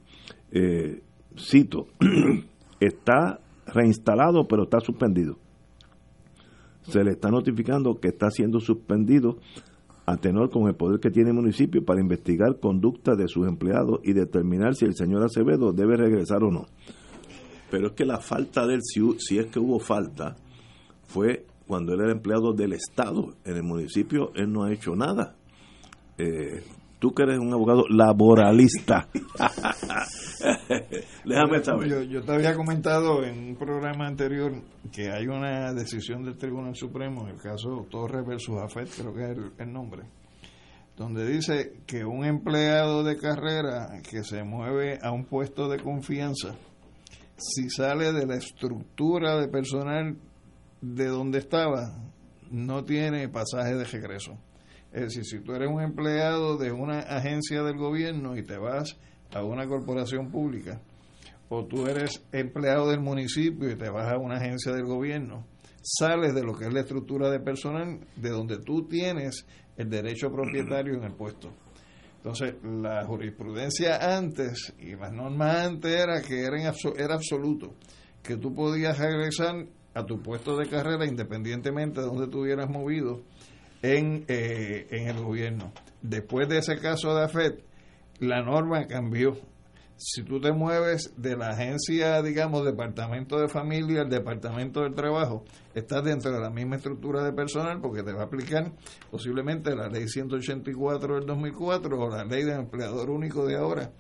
eh, 0.53 1.03
cito, 1.39 1.89
está 2.81 3.41
reinstalado 3.67 4.47
pero 4.49 4.65
está 4.65 4.81
suspendido. 4.81 5.39
Se 6.83 7.05
le 7.05 7.13
está 7.13 7.31
notificando 7.31 8.01
que 8.01 8.09
está 8.09 8.31
siendo 8.31 8.61
suspendido 8.61 9.39
a 10.07 10.17
tenor 10.17 10.49
con 10.51 10.69
el 10.69 10.75
poder 10.75 11.01
que 11.01 11.11
tiene 11.11 11.31
el 11.31 11.37
municipio 11.37 11.85
para 11.85 12.01
investigar 12.01 12.59
conducta 12.61 13.15
de 13.15 13.29
sus 13.29 13.47
empleados 13.47 14.01
y 14.05 14.15
determinar 14.15 14.75
si 14.75 14.87
el 14.87 14.95
señor 14.95 15.23
Acevedo 15.23 15.73
debe 15.73 15.99
regresar 15.99 16.43
o 16.45 16.51
no. 16.51 16.67
Pero 17.71 17.89
es 17.89 17.93
que 17.93 18.07
la 18.07 18.19
falta 18.19 18.67
del 18.67 18.81
si, 18.83 19.03
si 19.19 19.39
es 19.39 19.47
que 19.47 19.59
hubo 19.59 19.79
falta, 19.79 20.37
fue 21.05 21.45
cuando 21.67 21.93
él 21.93 22.01
era 22.01 22.13
empleado 22.13 22.55
del 22.55 22.73
Estado. 22.73 23.35
En 23.45 23.57
el 23.57 23.63
municipio 23.63 24.33
él 24.35 24.51
no 24.51 24.65
ha 24.65 24.73
hecho 24.73 24.97
nada. 24.97 25.37
Eh, 26.17 26.63
tú 26.99 27.13
que 27.13 27.23
eres 27.23 27.39
un 27.39 27.53
abogado 27.53 27.85
laboralista. 27.89 29.09
Déjame 31.25 31.63
saber. 31.65 32.09
Yo, 32.09 32.23
te 32.23 32.33
había 32.33 32.55
comentado 32.55 33.25
en 33.25 33.51
un 33.51 33.57
programa 33.57 34.07
anterior 34.07 34.53
que 34.93 35.11
hay 35.11 35.27
una 35.27 35.73
decisión 35.73 36.25
del 36.25 36.37
Tribunal 36.37 36.75
Supremo, 36.75 37.23
en 37.23 37.35
el 37.35 37.41
caso 37.41 37.87
Torres 37.91 38.27
versus 38.27 38.57
Afet, 38.61 38.89
creo 38.89 39.15
que 39.15 39.25
es 39.25 39.39
el, 39.59 39.73
nombre, 39.73 40.03
donde 40.97 41.27
dice 41.27 41.83
que 41.87 42.05
un 42.05 42.25
empleado 42.25 43.05
de 43.05 43.17
carrera 43.17 44.01
que 44.09 44.25
se 44.25 44.43
mueve 44.43 44.99
a 45.03 45.13
un 45.13 45.25
puesto 45.25 45.69
de 45.69 45.79
confianza, 45.81 46.55
si 47.37 47.71
sale 47.71 48.13
de 48.13 48.27
la 48.27 48.37
estructura 48.37 49.39
de 49.41 49.49
personal 49.49 50.17
de 50.81 51.07
donde 51.07 51.39
estaba, 51.39 51.93
no 52.51 52.85
tiene 52.85 53.29
pasaje 53.29 53.75
de 53.75 53.85
regreso. 53.85 54.39
Es 54.93 55.03
decir, 55.03 55.25
si 55.25 55.41
tú 55.41 55.53
eres 55.53 55.69
un 55.69 55.83
empleado 55.83 56.57
de 56.57 56.73
una 56.73 57.01
agencia 57.01 57.63
del 57.63 57.77
gobierno 57.77 58.37
y 58.37 58.43
te 58.43 58.57
vas 58.57 58.97
a 59.33 59.45
una 59.45 59.67
corporación 59.67 60.31
pública, 60.31 60.81
o 61.51 61.67
tú 61.67 61.87
eres 61.87 62.25
empleado 62.33 62.91
del 62.91 63.01
municipio 63.01 63.71
y 63.71 63.77
te 63.77 63.91
vas 63.91 64.13
a 64.13 64.19
una 64.19 64.37
agencia 64.37 64.73
del 64.73 64.85
gobierno, 64.85 65.47
sales 65.83 66.35
de 66.35 66.43
lo 66.43 66.55
que 66.55 66.67
es 66.67 66.73
la 66.73 66.81
estructura 66.81 67.31
de 67.31 67.41
personal, 67.41 68.01
de 68.17 68.31
donde 68.31 68.59
tú 68.59 68.87
tienes 68.87 69.47
el 69.77 69.89
derecho 69.89 70.31
propietario 70.31 70.95
en 70.95 71.05
el 71.05 71.15
puesto. 71.15 71.51
Entonces, 72.17 72.55
la 72.63 73.05
jurisprudencia 73.07 74.17
antes 74.17 74.75
y 74.79 74.97
las 74.97 75.13
normas 75.13 75.67
antes 75.67 75.95
era 75.95 76.21
que 76.21 76.43
era, 76.43 76.57
era 76.97 77.15
absoluto, 77.15 77.75
que 78.23 78.37
tú 78.37 78.55
podías 78.55 78.99
regresar 78.99 79.67
a 79.95 80.05
tu 80.05 80.21
puesto 80.21 80.57
de 80.57 80.69
carrera 80.69 81.07
independientemente 81.07 82.01
de 82.01 82.07
donde 82.07 82.29
tú 82.29 82.43
hubieras 82.43 82.69
movido 82.69 83.23
en, 83.83 84.25
eh, 84.29 84.87
en 84.91 85.09
el 85.09 85.23
gobierno. 85.23 85.73
Después 86.03 86.49
de 86.49 86.59
ese 86.59 86.79
caso 86.79 87.15
de 87.15 87.25
AFET, 87.25 87.63
la 88.21 88.43
norma 88.43 88.87
cambió. 88.87 89.37
Si 89.97 90.23
tú 90.23 90.41
te 90.41 90.53
mueves 90.53 91.13
de 91.17 91.37
la 91.37 91.51
agencia, 91.51 92.23
digamos, 92.23 92.65
Departamento 92.65 93.37
de 93.41 93.49
Familia 93.49 94.03
al 94.03 94.09
Departamento 94.09 94.83
del 94.83 94.95
Trabajo, 94.95 95.45
estás 95.75 96.05
dentro 96.05 96.31
de 96.31 96.41
la 96.41 96.51
misma 96.51 96.77
estructura 96.77 97.25
de 97.25 97.33
personal 97.33 97.81
porque 97.81 98.05
te 98.05 98.13
va 98.13 98.23
a 98.23 98.27
aplicar 98.27 98.71
posiblemente 99.11 99.75
la 99.75 99.89
ley 99.89 100.07
184 100.07 101.17
del 101.17 101.27
2004 101.27 101.99
o 101.99 102.09
la 102.11 102.25
ley 102.25 102.45
de 102.45 102.55
empleador 102.55 103.11
único 103.11 103.45
de 103.45 103.57
ahora, 103.57 103.91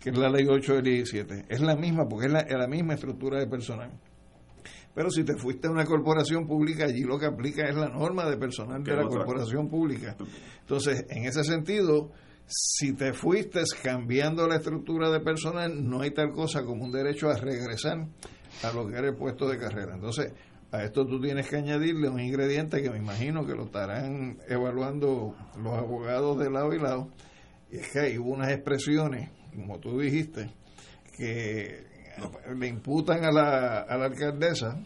que 0.00 0.10
es 0.10 0.18
la 0.18 0.30
ley 0.30 0.46
8 0.48 0.74
del 0.74 0.84
17. 0.84 1.44
Es 1.48 1.60
la 1.60 1.76
misma 1.76 2.08
porque 2.08 2.26
es 2.26 2.32
la, 2.32 2.40
es 2.40 2.58
la 2.58 2.66
misma 2.66 2.94
estructura 2.94 3.38
de 3.38 3.46
personal. 3.46 3.92
Pero 4.96 5.10
si 5.10 5.24
te 5.24 5.36
fuiste 5.36 5.68
a 5.68 5.70
una 5.70 5.84
corporación 5.84 6.46
pública, 6.46 6.86
allí 6.86 7.02
lo 7.02 7.18
que 7.18 7.26
aplica 7.26 7.68
es 7.68 7.76
la 7.76 7.90
norma 7.90 8.24
de 8.30 8.38
personal 8.38 8.82
de 8.82 8.96
la 8.96 9.06
corporación 9.06 9.68
pública. 9.68 10.16
Entonces, 10.60 11.04
en 11.10 11.26
ese 11.26 11.44
sentido, 11.44 12.12
si 12.46 12.94
te 12.94 13.12
fuiste 13.12 13.60
cambiando 13.82 14.48
la 14.48 14.56
estructura 14.56 15.10
de 15.10 15.20
personal, 15.20 15.86
no 15.86 16.00
hay 16.00 16.12
tal 16.12 16.30
cosa 16.30 16.64
como 16.64 16.86
un 16.86 16.92
derecho 16.92 17.28
a 17.28 17.36
regresar 17.36 18.08
a 18.62 18.72
lo 18.72 18.88
que 18.88 18.96
era 18.96 19.08
el 19.08 19.14
puesto 19.14 19.46
de 19.46 19.58
carrera. 19.58 19.96
Entonces, 19.96 20.32
a 20.72 20.82
esto 20.82 21.04
tú 21.04 21.20
tienes 21.20 21.46
que 21.46 21.56
añadirle 21.56 22.08
un 22.08 22.18
ingrediente 22.18 22.80
que 22.80 22.88
me 22.88 22.96
imagino 22.96 23.44
que 23.44 23.52
lo 23.52 23.66
estarán 23.66 24.38
evaluando 24.48 25.36
los 25.62 25.74
abogados 25.74 26.38
de 26.38 26.50
lado 26.50 26.72
y 26.72 26.78
lado, 26.78 27.10
y 27.70 27.76
es 27.76 27.92
que 27.92 28.00
hay 28.00 28.16
unas 28.16 28.50
expresiones, 28.50 29.28
como 29.54 29.78
tú 29.78 29.98
dijiste, 30.00 30.54
que 31.18 31.84
le 32.56 32.68
imputan 32.68 33.24
a 33.24 33.30
la, 33.30 33.80
a 33.80 33.96
la 33.96 34.06
alcaldesa 34.06 34.76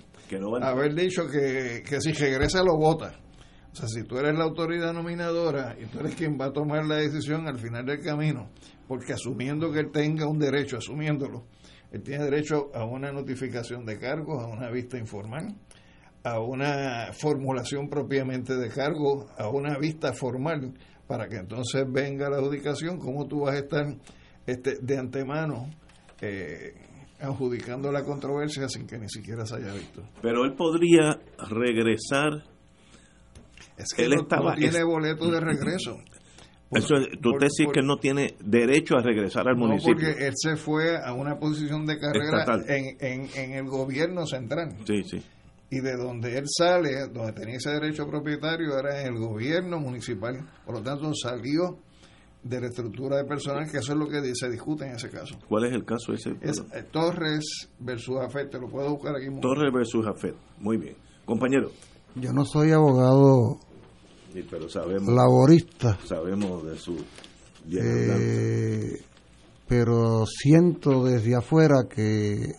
haber 0.63 0.95
dicho 0.95 1.27
que, 1.27 1.83
que 1.83 2.01
si 2.01 2.13
regresa 2.13 2.63
lo 2.63 2.77
vota. 2.77 3.13
O 3.73 3.75
sea, 3.75 3.87
si 3.89 4.03
tú 4.05 4.19
eres 4.19 4.37
la 4.37 4.45
autoridad 4.45 4.93
nominadora 4.93 5.77
y 5.81 5.87
tú 5.87 6.01
eres 6.01 6.15
quien 6.17 6.37
va 6.39 6.47
a 6.47 6.53
tomar 6.53 6.85
la 6.87 6.97
decisión 6.97 7.47
al 7.47 7.59
final 7.59 7.87
del 7.87 8.01
camino, 8.01 8.51
porque 8.89 9.13
asumiendo 9.13 9.71
que 9.71 9.81
él 9.81 9.91
tenga 9.93 10.27
un 10.27 10.39
derecho, 10.39 10.79
asumiéndolo, 10.79 11.47
él 11.93 12.03
tiene 12.03 12.25
derecho 12.25 12.71
a 12.75 12.85
una 12.85 13.13
notificación 13.13 13.85
de 13.85 13.99
cargos, 13.99 14.43
a 14.43 14.49
una 14.49 14.71
vista 14.71 14.99
informal, 14.99 15.55
a 16.25 16.41
una 16.41 17.13
formulación 17.13 17.89
propiamente 17.89 18.57
de 18.57 18.69
cargo, 18.69 19.29
a 19.39 19.49
una 19.49 19.79
vista 19.79 20.13
formal, 20.13 20.75
para 21.07 21.29
que 21.29 21.37
entonces 21.37 21.85
venga 21.89 22.29
la 22.29 22.37
adjudicación, 22.37 22.99
cómo 22.99 23.27
tú 23.27 23.43
vas 23.43 23.55
a 23.55 23.59
estar 23.59 23.87
este, 24.47 24.79
de 24.81 24.99
antemano 24.99 25.71
eh, 26.21 26.75
adjudicando 27.21 27.93
la 27.93 28.05
controversia 28.05 28.69
sin 28.69 28.87
que 28.87 28.99
ni 28.99 29.09
siquiera 29.09 29.45
se 29.47 29.57
haya 29.57 29.73
visto. 29.73 30.03
Pero 30.23 30.45
él 30.45 30.55
podría 30.55 31.19
regresar. 31.49 32.45
Es 33.77 33.95
que 33.95 34.05
él 34.05 34.11
no, 34.11 34.23
estaba, 34.23 34.55
tiene 34.55 34.83
boleto 34.83 35.31
de 35.31 35.41
regreso. 35.41 35.97
Eso, 36.71 36.95
tú 37.21 37.33
te 37.33 37.47
decís 37.47 37.67
que 37.73 37.81
él 37.81 37.87
no 37.87 37.97
tiene 37.97 38.37
derecho 38.45 38.97
a 38.97 39.03
regresar 39.03 39.49
al 39.49 39.57
municipio. 39.57 39.95
porque 39.95 40.27
él 40.27 40.35
se 40.37 40.55
fue 40.55 40.97
a 40.97 41.13
una 41.13 41.37
posición 41.37 41.85
de 41.85 41.99
carrera 41.99 42.45
en, 42.69 42.97
en, 43.01 43.29
en, 43.35 43.53
el 43.55 43.65
gobierno 43.65 44.25
central. 44.25 44.77
Sí, 44.87 45.03
sí. 45.03 45.21
Y 45.69 45.81
de 45.81 45.97
donde 45.97 46.39
él 46.39 46.45
sale, 46.47 47.09
donde 47.13 47.33
tenía 47.33 47.57
ese 47.57 47.71
derecho 47.71 48.07
propietario, 48.07 48.79
era 48.79 49.01
en 49.01 49.15
el 49.15 49.19
gobierno 49.19 49.81
municipal. 49.81 50.49
Por 50.65 50.77
lo 50.77 50.83
tanto, 50.83 51.13
salió 51.13 51.81
de 52.43 52.61
la 52.61 52.69
estructura 52.69 53.17
de 53.17 53.25
personal, 53.25 53.71
que 53.71 53.79
eso 53.79 53.93
es 53.93 53.99
lo 53.99 54.09
que 54.09 54.35
se 54.35 54.49
discute 54.49 54.87
en 54.87 54.97
ese 54.97 55.11
caso. 55.11 55.37
¿Cuál 55.49 55.67
es 55.67 55.73
el 55.73 55.85
caso 55.85 56.13
ese? 56.13 56.37
Es 56.41 56.59
eh, 56.73 56.85
Torres 56.91 57.69
versus 57.79 58.17
Afet, 58.19 58.51
te 58.51 58.59
lo 58.59 58.69
puedo 58.69 58.91
buscar 58.91 59.15
aquí. 59.17 59.27
Torres 59.41 59.73
versus 59.73 60.07
Afet, 60.07 60.35
muy 60.59 60.77
bien. 60.79 60.97
Compañero. 61.25 61.71
Yo 62.17 62.33
no 62.33 62.45
soy 62.45 62.73
abogado 62.73 63.59
pero 64.51 64.69
sabemos, 64.69 65.13
laborista. 65.13 65.99
Sabemos 66.07 66.65
de 66.65 66.77
su... 66.77 66.97
Eh, 67.73 69.03
pero 69.67 70.25
siento 70.27 71.05
desde 71.05 71.37
afuera 71.37 71.87
que 71.89 72.55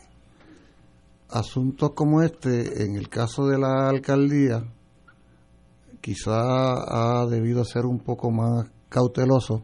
asuntos 1.30 1.92
como 1.96 2.22
este, 2.22 2.84
en 2.84 2.96
el 2.96 3.10
caso 3.10 3.48
de 3.48 3.58
la 3.58 3.90
alcaldía, 3.90 4.64
quizá 6.02 7.22
ha 7.22 7.26
debido 7.26 7.64
ser 7.64 7.86
un 7.86 8.00
poco 8.00 8.32
más 8.32 8.70
cauteloso 8.90 9.64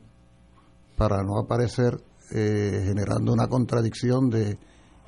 para 0.98 1.24
no 1.24 1.40
aparecer 1.40 2.02
eh, 2.32 2.82
generando 2.84 3.32
una 3.32 3.48
contradicción 3.48 4.30
de 4.30 4.58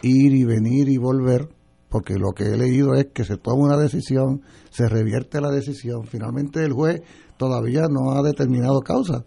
ir 0.01 0.33
y 0.33 0.45
venir 0.45 0.87
y 0.87 0.97
volver, 0.97 1.49
porque 1.89 2.13
lo 2.13 2.31
que 2.33 2.43
he 2.45 2.57
leído 2.57 2.93
es 2.93 3.07
que 3.13 3.25
se 3.25 3.37
toma 3.37 3.65
una 3.65 3.77
decisión, 3.77 4.43
se 4.69 4.87
revierte 4.87 5.41
la 5.41 5.49
decisión, 5.49 6.05
finalmente 6.05 6.63
el 6.63 6.71
juez 6.71 7.01
todavía 7.37 7.87
no 7.89 8.11
ha 8.11 8.21
determinado 8.21 8.79
causa. 8.81 9.25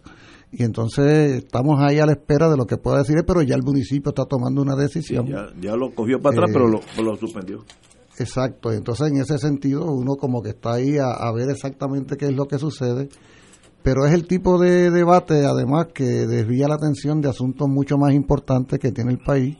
Y 0.51 0.63
entonces 0.63 1.43
estamos 1.43 1.79
ahí 1.79 1.99
a 1.99 2.05
la 2.05 2.13
espera 2.13 2.47
de 2.47 2.55
lo 2.55 2.65
que 2.65 2.77
pueda 2.77 2.99
decir, 2.99 3.15
pero 3.27 3.41
ya 3.41 3.55
el 3.55 3.63
municipio 3.63 4.09
está 4.09 4.25
tomando 4.25 4.61
una 4.61 4.75
decisión. 4.75 5.25
ya, 5.59 5.75
lo 5.75 5.93
cogió 5.93 6.19
para 6.21 6.35
atrás, 6.35 6.51
pero 6.53 6.67
lo, 6.67 6.79
lo, 7.03 7.15
suspendió. 7.17 7.65
Exacto, 8.19 8.71
entonces 8.71 9.11
en 9.11 9.17
ese 9.17 9.37
sentido 9.39 9.91
uno 9.91 10.15
como 10.15 10.41
que 10.41 10.49
está 10.49 10.73
ahí 10.73 10.97
a, 10.97 11.11
a 11.11 11.33
ver 11.33 11.49
exactamente 11.49 12.15
qué 12.15 12.25
es 12.25 12.35
lo 12.35 12.45
que 12.45 12.59
sucede 12.59 13.09
pero 13.83 14.05
es 14.05 14.13
el 14.13 14.25
tipo 14.25 14.57
de 14.57 14.89
debate 14.89 15.45
además 15.45 15.87
que 15.93 16.03
desvía 16.03 16.67
la 16.67 16.75
atención 16.75 17.21
de 17.21 17.29
asuntos 17.29 17.67
mucho 17.67 17.97
más 17.97 18.13
importantes 18.13 18.79
que 18.79 18.91
tiene 18.91 19.11
el 19.11 19.19
país 19.19 19.57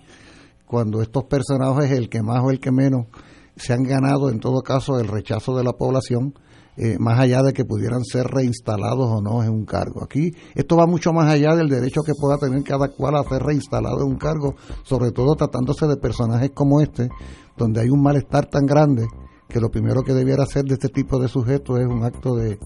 cuando 0.65 1.01
estos 1.01 1.25
personajes 1.25 1.91
el 1.91 2.09
que 2.09 2.23
más 2.23 2.41
o 2.43 2.49
el 2.49 2.59
que 2.59 2.71
menos 2.71 3.07
se 3.55 3.73
han 3.73 3.83
ganado 3.83 4.29
en 4.29 4.39
todo 4.39 4.61
caso 4.61 4.99
el 4.99 5.07
rechazo 5.07 5.55
de 5.55 5.63
la 5.63 5.73
población 5.73 6.33
eh, 6.75 6.97
más 6.97 7.19
allá 7.19 7.43
de 7.43 7.53
que 7.53 7.65
pudieran 7.65 8.03
ser 8.03 8.25
reinstalados 8.25 9.07
o 9.07 9.21
no 9.21 9.43
en 9.43 9.51
un 9.51 9.63
cargo. 9.63 10.03
Aquí 10.03 10.31
esto 10.55 10.75
va 10.75 10.87
mucho 10.87 11.13
más 11.13 11.29
allá 11.29 11.55
del 11.55 11.69
derecho 11.69 12.01
que 12.01 12.13
pueda 12.19 12.39
tener 12.39 12.63
cada 12.63 12.87
cual 12.87 13.15
a 13.15 13.23
ser 13.23 13.43
reinstalado 13.43 14.01
en 14.01 14.13
un 14.13 14.17
cargo, 14.17 14.55
sobre 14.81 15.11
todo 15.11 15.35
tratándose 15.35 15.85
de 15.85 15.97
personajes 15.97 16.49
como 16.49 16.81
este, 16.81 17.09
donde 17.57 17.81
hay 17.81 17.89
un 17.89 18.01
malestar 18.01 18.47
tan 18.47 18.65
grande 18.65 19.05
que 19.53 19.61
lo 19.61 19.69
primero 19.69 20.01
que 20.01 20.13
debiera 20.13 20.43
hacer 20.43 20.65
de 20.65 20.73
este 20.73 20.89
tipo 20.89 21.19
de 21.19 21.27
sujetos 21.27 21.79
es 21.79 21.85
un 21.85 22.03
acto 22.03 22.35
de, 22.35 22.57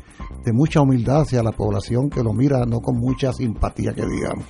mucha 0.54 0.80
humildad 0.80 1.24
hacia 1.24 1.44
la 1.44 1.52
población 1.52 2.10
que 2.10 2.24
lo 2.24 2.32
mira 2.32 2.64
no 2.66 2.80
con 2.80 2.98
mucha 2.98 3.34
simpatía 3.34 3.92
que 3.94 4.06
digamos. 4.06 4.46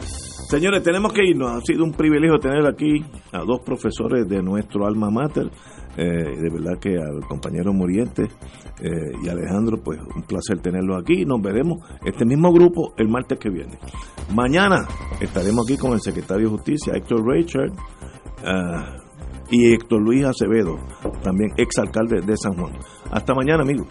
Señores, 0.47 0.83
tenemos 0.83 1.11
que 1.11 1.25
irnos. 1.25 1.51
Ha 1.51 1.61
sido 1.61 1.83
un 1.83 1.91
privilegio 1.91 2.37
tener 2.37 2.65
aquí 2.67 3.03
a 3.33 3.39
dos 3.39 3.61
profesores 3.65 4.29
de 4.29 4.43
nuestro 4.43 4.85
alma 4.85 5.09
mater. 5.09 5.49
Eh, 5.97 6.03
de 6.05 6.49
verdad 6.51 6.79
que 6.79 6.95
al 6.95 7.27
compañero 7.27 7.73
Muriente 7.73 8.23
eh, 8.23 8.89
y 9.23 9.27
Alejandro, 9.27 9.77
pues 9.83 9.99
un 10.15 10.21
placer 10.21 10.59
tenerlos 10.61 11.01
aquí. 11.01 11.25
Nos 11.25 11.41
veremos 11.41 11.79
este 12.05 12.23
mismo 12.23 12.53
grupo 12.53 12.93
el 12.97 13.09
martes 13.09 13.39
que 13.39 13.49
viene. 13.49 13.79
Mañana 14.35 14.87
estaremos 15.19 15.65
aquí 15.67 15.77
con 15.77 15.93
el 15.93 16.01
secretario 16.01 16.45
de 16.45 16.55
Justicia, 16.55 16.93
Héctor 16.95 17.27
Richard. 17.27 17.71
Ah, 18.45 19.06
y 19.49 19.73
Héctor 19.73 20.01
Luis 20.01 20.25
Acevedo, 20.25 20.77
también 21.23 21.51
exalcalde 21.57 22.21
de 22.21 22.35
San 22.37 22.53
Juan. 22.55 22.73
Hasta 23.11 23.33
mañana, 23.33 23.63
amigos. 23.63 23.87